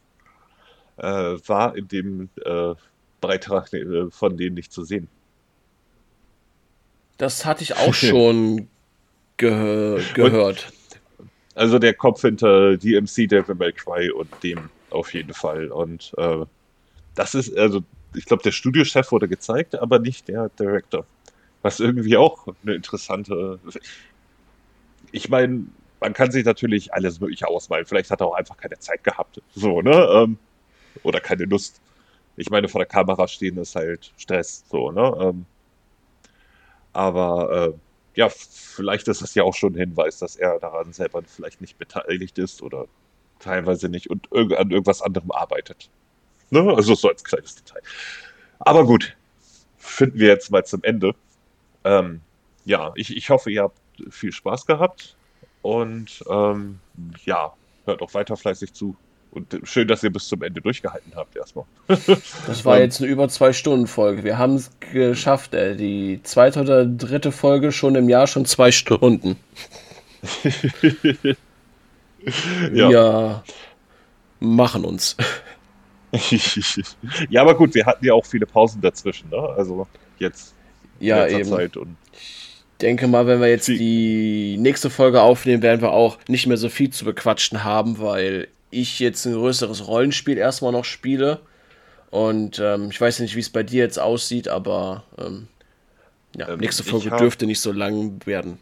[0.98, 1.02] äh,
[1.46, 2.74] war in dem äh,
[3.20, 5.08] Beitrag äh, von denen nicht zu sehen.
[7.16, 8.68] Das hatte ich auch schon
[9.36, 10.72] ge gehört.
[11.18, 15.72] Und, also der Kopf hinter DMC, Devil May Cry und dem auf jeden Fall.
[15.72, 16.44] Und äh,
[17.14, 17.82] das ist, also
[18.14, 21.04] ich glaube, der Studiochef wurde gezeigt, aber nicht der Director.
[21.62, 23.58] Was irgendwie auch eine interessante.
[25.10, 25.66] Ich meine,
[26.00, 27.86] man kann sich natürlich alles Mögliche ausmalen.
[27.86, 29.42] Vielleicht hat er auch einfach keine Zeit gehabt.
[29.54, 30.08] So, ne?
[30.12, 30.38] Ähm,
[31.02, 31.80] oder keine Lust.
[32.36, 35.16] Ich meine, vor der Kamera stehen ist halt Stress, so, ne?
[35.20, 35.46] Ähm,
[36.92, 37.78] aber äh,
[38.18, 41.78] ja, vielleicht ist das ja auch schon ein Hinweis, dass er daran selber vielleicht nicht
[41.78, 42.86] beteiligt ist oder
[43.38, 45.90] teilweise nicht und irg an irgendwas anderem arbeitet.
[46.50, 46.60] Ne?
[46.74, 47.82] Also so als kleines Detail.
[48.58, 49.16] Aber gut,
[49.76, 51.14] finden wir jetzt mal zum Ende.
[51.88, 52.20] Ähm,
[52.66, 55.16] ja, ich, ich hoffe, ihr habt viel Spaß gehabt
[55.62, 56.80] und ähm,
[57.24, 57.54] ja,
[57.86, 58.94] hört auch weiter fleißig zu.
[59.30, 61.64] Und schön, dass ihr bis zum Ende durchgehalten habt, erstmal.
[61.86, 64.24] das war jetzt eine über zwei Stunden Folge.
[64.24, 65.76] Wir haben es geschafft, ey.
[65.76, 69.36] Die zweite oder dritte Folge schon im Jahr schon zwei Stunden.
[72.72, 72.90] ja.
[72.90, 73.44] Wir
[74.40, 75.16] machen uns.
[77.30, 79.38] ja, aber gut, wir hatten ja auch viele Pausen dazwischen, ne?
[79.38, 79.86] Also
[80.18, 80.54] jetzt
[81.00, 81.44] ja, eben.
[81.44, 86.18] Zeit und ich denke mal, wenn wir jetzt die nächste Folge aufnehmen, werden wir auch
[86.28, 90.84] nicht mehr so viel zu bequatschen haben, weil ich jetzt ein größeres Rollenspiel erstmal noch
[90.84, 91.40] spiele.
[92.10, 95.48] Und ähm, ich weiß nicht, wie es bei dir jetzt aussieht, aber ähm,
[96.36, 97.18] ja, ähm, nächste Folge hab...
[97.18, 98.58] dürfte nicht so lang werden.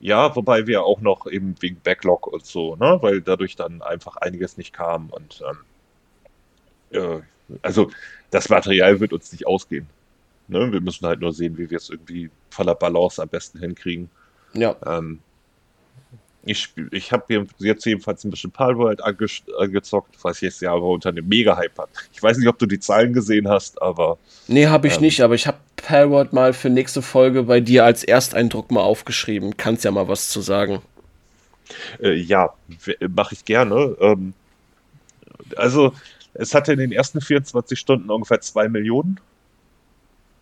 [0.00, 4.16] Ja, wobei wir auch noch eben wegen Backlog und so, ne, weil dadurch dann einfach
[4.16, 5.42] einiges nicht kam und
[6.92, 7.90] ähm, äh, also
[8.30, 9.88] das Material wird uns nicht ausgehen.
[10.48, 10.72] Ne?
[10.72, 14.10] Wir müssen halt nur sehen, wie wir es irgendwie von der Balance am besten hinkriegen.
[14.54, 14.76] Ja.
[14.86, 15.20] Ähm,
[16.44, 19.26] ich, ich habe jetzt jedenfalls ein bisschen Palworld ange,
[19.58, 21.90] angezockt, was ich jetzt ja aber unter einem Mega-Hype hat.
[22.12, 24.18] Ich weiß nicht, ob du die Zahlen gesehen hast, aber.
[24.46, 27.84] Nee, habe ich ähm, nicht, aber ich habe Palworld mal für nächste Folge bei dir
[27.84, 29.56] als Ersteindruck mal aufgeschrieben.
[29.56, 30.80] Kannst ja mal was zu sagen.
[32.00, 32.54] Äh, ja,
[33.14, 33.96] mache ich gerne.
[34.00, 34.32] Ähm,
[35.56, 35.92] also,
[36.34, 39.20] es hatte in den ersten 24 Stunden ungefähr 2 Millionen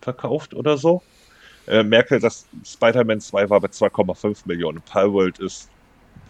[0.07, 1.01] verkauft oder so.
[1.67, 4.81] Äh, merke, dass Spider-Man 2 war bei 2,5 Millionen.
[4.81, 5.69] Palworld ist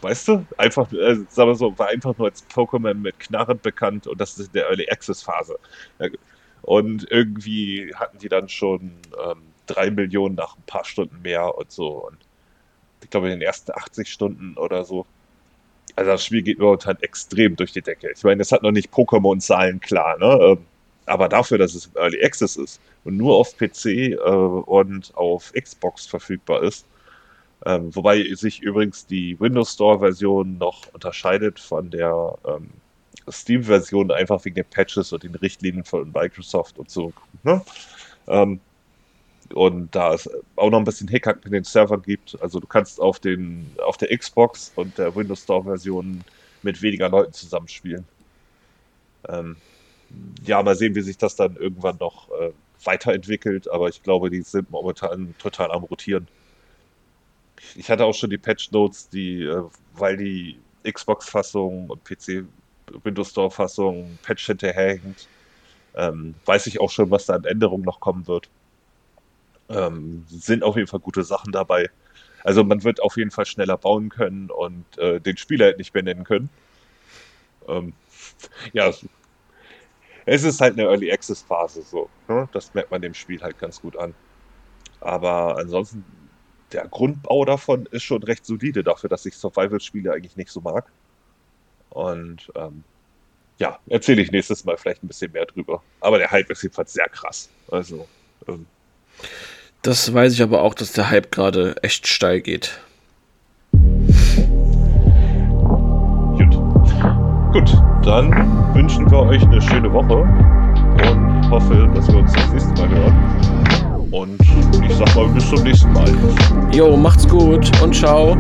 [0.02, 4.08] weißt du, einfach, äh, sagen wir so, war einfach nur als Pokémon mit Knarren bekannt
[4.08, 5.58] und das ist in der Early Access Phase.
[6.62, 8.92] Und irgendwie hatten die dann schon
[9.24, 12.08] ähm, drei Millionen nach ein paar Stunden mehr und so.
[12.08, 12.18] Und
[13.04, 15.06] ich glaube, in den ersten 80 Stunden oder so.
[15.96, 18.12] Also das Spiel geht momentan extrem durch die Decke.
[18.16, 20.40] Ich meine, es hat noch nicht Pokémon-Zahlen klar, ne?
[20.42, 20.66] Ähm,
[21.08, 26.06] aber dafür, dass es Early Access ist und nur auf PC äh, und auf Xbox
[26.06, 26.86] verfügbar ist,
[27.66, 32.70] ähm, wobei sich übrigens die Windows Store-Version noch unterscheidet von der ähm,
[33.30, 37.12] Steam-Version, einfach wegen den Patches und den Richtlinien von Microsoft und so.
[37.44, 37.62] Ne?
[38.28, 38.60] Ähm,
[39.54, 43.00] und da es auch noch ein bisschen Hickhack mit den Servern gibt, also du kannst
[43.00, 46.24] auf, den, auf der Xbox und der Windows Store-Version
[46.64, 48.06] mit weniger Leuten zusammenspielen.
[49.30, 49.56] Ähm,
[50.46, 52.52] ja, mal sehen, wie sich das dann irgendwann noch äh,
[52.84, 56.28] weiterentwickelt, aber ich glaube, die sind momentan total am Rotieren
[57.76, 59.64] ich hatte auch schon die Patch Notes, die, äh,
[59.94, 62.46] weil die Xbox-Fassung und PC
[63.04, 65.28] Windows Store-Fassung Patch hinterherhängt,
[65.96, 68.50] ähm, weiß ich auch schon, was da an Änderungen noch kommen wird.
[69.70, 71.90] Ähm, sind auf jeden Fall gute Sachen dabei.
[72.44, 75.92] Also man wird auf jeden Fall schneller bauen können und äh, den Spieler halt nicht
[75.92, 76.50] benennen können.
[77.68, 77.94] Ähm,
[78.74, 78.92] ja,
[80.28, 82.10] es ist halt eine Early Access Phase so.
[82.28, 82.48] Ne?
[82.52, 84.14] Das merkt man dem Spiel halt ganz gut an.
[85.00, 86.04] Aber ansonsten,
[86.74, 90.92] der Grundbau davon ist schon recht solide dafür, dass ich Survival-Spiele eigentlich nicht so mag.
[91.92, 92.84] Und ähm,
[93.58, 95.82] ja, erzähle ich nächstes Mal vielleicht ein bisschen mehr drüber.
[96.02, 97.50] Aber der Hype ist jedenfalls sehr krass.
[97.72, 98.06] Also.
[98.50, 98.66] Ähm,
[99.82, 102.82] das weiß ich aber auch, dass der Hype gerade echt steil geht.
[106.38, 106.54] Gut.
[107.54, 108.32] Gut, dann
[108.74, 113.14] wünschen wir euch eine schöne Woche und hoffe, dass wir uns das nächste Mal hören.
[114.12, 114.40] Und
[114.82, 116.10] ich sag mal bis zum nächsten Mal.
[116.72, 118.38] Jo, macht's gut und ciao.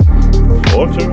[0.77, 1.09] Und tschüss.